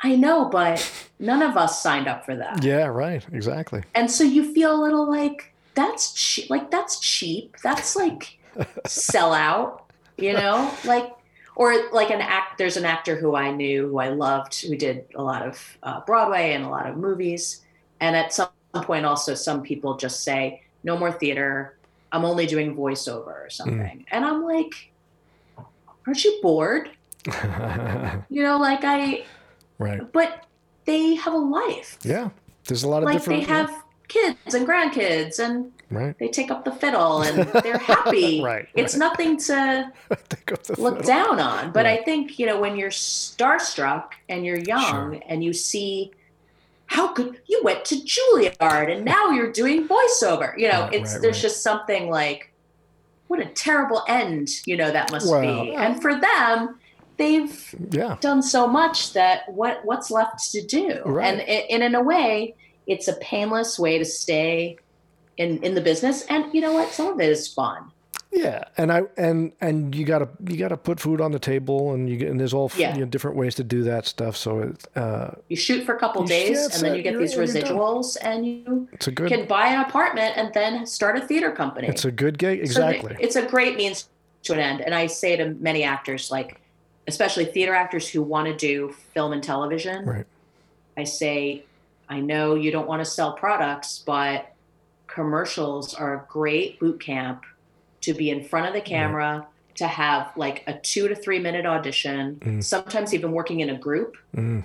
I 0.00 0.16
know, 0.16 0.46
but 0.46 0.90
none 1.18 1.42
of 1.42 1.58
us 1.58 1.82
signed 1.82 2.08
up 2.08 2.24
for 2.24 2.36
that. 2.36 2.64
Yeah, 2.64 2.86
right. 2.86 3.24
Exactly. 3.32 3.82
And 3.94 4.10
so 4.10 4.24
you 4.24 4.54
feel 4.54 4.74
a 4.74 4.80
little 4.80 5.06
like 5.06 5.52
that's 5.74 6.14
cheap. 6.14 6.48
Like 6.48 6.70
that's 6.70 6.98
cheap. 6.98 7.54
That's 7.62 7.96
like 7.96 8.38
sell 8.86 9.34
out, 9.34 9.90
you 10.16 10.32
know? 10.32 10.72
Like 10.86 11.12
or 11.54 11.90
like 11.92 12.10
an 12.10 12.22
act 12.22 12.56
there's 12.56 12.78
an 12.78 12.86
actor 12.86 13.14
who 13.16 13.36
I 13.36 13.50
knew 13.50 13.88
who 13.88 13.98
I 13.98 14.08
loved 14.08 14.62
who 14.62 14.74
did 14.74 15.04
a 15.14 15.22
lot 15.22 15.42
of 15.46 15.78
uh, 15.82 16.00
Broadway 16.00 16.54
and 16.54 16.64
a 16.64 16.70
lot 16.70 16.86
of 16.86 16.96
movies 16.96 17.62
and 18.00 18.16
at 18.16 18.32
some 18.32 18.48
point 18.82 19.06
also 19.06 19.34
some 19.34 19.62
people 19.62 19.96
just 19.96 20.22
say 20.22 20.62
no 20.84 20.96
more 20.96 21.12
theater. 21.12 21.76
I'm 22.12 22.24
only 22.24 22.46
doing 22.46 22.76
voiceover 22.76 23.46
or 23.46 23.50
something. 23.50 23.78
Mm. 23.78 24.04
And 24.10 24.24
I'm 24.24 24.42
like 24.44 24.90
aren't 26.06 26.24
you 26.24 26.38
bored? 26.42 26.90
you 28.30 28.42
know, 28.42 28.58
like 28.58 28.84
I 28.84 29.24
Right. 29.78 30.00
But 30.12 30.46
they 30.84 31.14
have 31.14 31.34
a 31.34 31.38
life. 31.38 31.98
Yeah. 32.02 32.30
There's 32.66 32.82
a 32.82 32.88
lot 32.88 32.98
of 32.98 33.04
like 33.04 33.18
different. 33.18 33.46
They 33.46 33.48
have 33.48 33.70
kids 34.08 34.54
and 34.54 34.66
grandkids 34.66 35.38
and 35.38 35.72
right. 35.90 36.16
they 36.18 36.28
take 36.28 36.50
up 36.50 36.64
the 36.64 36.72
fiddle 36.72 37.22
and 37.22 37.48
they're 37.62 37.78
happy. 37.78 38.42
right. 38.44 38.68
It's 38.74 38.94
right. 38.94 39.00
nothing 39.00 39.36
to 39.38 39.92
look 40.78 40.98
fiddle. 40.98 41.02
down 41.02 41.40
on. 41.40 41.72
But 41.72 41.84
right. 41.84 42.00
I 42.00 42.04
think, 42.04 42.38
you 42.38 42.46
know, 42.46 42.60
when 42.60 42.76
you're 42.76 42.90
starstruck 42.90 44.12
and 44.28 44.44
you're 44.44 44.58
young 44.58 45.12
sure. 45.12 45.22
and 45.28 45.42
you 45.44 45.52
see 45.52 46.12
how 46.86 47.08
could 47.08 47.40
you 47.46 47.60
went 47.64 47.84
to 47.86 47.96
Juilliard 47.96 48.94
and 48.94 49.04
now 49.04 49.30
you're 49.30 49.52
doing 49.52 49.88
voiceover. 49.88 50.56
You 50.56 50.68
know, 50.68 50.82
right, 50.82 50.94
it's 50.94 51.18
there's 51.18 51.42
just 51.42 51.62
something 51.62 52.08
like 52.08 52.52
what 53.26 53.40
a 53.40 53.46
terrible 53.46 54.04
end, 54.06 54.48
you 54.66 54.76
know, 54.76 54.90
that 54.90 55.10
must 55.10 55.28
well, 55.28 55.64
be. 55.64 55.74
And 55.74 56.00
for 56.00 56.14
them, 56.14 56.78
they've 57.16 57.74
yeah. 57.90 58.16
done 58.20 58.42
so 58.42 58.66
much 58.66 59.12
that 59.12 59.52
what 59.52 59.84
what's 59.84 60.10
left 60.10 60.50
to 60.52 60.62
do 60.62 61.02
right. 61.04 61.26
and, 61.26 61.40
and 61.40 61.82
in 61.82 61.94
a 61.94 62.02
way 62.02 62.54
it's 62.86 63.08
a 63.08 63.14
painless 63.14 63.78
way 63.78 63.98
to 63.98 64.04
stay 64.04 64.76
in 65.36 65.62
in 65.62 65.74
the 65.74 65.80
business 65.80 66.24
and 66.26 66.52
you 66.54 66.60
know 66.60 66.72
what 66.72 66.92
some 66.92 67.08
of 67.08 67.20
it 67.20 67.28
is 67.28 67.48
fun 67.48 67.90
yeah 68.32 68.64
and 68.76 68.92
i 68.92 69.02
and 69.16 69.52
and 69.60 69.94
you 69.94 70.04
gotta 70.04 70.28
you 70.48 70.56
gotta 70.56 70.76
put 70.76 71.00
food 71.00 71.20
on 71.20 71.32
the 71.32 71.38
table 71.38 71.92
and 71.92 72.10
you 72.10 72.16
get 72.16 72.28
and 72.28 72.38
there's 72.38 72.52
all 72.52 72.70
yeah. 72.76 72.94
you 72.94 73.00
know, 73.00 73.06
different 73.06 73.36
ways 73.36 73.54
to 73.54 73.64
do 73.64 73.82
that 73.82 74.04
stuff 74.04 74.36
so 74.36 74.58
it 74.58 74.84
uh 74.96 75.30
you 75.48 75.56
shoot 75.56 75.84
for 75.84 75.94
a 75.94 75.98
couple 75.98 76.22
days 76.24 76.66
and 76.74 76.82
then 76.82 76.94
you 76.94 77.02
get 77.02 77.16
these 77.18 77.34
residuals 77.34 78.16
and 78.20 78.46
you 78.46 78.88
good, 79.14 79.28
can 79.28 79.46
buy 79.46 79.68
an 79.68 79.80
apartment 79.80 80.36
and 80.36 80.52
then 80.54 80.84
start 80.84 81.16
a 81.16 81.20
theater 81.20 81.50
company 81.50 81.88
it's 81.88 82.04
a 82.04 82.10
good 82.10 82.38
gig 82.38 82.58
exactly 82.60 83.14
so 83.14 83.20
it's 83.20 83.36
a 83.36 83.46
great 83.46 83.76
means 83.76 84.08
to 84.42 84.52
an 84.52 84.58
end 84.58 84.80
and 84.80 84.94
i 84.94 85.06
say 85.06 85.36
to 85.36 85.54
many 85.54 85.82
actors 85.82 86.30
like 86.30 86.60
especially 87.06 87.44
theater 87.44 87.74
actors 87.74 88.08
who 88.08 88.22
want 88.22 88.46
to 88.46 88.56
do 88.56 88.94
film 89.14 89.32
and 89.32 89.42
television. 89.42 90.04
Right. 90.04 90.26
I 90.96 91.04
say, 91.04 91.64
I 92.08 92.20
know 92.20 92.54
you 92.54 92.70
don't 92.70 92.88
want 92.88 93.00
to 93.00 93.10
sell 93.10 93.32
products, 93.32 94.02
but 94.04 94.52
commercials 95.06 95.94
are 95.94 96.14
a 96.14 96.26
great 96.28 96.80
boot 96.80 97.00
camp 97.00 97.44
to 98.06 98.14
be 98.14 98.30
in 98.30 98.42
front 98.42 98.66
of 98.66 98.74
the 98.74 98.80
camera, 98.80 99.38
right. 99.38 99.76
to 99.76 99.86
have 99.86 100.32
like 100.36 100.64
a 100.66 100.74
two 100.78 101.06
to 101.08 101.14
three 101.14 101.38
minute 101.38 101.66
audition, 101.66 102.36
mm. 102.36 102.64
sometimes 102.64 103.14
even 103.14 103.32
working 103.32 103.60
in 103.60 103.70
a 103.70 103.78
group. 103.78 104.16
Mm. 104.34 104.64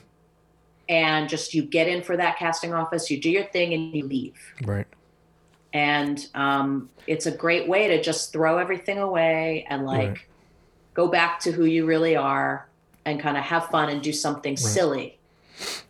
And 0.89 1.29
just 1.29 1.53
you 1.53 1.61
get 1.61 1.87
in 1.87 2.01
for 2.01 2.17
that 2.17 2.37
casting 2.37 2.73
office, 2.73 3.09
you 3.09 3.19
do 3.19 3.29
your 3.29 3.45
thing, 3.45 3.73
and 3.73 3.95
you 3.95 4.05
leave. 4.05 4.35
Right. 4.63 4.87
And 5.73 6.27
um, 6.33 6.89
it's 7.07 7.27
a 7.27 7.31
great 7.31 7.69
way 7.69 7.87
to 7.87 8.01
just 8.01 8.33
throw 8.33 8.57
everything 8.57 8.97
away 8.97 9.65
and 9.69 9.85
like 9.85 10.09
right 10.09 10.19
go 10.93 11.07
back 11.07 11.39
to 11.39 11.51
who 11.51 11.65
you 11.65 11.85
really 11.85 12.15
are 12.15 12.67
and 13.05 13.19
kind 13.19 13.37
of 13.37 13.43
have 13.43 13.67
fun 13.67 13.89
and 13.89 14.01
do 14.01 14.13
something 14.13 14.53
right. 14.53 14.59
silly. 14.59 15.17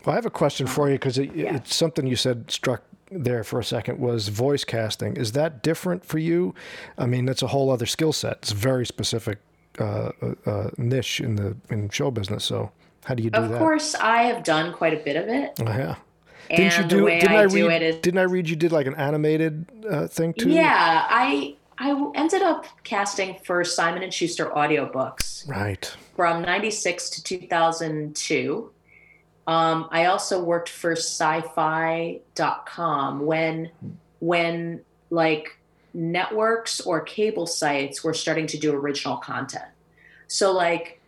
Well, 0.06 0.14
I 0.14 0.16
have 0.16 0.26
a 0.26 0.32
question 0.32 0.68
for 0.68 0.90
you 0.90 0.96
because 0.96 1.18
it, 1.18 1.36
yeah. 1.36 1.56
it's 1.56 1.76
something 1.76 2.06
you 2.06 2.16
said 2.16 2.52
struck 2.52 2.84
there 3.12 3.44
for 3.44 3.60
a 3.60 3.64
second 3.64 4.00
was 4.00 4.30
voice 4.30 4.64
casting. 4.64 5.18
Is 5.18 5.34
that 5.34 5.62
different 5.62 6.06
for 6.06 6.18
you? 6.18 6.56
I 6.98 7.06
mean, 7.06 7.26
that's 7.26 7.42
a 7.42 7.48
whole 7.48 7.70
other 7.70 7.86
skill 7.86 8.14
set. 8.14 8.38
It's 8.38 8.52
a 8.52 8.56
very 8.56 8.86
specific 8.86 9.40
uh, 9.80 10.12
uh, 10.22 10.34
uh, 10.46 10.70
niche 10.78 11.20
in 11.20 11.36
the 11.36 11.56
in 11.70 11.90
show 11.90 12.12
business. 12.12 12.44
So, 12.46 12.72
how 13.06 13.16
do 13.16 13.24
you 13.24 13.30
do 13.30 13.40
of 13.40 13.50
that? 13.50 13.56
Of 13.56 13.60
course, 13.60 13.96
I 13.96 14.24
have 14.24 14.44
done 14.44 14.74
quite 14.74 14.94
a 14.94 15.04
bit 15.04 15.16
of 15.16 15.28
it. 15.28 15.60
Oh, 15.60 15.66
yeah. 15.66 15.96
Didn't 16.50 16.78
you 16.78 16.84
do? 16.84 17.06
Didn't 17.08 17.30
I, 17.30 17.42
I 17.42 17.44
read? 17.44 17.82
Is, 17.82 17.96
didn't 17.98 18.18
I 18.18 18.24
read 18.24 18.50
you 18.50 18.56
did 18.56 18.72
like 18.72 18.88
an 18.88 18.96
animated 18.96 19.66
uh, 19.90 20.08
thing 20.08 20.34
too? 20.34 20.50
Yeah, 20.50 21.06
I 21.10 21.56
I 21.78 22.12
ended 22.16 22.42
up 22.42 22.66
casting 22.84 23.38
for 23.44 23.64
Simon 23.64 24.04
and 24.04 24.14
Schuster 24.14 24.48
audiobooks. 24.48 25.48
Right. 25.50 25.92
From 26.16 26.44
96 26.44 27.10
to 27.12 27.24
2002. 27.24 28.72
Um, 29.48 29.88
I 29.92 30.06
also 30.06 30.44
worked 30.44 30.70
for 30.70 30.92
sci-fi.com 30.94 31.46
when 33.26 33.72
when 34.20 34.82
like 35.10 35.58
networks 35.94 36.80
or 36.82 37.02
cable 37.02 37.48
sites 37.48 38.04
were 38.04 38.14
starting 38.14 38.48
to 38.48 38.58
do 38.58 38.74
original 38.74 39.18
content. 39.18 39.66
So 40.28 40.54
like 40.54 41.02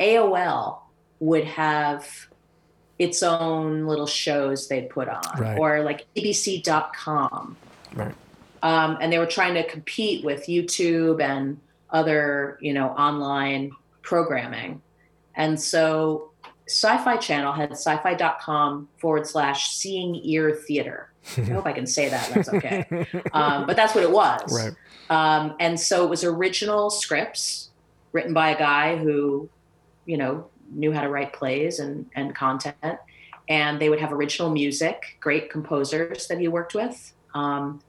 AOL 0.00 0.78
would 1.20 1.44
have 1.44 2.26
its 2.98 3.22
own 3.22 3.86
little 3.86 4.06
shows 4.06 4.68
they'd 4.68 4.88
put 4.90 5.08
on 5.08 5.22
right. 5.38 5.58
or 5.58 5.82
like 5.82 6.06
abc.com. 6.16 7.56
Right 7.94 8.14
um, 8.64 8.96
and 8.98 9.12
they 9.12 9.18
were 9.18 9.26
trying 9.26 9.54
to 9.54 9.62
compete 9.62 10.24
with 10.24 10.46
YouTube 10.46 11.22
and 11.22 11.60
other, 11.90 12.58
you 12.62 12.72
know, 12.72 12.88
online 12.88 13.72
programming. 14.00 14.80
And 15.36 15.60
so 15.60 16.30
Sci-Fi 16.66 17.16
Channel 17.18 17.52
had 17.52 17.72
sci-fi.com 17.72 18.88
forward 18.96 19.26
slash 19.26 19.70
seeing 19.70 20.14
ear 20.24 20.54
theater. 20.54 21.10
I 21.36 21.42
hope 21.42 21.66
I 21.66 21.72
can 21.72 21.86
say 21.86 22.08
that. 22.08 22.30
That's 22.34 22.48
okay. 22.48 22.84
Um, 23.32 23.66
but 23.66 23.76
that's 23.76 23.94
what 23.94 24.04
it 24.04 24.10
was. 24.10 24.52
Right. 24.52 24.74
Um, 25.10 25.56
and 25.58 25.78
so 25.78 26.04
it 26.04 26.10
was 26.10 26.22
original 26.24 26.90
scripts 26.90 27.70
written 28.12 28.32
by 28.32 28.50
a 28.50 28.58
guy 28.58 28.96
who, 28.96 29.48
you 30.06 30.16
know, 30.16 30.46
knew 30.70 30.92
how 30.92 31.02
to 31.02 31.08
write 31.08 31.32
plays 31.32 31.80
and, 31.80 32.06
and 32.14 32.34
content. 32.34 32.98
And 33.48 33.80
they 33.80 33.90
would 33.90 34.00
have 34.00 34.12
original 34.12 34.50
music, 34.50 35.18
great 35.20 35.50
composers 35.50 36.28
that 36.28 36.38
he 36.38 36.48
worked 36.48 36.74
with. 36.74 37.12
Um, 37.34 37.82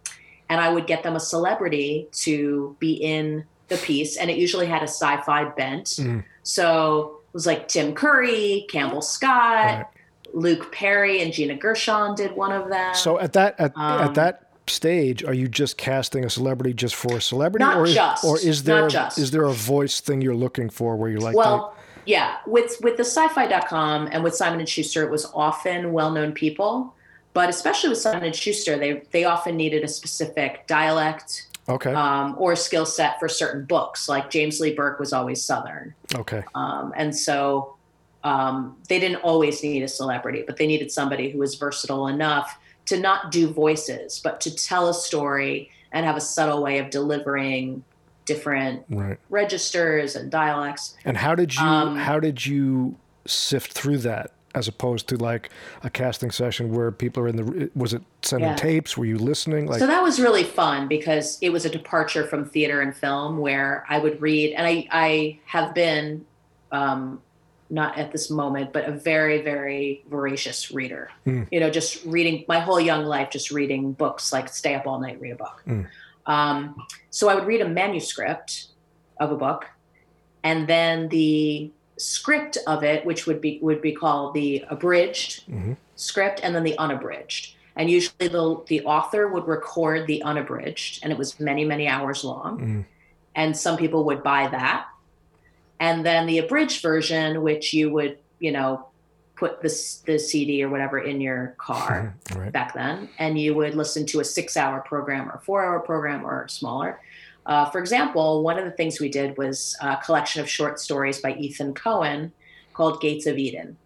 and 0.49 0.59
I 0.59 0.69
would 0.69 0.87
get 0.87 1.03
them 1.03 1.15
a 1.15 1.19
celebrity 1.19 2.07
to 2.11 2.75
be 2.79 2.93
in 2.93 3.45
the 3.67 3.77
piece, 3.77 4.17
and 4.17 4.29
it 4.29 4.37
usually 4.37 4.67
had 4.67 4.81
a 4.81 4.87
sci-fi 4.87 5.45
bent. 5.45 5.85
Mm. 5.85 6.23
So 6.43 7.14
was 7.35 7.45
like 7.45 7.67
Tim 7.67 7.93
Curry, 7.93 8.65
Campbell 8.69 9.03
Scott, 9.03 9.55
right. 9.55 9.85
Luke 10.33 10.71
Perry, 10.71 11.21
and 11.21 11.31
Gina 11.31 11.55
Gershon 11.55 12.15
did 12.15 12.35
one 12.35 12.51
of 12.51 12.69
them. 12.69 12.95
So 12.95 13.19
at 13.19 13.33
that 13.33 13.59
at, 13.59 13.77
um, 13.77 14.01
at 14.01 14.15
that 14.15 14.49
stage, 14.67 15.23
are 15.23 15.33
you 15.33 15.47
just 15.47 15.77
casting 15.77 16.25
a 16.25 16.29
celebrity 16.29 16.73
just 16.73 16.95
for 16.95 17.17
a 17.17 17.21
celebrity, 17.21 17.63
not 17.63 17.77
or 17.77 17.85
is, 17.85 17.93
just, 17.93 18.25
or 18.25 18.39
is 18.39 18.63
there 18.63 18.87
just. 18.87 19.19
is 19.19 19.29
there 19.29 19.43
a 19.43 19.53
voice 19.53 20.01
thing 20.01 20.21
you're 20.21 20.33
looking 20.33 20.69
for 20.69 20.95
where 20.95 21.11
you 21.11 21.19
like? 21.19 21.35
Well. 21.35 21.75
Yeah, 22.07 22.37
with 22.45 22.77
with 22.83 22.97
the 22.97 23.03
sci-fi.com 23.03 24.09
and 24.11 24.23
with 24.23 24.35
Simon 24.35 24.59
and 24.59 24.69
Schuster, 24.69 25.01
it 25.01 25.09
was 25.09 25.25
often 25.33 25.91
well-known 25.91 26.33
people 26.33 26.93
but 27.35 27.49
especially 27.49 27.89
with 27.89 27.97
Simon 27.99 28.23
and 28.23 28.35
Schuster, 28.35 28.79
they 28.79 29.03
they 29.11 29.25
often 29.25 29.57
needed 29.57 29.83
a 29.83 29.89
specific 29.89 30.65
dialect, 30.67 31.47
okay, 31.67 31.93
um, 31.93 32.33
or 32.39 32.55
skill 32.55 32.85
set 32.85 33.19
for 33.19 33.27
certain 33.27 33.65
books. 33.65 34.07
Like 34.07 34.31
James 34.31 34.61
Lee 34.61 34.73
Burke 34.73 34.99
was 34.99 35.11
always 35.11 35.43
Southern, 35.43 35.93
okay, 36.15 36.43
um, 36.55 36.93
and 36.95 37.15
so 37.15 37.75
um, 38.23 38.75
they 38.89 38.99
didn't 38.99 39.17
always 39.17 39.61
need 39.63 39.83
a 39.83 39.87
celebrity, 39.87 40.43
but 40.45 40.57
they 40.57 40.67
needed 40.67 40.91
somebody 40.91 41.29
who 41.29 41.37
was 41.37 41.55
versatile 41.55 42.07
enough 42.07 42.59
to 42.85 42.99
not 42.99 43.31
do 43.31 43.47
voices, 43.47 44.19
but 44.23 44.41
to 44.41 44.55
tell 44.55 44.89
a 44.89 44.93
story 44.93 45.69
and 45.91 46.05
have 46.05 46.17
a 46.17 46.21
subtle 46.21 46.61
way 46.61 46.79
of 46.79 46.89
delivering 46.89 47.83
different 48.25 48.83
right. 48.89 49.17
registers 49.29 50.15
and 50.15 50.31
dialects. 50.31 50.97
And 51.05 51.15
how 51.15 51.35
did 51.35 51.55
you 51.55 51.61
um, 51.61 51.95
how 51.95 52.19
did 52.19 52.45
you 52.45 52.95
sift 53.25 53.73
through 53.73 53.99
that? 53.99 54.31
As 54.55 54.67
opposed 54.67 55.07
to 55.07 55.17
like 55.17 55.49
a 55.83 55.89
casting 55.89 56.31
session 56.31 56.73
where 56.73 56.91
people 56.91 57.21
are 57.21 57.27
in 57.27 57.35
the 57.35 57.69
was 57.75 57.93
it 57.93 58.01
sending 58.23 58.49
yeah. 58.49 58.55
tapes 58.55 58.97
were 58.97 59.05
you 59.05 59.17
listening 59.17 59.67
like 59.67 59.79
so 59.79 59.87
that 59.87 60.01
was 60.01 60.19
really 60.19 60.43
fun 60.43 60.87
because 60.87 61.37
it 61.41 61.49
was 61.49 61.65
a 61.65 61.69
departure 61.69 62.25
from 62.25 62.45
theater 62.45 62.81
and 62.81 62.95
film 62.95 63.37
where 63.37 63.85
i 63.89 63.99
would 63.99 64.19
read 64.21 64.53
and 64.53 64.65
i 64.65 64.87
i 64.91 65.39
have 65.45 65.73
been 65.75 66.25
um, 66.71 67.21
not 67.69 67.97
at 67.97 68.11
this 68.11 68.29
moment, 68.29 68.71
but 68.73 68.85
a 68.85 68.91
very, 68.91 69.41
very 69.41 70.03
voracious 70.09 70.71
reader. 70.71 71.09
Mm. 71.25 71.47
You 71.51 71.59
know, 71.59 71.69
just 71.69 72.03
reading 72.05 72.45
my 72.47 72.59
whole 72.59 72.79
young 72.79 73.05
life, 73.05 73.29
just 73.31 73.51
reading 73.51 73.93
books, 73.93 74.31
like 74.31 74.49
stay 74.49 74.75
up 74.75 74.85
all 74.85 74.99
night, 74.99 75.19
read 75.19 75.31
a 75.31 75.35
book. 75.35 75.63
Mm. 75.67 75.87
Um, 76.27 76.75
so 77.09 77.27
I 77.27 77.35
would 77.35 77.45
read 77.45 77.61
a 77.61 77.67
manuscript 77.67 78.67
of 79.19 79.31
a 79.31 79.35
book, 79.35 79.65
and 80.43 80.67
then 80.67 81.09
the 81.09 81.71
script 81.97 82.57
of 82.67 82.83
it, 82.83 83.05
which 83.05 83.25
would 83.25 83.41
be 83.41 83.59
would 83.61 83.81
be 83.81 83.93
called 83.93 84.33
the 84.33 84.63
abridged 84.69 85.43
hmm 85.43 85.73
script, 85.97 86.41
and 86.43 86.53
then 86.53 86.63
the 86.63 86.77
unabridged. 86.77 87.55
And 87.77 87.89
usually 87.89 88.27
the 88.27 88.61
the 88.67 88.83
author 88.83 89.27
would 89.27 89.47
record 89.47 90.07
the 90.07 90.23
unabridged, 90.23 90.99
and 91.03 91.11
it 91.11 91.17
was 91.17 91.39
many 91.39 91.63
many 91.65 91.87
hours 91.87 92.23
long. 92.23 92.59
Mm. 92.59 92.85
And 93.33 93.55
some 93.57 93.77
people 93.77 94.03
would 94.05 94.23
buy 94.23 94.47
that, 94.47 94.87
and 95.79 96.05
then 96.05 96.25
the 96.25 96.39
abridged 96.39 96.81
version, 96.81 97.41
which 97.41 97.73
you 97.73 97.89
would 97.91 98.17
you 98.39 98.51
know 98.51 98.87
put 99.35 99.61
the 99.61 99.69
the 100.05 100.17
CD 100.17 100.63
or 100.63 100.69
whatever 100.69 100.99
in 100.99 101.19
your 101.21 101.55
car 101.57 102.15
Right. 102.35 102.51
back 102.51 102.73
then, 102.73 103.09
and 103.19 103.39
you 103.39 103.53
would 103.55 103.75
listen 103.75 104.05
to 104.07 104.19
a 104.19 104.23
six 104.23 104.57
hour 104.57 104.81
program 104.81 105.29
or 105.29 105.39
four 105.39 105.63
hour 105.63 105.79
program 105.79 106.25
or 106.25 106.47
smaller. 106.47 106.99
Uh, 107.45 107.65
for 107.69 107.79
example, 107.79 108.43
one 108.43 108.57
of 108.57 108.65
the 108.65 108.71
things 108.71 108.99
we 108.99 109.09
did 109.09 109.37
was 109.37 109.75
a 109.81 109.97
collection 109.97 110.41
of 110.41 110.49
short 110.49 110.79
stories 110.79 111.19
by 111.19 111.33
Ethan 111.35 111.73
Coen 111.73 112.31
called 112.73 112.99
Gates 113.01 113.25
of 113.27 113.37
Eden. 113.37 113.77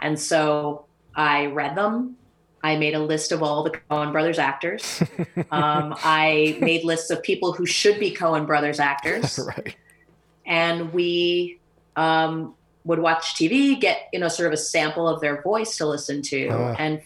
And 0.00 0.18
so 0.18 0.86
I 1.14 1.46
read 1.46 1.76
them. 1.76 2.16
I 2.62 2.76
made 2.76 2.94
a 2.94 2.98
list 2.98 3.30
of 3.30 3.42
all 3.42 3.62
the 3.62 3.70
Coen 3.90 4.10
brothers 4.12 4.38
actors. 4.38 5.02
Um, 5.50 5.94
I 6.02 6.56
made 6.60 6.84
lists 6.84 7.10
of 7.10 7.22
people 7.22 7.52
who 7.52 7.66
should 7.66 8.00
be 8.00 8.12
Coen 8.12 8.46
brothers 8.46 8.80
actors 8.80 9.38
right. 9.46 9.76
and 10.46 10.92
we 10.92 11.60
um, 11.96 12.54
would 12.84 12.98
watch 12.98 13.34
TV, 13.34 13.78
get 13.80 14.08
you 14.12 14.18
know 14.18 14.28
sort 14.28 14.46
of 14.48 14.52
a 14.52 14.56
sample 14.56 15.06
of 15.08 15.20
their 15.20 15.42
voice 15.42 15.76
to 15.76 15.86
listen 15.86 16.22
to, 16.22 16.48
Ah. 16.48 16.74
and 16.78 17.02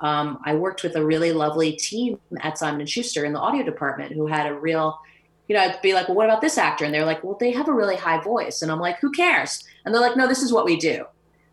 um, 0.00 0.38
I 0.44 0.54
worked 0.54 0.82
with 0.82 0.96
a 0.96 1.04
really 1.04 1.32
lovely 1.32 1.72
team 1.72 2.18
at 2.40 2.56
Simon 2.58 2.80
and 2.80 2.88
Schuster 2.88 3.24
in 3.24 3.32
the 3.32 3.38
audio 3.40 3.62
department 3.64 4.12
who 4.12 4.26
had 4.26 4.46
a 4.46 4.54
real, 4.54 4.98
you 5.48 5.54
know, 5.54 5.60
I'd 5.62 5.80
be 5.82 5.92
like, 5.94 6.08
well, 6.08 6.16
what 6.16 6.26
about 6.26 6.40
this 6.40 6.56
actor? 6.58 6.84
And 6.84 6.94
they're 6.94 7.04
like, 7.04 7.22
well, 7.22 7.36
they 7.38 7.50
have 7.52 7.68
a 7.68 7.72
really 7.72 7.96
high 7.96 8.20
voice, 8.22 8.62
and 8.62 8.70
I'm 8.72 8.80
like, 8.80 8.98
who 9.00 9.10
cares? 9.10 9.62
And 9.84 9.94
they're 9.94 10.00
like, 10.00 10.16
no, 10.16 10.26
this 10.26 10.42
is 10.42 10.52
what 10.52 10.64
we 10.64 10.76
do. 10.76 11.04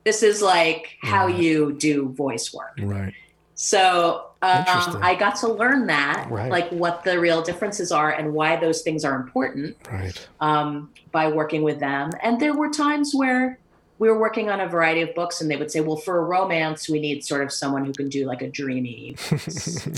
This 0.06 0.24
is 0.24 0.42
like 0.42 0.98
how 1.02 1.28
Right. 1.28 1.36
you 1.36 1.74
do 1.74 2.10
voice 2.10 2.54
work. 2.54 2.80
Right. 2.82 3.14
So 3.56 4.28
um, 4.42 4.64
I 5.04 5.16
got 5.20 5.36
to 5.38 5.48
learn 5.52 5.86
that, 5.88 6.28
Right. 6.32 6.50
like 6.50 6.70
what 6.72 7.04
the 7.04 7.20
real 7.20 7.44
differences 7.44 7.92
are 7.92 8.10
and 8.12 8.34
why 8.34 8.56
those 8.56 8.82
things 8.82 9.06
are 9.06 9.16
important 9.16 9.76
Right. 9.92 10.28
um, 10.40 10.90
by 11.12 11.28
working 11.28 11.62
with 11.62 11.80
them. 11.80 12.10
And 12.24 12.40
there 12.40 12.54
were 12.56 12.70
times 12.70 13.14
where 13.14 13.60
we 14.02 14.10
were 14.10 14.18
working 14.18 14.50
on 14.50 14.60
a 14.60 14.68
variety 14.68 15.02
of 15.02 15.14
books, 15.14 15.42
and 15.42 15.52
they 15.52 15.56
would 15.56 15.70
say, 15.70 15.80
"Well, 15.80 15.96
for 15.96 16.18
a 16.18 16.24
romance, 16.24 16.90
we 16.90 17.00
need 17.00 17.24
sort 17.24 17.44
of 17.44 17.52
someone 17.54 17.86
who 17.86 17.94
can 17.94 18.10
do 18.10 18.26
like 18.26 18.42
a 18.42 18.50
dreamy," 18.50 19.16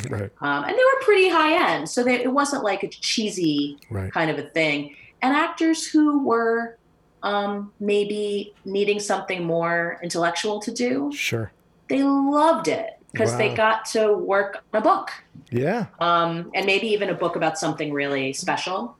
right. 0.10 0.30
um, 0.42 0.64
and 0.66 0.74
they 0.78 0.84
were 0.92 1.00
pretty 1.04 1.30
high 1.30 1.74
end, 1.74 1.88
so 1.90 2.04
they, 2.04 2.16
it 2.22 2.34
wasn't 2.34 2.66
like 2.66 2.84
a 2.84 2.90
cheesy 2.90 3.78
Right. 3.90 4.12
kind 4.12 4.30
of 4.30 4.38
a 4.38 4.50
thing. 4.50 4.94
And 5.22 5.34
actors 5.34 5.88
who 5.88 6.26
were 6.26 6.78
um, 7.24 7.72
maybe 7.80 8.54
needing 8.66 9.00
something 9.00 9.46
more 9.46 10.00
intellectual 10.04 10.60
to 10.60 10.72
do, 10.74 11.10
Sure. 11.14 11.54
they 11.88 12.04
loved 12.04 12.68
it 12.68 12.90
because 13.14 13.38
they 13.38 13.56
got 13.56 13.86
to 13.86 14.12
work 14.18 14.66
on 14.74 14.82
a 14.82 14.84
book 14.84 15.12
Yeah. 15.50 15.86
um, 16.02 16.52
and 16.54 16.66
maybe 16.66 16.88
even 16.88 17.10
a 17.10 17.14
book 17.14 17.38
about 17.38 17.58
something 17.58 17.94
really 17.94 18.34
special 18.34 18.98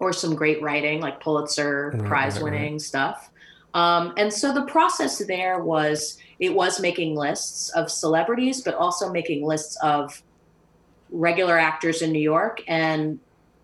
or 0.00 0.12
some 0.12 0.34
great 0.34 0.60
writing 0.62 1.00
like 1.00 1.20
pulitzer 1.20 1.92
Right, 1.94 2.08
prize 2.08 2.34
right, 2.36 2.44
winning 2.44 2.78
stuff 2.80 3.30
um, 3.76 4.12
and 4.16 4.32
so 4.32 4.52
the 4.52 4.64
process 4.64 5.18
there 5.26 5.58
was 5.62 6.18
it 6.38 6.54
was 6.54 6.80
making 6.80 7.14
lists 7.14 7.70
of 7.70 7.90
celebrities 7.90 8.62
but 8.62 8.74
also 8.74 9.12
making 9.12 9.44
lists 9.44 9.76
of 9.82 10.22
regular 11.10 11.58
actors 11.58 12.02
in 12.02 12.10
new 12.12 12.26
york 12.34 12.62
and 12.66 13.18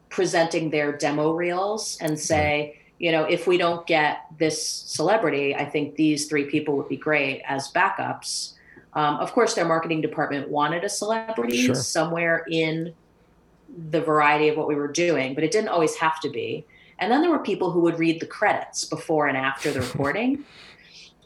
presenting 0.09 0.70
their 0.70 0.93
demo 0.93 1.32
reels 1.32 1.98
and 2.01 2.18
say 2.18 2.78
you 2.98 3.10
know 3.10 3.24
if 3.24 3.47
we 3.47 3.56
don't 3.56 3.86
get 3.86 4.26
this 4.39 4.62
celebrity 4.62 5.55
i 5.55 5.64
think 5.64 5.97
these 5.97 6.26
three 6.26 6.44
people 6.44 6.76
would 6.76 6.89
be 6.89 6.97
great 6.97 7.43
as 7.48 7.72
backups 7.72 8.55
um, 8.94 9.16
of 9.16 9.32
course, 9.32 9.55
their 9.55 9.64
marketing 9.64 10.01
department 10.01 10.48
wanted 10.48 10.84
a 10.84 10.89
celebrity 10.89 11.66
Sure. 11.66 11.74
somewhere 11.74 12.44
in 12.51 12.94
the 13.90 14.01
variety 14.01 14.48
of 14.48 14.56
what 14.56 14.68
we 14.68 14.74
were 14.74 14.89
doing, 14.89 15.34
but 15.34 15.44
it 15.44 15.51
didn't 15.51 15.70
always 15.70 15.94
have 15.97 16.20
to 16.20 16.28
be. 16.28 16.66
And 17.03 17.11
then 17.11 17.20
there 17.20 17.31
were 17.31 17.41
people 17.41 17.73
who 17.73 17.81
would 17.81 17.99
read 17.99 18.20
the 18.20 18.27
credits 18.27 18.85
before 18.85 19.27
and 19.27 19.37
after 19.37 19.73
the 19.73 19.81
recording, 19.89 20.45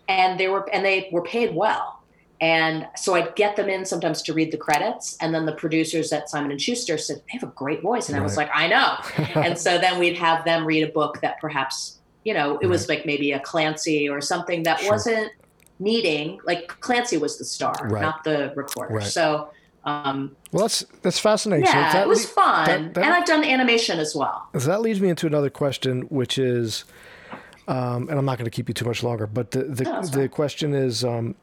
and 0.09 0.41
they 0.41 0.49
were 0.49 0.69
and 0.73 0.85
they 0.85 1.09
were 1.13 1.23
paid 1.23 1.55
well. 1.55 2.03
And 2.41 2.87
so 2.97 3.15
I'd 3.15 3.35
get 3.35 3.57
them 3.57 3.69
in 3.69 3.85
sometimes 3.87 4.21
to 4.23 4.33
read 4.35 4.53
the 4.53 4.57
credits, 4.59 5.17
and 5.21 5.35
then 5.35 5.47
the 5.47 5.53
producers 5.53 6.13
at 6.13 6.29
Simon 6.29 6.51
and 6.51 6.61
Schuster 6.61 6.99
said 6.99 7.19
they 7.19 7.39
have 7.39 7.43
a 7.43 7.53
great 7.55 7.83
voice, 7.83 8.09
and 8.09 8.19
I 8.19 8.23
was 8.23 8.37
like, 8.37 8.51
I 8.55 8.69
know. 8.69 8.97
and 9.41 9.59
so 9.59 9.79
then 9.79 9.99
we'd 9.99 10.17
have 10.17 10.45
them 10.45 10.65
read 10.67 10.83
a 10.89 10.93
book 10.93 11.21
that 11.21 11.39
perhaps 11.41 11.99
you 12.25 12.33
know 12.35 12.59
it 12.59 12.67
was 12.67 12.89
like 12.89 13.05
maybe 13.05 13.33
a 13.33 13.41
Clancy 13.41 14.09
or 14.09 14.21
something 14.23 14.63
that 14.65 14.81
Sure. 14.81 14.93
wasn't 14.93 15.31
needing 15.79 16.41
like 16.45 16.69
Clancy 16.81 17.19
was 17.19 17.37
the 17.39 17.45
star, 17.45 17.75
Right. 17.85 18.01
not 18.01 18.25
the 18.25 18.53
recorder. 18.57 18.95
Right. 18.95 19.07
So 19.07 19.51
um, 19.87 20.35
well, 20.53 20.65
that's 20.65 20.85
that's 21.03 21.19
fascinating. 21.19 21.65
yeah, 21.67 21.91
so 21.93 21.99
that 21.99 22.07
it 22.07 22.09
was 22.09 22.23
le- 22.25 22.29
fun, 22.29 22.67
that- 22.67 22.95
that- 22.95 23.05
and 23.05 23.15
I've 23.15 23.25
done 23.27 23.45
animation 23.45 23.99
as 23.99 24.15
well. 24.15 24.49
So 24.55 24.67
that 24.69 24.81
leads 24.83 25.01
me 25.01 25.09
into 25.09 25.27
another 25.27 25.49
question, 25.51 26.03
which 26.03 26.37
is, 26.39 26.85
um, 27.69 28.09
and 28.09 28.19
I'm 28.19 28.25
not 28.25 28.37
going 28.39 28.47
to 28.47 28.51
keep 28.51 28.69
you 28.69 28.75
too 28.75 28.85
much 28.85 29.03
longer, 29.03 29.27
but 29.27 29.53
the 29.53 29.63
the, 29.65 29.85
No, 29.85 30.03
the 30.03 30.29
question 30.29 30.75
is, 30.75 31.05
um, 31.05 31.35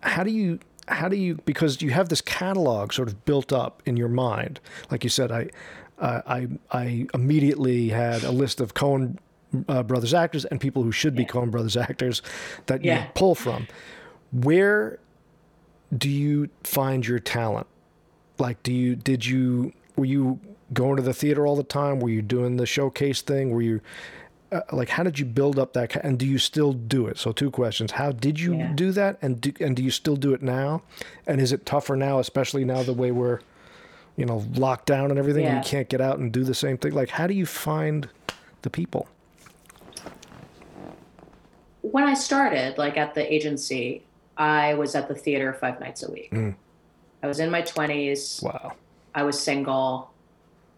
how 0.00 0.22
do 0.22 0.30
you 0.30 0.58
how 0.88 1.08
do 1.08 1.16
you 1.16 1.36
because 1.44 1.80
you 1.82 1.90
have 1.90 2.08
this 2.08 2.20
catalog 2.20 2.92
sort 2.92 3.08
of 3.08 3.24
built 3.24 3.52
up 3.52 3.82
in 3.86 3.96
your 3.96 4.08
mind, 4.08 4.60
like 4.90 5.04
you 5.04 5.10
said, 5.10 5.30
I 5.32 5.48
uh, 5.98 6.22
I 6.26 6.48
I 6.72 7.06
immediately 7.14 7.88
had 7.90 8.22
a 8.24 8.32
list 8.32 8.60
of 8.60 8.74
Coen 8.74 9.18
uh, 9.68 9.82
brothers 9.82 10.14
actors 10.14 10.44
and 10.46 10.60
people 10.60 10.82
who 10.82 10.92
should 10.92 11.14
be 11.14 11.22
Yeah. 11.22 11.28
Coen 11.28 11.50
brothers 11.50 11.76
actors 11.76 12.22
that 12.66 12.84
you 12.84 12.98
pull 13.14 13.34
from. 13.34 13.66
Where 14.32 14.98
do 15.96 16.08
you 16.08 16.48
find 16.64 17.06
your 17.06 17.18
talent? 17.18 17.66
Like, 18.38 18.62
do 18.62 18.72
you 18.72 18.96
did 18.96 19.26
you 19.26 19.72
were 19.96 20.04
you 20.04 20.40
going 20.72 20.96
to 20.96 21.02
the 21.02 21.12
theater 21.14 21.46
all 21.46 21.56
the 21.56 21.62
time? 21.62 22.00
Were 22.00 22.08
you 22.08 22.22
doing 22.22 22.56
the 22.56 22.66
showcase 22.66 23.20
thing? 23.20 23.50
Were 23.50 23.62
you 23.62 23.80
uh, 24.50 24.60
like 24.72 24.88
how 24.88 25.02
did 25.02 25.18
you 25.18 25.24
build 25.24 25.58
up 25.58 25.74
that 25.74 25.94
and 25.96 26.18
do 26.18 26.26
you 26.26 26.38
still 26.38 26.72
do 26.72 27.06
it? 27.06 27.18
So 27.18 27.32
two 27.32 27.50
questions: 27.50 27.92
How 27.92 28.12
did 28.12 28.40
you 28.40 28.54
Yeah. 28.56 28.72
do 28.74 28.92
that, 28.92 29.18
and 29.22 29.40
do, 29.40 29.52
and 29.60 29.76
do 29.76 29.82
you 29.82 29.90
still 29.90 30.16
do 30.16 30.32
it 30.32 30.42
now? 30.42 30.82
And 31.26 31.40
is 31.40 31.52
it 31.52 31.66
tougher 31.66 31.96
now, 31.96 32.18
especially 32.18 32.64
now 32.64 32.82
the 32.82 32.94
way 32.94 33.10
we're 33.10 33.40
you 34.16 34.24
know 34.24 34.44
locked 34.54 34.86
down 34.86 35.10
and 35.10 35.18
everything, 35.18 35.46
and 35.46 35.54
you 35.54 35.60
can't 35.60 35.88
get 35.88 36.00
out 36.00 36.18
and 36.18 36.32
do 36.32 36.42
the 36.42 36.54
same 36.54 36.78
thing? 36.78 36.92
Like, 36.92 37.10
how 37.10 37.26
do 37.26 37.34
you 37.34 37.46
find 37.46 38.08
the 38.62 38.70
people? 38.70 39.08
When 41.82 42.04
I 42.04 42.14
started, 42.14 42.78
like 42.78 42.96
at 42.96 43.14
the 43.14 43.32
agency, 43.32 44.04
I 44.36 44.74
was 44.74 44.94
at 44.94 45.08
the 45.08 45.14
theater 45.14 45.52
five 45.52 45.78
nights 45.80 46.02
a 46.02 46.10
week. 46.10 46.30
Mm. 46.32 46.54
I 47.22 47.26
was 47.26 47.38
in 47.40 47.50
my 47.50 47.62
twenties. 47.62 48.40
Wow. 48.42 48.72
I 49.14 49.22
was 49.24 49.38
single. 49.38 50.10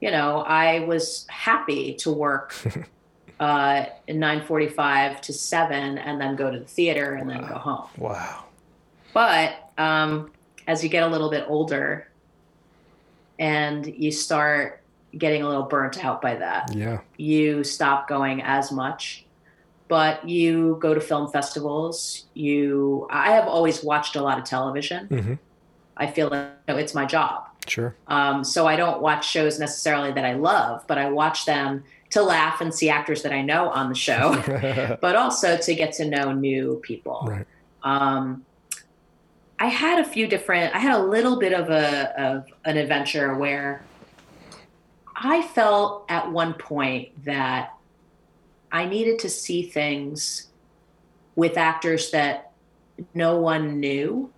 You 0.00 0.10
know, 0.10 0.40
I 0.40 0.80
was 0.80 1.26
happy 1.30 1.94
to 1.94 2.10
work 2.12 2.54
uh, 3.40 3.86
in 4.06 4.18
nine 4.18 4.42
forty-five 4.44 5.20
to 5.22 5.32
seven, 5.32 5.98
and 5.98 6.20
then 6.20 6.36
go 6.36 6.50
to 6.50 6.58
the 6.58 6.64
theater 6.66 7.14
and 7.14 7.28
then 7.30 7.40
go 7.46 7.54
home. 7.54 7.88
Wow. 7.96 8.44
But 9.14 9.70
um, 9.78 10.30
as 10.66 10.82
you 10.82 10.90
get 10.90 11.04
a 11.04 11.06
little 11.06 11.30
bit 11.30 11.44
older, 11.48 12.08
and 13.38 13.86
you 13.86 14.10
start 14.10 14.80
getting 15.16 15.42
a 15.42 15.48
little 15.48 15.62
burnt 15.62 16.04
out 16.04 16.20
by 16.20 16.34
that, 16.34 16.74
Yeah. 16.74 17.00
you 17.16 17.62
stop 17.64 18.08
going 18.08 18.42
as 18.42 18.72
much. 18.72 19.24
But 19.88 20.28
you 20.28 20.78
go 20.80 20.94
to 20.94 21.00
film 21.00 21.30
festivals. 21.30 22.24
You, 22.34 23.06
I 23.10 23.32
have 23.32 23.46
always 23.46 23.84
watched 23.84 24.16
a 24.16 24.22
lot 24.22 24.38
of 24.38 24.44
television. 24.44 25.06
hmm 25.06 25.34
I 25.96 26.08
feel 26.08 26.28
like 26.28 26.48
you 26.66 26.74
know, 26.74 26.80
it's 26.80 26.92
my 26.92 27.04
job. 27.04 27.44
Sure. 27.68 27.94
Um, 28.08 28.42
so 28.42 28.66
I 28.66 28.74
don't 28.74 29.00
watch 29.00 29.28
shows 29.28 29.60
necessarily 29.60 30.10
that 30.12 30.24
I 30.24 30.34
love, 30.34 30.84
but 30.88 30.98
I 30.98 31.08
watch 31.08 31.44
them 31.44 31.84
to 32.10 32.22
laugh 32.22 32.60
and 32.60 32.74
see 32.74 32.90
actors 32.90 33.22
that 33.22 33.32
I 33.32 33.42
know 33.42 33.68
on 33.70 33.88
the 33.88 33.94
show, 33.94 34.34
but 35.00 35.16
also 35.16 35.56
to 35.56 35.74
get 35.74 35.92
to 35.94 36.04
know 36.04 36.32
new 36.32 36.80
people. 36.82 37.24
right. 37.28 37.46
Um, 37.82 38.44
I 39.58 39.66
had 39.66 40.00
a 40.00 40.04
few 40.04 40.26
different. 40.26 40.74
I 40.74 40.78
had 40.78 40.98
a 40.98 41.02
little 41.02 41.38
bit 41.38 41.52
of 41.52 41.70
a 41.70 42.20
of 42.20 42.46
an 42.64 42.76
adventure 42.76 43.34
where 43.36 43.84
I 45.14 45.42
felt 45.42 46.06
at 46.08 46.30
one 46.30 46.54
point 46.54 47.24
that 47.24 47.73
I 48.74 48.86
needed 48.86 49.20
to 49.20 49.28
see 49.30 49.62
things 49.62 50.48
with 51.36 51.56
actors 51.56 52.10
that 52.10 52.50
no 53.14 53.38
one 53.38 53.78
knew. 53.78 54.32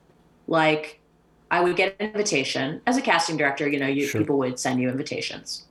Like 0.47 1.01
I 1.51 1.61
would 1.63 1.75
get 1.75 1.97
an 1.99 2.11
invitation 2.11 2.83
as 2.87 2.99
a 2.99 3.03
casting 3.03 3.39
director. 3.39 3.67
You 3.67 3.81
know, 3.81 3.87
you, 3.87 4.07
Sure. 4.07 4.21
people 4.21 4.37
would 4.39 4.59
send 4.59 4.79
you 4.81 4.91
invitations, 4.91 5.65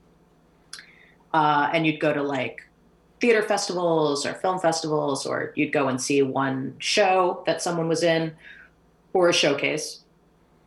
uh, 1.31 1.69
and 1.73 1.85
you'd 1.85 1.99
go 1.99 2.11
to 2.11 2.23
like 2.23 2.63
theater 3.21 3.43
festivals 3.43 4.25
or 4.25 4.33
film 4.33 4.59
festivals, 4.59 5.27
or 5.27 5.53
you'd 5.55 5.71
go 5.71 5.87
and 5.87 6.01
see 6.01 6.23
one 6.23 6.75
show 6.79 7.43
that 7.45 7.61
someone 7.61 7.87
was 7.87 8.01
in 8.01 8.33
or 9.13 9.29
a 9.29 9.33
showcase. 9.33 9.99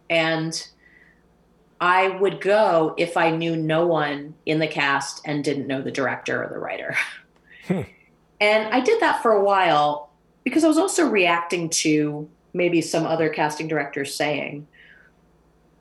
And 0.09 0.67
I 1.81 2.09
would 2.09 2.41
go 2.41 2.95
if 2.97 3.17
I 3.17 3.31
knew 3.33 3.57
no 3.57 3.89
one 3.89 4.35
in 4.47 4.61
the 4.61 4.69
cast 4.69 5.21
and 5.25 5.43
didn't 5.43 5.67
know 5.67 5.83
the 5.83 5.91
director 5.91 6.45
or 6.45 6.49
the 6.49 6.59
writer. 6.61 6.97
Hmm. 7.69 7.83
And 8.41 8.73
I 8.75 8.81
did 8.81 9.01
that 9.01 9.23
for 9.23 9.33
a 9.33 9.43
while 9.43 10.11
because 10.45 10.65
I 10.65 10.69
was 10.69 10.79
also 10.79 11.07
reacting 11.07 11.69
to 11.71 12.29
maybe 12.55 12.81
some 12.81 13.07
other 13.07 13.29
casting 13.29 13.69
directors 13.69 14.15
saying, 14.15 14.67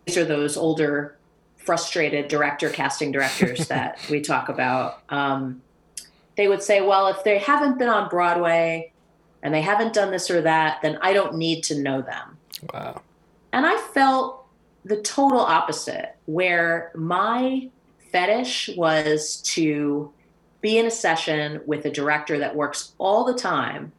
these 0.05 0.17
are 0.17 0.25
those 0.25 0.57
older, 0.57 1.17
frustrated 1.57 2.27
director 2.27 2.69
casting 2.69 3.11
directors 3.11 3.67
that 3.69 3.99
we 4.09 4.21
talk 4.21 4.49
about. 4.49 5.01
Um, 5.09 5.61
they 6.35 6.47
would 6.47 6.61
say, 6.61 6.81
well, 6.81 7.07
if 7.07 7.23
they 7.23 7.39
haven't 7.39 7.77
been 7.79 7.89
on 7.89 8.09
Broadway 8.09 8.91
and 9.41 9.53
they 9.53 9.61
haven't 9.61 9.93
done 9.93 10.11
this 10.11 10.29
or 10.29 10.41
that, 10.41 10.81
then 10.81 10.97
I 11.01 11.13
don't 11.13 11.35
need 11.35 11.63
to 11.65 11.79
know 11.79 12.01
them. 12.01 12.37
Wow. 12.73 13.01
And 13.53 13.65
I 13.65 13.77
felt 13.93 14.45
the 14.85 15.01
total 15.01 15.39
opposite, 15.39 16.15
where 16.25 16.91
my 16.95 17.69
fetish 18.11 18.71
was 18.77 19.41
to 19.41 20.11
be 20.61 20.77
in 20.77 20.85
a 20.85 20.91
session 20.91 21.61
with 21.65 21.85
a 21.85 21.91
director 21.91 22.39
that 22.39 22.55
works 22.55 22.93
all 22.97 23.25
the 23.25 23.33
time 23.33 23.91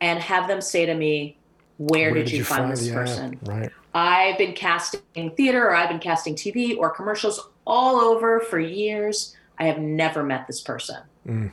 and 0.00 0.20
have 0.20 0.48
them 0.48 0.60
say 0.60 0.86
to 0.86 0.94
me, 0.94 1.36
Where, 1.78 2.10
Where 2.10 2.14
did, 2.14 2.26
did, 2.26 2.38
you, 2.38 2.44
find, 2.44 2.62
find 2.62 2.72
this 2.72 2.88
yeah, 2.88 2.94
person? 2.94 3.38
Right. 3.42 3.70
I've 3.94 4.38
been 4.38 4.54
casting 4.54 5.30
theater 5.36 5.66
or 5.66 5.74
I've 5.74 5.88
been 5.88 6.00
casting 6.00 6.34
TV 6.34 6.76
or 6.76 6.90
commercials 6.90 7.48
all 7.64 7.96
over 7.96 8.40
for 8.40 8.58
years. 8.58 9.36
I 9.58 9.66
have 9.66 9.78
never 9.78 10.24
met 10.24 10.46
this 10.46 10.60
person. 10.60 10.98
Mm. 11.26 11.52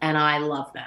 And 0.00 0.18
I 0.18 0.38
love 0.38 0.72
them. 0.72 0.84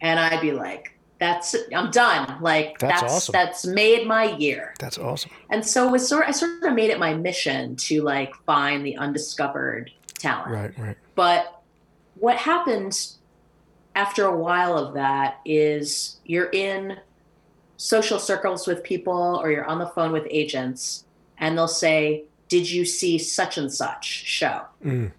And 0.00 0.18
I'd 0.18 0.40
be 0.40 0.52
like, 0.52 0.96
that's 1.20 1.54
I'm 1.74 1.90
done. 1.90 2.38
Like 2.40 2.78
that's 2.78 3.02
that's, 3.02 3.12
awesome. 3.12 3.32
that's 3.34 3.66
made 3.66 4.06
my 4.06 4.36
year. 4.36 4.74
That's 4.78 4.96
awesome. 4.96 5.30
And 5.50 5.64
so 5.64 5.86
it 5.86 5.92
was 5.92 6.08
sort 6.08 6.26
I 6.26 6.30
sort 6.30 6.62
of 6.62 6.72
made 6.72 6.88
it 6.88 6.98
my 6.98 7.12
mission 7.12 7.76
to 7.76 8.00
like 8.02 8.34
find 8.46 8.84
the 8.84 8.96
undiscovered 8.96 9.90
talent. 10.18 10.50
Right, 10.50 10.78
right. 10.78 10.96
But 11.14 11.59
what 12.20 12.36
happens 12.36 13.18
after 13.94 14.24
a 14.24 14.36
while 14.36 14.78
of 14.78 14.94
that 14.94 15.40
is 15.44 16.20
you're 16.24 16.50
in 16.50 16.98
social 17.76 18.18
circles 18.18 18.66
with 18.66 18.84
people 18.84 19.40
or 19.42 19.50
you're 19.50 19.64
on 19.64 19.78
the 19.78 19.88
phone 19.88 20.12
with 20.12 20.26
agents 20.30 21.04
and 21.38 21.56
they'll 21.56 21.66
say, 21.66 22.24
"Did 22.48 22.70
you 22.70 22.84
see 22.84 23.18
such 23.18 23.58
and 23.58 23.72
such 23.72 24.04
show?" 24.04 24.62
Mm. 24.84 25.12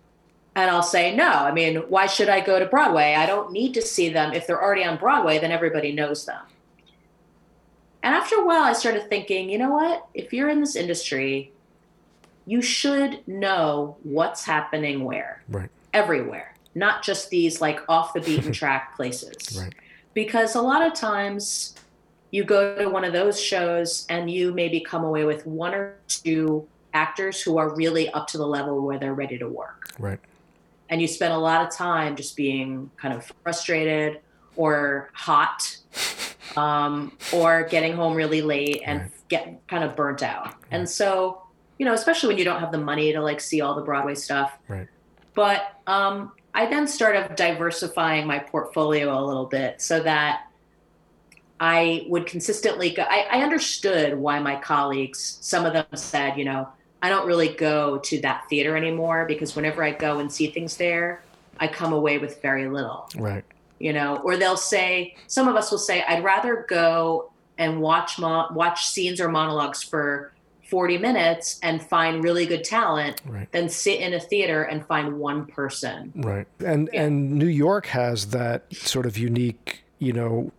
And 0.55 0.69
I'll 0.69 0.83
say, 0.83 1.15
no, 1.15 1.29
I 1.29 1.51
mean, 1.51 1.77
why 1.87 2.07
should 2.07 2.27
I 2.27 2.41
go 2.41 2.59
to 2.59 2.65
Broadway? 2.65 3.15
I 3.15 3.25
don't 3.25 3.53
need 3.53 3.73
to 3.75 3.81
see 3.81 4.09
them. 4.09 4.33
If 4.33 4.47
they're 4.47 4.61
already 4.61 4.83
on 4.83 4.97
Broadway, 4.97 5.39
then 5.39 5.51
everybody 5.51 5.93
knows 5.93 6.25
them. 6.25 6.43
And 8.03 8.13
after 8.13 8.35
a 8.35 8.45
while, 8.45 8.63
I 8.63 8.73
started 8.73 9.07
thinking, 9.09 9.49
you 9.49 9.57
know 9.57 9.71
what? 9.71 10.07
If 10.13 10.33
you're 10.33 10.49
in 10.49 10.59
this 10.59 10.75
industry, 10.75 11.53
you 12.45 12.61
should 12.61 13.25
know 13.27 13.95
what's 14.03 14.43
happening 14.43 15.05
where. 15.05 15.43
Right. 15.47 15.69
Everywhere, 15.93 16.50
not 16.75 17.03
just 17.03 17.29
these 17.29 17.61
like 17.61 17.79
off 17.89 18.13
the 18.13 18.21
beaten 18.21 18.51
track 18.61 18.95
places. 18.95 19.57
Right. 19.59 19.73
Because 20.13 20.55
a 20.55 20.61
lot 20.61 20.85
of 20.85 20.93
times 20.93 21.75
you 22.31 22.43
go 22.43 22.77
to 22.77 22.89
one 22.89 23.03
of 23.03 23.13
those 23.13 23.39
shows 23.39 24.05
and 24.09 24.29
you 24.29 24.53
maybe 24.53 24.79
come 24.79 25.03
away 25.03 25.25
with 25.25 25.45
one 25.45 25.73
or 25.73 25.95
two 26.07 26.67
actors 26.93 27.41
who 27.41 27.57
are 27.57 27.73
really 27.75 28.09
up 28.09 28.27
to 28.27 28.37
the 28.37 28.47
level 28.47 28.81
where 28.81 28.99
they're 28.99 29.13
ready 29.13 29.37
to 29.37 29.47
work. 29.47 29.87
Right 29.99 30.19
and 30.91 31.01
you 31.01 31.07
spend 31.07 31.33
a 31.33 31.37
lot 31.37 31.65
of 31.65 31.73
time 31.73 32.15
just 32.15 32.35
being 32.35 32.91
kind 32.97 33.13
of 33.13 33.31
frustrated 33.43 34.19
or 34.57 35.09
hot 35.13 35.77
um, 36.57 37.17
or 37.33 37.63
getting 37.63 37.93
home 37.93 38.13
really 38.13 38.41
late 38.41 38.81
and 38.85 39.01
right. 39.01 39.11
get 39.29 39.67
kind 39.67 39.85
of 39.85 39.95
burnt 39.95 40.21
out. 40.21 40.47
Right. 40.47 40.55
And 40.71 40.89
so, 40.89 41.41
you 41.79 41.85
know, 41.85 41.93
especially 41.93 42.27
when 42.27 42.37
you 42.37 42.43
don't 42.43 42.59
have 42.59 42.73
the 42.73 42.77
money 42.77 43.13
to 43.13 43.21
like 43.21 43.39
see 43.39 43.61
all 43.61 43.73
the 43.73 43.81
Broadway 43.81 44.15
stuff. 44.15 44.51
Right. 44.67 44.87
But 45.33 45.79
um, 45.87 46.33
I 46.53 46.65
then 46.65 46.87
started 46.87 47.35
diversifying 47.35 48.27
my 48.27 48.39
portfolio 48.39 49.17
a 49.17 49.23
little 49.23 49.45
bit 49.45 49.81
so 49.81 50.01
that 50.01 50.47
I 51.59 52.05
would 52.09 52.25
consistently 52.25 52.89
go. 52.89 53.03
I, 53.03 53.27
I 53.31 53.41
understood 53.43 54.17
why 54.17 54.39
my 54.39 54.55
colleagues, 54.55 55.37
some 55.41 55.65
of 55.65 55.73
them 55.73 55.85
said, 55.93 56.37
you 56.37 56.45
know, 56.45 56.67
I 57.01 57.09
don't 57.09 57.25
really 57.25 57.49
go 57.49 57.99
to 57.99 58.21
that 58.21 58.45
theater 58.49 58.75
anymore 58.75 59.25
because 59.25 59.55
whenever 59.55 59.83
I 59.83 59.91
go 59.91 60.19
and 60.19 60.31
see 60.31 60.47
things 60.47 60.77
there, 60.77 61.23
I 61.59 61.67
come 61.67 61.93
away 61.93 62.17
with 62.17 62.41
very 62.41 62.67
little. 62.67 63.07
Right. 63.15 63.45
You 63.79 63.93
know, 63.93 64.17
or 64.17 64.37
they'll 64.37 64.57
say 64.57 65.15
some 65.27 65.47
of 65.47 65.55
us 65.55 65.71
will 65.71 65.79
say 65.79 66.03
I'd 66.03 66.23
rather 66.23 66.65
go 66.67 67.31
and 67.57 67.79
watch 67.79 68.19
mo- 68.19 68.47
watch 68.53 68.87
scenes 68.87 69.21
or 69.21 69.29
monologues 69.29 69.83
for 69.83 70.33
40 70.71 70.97
minutes 70.99 71.59
and 71.61 71.83
find 71.83 72.23
really 72.23 72.45
good 72.45 72.63
talent 72.63 73.21
right. 73.25 73.51
than 73.51 73.67
sit 73.67 73.99
in 73.99 74.13
a 74.13 74.19
theater 74.21 74.63
and 74.63 74.85
find 74.85 75.19
one 75.19 75.45
person. 75.45 76.13
Right. 76.15 76.47
And 76.65 76.89
yeah. 76.93 77.03
and 77.03 77.33
New 77.33 77.47
York 77.47 77.87
has 77.87 78.27
that 78.27 78.73
sort 78.73 79.05
of 79.05 79.17
unique, 79.17 79.83
you 79.99 80.13
know, 80.13 80.53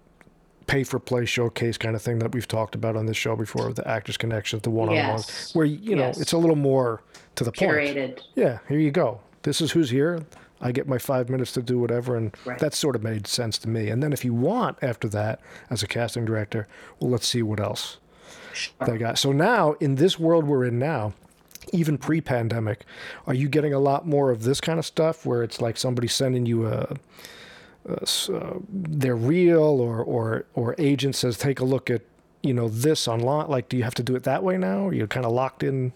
pay 0.67 0.85
for 0.85 0.99
play 0.99 1.25
showcase 1.25 1.79
kind 1.79 1.97
of 1.97 2.03
thing 2.03 2.19
that 2.19 2.35
we've 2.35 2.47
talked 2.47 2.75
about 2.75 2.95
on 2.95 3.07
this 3.07 3.17
show 3.17 3.35
before, 3.35 3.73
the 3.73 3.89
actors 3.89 4.19
connection 4.19 4.61
the 4.61 4.71
one 4.71 4.91
on 4.91 4.97
ones, 4.97 5.27
yes. 5.27 5.55
where 5.55 5.65
you 5.65 5.97
know 5.97 6.09
yes. 6.09 6.21
it's 6.21 6.33
a 6.33 6.39
little 6.39 6.57
more 6.57 7.03
to 7.37 7.43
the 7.43 7.51
Curated. 7.51 8.17
point. 8.17 8.29
Yeah, 8.35 8.59
here 8.69 8.79
you 8.79 8.91
go. 8.91 9.19
This 9.45 9.63
is 9.63 9.73
who's 9.73 9.89
here. 9.89 10.21
I 10.61 10.73
get 10.73 10.87
my 10.87 10.99
five 10.99 11.31
minutes 11.31 11.53
to 11.53 11.63
do 11.63 11.79
whatever, 11.79 12.17
and 12.17 12.37
right. 12.45 12.59
that 12.59 12.75
sort 12.75 12.97
of 12.97 13.03
made 13.03 13.27
sense 13.27 13.57
to 13.59 13.69
me. 13.69 13.89
And 13.89 14.03
then 14.03 14.13
if 14.13 14.27
you 14.27 14.35
want 14.35 14.77
after 14.83 15.09
that, 15.09 15.41
as 15.71 15.83
a 15.83 15.89
casting 15.89 16.27
director, 16.27 16.69
well, 17.01 17.11
let's 17.11 17.27
see 17.27 17.43
what 17.43 17.59
else 17.59 17.97
they 18.87 18.99
got. 18.99 19.19
So 19.19 19.33
now 19.33 19.73
in 19.81 19.97
this 19.97 20.19
world 20.19 20.45
we're 20.47 20.65
in 20.65 20.79
now, 20.79 21.13
even 21.73 21.97
pre-pandemic, 21.97 22.85
are 23.27 23.35
you 23.35 23.49
getting 23.49 23.73
a 23.73 23.79
lot 23.79 24.07
more 24.07 24.31
of 24.31 24.43
this 24.43 24.61
kind 24.61 24.79
of 24.79 24.87
stuff 24.87 25.25
where 25.25 25.43
it's 25.43 25.61
like 25.61 25.77
somebody 25.77 26.09
sending 26.09 26.47
you 26.47 26.67
a 26.67 26.97
uh, 27.89 28.59
they're 28.71 29.17
real 29.17 29.63
or, 29.63 29.99
or, 30.03 30.45
or 30.55 30.75
agent 30.79 31.17
says, 31.17 31.37
take 31.37 31.59
a 31.61 31.65
look 31.65 31.91
at, 31.91 32.03
you 32.43 32.55
know, 32.55 32.69
this 32.69 33.09
online? 33.09 33.49
Like, 33.49 33.69
do 33.69 33.77
you 33.77 33.83
have 33.83 33.95
to 33.95 34.03
do 34.03 34.15
it 34.15 34.23
that 34.25 34.43
way 34.43 34.57
now? 34.57 34.91
You're 34.91 35.09
kind 35.09 35.27
of 35.27 35.33
locked 35.33 35.63
in 35.63 35.93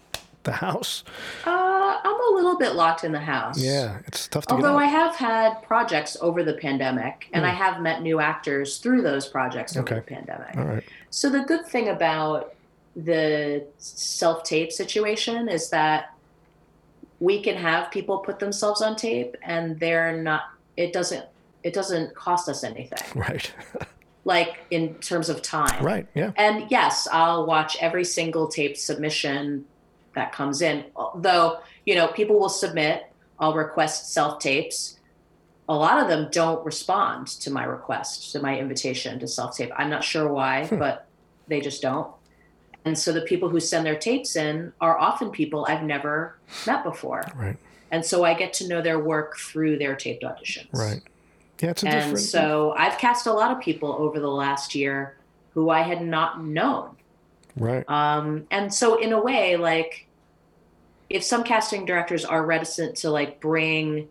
the 0.47 0.51
house? 0.53 1.03
Uh, 1.45 1.99
I'm 2.03 2.33
a 2.33 2.35
little 2.35 2.57
bit 2.57 2.73
locked 2.73 3.03
in 3.03 3.11
the 3.11 3.19
house. 3.19 3.61
Yeah, 3.61 3.99
it's 4.07 4.27
tough 4.27 4.47
to 4.47 4.55
Although 4.55 4.77
I 4.77 4.85
have 4.85 5.15
had 5.15 5.61
projects 5.61 6.17
over 6.19 6.43
the 6.43 6.53
pandemic 6.53 7.29
and 7.33 7.45
mm. 7.45 7.47
I 7.47 7.51
have 7.51 7.81
met 7.81 8.01
new 8.01 8.19
actors 8.19 8.79
through 8.79 9.03
those 9.03 9.27
projects 9.27 9.77
over 9.77 9.87
okay. 9.87 9.95
the 9.95 10.01
pandemic. 10.01 10.57
All 10.57 10.65
right. 10.65 10.83
So 11.11 11.29
the 11.29 11.41
good 11.41 11.65
thing 11.67 11.89
about 11.89 12.55
the 12.95 13.67
self 13.77 14.43
tape 14.43 14.71
situation 14.71 15.47
is 15.47 15.69
that 15.69 16.15
we 17.19 17.41
can 17.41 17.55
have 17.55 17.91
people 17.91 18.19
put 18.19 18.39
themselves 18.39 18.81
on 18.81 18.95
tape 18.95 19.37
and 19.43 19.79
they're 19.79 20.21
not, 20.21 20.49
it 20.75 20.93
doesn't 20.93 21.25
it 21.63 21.73
doesn't 21.73 22.15
cost 22.15 22.49
us 22.49 22.63
anything. 22.63 22.99
Right. 23.15 23.53
like 24.25 24.59
in 24.71 24.95
terms 24.95 25.29
of 25.29 25.41
time. 25.41 25.83
Right. 25.83 26.07
Yeah. 26.13 26.31
And 26.35 26.69
yes, 26.69 27.07
I'll 27.11 27.45
watch 27.45 27.77
every 27.79 28.03
single 28.03 28.47
tape 28.47 28.75
submission 28.77 29.65
that 30.17 30.31
comes 30.31 30.61
in. 30.61 30.85
Though, 31.15 31.59
you 31.85 31.95
know, 31.95 32.07
people 32.07 32.39
will 32.39 32.49
submit, 32.49 33.11
I'll 33.39 33.53
request 33.53 34.11
self 34.11 34.39
tapes. 34.39 34.99
A 35.69 35.75
lot 35.75 36.01
of 36.01 36.07
them 36.07 36.29
don't 36.31 36.65
respond 36.65 37.27
to 37.27 37.51
my 37.51 37.63
request, 37.63 38.31
to 38.31 38.39
my 38.41 38.57
invitation 38.57 39.19
to 39.19 39.27
self 39.27 39.55
tape. 39.55 39.71
I'm 39.77 39.89
not 39.89 40.03
sure 40.03 40.27
why, 40.27 40.65
hmm. 40.65 40.77
but 40.77 41.07
they 41.47 41.61
just 41.61 41.81
don't. 41.81 42.11
And 42.83 42.97
so 42.97 43.11
the 43.11 43.21
people 43.21 43.49
who 43.49 43.59
send 43.59 43.85
their 43.85 43.97
tapes 43.97 44.35
in 44.35 44.73
are 44.81 44.97
often 44.97 45.29
people 45.29 45.65
I've 45.67 45.83
never 45.83 46.37
met 46.65 46.83
before. 46.83 47.23
Right. 47.35 47.57
And 47.91 48.03
so 48.03 48.23
I 48.23 48.33
get 48.33 48.53
to 48.53 48.67
know 48.67 48.81
their 48.81 48.99
work 48.99 49.37
through 49.37 49.77
their 49.77 49.95
taped 49.95 50.23
auditions. 50.23 50.67
Right. 50.73 51.01
Yeah, 51.61 51.71
it's 51.71 51.83
a 51.83 51.87
and 51.87 51.95
different. 51.95 52.19
so 52.19 52.73
I've 52.77 52.97
cast 52.97 53.27
a 53.27 53.33
lot 53.33 53.51
of 53.51 53.59
people 53.59 53.93
over 53.93 54.19
the 54.19 54.29
last 54.29 54.73
year 54.75 55.17
who 55.53 55.69
I 55.69 55.81
had 55.81 56.05
not 56.05 56.43
known. 56.43 56.95
Right. 57.55 57.87
Um, 57.89 58.45
and 58.51 58.73
so 58.73 58.99
in 59.01 59.11
a 59.11 59.21
way, 59.21 59.57
like, 59.57 60.06
if 61.09 61.23
some 61.23 61.43
casting 61.43 61.85
directors 61.85 62.25
are 62.25 62.45
reticent 62.45 62.95
to 62.97 63.09
like 63.09 63.39
bring 63.39 64.07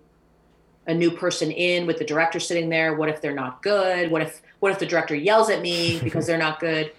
a 0.86 0.94
new 0.94 1.10
person 1.10 1.50
in 1.50 1.86
with 1.86 1.98
the 1.98 2.04
director 2.04 2.40
sitting 2.40 2.68
there, 2.68 2.94
what 2.94 3.08
if 3.08 3.20
they're 3.20 3.34
not 3.34 3.62
good? 3.62 4.10
What 4.10 4.22
if 4.22 4.42
what 4.60 4.72
if 4.72 4.78
the 4.78 4.86
director 4.86 5.14
yells 5.14 5.50
at 5.50 5.60
me 5.60 6.00
because 6.04 6.26
they're 6.26 6.38
not 6.38 6.60
good? 6.60 6.92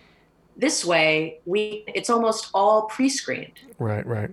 This 0.55 0.83
way, 0.83 1.39
we 1.45 1.83
it's 1.87 2.09
almost 2.09 2.49
all 2.53 2.83
pre-screened. 2.83 3.59
Right, 3.79 4.05
right. 4.05 4.31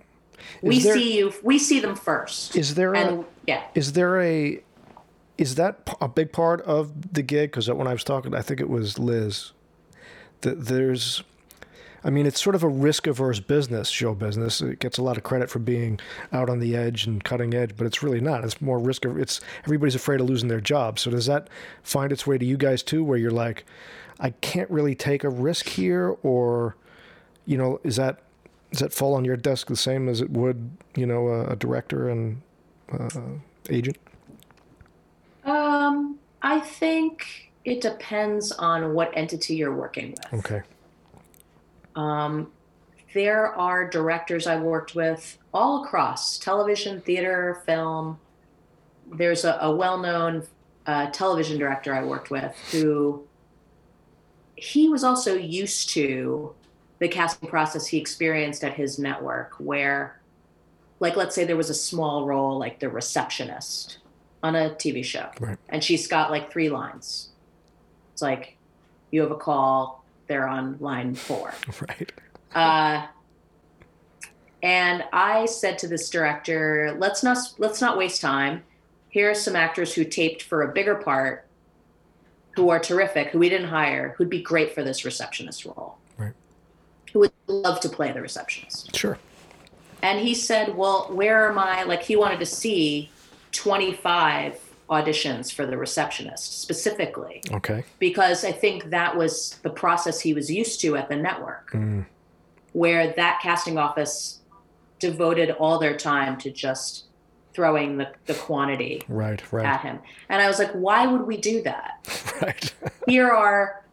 Is 0.63 0.69
we 0.69 0.79
there, 0.81 0.95
see 0.95 1.19
you. 1.19 1.33
We 1.43 1.59
see 1.59 1.81
them 1.81 1.97
first. 1.97 2.57
Is 2.57 2.75
there 2.75 2.95
and, 2.95 3.21
a 3.21 3.25
yeah? 3.47 3.65
Is 3.75 3.93
there 3.93 4.21
a 4.21 4.63
is 5.37 5.57
that 5.57 5.97
a 6.01 6.09
big 6.09 6.33
part 6.33 6.61
of 6.63 7.13
the 7.13 7.23
gig? 7.23 7.51
Because 7.51 7.69
when 7.71 7.87
I 7.87 7.93
was 7.93 8.05
talking, 8.05 8.35
I 8.35 8.43
think 8.43 8.61
it 8.61 8.69
was 8.69 8.99
Liz. 8.99 9.53
That 10.43 10.67
there's, 10.67 11.25
I 12.05 12.11
mean, 12.11 12.27
it's 12.27 12.41
sort 12.43 12.55
of 12.55 12.63
a 12.63 12.69
risk 12.69 13.07
averse 13.07 13.41
business, 13.41 13.89
show 13.89 14.15
business. 14.15 14.61
It 14.61 14.79
gets 14.79 14.99
a 14.99 15.03
lot 15.03 15.17
of 15.17 15.23
credit 15.23 15.49
for 15.49 15.59
being 15.59 15.99
out 16.33 16.51
on 16.51 16.59
the 16.59 16.77
edge 16.77 17.07
and 17.07 17.25
cutting 17.25 17.55
edge, 17.55 17.77
but 17.77 17.87
it's 17.87 18.03
really 18.03 18.21
not. 18.21 18.45
It's 18.45 18.61
more 18.61 18.79
risk. 18.79 19.07
It's 19.07 19.41
everybody's 19.65 19.95
afraid 19.95 20.21
of 20.21 20.29
losing 20.29 20.49
their 20.49 20.61
job. 20.61 20.99
So 20.99 21.11
does 21.11 21.25
that 21.27 21.49
find 21.83 22.13
its 22.13 22.27
way 22.27 22.37
to 22.37 22.45
you 22.45 22.59
guys 22.59 22.83
too, 22.83 23.03
where 23.03 23.17
you're 23.17 23.31
like, 23.31 23.65
I 24.21 24.31
can't 24.31 24.71
really 24.71 24.95
take 24.95 25.25
a 25.25 25.31
risk 25.31 25.67
here, 25.67 26.17
or, 26.23 26.77
you 27.47 27.57
know, 27.57 27.81
is 27.83 27.97
that 27.97 28.21
does 28.71 28.81
that 28.81 28.93
fall 28.93 29.15
on 29.15 29.25
your 29.25 29.37
desk 29.37 29.69
the 29.69 29.77
same 29.77 30.09
as 30.09 30.21
it 30.21 30.31
would, 30.31 30.71
you 30.97 31.07
know, 31.07 31.29
a, 31.29 31.53
a 31.53 31.57
director 31.57 32.11
and 32.11 32.43
uh, 32.93 33.09
agent? 33.71 33.97
Um, 35.45 36.19
I 36.43 36.61
think 36.61 37.51
it 37.65 37.81
depends 37.81 38.53
on 38.53 38.95
what 38.95 39.11
entity 39.17 39.55
you're 39.55 39.75
working 39.75 40.11
with. 40.11 40.45
Okay. 40.45 40.63
Um, 41.97 42.51
there 43.15 43.55
are 43.55 43.89
directors 43.89 44.47
I've 44.47 44.63
worked 44.63 44.95
with 44.95 45.39
all 45.53 45.85
across 45.85 46.39
television, 46.39 47.01
theater, 47.01 47.63
film. 47.65 48.19
There's 49.13 49.45
a, 49.45 49.59
a 49.61 49.75
well 49.75 49.99
known 49.99 50.47
uh, 50.87 51.07
television 51.11 51.59
director 51.59 51.95
I 51.95 52.03
worked 52.05 52.31
with 52.31 52.55
who 52.73 53.25
he 54.57 54.89
was 54.89 55.05
also 55.05 55.35
used 55.35 55.91
to 55.91 56.55
the 57.01 57.09
casting 57.09 57.49
process 57.49 57.87
he 57.87 57.99
experienced 57.99 58.63
at 58.65 58.75
his 58.75 58.99
network, 58.99 59.55
where, 59.59 60.21
like, 61.01 61.17
let's 61.17 61.35
say 61.35 61.45
there 61.45 61.57
was 61.57 61.71
a 61.71 61.75
small 61.75 62.25
role 62.27 62.57
like 62.59 62.79
the 62.79 62.89
receptionist 62.89 63.99
on 64.43 64.55
a 64.55 64.71
TV 64.71 65.05
show, 65.05 65.29
Right. 65.41 65.59
and 65.71 65.83
she's 65.83 66.07
got 66.07 66.31
like 66.31 66.53
three 66.53 66.69
lines. 66.69 67.31
It's 68.13 68.23
like, 68.23 68.57
you 69.11 69.23
have 69.23 69.31
a 69.33 69.37
call, 69.37 70.04
they're 70.27 70.49
on 70.49 70.77
line 70.81 71.15
four. 71.15 71.55
Right. 71.89 72.13
Uh, 72.55 73.07
and 74.63 75.05
I 75.13 75.47
said 75.47 75.79
to 75.81 75.89
this 75.89 76.09
director, 76.09 76.97
"Let's 76.99 77.23
not 77.23 77.39
let's 77.59 77.81
not 77.81 77.99
waste 77.99 78.21
time. 78.21 78.63
Here 79.11 79.31
are 79.31 79.35
some 79.35 79.57
actors 79.57 79.93
who 79.95 80.05
taped 80.05 80.43
for 80.43 80.63
a 80.63 80.73
bigger 80.73 80.95
part, 80.95 81.47
who 82.53 82.71
are 82.71 82.79
terrific, 82.79 83.29
who 83.29 83.39
we 83.39 83.49
didn't 83.49 83.69
hire, 83.69 84.15
who'd 84.17 84.31
be 84.31 84.41
great 84.43 84.75
for 84.75 84.83
this 84.83 85.05
receptionist 85.05 85.65
role, 85.67 85.99
Right. 86.17 86.33
who 87.13 87.21
would 87.21 87.33
love 87.47 87.81
to 87.81 87.89
play 87.89 88.13
the 88.13 88.23
receptionist." 88.23 88.95
Sure. 88.97 89.19
And 90.03 90.21
he 90.21 90.35
said, 90.35 90.75
"Well, 90.77 91.09
where 91.13 91.47
are 91.49 91.53
my 91.53 91.83
like?" 91.83 92.03
He 92.03 92.17
wanted 92.17 92.39
to 92.41 92.47
see 92.47 93.11
twenty 93.53 93.93
five 93.93 94.59
auditions 94.91 95.53
for 95.53 95.65
the 95.67 95.77
receptionist 95.79 96.61
specifically 96.61 97.43
Okay. 97.51 97.85
because 97.99 98.45
I 98.45 98.53
think 98.53 98.91
that 98.91 99.17
was 99.17 99.59
the 99.63 99.71
process 99.71 100.21
he 100.21 100.35
was 100.35 100.51
used 100.51 100.81
to 100.83 100.97
at 100.97 101.09
the 101.09 101.17
network, 101.17 101.71
Mm. 101.73 102.05
where 102.73 103.13
that 103.15 103.41
casting 103.43 103.79
office 103.79 104.41
devoted 104.99 105.51
all 105.53 105.79
their 105.79 105.97
time 105.97 106.37
to 106.39 106.51
just 106.51 107.05
throwing 107.55 107.97
the, 107.97 108.09
the 108.27 108.35
quantity 108.35 109.01
Right. 109.09 109.41
Right. 109.53 109.65
at 109.65 109.81
him. 109.81 110.01
And 110.29 110.43
I 110.43 110.49
was 110.49 110.59
like, 110.59 110.73
why 110.73 111.07
would 111.07 111.23
we 111.27 111.37
do 111.37 111.63
that? 111.63 112.07
Right. 112.43 112.75
Here 113.07 113.31
are, 113.31 113.85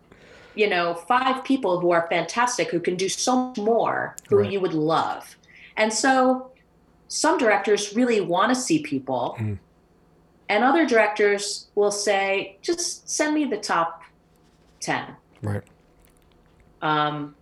you 0.56 0.68
know, 0.68 0.96
five 0.96 1.44
people 1.44 1.80
who 1.80 1.92
are 1.92 2.08
fantastic, 2.10 2.70
who 2.72 2.80
can 2.80 2.96
do 2.96 3.08
so 3.08 3.36
much 3.50 3.58
more, 3.60 4.16
who 4.30 4.40
Right. 4.40 4.52
you 4.52 4.60
would 4.60 4.74
love. 4.74 5.38
And 5.78 5.94
so 5.94 6.52
some 7.08 7.38
directors 7.38 7.96
really 7.96 8.20
want 8.20 8.50
to 8.54 8.56
see 8.60 8.80
people. 8.82 9.38
Mm. 9.40 9.60
And 10.52 10.66
other 10.66 10.86
directors 10.86 11.68
will 11.76 11.92
say, 11.92 12.58
just 12.62 13.10
send 13.10 13.34
me 13.34 13.46
the 13.46 13.56
top 13.56 14.02
10. 14.82 15.06
right. 15.42 15.62
Um, 16.82 17.36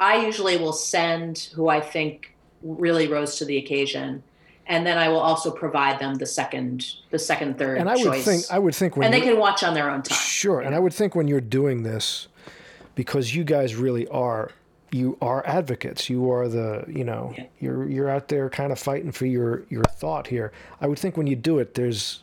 I 0.00 0.24
usually 0.24 0.56
will 0.56 0.72
send 0.72 1.50
who 1.54 1.68
I 1.68 1.80
think 1.80 2.34
really 2.62 3.08
rose 3.08 3.36
to 3.36 3.44
the 3.44 3.58
occasion, 3.58 4.22
and 4.66 4.86
then 4.86 4.96
I 4.96 5.08
will 5.08 5.20
also 5.20 5.50
provide 5.50 5.98
them 5.98 6.14
the 6.14 6.24
second, 6.24 6.86
the 7.10 7.18
second, 7.18 7.58
third 7.58 7.76
And 7.78 7.90
I 7.90 7.96
would 7.96 8.04
choice, 8.04 8.24
think 8.24 8.44
I 8.50 8.58
would 8.58 8.74
think 8.74 8.96
when 8.96 9.04
and 9.06 9.12
they 9.14 9.20
can 9.20 9.38
watch 9.38 9.62
on 9.62 9.74
their 9.74 9.90
own 9.90 10.02
time. 10.02 10.16
Sure, 10.18 10.60
and 10.60 10.74
I 10.74 10.78
would 10.78 10.94
think 10.94 11.14
when 11.14 11.28
you're 11.28 11.40
doing 11.42 11.82
this, 11.82 12.28
because 12.94 13.34
you 13.34 13.44
guys 13.44 13.74
really 13.74 14.06
are, 14.08 14.50
you 14.92 15.18
are 15.20 15.46
advocates. 15.46 16.08
You 16.08 16.30
are 16.30 16.48
the, 16.48 16.84
you 16.88 17.04
know, 17.04 17.34
Yeah. 17.36 17.46
you're 17.58 17.88
you're 17.88 18.08
out 18.08 18.28
there 18.28 18.48
kind 18.48 18.72
of 18.72 18.78
fighting 18.78 19.12
for 19.12 19.26
your 19.26 19.64
your 19.68 19.84
thought 19.84 20.28
here. 20.28 20.52
I 20.80 20.86
would 20.86 20.98
think 20.98 21.16
when 21.18 21.26
you 21.26 21.36
do 21.36 21.58
it, 21.58 21.74
there's 21.74 22.22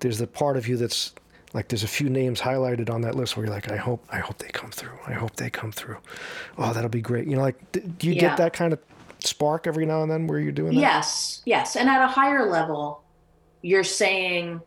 there's 0.00 0.18
the 0.18 0.26
part 0.26 0.56
of 0.56 0.68
you 0.68 0.76
that's 0.76 1.12
like 1.52 1.68
there's 1.68 1.84
a 1.84 1.88
few 1.88 2.08
names 2.10 2.40
highlighted 2.40 2.90
on 2.90 3.02
that 3.02 3.14
list 3.14 3.36
where 3.36 3.46
you're 3.46 3.54
like, 3.54 3.70
I 3.70 3.76
hope 3.76 4.04
I 4.10 4.18
hope 4.18 4.38
they 4.38 4.48
come 4.48 4.70
through. 4.70 4.98
I 5.06 5.12
hope 5.12 5.36
they 5.36 5.50
come 5.50 5.72
through. 5.72 5.98
Oh, 6.58 6.72
that'll 6.72 6.90
be 6.90 7.00
great. 7.00 7.26
You 7.28 7.36
know, 7.36 7.42
like 7.42 7.72
do 7.72 8.06
you 8.08 8.14
Yeah. 8.14 8.20
get 8.20 8.36
that 8.38 8.52
kind 8.52 8.72
of 8.72 8.80
spark 9.20 9.66
every 9.66 9.86
now 9.86 10.02
and 10.02 10.10
then 10.10 10.26
where 10.26 10.38
you're 10.38 10.52
doing 10.52 10.74
that? 10.74 10.80
Yes, 10.80 11.42
yes, 11.46 11.76
and 11.76 11.88
at 11.88 12.02
a 12.02 12.08
higher 12.08 12.50
level, 12.50 13.02
you're 13.62 13.84
saying, 13.84 14.60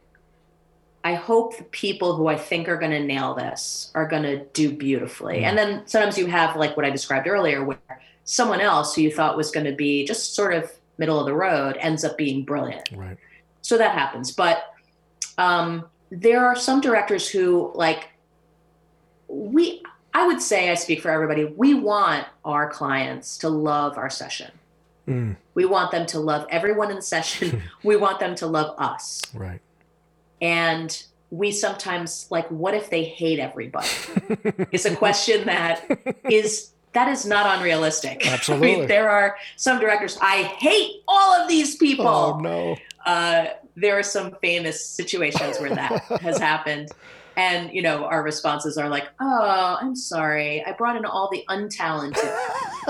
I 1.03 1.13
hope 1.13 1.57
the 1.57 1.63
people 1.65 2.15
who 2.15 2.27
I 2.27 2.35
think 2.37 2.67
are 2.67 2.77
going 2.77 2.91
to 2.91 3.03
nail 3.03 3.35
this 3.35 3.91
are 3.93 4.07
going 4.07 4.23
to 4.23 4.43
do 4.53 4.71
beautifully. 4.71 5.41
Mm. 5.41 5.43
And 5.43 5.57
then 5.57 5.87
sometimes 5.87 6.17
you 6.17 6.25
have 6.27 6.55
like 6.55 6.75
what 6.75 6.85
I 6.85 6.89
described 6.89 7.27
earlier, 7.27 7.63
where 7.63 7.77
someone 8.23 8.59
else 8.59 8.95
who 8.95 9.01
you 9.03 9.11
thought 9.13 9.37
was 9.37 9.51
going 9.51 9.65
to 9.67 9.71
be 9.75 10.05
just 10.05 10.33
sort 10.35 10.53
of 10.53 10.71
middle 10.97 11.19
of 11.19 11.25
the 11.27 11.33
road 11.33 11.77
ends 11.79 12.03
up 12.03 12.17
being 12.17 12.43
brilliant. 12.43 12.89
Right. 12.95 13.17
so 13.61 13.77
that 13.77 13.91
happens 13.91 14.31
but 14.31 14.73
um, 15.37 15.85
there 16.09 16.45
are 16.45 16.55
some 16.55 16.81
directors 16.81 17.27
who 17.29 17.71
like 17.75 18.09
we 19.27 19.83
i 20.13 20.25
would 20.25 20.41
say 20.41 20.69
i 20.69 20.73
speak 20.73 21.01
for 21.01 21.11
everybody 21.11 21.43
we 21.45 21.73
want 21.73 22.25
our 22.45 22.69
clients 22.69 23.37
to 23.39 23.49
love 23.49 23.97
our 23.97 24.09
session. 24.09 24.51
Mm, 25.07 25.37
we 25.53 25.63
want 25.65 25.91
them 25.91 26.05
to 26.07 26.19
love 26.19 26.45
everyone 26.49 26.89
in 26.89 26.97
the 26.97 27.01
session. 27.01 27.61
We 27.83 27.95
want 27.95 28.19
them 28.19 28.35
to 28.35 28.45
love 28.47 28.75
us. 28.77 29.21
Right. 29.33 29.61
and 30.41 31.03
we 31.29 31.51
sometimes 31.51 32.27
like 32.29 32.47
what 32.49 32.73
if 32.73 32.89
they 32.89 33.03
hate 33.03 33.39
everybody? 33.39 33.87
It's 34.71 34.85
a 34.85 34.95
question 34.95 35.45
that 35.45 35.83
is 36.29 36.71
that 36.93 37.09
is 37.09 37.25
not 37.25 37.57
unrealistic. 37.57 38.25
I 38.25 38.29
Absolutely. 38.29 38.75
mean, 38.77 38.87
there 38.87 39.09
are 39.09 39.37
some 39.55 39.79
directors 39.79 40.17
i 40.21 40.43
hate 40.43 41.03
all 41.07 41.33
of 41.35 41.47
these 41.49 41.75
people. 41.75 42.07
Oh 42.07 42.39
no. 42.39 42.75
uh, 43.05 43.47
there 43.77 43.97
are 43.97 44.03
some 44.03 44.35
famous 44.41 44.83
situations 44.83 45.59
where 45.59 45.69
that 45.69 46.03
has 46.21 46.37
happened. 46.49 46.89
And, 47.35 47.71
you 47.71 47.83
know, 47.83 48.05
our 48.05 48.23
responses 48.23 48.79
are 48.79 48.89
like, 48.89 49.07
oh, 49.21 49.77
I'm 49.79 49.95
sorry. 49.95 50.65
I 50.65 50.71
brought 50.71 50.95
in 50.95 51.05
all 51.05 51.29
the 51.31 51.45
untalented. 51.47 52.17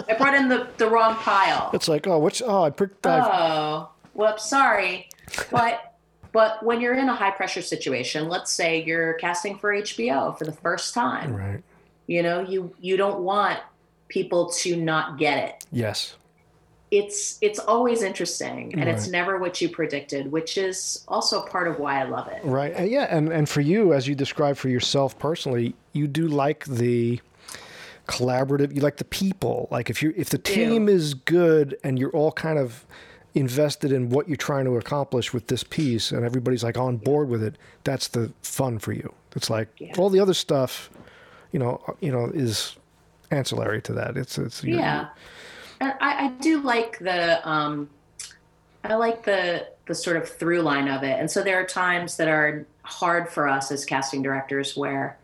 I 0.08 0.16
brought 0.18 0.34
in 0.34 0.48
the, 0.48 0.70
the 0.78 0.90
wrong 0.90 1.16
pile. 1.16 1.70
It's 1.74 1.90
like, 1.90 2.08
oh, 2.08 2.18
which 2.20 2.42
oh, 2.42 2.64
I 2.64 2.70
picked 2.70 3.04
that. 3.04 3.30
Oh, 3.30 3.90
well, 4.14 4.38
sorry. 4.38 5.10
But 5.52 5.94
but 6.32 6.64
when 6.64 6.80
you're 6.80 6.94
in 6.94 7.10
a 7.10 7.16
high 7.16 7.32
pressure 7.32 7.62
situation, 7.62 8.30
let's 8.30 8.52
say 8.52 8.84
you're 8.84 9.14
casting 9.16 9.58
for 9.58 9.74
HBO 9.74 10.38
for 10.38 10.46
the 10.46 10.52
first 10.52 10.94
time, 10.94 11.36
right. 11.36 11.64
you 12.06 12.24
know, 12.24 12.42
you 12.42 12.74
you 12.80 12.96
don't 12.96 13.22
want 13.22 13.60
people 14.08 14.52
to 14.52 14.78
not 14.78 15.18
get 15.18 15.50
it. 15.50 15.66
Yes. 15.72 16.16
It's 16.90 17.38
it's 17.42 17.60
always 17.60 18.02
interesting 18.02 18.74
and 18.80 18.88
it's 18.90 19.08
never 19.10 19.38
what 19.38 19.60
you 19.60 19.68
predicted, 19.68 20.32
which 20.32 20.58
is 20.58 21.04
also 21.08 21.42
part 21.46 21.68
of 21.68 21.80
why 21.80 22.00
I 22.00 22.04
love 22.04 22.28
it. 22.30 22.40
Right. 22.44 22.74
And 22.74 22.90
yeah, 22.90 23.08
and, 23.10 23.28
and 23.30 23.50
for 23.50 23.60
you, 23.60 23.94
as 23.94 24.08
you 24.08 24.16
describe 24.16 24.56
for 24.56 24.70
yourself 24.70 25.20
personally, 25.20 25.76
you 25.92 26.08
do 26.08 26.28
like 26.30 26.64
the 26.66 27.20
collaborative 28.08 28.74
you 28.74 28.82
like 28.82 28.98
the 28.98 29.04
people. 29.06 29.68
Like 29.70 29.90
if 29.90 30.02
you 30.02 30.14
if 30.16 30.30
the 30.30 30.38
team 30.38 30.88
is 30.88 31.14
good 31.14 31.78
and 31.84 32.00
you're 32.00 32.12
all 32.12 32.32
kind 32.32 32.58
of 32.58 32.86
invested 33.36 33.92
in 33.92 34.10
what 34.10 34.28
you're 34.28 34.38
trying 34.38 34.66
to 34.66 34.78
accomplish 34.78 35.34
with 35.34 35.48
this 35.48 35.64
piece 35.64 36.12
and 36.12 36.26
everybody's 36.26 36.64
like 36.64 36.78
on 36.78 36.98
board 36.98 37.30
with 37.30 37.44
it, 37.44 37.56
that's 37.84 38.08
the 38.08 38.32
fun 38.42 38.80
for 38.80 38.94
you. 38.94 39.14
It's 39.36 39.50
like 39.50 39.68
Yeah. 39.78 39.94
all 39.98 40.10
the 40.10 40.20
other 40.20 40.34
stuff, 40.34 40.90
you 41.52 41.60
know, 41.60 41.82
uh, 41.88 41.94
you 42.00 42.12
know, 42.12 42.32
is 42.34 42.76
ancillary 43.30 43.82
to 43.84 43.94
that. 43.94 44.16
It's 44.18 44.38
it's 44.38 44.64
Yeah, 44.64 45.10
I, 45.82 45.94
I 46.02 46.28
do 46.42 46.62
like 46.62 47.00
the 47.00 47.48
um, 47.48 47.90
I 48.84 48.96
like 48.96 49.24
the 49.24 49.68
the 49.86 49.96
sort 49.96 50.18
of 50.18 50.28
through 50.28 50.62
line 50.62 50.88
of 50.88 51.04
it. 51.04 51.20
And 51.20 51.30
so 51.32 51.44
there 51.44 51.60
are 51.60 51.66
times 51.66 52.18
that 52.18 52.28
are 52.28 52.66
hard 52.84 53.30
for 53.30 53.48
us 53.48 53.72
as 53.72 53.86
casting 53.86 54.22
directors 54.22 54.76
where 54.76 55.18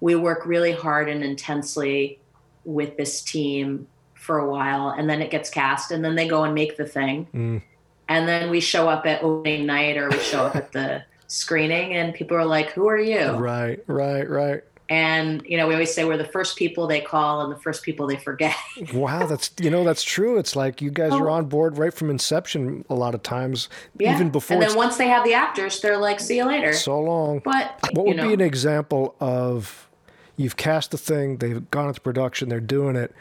we 0.00 0.14
work 0.16 0.44
really 0.46 0.72
hard 0.72 1.08
and 1.08 1.22
intensely 1.24 2.18
with 2.64 2.96
this 2.96 3.22
team 3.22 3.86
for 4.14 4.38
a 4.38 4.48
while, 4.48 4.90
and 4.90 5.08
then 5.10 5.20
it 5.20 5.30
gets 5.30 5.50
cast, 5.50 5.90
and 5.90 6.04
then 6.04 6.14
they 6.14 6.28
go 6.28 6.44
and 6.44 6.54
make 6.54 6.76
the 6.76 6.86
thing, 6.86 7.26
Mm. 7.34 7.62
and 8.08 8.28
then 8.28 8.50
we 8.50 8.60
show 8.60 8.88
up 8.88 9.04
at 9.04 9.22
opening 9.22 9.66
night 9.66 9.96
or 9.96 10.08
we 10.10 10.18
show 10.20 10.44
up 10.44 10.54
at 10.54 10.70
the 10.72 11.02
screening, 11.26 11.94
and 11.94 12.14
people 12.14 12.36
are 12.36 12.44
like, 12.44 12.70
"Who 12.70 12.88
are 12.88 12.98
you?" 13.00 13.32
Right, 13.32 13.82
right, 13.88 14.28
right. 14.28 14.62
And 14.88 15.42
you 15.46 15.56
know, 15.56 15.66
we 15.66 15.74
always 15.74 15.94
say 15.94 16.04
we're 16.04 16.16
the 16.18 16.24
first 16.24 16.56
people 16.56 16.86
they 16.86 17.00
call 17.00 17.40
and 17.42 17.50
the 17.52 17.56
first 17.58 17.82
people 17.82 18.06
they 18.06 18.16
forget. 18.16 18.54
Wow, 18.92 19.26
that's 19.26 19.50
you 19.60 19.70
know 19.70 19.84
that's 19.84 20.02
true. 20.02 20.38
It's 20.38 20.54
like 20.56 20.82
you 20.82 20.90
guys 20.90 21.12
are 21.12 21.30
Oh. 21.30 21.34
on 21.34 21.46
board 21.46 21.78
right 21.78 21.94
from 21.94 22.10
inception 22.10 22.84
a 22.90 22.94
lot 22.94 23.14
of 23.14 23.22
times, 23.22 23.68
Yeah. 23.98 24.14
even 24.14 24.30
before 24.30 24.54
and 24.56 24.62
then 24.62 24.76
once 24.76 24.96
they 24.98 25.08
have 25.08 25.24
the 25.24 25.34
actors, 25.34 25.80
they're 25.80 25.96
like, 25.98 26.20
"See 26.20 26.36
you 26.36 26.44
later." 26.44 26.72
so 26.74 27.00
long. 27.00 27.40
but 27.44 27.78
What 27.92 28.06
would 28.06 28.16
know, 28.16 28.28
be 28.28 28.34
an 28.34 28.40
example 28.40 29.14
of 29.20 29.88
you've 30.36 30.56
cast 30.56 30.90
the 30.90 30.98
thing, 30.98 31.36
they've 31.38 31.70
gone 31.70 31.88
into 31.88 32.00
production, 32.00 32.48
they're 32.48 32.60
doing 32.60 32.96
it. 32.96 33.14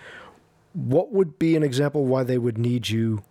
what 0.74 1.12
would 1.12 1.38
be 1.38 1.56
an 1.58 1.64
example 1.64 2.06
why 2.06 2.24
they 2.24 2.38
would 2.38 2.58
need 2.58 2.90
you? 2.90 3.22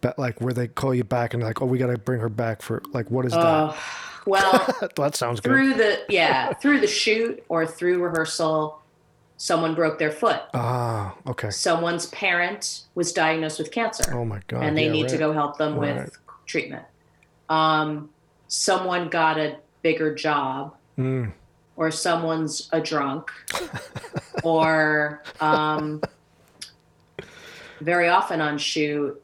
But 0.00 0.18
like 0.18 0.40
where 0.40 0.52
they 0.52 0.66
call 0.66 0.92
you 0.94 1.04
back 1.04 1.32
and 1.32 1.40
like, 1.42 1.62
oh, 1.62 1.66
we 1.66 1.78
got 1.78 1.86
to 1.86 1.96
bring 1.98 2.18
her 2.20 2.28
back 2.28 2.60
for 2.60 2.82
like, 2.92 3.08
what 3.08 3.24
is 3.24 3.32
Uh, 3.32 3.72
well, 4.26 4.52
that? 4.96 5.14
sounds 5.16 5.40
good. 5.40 5.50
through 5.50 5.74
the 5.74 6.00
yeah 6.08 6.52
through 6.54 6.80
the 6.80 6.86
shoot 6.86 7.42
or 7.48 7.66
through 7.66 8.02
rehearsal, 8.02 8.80
someone 9.36 9.74
broke 9.74 9.98
their 9.98 10.10
foot. 10.10 10.40
Ah, 10.54 11.14
okay. 11.26 11.50
Someone's 11.50 12.06
parent 12.06 12.82
was 12.94 13.12
diagnosed 13.12 13.58
with 13.58 13.70
cancer. 13.70 14.14
Oh 14.14 14.24
my 14.24 14.40
god. 14.48 14.62
and 14.64 14.76
they 14.76 14.86
yeah, 14.86 14.92
need 14.92 15.08
to 15.08 15.18
go 15.18 15.32
help 15.32 15.58
them 15.58 15.76
Right. 15.78 15.96
with 16.04 16.16
treatment. 16.46 16.84
Um, 17.48 18.10
someone 18.48 19.08
got 19.08 19.38
a 19.38 19.56
bigger 19.82 20.14
job, 20.14 20.74
Mm, 20.98 21.32
or 21.76 21.90
someone's 21.90 22.68
a 22.72 22.80
drunk, 22.80 23.30
or 24.44 25.22
um, 25.40 26.00
very 27.80 28.08
often 28.08 28.40
on 28.40 28.58
shoot, 28.58 29.20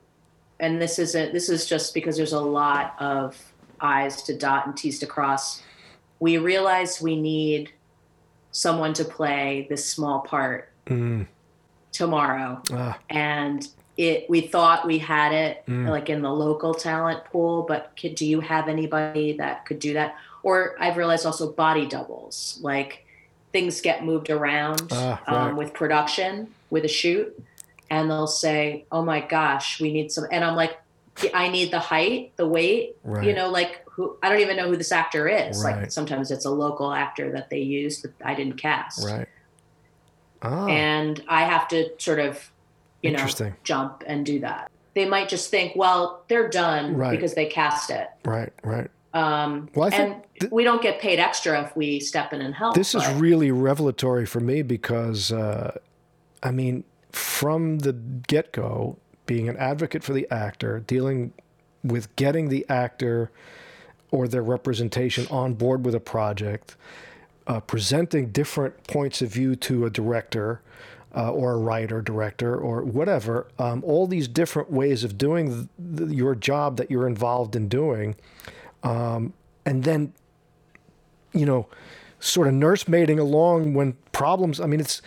and 0.61 0.81
this 0.81 0.99
isn't. 0.99 1.33
This 1.33 1.49
is 1.49 1.66
just 1.66 1.95
because 1.95 2.16
there's 2.16 2.33
a 2.33 2.41
lot 2.41 2.95
of 2.99 3.37
I's 3.80 4.22
to 4.24 4.36
dot 4.36 4.66
and 4.66 4.76
T's 4.76 4.98
to 5.00 5.06
cross. 5.06 5.62
We 6.20 6.38
realize 6.38 7.00
we 7.00 7.20
need 7.20 7.70
someone 8.50 8.92
to 8.94 9.05
play 9.05 9.66
this 9.68 9.84
small 9.88 10.20
part 10.20 10.70
mm, 10.86 11.26
tomorrow 11.92 12.60
ah, 12.72 12.98
and 13.10 13.68
it 13.96 14.28
we 14.28 14.40
thought 14.40 14.86
we 14.86 14.98
had 14.98 15.32
it 15.32 15.64
Mm. 15.66 15.88
like 15.88 16.09
in 16.09 16.22
the 16.22 16.32
local 16.32 16.72
talent 16.74 17.24
pool 17.26 17.64
but 17.68 17.92
could, 18.00 18.14
do 18.14 18.24
you 18.26 18.40
have 18.40 18.68
anybody 18.68 19.34
that 19.36 19.64
could 19.66 19.78
do 19.78 19.92
that 19.94 20.16
or 20.42 20.74
i've 20.80 20.96
realized 20.96 21.26
also 21.26 21.52
body 21.52 21.86
doubles 21.86 22.59
like 22.62 23.05
things 23.52 23.80
get 23.80 24.05
moved 24.05 24.30
around 24.30 24.82
Ah, 24.92 25.20
right. 25.28 25.36
um, 25.50 25.56
with 25.56 25.72
production 25.74 26.48
with 26.70 26.84
a 26.84 26.88
shoot 26.88 27.38
and 27.90 28.10
they'll 28.10 28.26
say 28.26 28.86
oh 28.90 29.02
my 29.05 29.20
gosh 29.20 29.78
we 29.80 29.92
need 29.92 30.10
some 30.10 30.26
and 30.32 30.42
i'm 30.44 30.56
like 30.56 30.78
i 31.35 31.49
need 31.49 31.70
the 31.70 31.78
height 31.78 32.32
the 32.36 32.47
weight 32.47 32.97
right. 33.05 33.24
you 33.27 33.35
know 33.35 33.49
like 33.51 33.85
who 33.90 34.16
i 34.23 34.28
don't 34.28 34.40
even 34.40 34.57
know 34.57 34.69
who 34.69 34.77
this 34.77 34.93
actor 34.93 35.28
is 35.28 35.62
Right. 35.65 35.77
like 35.82 35.90
sometimes 35.93 36.31
it's 36.31 36.45
a 36.45 36.51
local 36.51 36.93
actor 36.93 37.31
that 37.32 37.51
they 37.51 37.61
use 37.61 38.03
that 38.03 38.12
i 38.24 38.35
didn't 38.35 38.57
cast 38.59 39.05
Right. 39.05 39.28
Ah, 40.43 40.66
and 40.69 41.20
I 41.28 41.43
have 41.47 41.66
to 41.69 41.90
sort 41.99 42.20
of, 42.20 42.49
you 43.03 43.11
know, 43.11 43.27
jump 43.65 44.05
and 44.07 44.24
do 44.24 44.39
that. 44.39 44.70
They 44.95 45.05
might 45.05 45.28
just 45.28 45.51
think, 45.51 45.74
well, 45.74 46.23
they're 46.28 46.49
done 46.49 46.97
Right. 46.97 47.11
because 47.11 47.35
they 47.35 47.47
cast 47.47 47.90
it. 47.90 48.09
right, 48.24 48.53
right. 48.62 48.89
Um, 49.15 49.69
Well, 49.74 49.89
I 49.89 49.90
think 49.90 50.12
and 50.15 50.23
th- 50.40 50.53
we 50.53 50.62
don't 50.62 50.81
get 50.81 51.01
paid 51.01 51.19
extra 51.19 51.61
if 51.65 51.74
we 51.74 51.99
step 51.99 52.32
in 52.32 52.40
and 52.40 52.55
help. 52.55 52.77
This 52.77 52.95
is 52.95 53.05
really 53.15 53.51
revelatory 53.51 54.27
for 54.27 54.39
me 54.39 54.62
because, 54.62 55.32
uh, 55.32 55.77
I 56.43 56.53
mean, 56.53 56.85
from 57.11 57.81
the 57.81 57.95
get 57.95 58.53
go, 58.53 58.99
being 59.28 59.48
an 59.48 59.56
advocate 59.59 60.02
for 60.02 60.12
the 60.12 60.26
actor, 60.32 60.80
dealing 60.80 61.32
with 61.84 62.14
getting 62.16 62.48
the 62.48 62.66
actor 62.68 63.30
or 64.10 64.26
their 64.26 64.42
representation 64.42 65.28
on 65.30 65.55
board 65.55 65.84
with 65.84 65.94
a 65.94 66.00
project, 66.00 66.74
uh, 67.46 67.60
presenting 67.60 68.30
different 68.30 68.84
points 68.88 69.22
of 69.22 69.32
view 69.32 69.55
to 69.55 69.86
a 69.86 69.90
director 69.90 70.60
uh, 71.14 71.30
or 71.30 71.52
a 71.52 71.59
writer, 71.59 72.02
director, 72.02 72.56
or 72.56 72.82
whatever, 72.82 73.46
um, 73.60 73.84
all 73.84 74.06
these 74.06 74.26
different 74.26 74.70
ways 74.72 75.05
of 75.05 75.16
doing 75.16 75.68
th- 75.96 76.10
your 76.10 76.34
job 76.34 76.76
that 76.76 76.90
you're 76.90 77.06
involved 77.06 77.55
in 77.55 77.68
doing. 77.68 78.16
Um, 78.82 79.32
and 79.64 79.84
then 79.84 80.12
you 81.32 81.46
know, 81.46 81.68
sort 82.20 82.48
of 82.48 82.55
nursemaiding 82.55 83.18
along 83.18 83.74
when 83.74 83.96
problems. 84.12 84.60
I 84.60 84.66
mean, 84.66 84.80
it's 84.80 85.02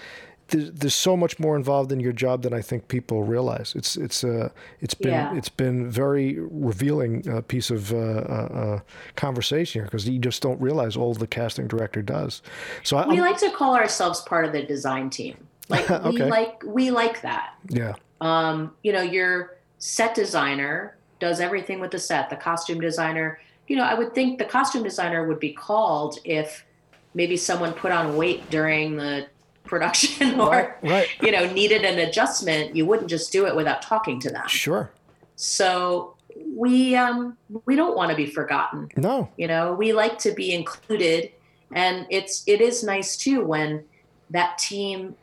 there's, 0.51 0.71
there's 0.71 0.93
so 0.93 1.17
much 1.17 1.39
more 1.39 1.55
involved 1.55 1.91
in 1.91 1.99
your 1.99 2.11
job 2.13 2.43
than 2.43 2.53
I 2.53 2.61
think 2.61 2.87
people 2.87 3.23
realize. 3.23 3.73
It's 3.75 3.97
it's 3.97 4.23
uh 4.23 4.49
it's 4.79 4.93
been 4.93 5.11
Yeah. 5.11 5.35
it's 5.35 5.49
been 5.49 5.89
very 5.89 6.37
revealing 6.39 7.27
uh, 7.29 7.41
piece 7.41 7.71
of 7.71 7.91
uh, 7.91 7.97
uh, 7.97 8.49
uh, 8.53 8.79
conversation 9.15 9.81
here 9.81 9.85
because 9.85 10.07
you 10.07 10.19
just 10.19 10.41
don't 10.41 10.61
realize 10.61 10.95
all 10.95 11.13
the 11.13 11.27
casting 11.27 11.67
director 11.67 12.01
does. 12.01 12.41
So 12.83 12.97
I, 12.97 13.07
we 13.07 13.15
I'm- 13.15 13.25
like 13.31 13.37
to 13.39 13.51
call 13.51 13.75
ourselves 13.75 14.21
part 14.21 14.45
of 14.45 14.51
the 14.51 14.61
design 14.63 15.09
team. 15.09 15.35
Like 15.69 15.89
we 15.89 15.95
Okay. 15.95 16.29
like 16.29 16.61
we 16.65 16.91
like 16.91 17.21
that. 17.21 17.55
yeah 17.69 17.93
Um, 18.21 18.73
you 18.83 18.93
know, 18.93 19.01
your 19.01 19.57
set 19.79 20.13
designer 20.15 20.95
does 21.19 21.39
everything 21.39 21.79
with 21.79 21.91
the 21.91 21.99
set. 21.99 22.29
The 22.29 22.35
costume 22.35 22.79
designer, 22.81 23.39
you 23.67 23.75
know, 23.75 23.83
I 23.83 23.93
would 23.93 24.13
think 24.13 24.37
the 24.39 24.45
costume 24.45 24.83
designer 24.83 25.27
would 25.27 25.39
be 25.39 25.53
called 25.53 26.19
if 26.23 26.65
maybe 27.13 27.37
someone 27.37 27.73
put 27.73 27.91
on 27.91 28.15
weight 28.17 28.49
during 28.49 28.95
the 28.97 29.27
production 29.71 30.39
or 30.47 30.49
right 30.49 30.83
right 30.83 31.07
you 31.23 31.31
know 31.31 31.51
needed 31.51 31.83
an 31.83 31.97
adjustment. 32.07 32.75
You 32.75 32.85
wouldn't 32.85 33.09
just 33.09 33.31
do 33.31 33.47
it 33.47 33.55
without 33.55 33.81
talking 33.81 34.19
to 34.19 34.29
them. 34.29 34.47
sure 34.47 34.91
So 35.35 36.15
we 36.55 36.95
um, 36.95 37.37
we 37.65 37.75
don't 37.75 37.95
want 37.95 38.11
to 38.11 38.17
be 38.17 38.27
forgotten. 38.27 38.89
no 38.97 39.29
You 39.37 39.47
know, 39.47 39.73
we 39.73 39.93
like 39.93 40.19
to 40.19 40.31
be 40.33 40.53
included, 40.53 41.31
and 41.73 42.05
it's 42.11 42.43
it 42.45 42.61
is 42.61 42.83
nice 42.83 43.17
too 43.17 43.43
when 43.43 43.83
that 44.29 44.57
team 44.59 45.15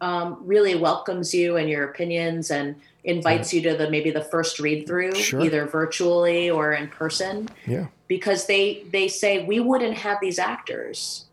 um, 0.00 0.38
really 0.44 0.74
welcomes 0.74 1.34
you 1.34 1.56
and 1.56 1.68
your 1.68 1.84
opinions 1.90 2.50
and 2.50 2.74
invites 3.04 3.52
you 3.54 3.60
to 3.62 3.76
the 3.76 3.88
maybe 3.90 4.10
the 4.10 4.24
first 4.34 4.58
read 4.60 4.86
through, 4.86 5.14
Sure. 5.14 5.40
either 5.40 5.66
virtually 5.66 6.50
or 6.50 6.72
in 6.72 6.88
person, 6.88 7.48
yeah 7.66 7.86
because 8.08 8.46
they 8.46 8.84
they 8.90 9.06
say 9.08 9.44
we 9.44 9.60
wouldn't 9.60 9.96
have 9.98 10.18
these 10.20 10.38
actors. 10.38 11.26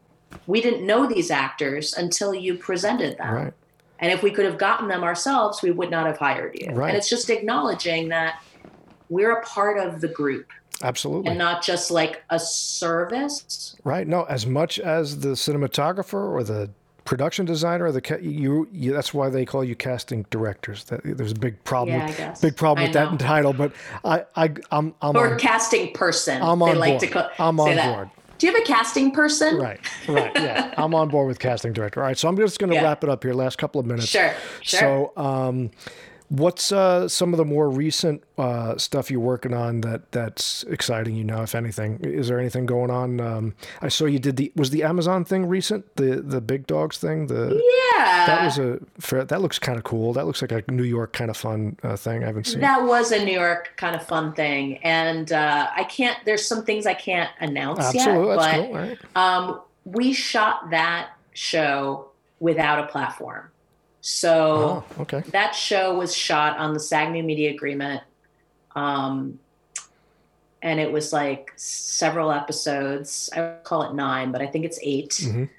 We 0.47 0.61
didn't 0.61 0.85
know 0.85 1.05
these 1.07 1.31
actors 1.31 1.93
until 1.93 2.33
you 2.33 2.55
presented 2.55 3.17
them. 3.17 3.33
right 3.33 3.53
And 3.99 4.11
if 4.11 4.21
we 4.23 4.31
could 4.31 4.45
have 4.45 4.57
gotten 4.57 4.87
them 4.87 5.03
ourselves, 5.03 5.61
we 5.61 5.71
would 5.71 5.89
not 5.91 6.05
have 6.05 6.17
hired 6.17 6.55
you. 6.59 6.71
Right. 6.71 6.89
And 6.89 6.97
it's 6.97 7.09
just 7.09 7.29
acknowledging 7.29 8.09
that 8.09 8.41
we're 9.09 9.31
a 9.33 9.43
part 9.45 9.77
of 9.77 10.01
the 10.01 10.07
group 10.07 10.47
absolutely 10.83 11.29
and 11.29 11.37
not 11.37 11.63
just 11.63 11.91
like 11.91 12.23
a 12.29 12.39
service. 12.39 13.75
Right. 13.83 14.07
No, 14.07 14.23
as 14.23 14.45
much 14.45 14.79
as 14.79 15.19
the 15.19 15.29
cinematographer 15.29 16.31
or 16.31 16.43
the 16.43 16.69
production 17.05 17.45
designer 17.45 17.85
or 17.85 17.91
the 17.91 18.01
ca- 18.01 18.17
you, 18.19 18.67
you 18.71 18.91
that's 18.91 19.13
why 19.13 19.29
they 19.29 19.45
call 19.45 19.63
you 19.63 19.75
casting 19.75 20.25
directors. 20.31 20.85
That 20.85 21.01
there's 21.03 21.31
a 21.31 21.35
big 21.35 21.63
problem. 21.63 21.97
Yeah, 21.99 22.29
with. 22.31 22.41
Big 22.41 22.55
problem 22.57 22.83
I 22.83 22.87
with 22.87 22.93
that 22.93 23.19
title, 23.19 23.53
but 23.53 23.71
I 24.03 24.25
I 24.35 24.51
I'm 24.71 24.93
I'm 25.01 25.15
Or 25.15 25.33
on, 25.33 25.39
casting 25.39 25.93
person. 25.93 26.41
I'm 26.41 26.59
they 26.59 26.71
on 26.71 26.79
like 26.79 26.89
board. 26.93 26.99
to 27.01 27.07
call, 27.07 27.29
I'm 27.39 27.59
on 27.59 27.75
that. 27.75 28.09
Do 28.37 28.47
you 28.47 28.53
have 28.53 28.61
a 28.61 28.65
casting 28.65 29.11
person? 29.11 29.57
Right. 29.57 29.79
Right. 30.07 30.31
Yeah. 30.35 30.73
I'm 30.77 30.93
on 30.93 31.07
board 31.09 31.27
with 31.27 31.39
casting 31.39 31.73
director. 31.73 32.01
All 32.01 32.07
right. 32.07 32.17
So 32.17 32.27
I'm 32.27 32.35
just 32.37 32.59
going 32.59 32.69
to 32.69 32.75
Yeah. 32.75 32.83
wrap 32.83 33.03
it 33.03 33.09
up 33.09 33.23
here. 33.23 33.33
Last 33.33 33.57
couple 33.57 33.79
of 33.79 33.87
minutes. 33.87 34.07
Sure. 34.07 34.33
Sure. 34.61 35.11
So, 35.15 35.21
um, 35.21 35.71
what's 36.29 36.71
uh, 36.71 37.07
some 37.07 37.33
of 37.33 37.37
the 37.37 37.45
more 37.45 37.69
recent 37.69 38.23
uh, 38.37 38.77
stuff 38.77 39.11
you're 39.11 39.19
working 39.19 39.53
on 39.53 39.81
that 39.81 40.11
that's 40.11 40.63
exciting 40.63 41.15
you 41.15 41.23
now, 41.23 41.41
if 41.43 41.55
anything? 41.55 41.99
Is 42.01 42.27
there 42.27 42.39
anything 42.39 42.65
going 42.65 42.89
on? 42.89 43.19
Um, 43.21 43.55
I 43.81 43.87
saw 43.87 44.05
you 44.05 44.19
did 44.19 44.37
the 44.37 44.51
was 44.55 44.69
the 44.71 44.83
Amazon 44.83 45.25
thing 45.25 45.45
recent, 45.45 45.95
the 45.95 46.21
the 46.21 46.41
big 46.41 46.67
dogs 46.67 46.97
thing. 46.97 47.27
The 47.27 47.61
yeah. 47.97 48.25
that 48.25 48.45
was 48.45 48.57
a 48.57 48.79
fair, 48.99 49.23
that 49.23 49.41
looks 49.41 49.59
kind 49.59 49.77
of 49.77 49.83
cool. 49.83 50.13
That 50.13 50.25
looks 50.25 50.41
like 50.41 50.51
a 50.51 50.63
New 50.71 50.83
York 50.83 51.13
kind 51.13 51.29
of 51.29 51.37
fun 51.37 51.77
uh, 51.83 51.95
thing. 51.95 52.23
I 52.23 52.27
haven't 52.27 52.47
seen. 52.47 52.61
that 52.61 52.83
was 52.83 53.11
a 53.11 53.23
New 53.23 53.33
York 53.33 53.73
kind 53.77 53.95
of 53.95 54.05
fun 54.05 54.33
thing. 54.33 54.77
And 54.77 55.31
uh, 55.31 55.69
I 55.75 55.83
can't, 55.83 56.17
there's 56.25 56.45
some 56.45 56.63
things 56.63 56.85
I 56.85 56.93
can't 56.93 57.29
announce 57.39 57.79
Absolutely, 57.79 58.27
yet. 58.27 58.39
that's 58.39 58.57
but 58.57 58.65
cool. 58.65 58.73
Right. 58.73 58.97
um, 59.15 59.61
we 59.85 60.13
shot 60.13 60.69
that 60.71 61.11
show 61.33 62.09
without 62.39 62.79
a 62.79 62.87
platform. 62.87 63.49
So 64.07 64.83
Oh, 64.97 65.01
okay. 65.01 65.21
that 65.31 65.55
show 65.55 65.97
was 65.97 66.15
shot 66.15 66.59
on 66.59 66.75
the 66.75 66.79
SAG 66.79 67.11
New 67.11 67.23
Media 67.23 67.49
Agreement. 67.49 68.03
Um, 68.75 69.39
and 70.61 70.79
it 70.79 70.91
was 70.91 71.11
like 71.11 71.51
several 71.55 72.31
episodes. 72.31 73.31
I 73.35 73.41
would 73.41 73.63
call 73.63 73.81
it 73.81 73.95
nine, 73.95 74.31
but 74.31 74.43
I 74.43 74.45
think 74.47 74.63
it's 74.63 74.77
8 74.83 75.09
Mhm. 75.09 75.49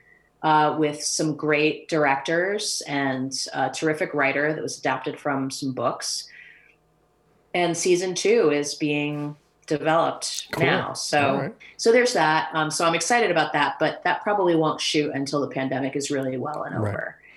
uh, 0.44 0.76
with 0.78 1.02
some 1.02 1.34
great 1.34 1.88
directors 1.88 2.82
and 2.86 3.32
a 3.52 3.68
terrific 3.68 4.14
writer 4.14 4.52
that 4.52 4.62
was 4.62 4.78
adapted 4.78 5.18
from 5.18 5.50
some 5.50 5.72
books. 5.72 6.28
And 7.52 7.76
season 7.76 8.14
two 8.14 8.52
is 8.52 8.76
being 8.76 9.34
developed 9.66 10.46
Cool. 10.52 10.66
now. 10.66 10.92
So 10.92 11.38
right. 11.38 11.54
so 11.78 11.90
there's 11.90 12.12
that. 12.12 12.50
Um, 12.52 12.70
so 12.70 12.86
I'm 12.86 12.94
excited 12.94 13.32
about 13.32 13.52
that, 13.54 13.74
but 13.80 14.04
that 14.04 14.22
probably 14.22 14.54
won't 14.54 14.80
shoot 14.80 15.10
until 15.12 15.40
the 15.40 15.48
pandemic 15.48 15.96
is 15.96 16.12
really 16.12 16.36
well 16.36 16.62
and 16.62 16.80
Right. 16.80 16.94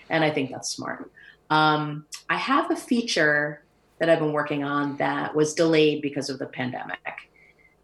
And 0.10 0.24
I 0.24 0.32
think 0.32 0.52
that's 0.52 0.70
smart. 0.70 1.12
Um, 1.50 2.06
I 2.30 2.38
have 2.38 2.72
a 2.72 2.76
feature 2.76 3.64
that 4.00 4.10
I've 4.10 4.20
been 4.20 4.34
working 4.34 4.64
on 4.64 4.98
that 4.98 5.36
was 5.36 5.54
delayed 5.54 6.02
because 6.02 6.30
of 6.30 6.40
the 6.40 6.46
pandemic. 6.46 6.98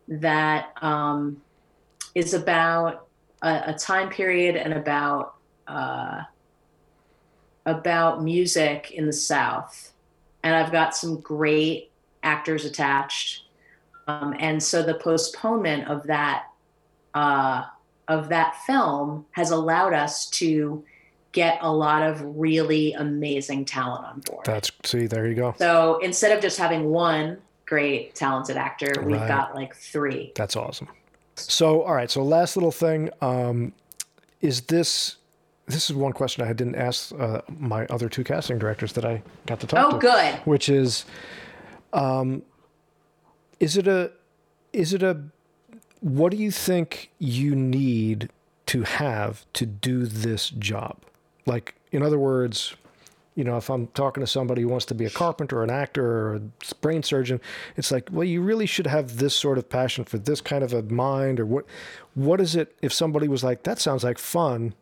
That 0.07 0.71
um, 0.81 1.41
is 2.13 2.33
about 2.33 3.07
a, 3.41 3.63
a 3.67 3.73
time 3.73 4.09
period 4.09 4.55
and 4.55 4.73
about 4.73 5.35
uh, 5.67 6.21
about 7.65 8.23
music 8.23 8.91
in 8.91 9.05
the 9.05 9.13
South. 9.13 9.91
And 10.43 10.55
I've 10.55 10.71
got 10.71 10.95
some 10.95 11.19
great 11.21 11.91
actors 12.21 12.65
attached. 12.65 13.45
Um, 14.07 14.35
and 14.39 14.61
so 14.61 14.83
the 14.83 14.93
postponement 14.93 15.87
of 15.87 16.03
that 16.03 16.45
uh, 17.13 17.65
of 18.07 18.29
that 18.29 18.55
film 18.65 19.25
has 19.31 19.51
allowed 19.51 19.93
us 19.93 20.29
to 20.29 20.83
get 21.35 21.59
a 21.61 21.71
lot 21.71 22.01
of 22.01 22.21
really 22.23 22.93
amazing 22.93 23.65
talent 23.65 24.05
on 24.05 24.19
board. 24.21 24.45
That's 24.45 24.71
see, 24.85 25.05
there 25.05 25.27
you 25.27 25.35
go. 25.35 25.53
So 25.59 25.99
instead 25.99 26.31
of 26.35 26.41
just 26.41 26.57
having 26.57 26.85
one 26.89 27.37
great 27.65 28.15
talented 28.15 28.55
actor, 28.57 28.91
we've 29.03 29.27
got 29.27 29.53
like 29.53 29.75
three. 29.75 30.31
That's 30.35 30.55
awesome. 30.55 30.87
So, 31.35 31.81
all 31.83 31.93
right. 31.93 32.09
So, 32.09 32.23
last 32.23 32.55
little 32.55 32.71
thing 32.71 33.09
um, 33.21 33.73
is 34.41 34.61
this. 34.61 35.17
This 35.67 35.89
is 35.89 35.95
one 35.95 36.13
question 36.13 36.47
I 36.47 36.53
didn't 36.53 36.75
ask 36.75 37.11
uh, 37.19 37.41
my 37.49 37.85
other 37.87 38.07
two 38.07 38.23
casting 38.23 38.57
directors 38.59 38.93
that 38.93 39.03
I 39.03 39.21
got 39.47 39.59
to 39.61 39.67
talk 39.67 39.85
Oh, 39.85 39.89
to. 39.89 39.95
Oh, 39.95 39.99
good. 39.99 40.35
Which 40.45 40.69
is, 40.69 41.05
um, 41.91 42.43
is 43.59 43.75
it 43.75 43.87
a, 43.87 44.11
is 44.73 44.93
it 44.93 45.01
a, 45.01 45.23
what 46.01 46.29
do 46.31 46.37
you 46.37 46.51
think 46.51 47.09
you 47.17 47.55
need 47.55 48.29
to 48.67 48.83
have 48.83 49.43
to 49.53 49.65
do 49.65 50.05
this 50.05 50.51
job? 50.51 50.97
Like, 51.45 51.75
in 51.91 52.01
other 52.01 52.17
words, 52.17 52.75
you 53.35 53.43
know, 53.43 53.57
if 53.57 53.69
I'm 53.69 53.87
talking 53.87 54.21
to 54.21 54.27
somebody 54.27 54.61
who 54.61 54.69
wants 54.69 54.85
to 54.85 54.95
be 54.95 55.03
a 55.05 55.09
carpenter 55.09 55.59
or 55.59 55.63
an 55.63 55.69
actor 55.69 56.05
or 56.05 56.35
a 56.35 56.41
brain 56.81 57.03
surgeon, 57.03 57.41
it's 57.75 57.91
like, 57.91 58.07
well, 58.11 58.23
you 58.23 58.41
really 58.41 58.65
should 58.65 58.87
have 58.87 59.17
this 59.17 59.35
sort 59.35 59.57
of 59.57 59.69
passion 59.69 60.05
for 60.05 60.17
this 60.17 60.39
kind 60.39 60.63
of 60.63 60.73
a 60.73 60.81
mind 60.83 61.39
or 61.39 61.45
what 61.45 61.65
what 62.13 62.39
is 62.39 62.55
it 62.55 62.75
if 62.81 62.93
somebody 62.93 63.27
was 63.27 63.43
like, 63.43 63.63
that 63.63 63.79
sounds 63.79 64.05
like 64.05 64.17
fun. 64.17 64.73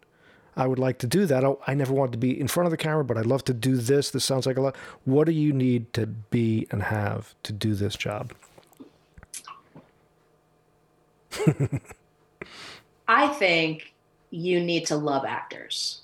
I 0.55 0.67
would 0.67 0.77
like 0.77 0.99
to 0.99 1.07
do 1.07 1.25
that. 1.25 1.43
I, 1.43 1.55
I 1.65 1.73
never 1.73 1.93
wanted 1.93 2.11
to 2.11 2.19
be 2.19 2.39
in 2.39 2.47
front 2.47 2.67
of 2.67 2.71
the 2.71 2.77
camera, 2.77 3.03
but 3.03 3.17
I'd 3.17 3.25
love 3.25 3.43
to 3.45 3.55
do 3.55 3.75
this. 3.75 4.11
This 4.11 4.23
sounds 4.23 4.45
like 4.45 4.57
a 4.57 4.61
lot. 4.61 4.75
What 5.03 5.25
do 5.25 5.31
you 5.31 5.51
need 5.51 5.91
to 5.93 6.05
be 6.05 6.67
and 6.69 6.83
have 6.83 7.33
to 7.41 7.51
do 7.51 7.73
this 7.73 7.95
job? 7.95 8.33
I 13.07 13.29
think 13.29 13.95
you 14.29 14.63
need 14.63 14.85
to 14.87 14.95
love 14.95 15.25
actors. 15.25 16.02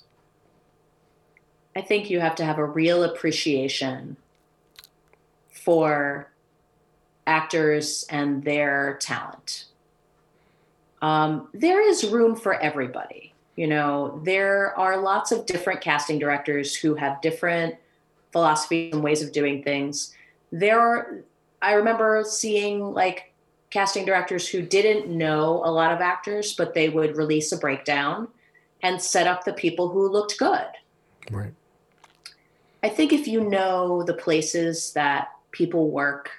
I 1.76 1.82
think 1.82 2.10
you 2.10 2.20
have 2.20 2.34
to 2.36 2.44
have 2.44 2.58
a 2.58 2.64
real 2.64 3.04
appreciation 3.04 4.16
for 5.52 6.30
actors 7.26 8.04
and 8.10 8.42
their 8.42 8.98
talent. 9.00 9.66
Um, 11.00 11.48
there 11.54 11.86
is 11.86 12.08
room 12.08 12.34
for 12.34 12.54
everybody. 12.54 13.32
You 13.56 13.66
know, 13.66 14.20
there 14.24 14.78
are 14.78 15.00
lots 15.00 15.32
of 15.32 15.46
different 15.46 15.80
casting 15.80 16.18
directors 16.18 16.74
who 16.74 16.94
have 16.94 17.20
different 17.20 17.76
philosophies 18.32 18.92
and 18.92 19.02
ways 19.02 19.22
of 19.22 19.32
doing 19.32 19.62
things. 19.62 20.14
There 20.50 20.80
are, 20.80 21.20
I 21.62 21.72
remember 21.74 22.24
seeing 22.26 22.92
like 22.94 23.32
casting 23.70 24.04
directors 24.04 24.48
who 24.48 24.62
didn't 24.62 25.08
know 25.08 25.62
a 25.64 25.70
lot 25.70 25.92
of 25.92 26.00
actors, 26.00 26.54
but 26.54 26.74
they 26.74 26.88
would 26.88 27.16
release 27.16 27.52
a 27.52 27.58
breakdown 27.58 28.28
and 28.82 29.00
set 29.00 29.26
up 29.26 29.44
the 29.44 29.52
people 29.52 29.88
who 29.88 30.08
looked 30.08 30.38
good. 30.38 30.66
Right. 31.30 31.52
I 32.82 32.88
think 32.88 33.12
if 33.12 33.28
you 33.28 33.42
know 33.42 34.02
the 34.02 34.14
places 34.14 34.92
that 34.94 35.28
people 35.50 35.90
work 35.90 36.30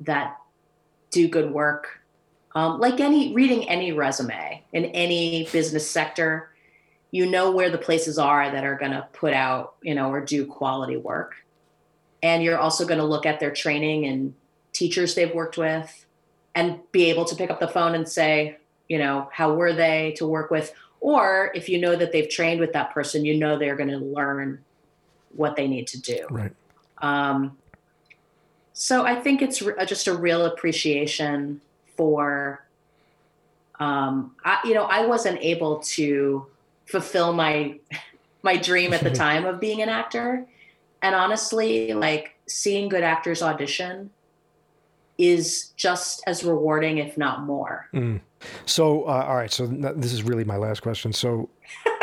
that 0.00 0.36
do 1.10 1.28
good 1.28 1.50
work, 1.52 2.00
um, 2.54 2.78
like 2.78 3.00
any 3.00 3.34
reading 3.34 3.68
any 3.68 3.92
resume 3.92 4.62
in 4.72 4.84
any 4.86 5.48
business 5.52 5.90
sector, 5.90 6.50
you 7.10 7.26
know 7.26 7.50
where 7.50 7.70
the 7.70 7.78
places 7.78 8.18
are 8.18 8.50
that 8.50 8.64
are 8.64 8.76
going 8.76 8.92
to 8.92 9.06
put 9.12 9.34
out, 9.34 9.74
you 9.82 9.94
know, 9.94 10.10
or 10.10 10.20
do 10.20 10.46
quality 10.46 10.96
work. 10.96 11.34
And 12.22 12.42
you're 12.42 12.58
also 12.58 12.86
going 12.86 13.00
to 13.00 13.04
look 13.04 13.26
at 13.26 13.40
their 13.40 13.50
training 13.50 14.06
and 14.06 14.34
teachers 14.72 15.14
they've 15.14 15.34
worked 15.34 15.58
with 15.58 16.06
and 16.54 16.78
be 16.92 17.10
able 17.10 17.24
to 17.24 17.34
pick 17.34 17.50
up 17.50 17.60
the 17.60 17.68
phone 17.68 17.94
and 17.94 18.08
say, 18.08 18.56
you 18.88 18.98
know, 18.98 19.28
how 19.32 19.54
were 19.54 19.72
they 19.72 20.14
to 20.18 20.26
work 20.26 20.50
with? 20.50 20.72
Or 21.00 21.50
if 21.54 21.68
you 21.68 21.80
know 21.80 21.96
that 21.96 22.12
they've 22.12 22.28
trained 22.28 22.60
with 22.60 22.72
that 22.74 22.94
person, 22.94 23.24
you 23.24 23.36
know 23.36 23.58
they're 23.58 23.76
going 23.76 23.90
to 23.90 23.98
learn 23.98 24.62
what 25.34 25.56
they 25.56 25.66
need 25.66 25.86
to 25.88 26.00
do. 26.00 26.26
Right. 26.30 26.52
Um, 26.98 27.56
so 28.72 29.04
I 29.04 29.14
think 29.16 29.42
it's 29.42 29.60
re- 29.62 29.74
just 29.86 30.06
a 30.06 30.14
real 30.14 30.46
appreciation 30.46 31.60
for, 31.96 32.64
um, 33.78 34.34
I, 34.44 34.58
you 34.64 34.74
know, 34.74 34.84
I 34.84 35.06
wasn't 35.06 35.38
able 35.40 35.80
to 35.80 36.46
fulfill 36.86 37.32
my 37.32 37.78
my 38.44 38.56
dream 38.56 38.92
at 38.92 39.02
the 39.02 39.10
time 39.26 39.44
of 39.44 39.60
being 39.60 39.82
an 39.82 39.88
actor, 39.88 40.44
and 41.02 41.14
honestly, 41.14 41.92
like 41.92 42.36
seeing 42.46 42.88
good 42.88 43.04
actors 43.04 43.42
audition 43.42 44.10
is 45.18 45.72
just 45.76 46.22
as 46.26 46.42
rewarding, 46.42 46.98
if 46.98 47.16
not 47.16 47.42
more. 47.42 47.88
Mm. 47.94 48.20
So, 48.66 49.04
uh, 49.04 49.24
all 49.28 49.36
right. 49.36 49.52
So 49.52 49.66
this 49.66 50.12
is 50.12 50.22
really 50.22 50.44
my 50.44 50.56
last 50.56 50.80
question. 50.82 51.12
So, 51.12 51.48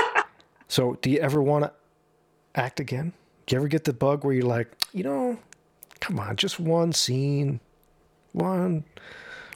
so 0.67 0.97
do 1.01 1.09
you 1.09 1.19
ever 1.19 1.41
want 1.41 1.65
to 1.65 1.71
act 2.59 2.79
again? 2.79 3.13
Do 3.45 3.55
you 3.55 3.61
ever 3.61 3.67
get 3.67 3.85
the 3.85 3.93
bug 3.93 4.23
where 4.23 4.33
you're 4.33 4.45
like, 4.45 4.67
you 4.93 5.03
know, 5.03 5.39
come 5.99 6.19
on, 6.19 6.35
just 6.35 6.59
one 6.59 6.93
scene, 6.93 7.59
one, 8.33 8.83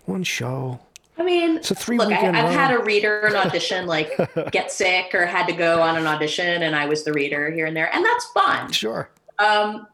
one 0.06 0.24
show. 0.24 0.80
I 1.18 1.24
mean, 1.24 1.58
It's 1.58 1.70
a 1.70 1.76
three 1.76 1.98
look, 1.98 2.12
I, 2.12 2.28
I've 2.28 2.34
run. 2.34 2.54
had 2.54 2.74
a 2.74 2.80
reader 2.80 3.22
an 3.28 3.36
audition 3.36 3.86
like 3.86 4.12
get 4.52 4.72
sick 4.72 5.14
or 5.14 5.26
had 5.28 5.46
to 5.48 5.54
go 5.54 5.82
on 5.82 5.96
an 5.96 6.08
audition, 6.08 6.64
and 6.64 6.76
I 6.76 6.88
was 6.88 7.04
the 7.04 7.14
reader 7.14 7.52
here 7.52 7.68
and 7.68 7.78
there, 7.78 7.94
and 7.94 8.04
that's 8.04 8.26
fun. 8.32 8.72
Sure. 8.72 9.10
Um, 9.38 9.88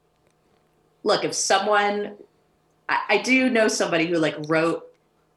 look, 1.03 1.26
if 1.26 1.34
someone, 1.34 2.15
I, 2.88 2.99
I 3.10 3.18
do 3.18 3.49
know 3.49 3.68
somebody 3.68 4.06
who 4.06 4.18
like 4.18 4.36
wrote 4.48 4.86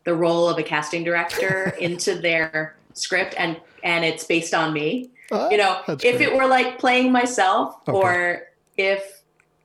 the 0.04 0.14
role 0.14 0.48
of 0.48 0.58
a 0.58 0.62
casting 0.62 1.02
director 1.02 1.70
into 1.80 2.14
their 2.14 2.76
script, 2.94 3.34
and 3.36 3.60
and 3.82 4.04
it's 4.04 4.22
based 4.24 4.54
on 4.54 4.72
me. 4.72 5.10
You 5.50 5.56
know, 5.56 5.80
if 5.88 5.98
great. 6.00 6.20
it 6.20 6.34
were 6.34 6.46
like 6.46 6.78
playing 6.78 7.10
myself, 7.12 7.76
Okay. 7.88 7.96
or 7.96 8.42
if 8.76 9.22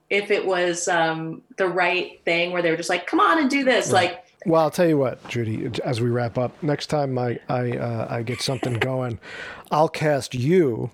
if 0.09 0.31
it 0.31 0.45
was 0.45 0.87
um, 0.87 1.41
the 1.57 1.67
right 1.67 2.21
thing 2.23 2.51
where 2.53 2.61
they 2.61 2.71
were 2.71 2.77
just 2.77 2.89
like, 2.89 3.07
come 3.07 3.19
on 3.19 3.39
and 3.39 3.49
do 3.49 3.63
this, 3.63 3.87
Right. 3.91 4.11
like. 4.11 4.23
Well, 4.45 4.61
I'll 4.61 4.71
tell 4.71 4.87
you 4.87 4.97
what, 4.97 5.27
Judy. 5.27 5.69
As 5.83 5.99
we 5.99 6.09
wrap 6.09 6.37
up, 6.37 6.61
next 6.63 6.87
time 6.87 7.17
I 7.17 7.39
I 7.49 7.71
uh, 7.71 8.07
I 8.09 8.23
get 8.23 8.41
something 8.41 8.73
going, 8.79 9.19
I'll 9.71 9.89
cast 9.89 10.33
you, 10.33 10.91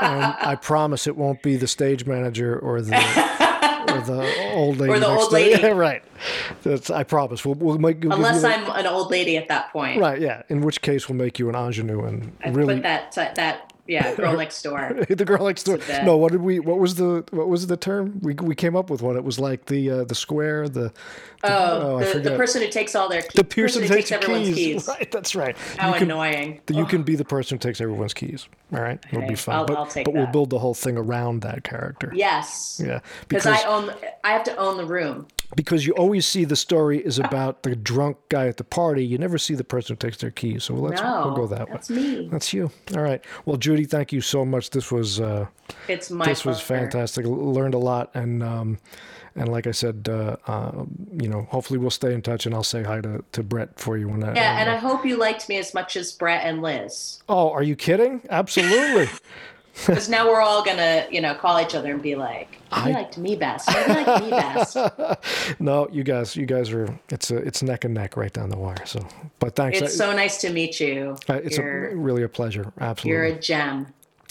and 0.00 0.24
I 0.24 0.56
promise 0.60 1.06
it 1.06 1.16
won't 1.16 1.42
be 1.42 1.56
the 1.56 1.68
stage 1.68 2.04
manager 2.06 2.58
or 2.58 2.80
the 2.82 2.96
or 2.96 4.00
the 4.00 4.52
old 4.54 4.78
lady. 4.78 4.92
Or 4.92 4.98
the 4.98 5.06
old 5.08 5.30
lady. 5.32 5.60
Yeah, 5.62 5.68
right. 5.88 6.02
That's, 6.64 6.90
I 6.90 7.04
promise. 7.04 7.44
We'll 7.44 7.54
we'll 7.54 7.78
make 7.78 8.02
we'll 8.02 8.14
Unless 8.14 8.42
a- 8.42 8.48
I'm 8.48 8.70
an 8.80 8.86
old 8.86 9.10
lady 9.12 9.36
at 9.36 9.46
that 9.48 9.72
point, 9.72 10.00
right. 10.00 10.20
Yeah. 10.20 10.42
In 10.48 10.60
which 10.62 10.82
case, 10.82 11.08
we'll 11.08 11.18
make 11.18 11.38
you 11.38 11.48
an 11.48 11.54
ingenue 11.54 12.02
and 12.04 12.36
I 12.44 12.48
really 12.48 12.74
put 12.76 12.82
that 12.82 13.12
that 13.36 13.72
yeah 13.90 14.14
girl 14.22 14.36
next 14.36 14.62
door. 14.62 14.96
the 15.08 15.24
girl 15.24 15.46
next 15.46 15.64
door. 15.64 15.78
No, 16.04 16.16
what 16.16 16.32
did 16.32 16.40
we? 16.42 16.60
What 16.60 16.78
was 16.78 16.94
the 16.94 17.24
what 17.30 17.48
was 17.48 17.66
the 17.66 17.76
term? 17.76 18.20
We 18.22 18.34
we 18.34 18.54
came 18.54 18.76
up 18.76 18.88
with 18.90 19.02
one. 19.02 19.16
It 19.16 19.24
was 19.24 19.38
like 19.38 19.66
the 19.66 19.90
uh, 19.90 20.04
the 20.04 20.14
square. 20.14 20.68
The 20.68 20.92
Oh, 21.42 21.48
oh, 21.48 21.98
I 22.00 22.12
the, 22.12 22.20
the 22.20 22.36
person 22.36 22.60
who 22.60 22.68
takes 22.68 22.94
all 22.94 23.08
their 23.08 23.22
keys. 23.22 23.32
the 23.34 23.44
person 23.44 23.80
who 23.82 23.88
who 23.88 23.94
takes 23.94 24.10
takes 24.10 24.22
everyone's 24.22 24.48
keys. 24.48 24.56
keys. 24.56 24.88
Right. 24.88 25.10
That's 25.10 25.34
right. 25.34 25.56
How 25.78 25.88
you 25.88 25.94
can, 25.94 26.02
annoying. 26.10 26.60
you 26.70 26.84
can 26.84 27.02
be 27.02 27.16
the 27.16 27.24
person 27.24 27.56
who 27.56 27.60
takes 27.60 27.80
everyone's 27.80 28.12
keys. 28.12 28.46
All 28.74 28.80
right. 28.82 29.02
It'll 29.10 29.26
be 29.26 29.34
fun. 29.36 29.54
I'll- 29.54 29.64
but 29.64 29.76
I'll 29.78 30.04
but 30.04 30.12
we'll 30.12 30.26
build 30.26 30.50
the 30.50 30.58
whole 30.58 30.74
thing 30.74 30.98
around 30.98 31.40
that 31.40 31.64
character. 31.64 32.12
Yes. 32.14 32.80
Yeah. 32.84 33.00
Because 33.28 33.46
I 33.46 33.62
own, 33.64 33.90
I 34.22 34.32
have 34.32 34.44
to 34.44 34.56
own 34.56 34.76
the 34.76 34.84
room. 34.84 35.28
Because 35.56 35.86
you 35.86 35.92
always 35.94 36.26
see 36.26 36.44
the 36.44 36.56
story 36.56 36.98
is 36.98 37.18
about 37.18 37.62
the 37.64 37.74
drunk 37.74 38.16
guy 38.28 38.46
at 38.46 38.56
the 38.56 38.64
party. 38.64 39.04
You 39.04 39.18
never 39.18 39.38
see 39.38 39.54
the 39.54 39.64
person 39.64 39.94
who 39.94 39.98
takes 39.98 40.18
their 40.18 40.30
keys. 40.30 40.64
So 40.64 40.74
let's 40.74 41.00
No, 41.02 41.22
we'll 41.26 41.34
go 41.34 41.46
that 41.48 41.66
way. 41.68 41.72
that's 41.72 41.90
me. 41.90 42.28
That's 42.30 42.52
you. 42.52 42.70
All 42.94 43.02
right. 43.02 43.24
Well, 43.44 43.56
Judy, 43.56 43.84
thank 43.84 44.12
you 44.12 44.20
so 44.20 44.44
much. 44.44 44.70
This 44.70 44.92
was 44.92 45.20
uh, 45.20 45.46
It's 45.88 46.10
my. 46.10 46.24
this 46.24 46.44
was 46.44 46.60
fantastic. 46.60 47.26
Learned 47.26 47.74
a 47.74 47.78
lot, 47.78 48.10
and 48.14 48.42
um, 48.42 48.78
and 49.36 49.48
like 49.50 49.66
I 49.66 49.72
said, 49.72 50.08
uh, 50.10 50.36
uh, 50.46 50.84
you 51.20 51.28
know, 51.28 51.42
hopefully 51.50 51.78
we'll 51.78 51.90
stay 51.90 52.12
in 52.14 52.22
touch, 52.22 52.46
and 52.46 52.54
I'll 52.54 52.62
say 52.62 52.82
hi 52.82 53.00
to, 53.00 53.24
to 53.32 53.42
Brett 53.42 53.78
for 53.78 53.96
you 53.96 54.08
when 54.08 54.22
I. 54.22 54.34
Yeah, 54.34 54.60
and 54.60 54.68
I 54.70 54.76
hope 54.76 55.04
you 55.04 55.16
liked 55.16 55.48
me 55.48 55.56
as 55.58 55.72
much 55.74 55.96
as 55.96 56.12
Brett 56.12 56.44
and 56.44 56.62
Liz. 56.62 57.22
oh, 57.28 57.50
are 57.50 57.62
you 57.62 57.76
kidding? 57.76 58.22
Absolutely. 58.30 59.08
Because 59.86 60.08
now 60.08 60.28
we're 60.28 60.40
all 60.40 60.62
gonna, 60.64 61.06
you 61.10 61.20
know, 61.20 61.34
call 61.34 61.60
each 61.60 61.74
other 61.74 61.92
and 61.92 62.02
be 62.02 62.14
like, 62.14 62.52
"He 62.54 62.60
I- 62.70 62.90
liked 62.90 63.18
me 63.18 63.36
best. 63.36 63.68
Liked 63.68 64.24
me 64.24 64.30
best." 64.30 64.76
no, 65.60 65.88
you 65.90 66.02
guys, 66.04 66.36
you 66.36 66.46
guys 66.46 66.70
are. 66.70 66.98
It's 67.08 67.30
a, 67.30 67.36
it's 67.36 67.62
neck 67.62 67.84
and 67.84 67.94
neck 67.94 68.16
right 68.16 68.32
down 68.32 68.50
the 68.50 68.58
wire. 68.58 68.84
So, 68.86 69.06
but 69.38 69.56
thanks. 69.56 69.80
It's 69.80 69.94
I- 70.00 70.04
so 70.06 70.12
nice 70.12 70.40
to 70.42 70.50
meet 70.50 70.80
you. 70.80 71.16
uh, 71.28 71.34
it's 71.34 71.58
a, 71.58 71.62
really 71.62 72.22
a 72.22 72.28
pleasure. 72.28 72.72
Absolutely, 72.80 73.10
you're 73.10 73.24
a 73.36 73.38
gem. 73.40 73.86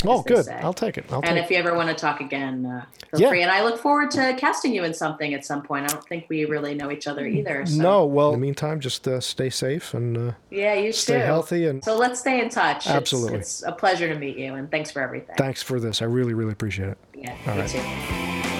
Oh, 0.06 0.22
good. 0.24 0.46
say. 0.46 0.60
I'll 0.62 0.74
take 0.74 0.98
it. 0.98 1.06
I'll 1.12 1.22
And 1.24 1.38
it. 1.38 1.44
if 1.44 1.50
you 1.52 1.58
ever 1.58 1.74
want 1.76 1.90
to 1.90 1.96
talk 1.96 2.22
again, 2.22 2.66
uh, 2.66 2.86
feel 3.12 3.22
Yeah. 3.22 3.30
free. 3.30 3.42
And 3.42 3.52
I 3.52 3.64
look 3.64 3.78
forward 3.80 4.12
to 4.12 4.34
casting 4.38 4.74
you 4.74 4.84
in 4.84 4.94
something 4.94 5.34
at 5.34 5.46
some 5.46 5.62
point. 5.62 5.86
I 5.86 5.88
don't 5.88 6.06
think 6.08 6.26
we 6.30 6.46
really 6.46 6.74
know 6.76 6.92
each 6.92 7.08
other 7.08 7.26
either. 7.28 7.66
So. 7.66 7.82
No, 7.82 8.06
well, 8.06 8.34
in 8.34 8.40
the 8.40 8.46
meantime, 8.46 8.80
just 8.80 9.08
uh, 9.08 9.20
stay 9.20 9.50
safe 9.50 9.94
and 9.94 10.18
uh, 10.18 10.32
Yeah, 10.50 10.74
you 10.76 10.92
stay 10.92 11.20
too. 11.20 11.26
healthy. 11.26 11.66
And 11.68 11.84
So 11.84 11.98
let's 11.98 12.20
stay 12.20 12.42
in 12.42 12.50
touch. 12.50 12.86
It's- 12.86 12.96
Absolutely. 12.96 13.40
It's, 13.40 13.64
a 13.64 13.72
pleasure 13.72 14.08
to 14.12 14.18
meet 14.20 14.38
you, 14.38 14.56
and 14.56 14.70
thanks 14.72 14.92
for 14.92 15.02
everything. 15.02 15.36
thanks 15.38 15.62
for 15.62 15.80
this. 15.80 16.02
I 16.02 16.06
really, 16.06 16.34
really 16.34 16.54
appreciate 16.54 16.90
it. 16.90 16.98
yeah, 17.14 17.36
All 17.48 17.56
you 17.56 17.62
right. 17.62 17.70
too. 17.70 18.59